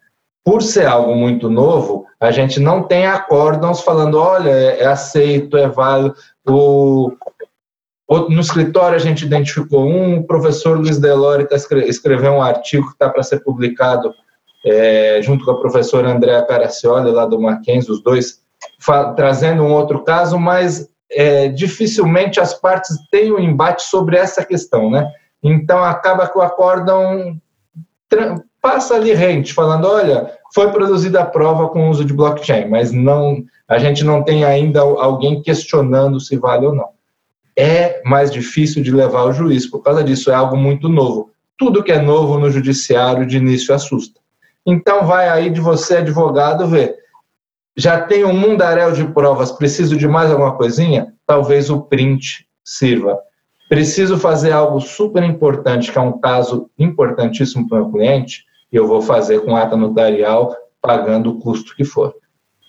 Por 0.44 0.64
ser 0.64 0.88
algo 0.88 1.16
muito 1.16 1.50
novo, 1.50 2.06
a 2.20 2.32
gente 2.32 2.60
não 2.60 2.84
tem 2.84 3.06
acórdãos 3.06 3.82
falando, 3.82 4.18
olha, 4.18 4.50
é, 4.50 4.82
é 4.82 4.86
aceito, 4.88 5.56
é 5.58 5.68
válido. 5.68 6.16
O, 6.48 7.12
no 8.30 8.42
escritório 8.42 8.96
a 8.96 9.00
gente 9.00 9.26
identificou 9.26 9.86
um, 9.86 10.18
o 10.18 10.24
professor 10.24 10.78
Luiz 10.78 11.00
Delore 11.00 11.48
tá, 11.48 11.56
escreveu 11.56 12.34
um 12.34 12.42
artigo 12.42 12.88
que 12.88 12.94
está 12.94 13.10
para 13.10 13.24
ser 13.24 13.42
publicado 13.44 14.14
é, 14.66 15.22
junto 15.22 15.46
com 15.46 15.52
a 15.52 15.60
professora 15.60 16.12
Andréa 16.12 16.46
Caracioli, 16.46 17.12
lá 17.12 17.26
do 17.26 17.40
Mackenzie, 17.40 17.92
os 17.92 18.04
dois, 18.04 18.42
trazendo 19.16 19.64
um 19.64 19.74
outro 19.74 20.04
caso, 20.04 20.38
mas 20.38 20.90
é, 21.10 21.50
dificilmente 21.50 22.40
as 22.40 22.54
partes 22.54 22.96
têm 23.10 23.32
um 23.32 23.40
embate 23.40 23.84
sobre 23.84 24.18
essa 24.18 24.46
questão, 24.46 24.90
né? 24.90 25.12
Então 25.44 25.84
acaba 25.84 26.28
que 26.28 26.38
o 26.38 26.42
acórdão 26.42 27.36
passa 28.62 28.96
ali 28.96 29.14
rente, 29.14 29.54
falando, 29.54 29.88
olha, 29.88 30.32
foi 30.54 30.72
produzida 30.72 31.22
a 31.22 31.26
prova 31.26 31.70
com 31.70 31.90
uso 31.90 32.06
de 32.06 32.14
blockchain, 32.14 32.70
mas 32.70 32.92
não, 32.92 33.44
a 33.68 33.80
gente 33.80 34.04
não 34.04 34.24
tem 34.24 34.44
ainda 34.44 34.82
alguém 34.82 35.42
questionando 35.42 36.20
se 36.20 36.38
vale 36.38 36.68
ou 36.68 36.76
não. 36.76 36.90
É 37.58 38.02
mais 38.06 38.32
difícil 38.32 38.84
de 38.84 38.92
levar 38.92 39.22
ao 39.22 39.34
juiz, 39.34 39.66
por 39.66 39.82
causa 39.82 40.04
disso 40.04 40.30
é 40.30 40.34
algo 40.34 40.56
muito 40.56 40.88
novo. 40.88 41.32
Tudo 41.58 41.84
que 41.84 41.92
é 41.92 42.02
novo 42.02 42.38
no 42.38 42.50
judiciário 42.50 43.26
de 43.26 43.38
início 43.38 43.74
assusta. 43.74 44.20
Então 44.66 45.06
vai 45.06 45.28
aí 45.28 45.50
de 45.50 45.60
você, 45.60 45.98
advogado, 45.98 46.68
ver. 46.68 46.96
Já 47.76 48.02
tem 48.02 48.24
um 48.24 48.34
mundaréu 48.34 48.92
de 48.92 49.06
provas, 49.06 49.52
preciso 49.52 49.98
de 49.98 50.08
mais 50.08 50.30
alguma 50.30 50.56
coisinha? 50.56 51.14
Talvez 51.26 51.70
o 51.70 51.82
print 51.82 52.46
sirva. 52.64 53.18
Preciso 53.70 54.18
fazer 54.18 54.52
algo 54.52 54.80
super 54.82 55.24
importante, 55.24 55.92
que 55.92 55.98
é 55.98 56.02
um 56.02 56.20
caso 56.20 56.70
importantíssimo 56.78 57.68
para 57.68 57.82
o 57.82 57.84
meu 57.84 57.92
cliente, 57.92 58.44
e 58.72 58.76
eu 58.76 58.88
vou 58.88 59.02
fazer 59.02 59.42
com 59.42 59.56
ata 59.56 59.76
notarial, 59.76 60.56
pagando 60.82 61.32
o 61.32 61.40
custo 61.40 61.76
que 61.76 61.84
for. 61.84 62.14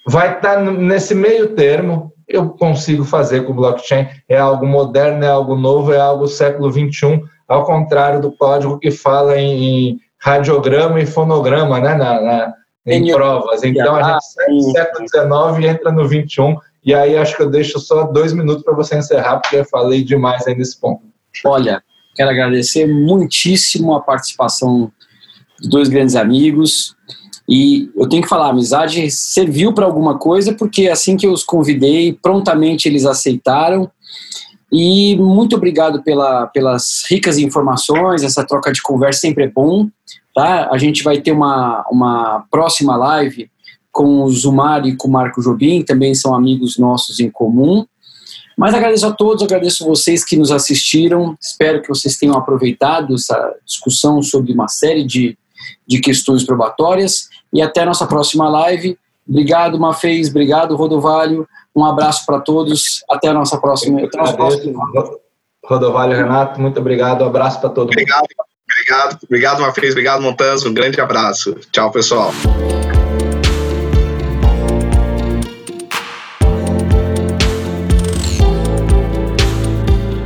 Vai 0.06 0.36
estar 0.36 0.56
tá 0.56 0.60
nesse 0.60 1.14
meio 1.14 1.54
termo, 1.54 2.12
eu 2.26 2.50
consigo 2.50 3.04
fazer 3.04 3.44
com 3.44 3.54
blockchain. 3.54 4.08
É 4.28 4.38
algo 4.38 4.66
moderno, 4.66 5.24
é 5.24 5.28
algo 5.28 5.54
novo, 5.54 5.92
é 5.92 6.00
algo 6.00 6.26
século 6.26 6.70
XXI, 6.70 7.22
ao 7.46 7.64
contrário 7.64 8.20
do 8.20 8.32
código 8.32 8.78
que 8.78 8.90
fala 8.90 9.38
em 9.38 9.98
radiograma 10.18 11.00
e 11.00 11.06
fonograma, 11.06 11.80
né, 11.80 11.94
na, 11.94 12.20
na 12.20 12.54
em 12.86 13.12
provas. 13.12 13.62
Então 13.62 13.94
a 13.94 14.02
gente 14.02 14.24
sai 14.24 14.46
do 14.46 14.70
século 14.72 15.08
XIX 15.08 15.64
e 15.64 15.68
entra 15.68 15.92
no 15.92 16.06
XXI, 16.06 16.56
e 16.84 16.94
aí 16.94 17.16
acho 17.16 17.36
que 17.36 17.42
eu 17.42 17.50
deixo 17.50 17.78
só 17.78 18.04
dois 18.04 18.32
minutos 18.32 18.64
para 18.64 18.74
você 18.74 18.96
encerrar, 18.96 19.38
porque 19.38 19.56
eu 19.56 19.64
falei 19.64 20.02
demais 20.02 20.46
aí 20.46 20.54
nesse 20.56 20.80
ponto. 20.80 21.02
Olha, 21.44 21.82
quero 22.14 22.30
agradecer 22.30 22.86
muitíssimo 22.86 23.94
a 23.94 24.00
participação 24.00 24.90
dois 25.68 25.88
grandes 25.88 26.16
amigos. 26.16 26.94
E 27.48 27.90
eu 27.96 28.08
tenho 28.08 28.22
que 28.22 28.28
falar, 28.28 28.46
a 28.46 28.50
amizade 28.50 29.10
serviu 29.10 29.72
para 29.72 29.84
alguma 29.84 30.18
coisa, 30.18 30.54
porque 30.54 30.88
assim 30.88 31.16
que 31.16 31.26
eu 31.26 31.32
os 31.32 31.44
convidei, 31.44 32.12
prontamente 32.12 32.88
eles 32.88 33.04
aceitaram. 33.04 33.90
E 34.70 35.16
muito 35.16 35.56
obrigado 35.56 36.02
pela, 36.02 36.46
pelas 36.46 37.02
ricas 37.08 37.36
informações, 37.36 38.22
essa 38.22 38.44
troca 38.44 38.72
de 38.72 38.80
conversa 38.80 39.20
sempre 39.20 39.44
é 39.44 39.48
bom. 39.48 39.88
Tá? 40.34 40.70
A 40.70 40.78
gente 40.78 41.02
vai 41.02 41.20
ter 41.20 41.32
uma, 41.32 41.84
uma 41.90 42.46
próxima 42.50 42.96
live 42.96 43.50
com 43.90 44.22
o 44.22 44.30
Zumar 44.30 44.86
e 44.86 44.96
com 44.96 45.08
o 45.08 45.10
Marco 45.10 45.42
Jobim, 45.42 45.82
também 45.82 46.14
são 46.14 46.34
amigos 46.34 46.78
nossos 46.78 47.20
em 47.20 47.30
comum. 47.30 47.84
Mas 48.56 48.74
agradeço 48.74 49.06
a 49.06 49.12
todos, 49.12 49.42
agradeço 49.42 49.84
vocês 49.84 50.24
que 50.24 50.36
nos 50.36 50.50
assistiram. 50.50 51.36
Espero 51.40 51.82
que 51.82 51.88
vocês 51.88 52.16
tenham 52.16 52.36
aproveitado 52.36 53.14
essa 53.14 53.54
discussão 53.66 54.22
sobre 54.22 54.52
uma 54.52 54.68
série 54.68 55.04
de, 55.04 55.36
de 55.86 56.00
questões 56.00 56.44
probatórias. 56.44 57.28
E 57.52 57.60
até 57.60 57.82
a 57.82 57.86
nossa 57.86 58.06
próxima 58.06 58.48
live. 58.48 58.98
Obrigado, 59.28 59.78
Mafez. 59.78 60.28
Obrigado, 60.28 60.74
Rodovalho. 60.76 61.46
Um 61.74 61.84
abraço 61.84 62.26
para 62.26 62.40
todos. 62.40 63.04
Até 63.10 63.28
a 63.28 63.34
nossa 63.34 63.58
próxima. 63.58 64.00
Até 64.04 64.18
nosso 64.18 64.36
próximo. 64.36 64.80
Rodovalho, 65.64 66.16
Renato, 66.16 66.60
muito 66.60 66.80
obrigado. 66.80 67.22
Um 67.22 67.28
abraço 67.28 67.60
para 67.60 67.70
todo 67.70 67.88
obrigado, 67.88 68.20
mundo. 68.20 68.52
Obrigado, 68.72 69.18
obrigado 69.24 69.58
uma 69.60 69.70
vez, 69.70 69.92
obrigado, 69.92 70.22
Montanz. 70.22 70.64
Um 70.64 70.74
grande 70.74 71.00
abraço. 71.00 71.54
Tchau, 71.70 71.90
pessoal. 71.90 72.32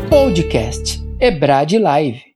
Podcast 0.09 1.03
Ebrad 1.21 1.73
Live. 1.73 2.36